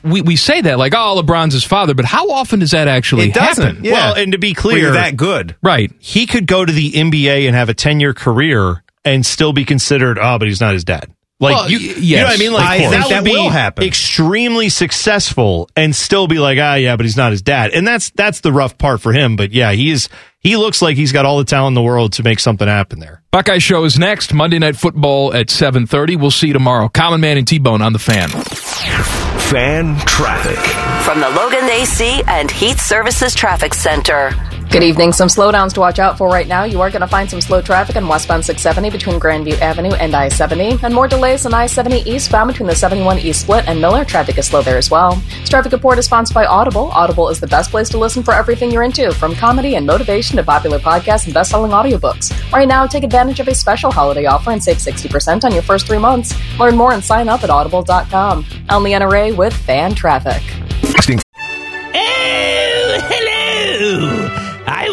we, 0.03 0.21
we 0.21 0.35
say 0.35 0.61
that 0.61 0.77
like, 0.77 0.93
oh, 0.95 1.21
LeBron's 1.21 1.53
his 1.53 1.63
father, 1.63 1.93
but 1.93 2.05
how 2.05 2.29
often 2.31 2.59
does 2.59 2.71
that 2.71 2.87
actually 2.87 3.29
It 3.29 3.33
doesn't. 3.33 3.65
happen? 3.65 3.83
Yeah. 3.85 3.93
Well, 3.93 4.15
and 4.15 4.31
to 4.31 4.37
be 4.37 4.53
clear, 4.53 4.77
you're 4.79 4.91
that 4.93 5.15
good. 5.17 5.55
Right. 5.61 5.91
he 5.99 6.25
could 6.25 6.47
go 6.47 6.63
to 6.65 6.71
the 6.71 6.91
NBA 6.91 7.45
and 7.47 7.55
have 7.55 7.69
a 7.69 7.73
10 7.73 7.99
year 7.99 8.13
career 8.13 8.83
and 9.05 9.25
still 9.25 9.53
be 9.53 9.65
considered, 9.65 10.19
oh, 10.19 10.37
but 10.37 10.47
he's 10.47 10.61
not 10.61 10.73
his 10.73 10.83
dad. 10.83 11.11
Like 11.41 11.55
Well, 11.55 11.69
you, 11.71 11.79
y- 11.79 11.95
you 11.97 12.15
know 12.17 12.25
what 12.25 12.33
I 12.35 12.37
mean? 12.37 12.53
Like 12.53 12.69
I 12.69 12.77
think 12.79 12.91
that, 12.91 13.09
that 13.09 13.23
would 13.23 13.25
be 13.25 13.31
will 13.35 13.49
happen. 13.49 13.83
extremely 13.83 14.69
successful 14.69 15.69
and 15.75 15.95
still 15.95 16.27
be 16.27 16.37
like, 16.39 16.57
ah, 16.61 16.75
yeah, 16.75 16.95
but 16.95 17.05
he's 17.05 17.17
not 17.17 17.31
his 17.31 17.41
dad. 17.41 17.71
And 17.71 17.85
that's 17.85 18.11
that's 18.11 18.41
the 18.41 18.51
rough 18.53 18.77
part 18.77 19.01
for 19.01 19.11
him. 19.11 19.35
But 19.35 19.51
yeah, 19.51 19.71
he 19.71 19.89
is. 19.91 20.07
He 20.39 20.55
looks 20.57 20.81
like 20.81 20.97
he's 20.97 21.11
got 21.11 21.25
all 21.25 21.37
the 21.37 21.43
talent 21.45 21.69
in 21.71 21.73
the 21.75 21.81
world 21.83 22.13
to 22.13 22.23
make 22.23 22.39
something 22.39 22.67
happen 22.67 22.99
there. 22.99 23.21
Buckeye 23.31 23.59
Show 23.59 23.83
is 23.83 23.99
next. 23.99 24.33
Monday 24.33 24.57
Night 24.57 24.75
Football 24.75 25.35
at 25.35 25.47
7.30. 25.49 26.19
We'll 26.19 26.31
see 26.31 26.47
you 26.47 26.53
tomorrow. 26.53 26.89
Common 26.89 27.21
Man 27.21 27.37
and 27.37 27.47
T-Bone 27.47 27.81
on 27.83 27.93
the 27.93 27.99
fan. 27.99 28.29
Fan 28.29 29.97
traffic. 30.07 30.57
From 31.05 31.19
the 31.19 31.29
Logan 31.29 31.69
AC 31.69 32.23
and 32.27 32.49
Heat 32.49 32.79
Services 32.79 33.35
Traffic 33.35 33.75
Center. 33.75 34.31
Good 34.71 34.83
evening. 34.83 35.11
Some 35.11 35.27
slowdowns 35.27 35.73
to 35.73 35.81
watch 35.81 35.99
out 35.99 36.17
for 36.17 36.29
right 36.29 36.47
now. 36.47 36.63
You 36.63 36.79
are 36.79 36.89
going 36.89 37.01
to 37.01 37.07
find 37.07 37.29
some 37.29 37.41
slow 37.41 37.61
traffic 37.61 37.97
on 37.97 38.07
westbound 38.07 38.45
670 38.45 38.89
between 38.89 39.19
Grandview 39.19 39.59
Avenue 39.59 39.91
and 39.95 40.15
I 40.15 40.29
70, 40.29 40.79
and 40.81 40.95
more 40.95 41.09
delays 41.09 41.45
on 41.45 41.53
I 41.53 41.65
70 41.65 42.09
eastbound 42.09 42.47
between 42.47 42.67
the 42.67 42.75
71 42.75 43.19
East 43.19 43.41
Split 43.41 43.67
and 43.67 43.81
Miller. 43.81 44.05
Traffic 44.05 44.37
is 44.37 44.47
slow 44.47 44.61
there 44.61 44.77
as 44.77 44.89
well. 44.89 45.21
This 45.41 45.49
traffic 45.49 45.73
report 45.73 45.99
is 45.99 46.05
sponsored 46.05 46.33
by 46.33 46.45
Audible. 46.45 46.89
Audible 46.91 47.27
is 47.27 47.41
the 47.41 47.47
best 47.47 47.69
place 47.69 47.89
to 47.89 47.97
listen 47.97 48.23
for 48.23 48.33
everything 48.33 48.71
you're 48.71 48.83
into, 48.83 49.11
from 49.11 49.35
comedy 49.35 49.75
and 49.75 49.85
motivation 49.85 50.37
to 50.37 50.43
popular 50.43 50.79
podcasts 50.79 51.25
and 51.25 51.33
best 51.33 51.51
selling 51.51 51.71
audiobooks. 51.71 52.31
Right 52.53 52.67
now, 52.67 52.87
take 52.87 53.03
advantage 53.03 53.41
of 53.41 53.49
a 53.49 53.53
special 53.53 53.91
holiday 53.91 54.25
offer 54.25 54.51
and 54.51 54.63
save 54.63 54.77
60% 54.77 55.43
on 55.43 55.51
your 55.51 55.63
first 55.63 55.85
three 55.85 55.97
months. 55.97 56.33
Learn 56.57 56.77
more 56.77 56.93
and 56.93 57.03
sign 57.03 57.27
up 57.27 57.43
at 57.43 57.49
audible.com. 57.49 58.45
I'm 58.69 58.83
Leanna 58.83 59.09
Ray 59.09 59.33
with 59.33 59.53
Fan 59.53 59.95
Traffic. 59.95 60.41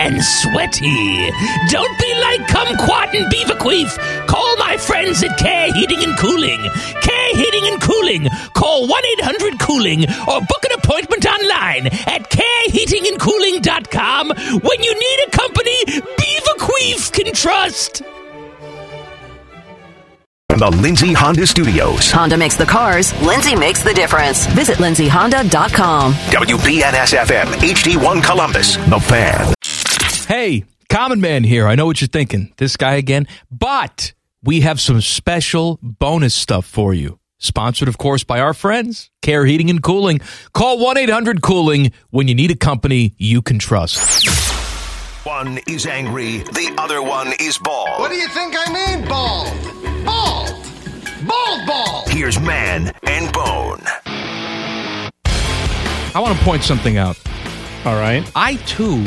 and 0.00 0.22
sweaty. 0.22 1.30
Don't 1.68 1.98
be 1.98 2.14
like 2.20 2.40
Kumquat 2.48 3.14
and 3.14 3.32
Beaverqueef. 3.32 4.26
Call 4.26 4.56
my 4.58 4.76
friends 4.76 5.22
at 5.22 5.36
Care 5.38 5.72
Heating 5.72 6.02
and 6.02 6.16
Cooling. 6.18 6.60
Care 7.02 7.36
Heating 7.36 7.66
and 7.66 7.80
Cooling. 7.80 8.28
Call 8.54 8.86
1 8.88 9.02
800 9.20 9.58
Cooling 9.60 10.04
or 10.28 10.40
book 10.40 10.64
an 10.64 10.72
appointment 10.78 11.26
online 11.26 11.86
at 11.86 12.30
careheatingandcooling.com 12.30 14.28
when 14.62 14.82
you 14.82 14.94
need 14.94 15.26
a 15.26 15.30
company 15.30 15.84
Beaverqueef 15.84 17.12
can 17.12 17.32
trust. 17.32 18.02
The 20.48 20.70
Lindsay 20.70 21.12
Honda 21.12 21.46
Studios. 21.46 22.10
Honda 22.10 22.38
makes 22.38 22.56
the 22.56 22.64
cars, 22.64 23.12
Lindsay 23.20 23.54
makes 23.54 23.82
the 23.82 23.92
difference. 23.92 24.46
Visit 24.46 24.78
lindsayhonda.com. 24.78 26.14
WBNS 26.14 27.14
FM, 27.18 27.46
HD1 27.56 28.22
Columbus. 28.24 28.76
The 28.76 28.98
Fan. 29.00 29.55
Hey, 30.26 30.64
Common 30.88 31.20
Man 31.20 31.44
here. 31.44 31.68
I 31.68 31.76
know 31.76 31.86
what 31.86 32.00
you're 32.00 32.08
thinking. 32.08 32.52
This 32.56 32.76
guy 32.76 32.94
again. 32.96 33.28
But 33.48 34.12
we 34.42 34.62
have 34.62 34.80
some 34.80 35.00
special 35.00 35.78
bonus 35.80 36.34
stuff 36.34 36.66
for 36.66 36.92
you. 36.92 37.20
Sponsored, 37.38 37.86
of 37.86 37.96
course, 37.96 38.24
by 38.24 38.40
our 38.40 38.52
friends, 38.52 39.08
Care 39.22 39.46
Heating 39.46 39.70
and 39.70 39.80
Cooling. 39.80 40.20
Call 40.52 40.80
1 40.80 40.96
800 40.98 41.42
Cooling 41.42 41.92
when 42.10 42.26
you 42.26 42.34
need 42.34 42.50
a 42.50 42.56
company 42.56 43.14
you 43.18 43.40
can 43.40 43.60
trust. 43.60 44.26
One 45.24 45.60
is 45.68 45.86
angry, 45.86 46.38
the 46.38 46.74
other 46.76 47.00
one 47.00 47.32
is 47.38 47.58
bald. 47.58 48.00
What 48.00 48.10
do 48.10 48.16
you 48.16 48.26
think 48.26 48.56
I 48.58 48.72
mean, 48.72 49.08
bald? 49.08 50.04
Bald! 50.04 50.48
Bald 51.24 51.66
bald! 51.68 52.08
Here's 52.08 52.40
Man 52.40 52.92
and 53.04 53.32
Bone. 53.32 53.80
I 56.14 56.18
want 56.18 56.36
to 56.36 56.44
point 56.44 56.64
something 56.64 56.96
out. 56.96 57.16
All 57.84 57.94
right. 57.94 58.28
I 58.34 58.56
too 58.66 59.06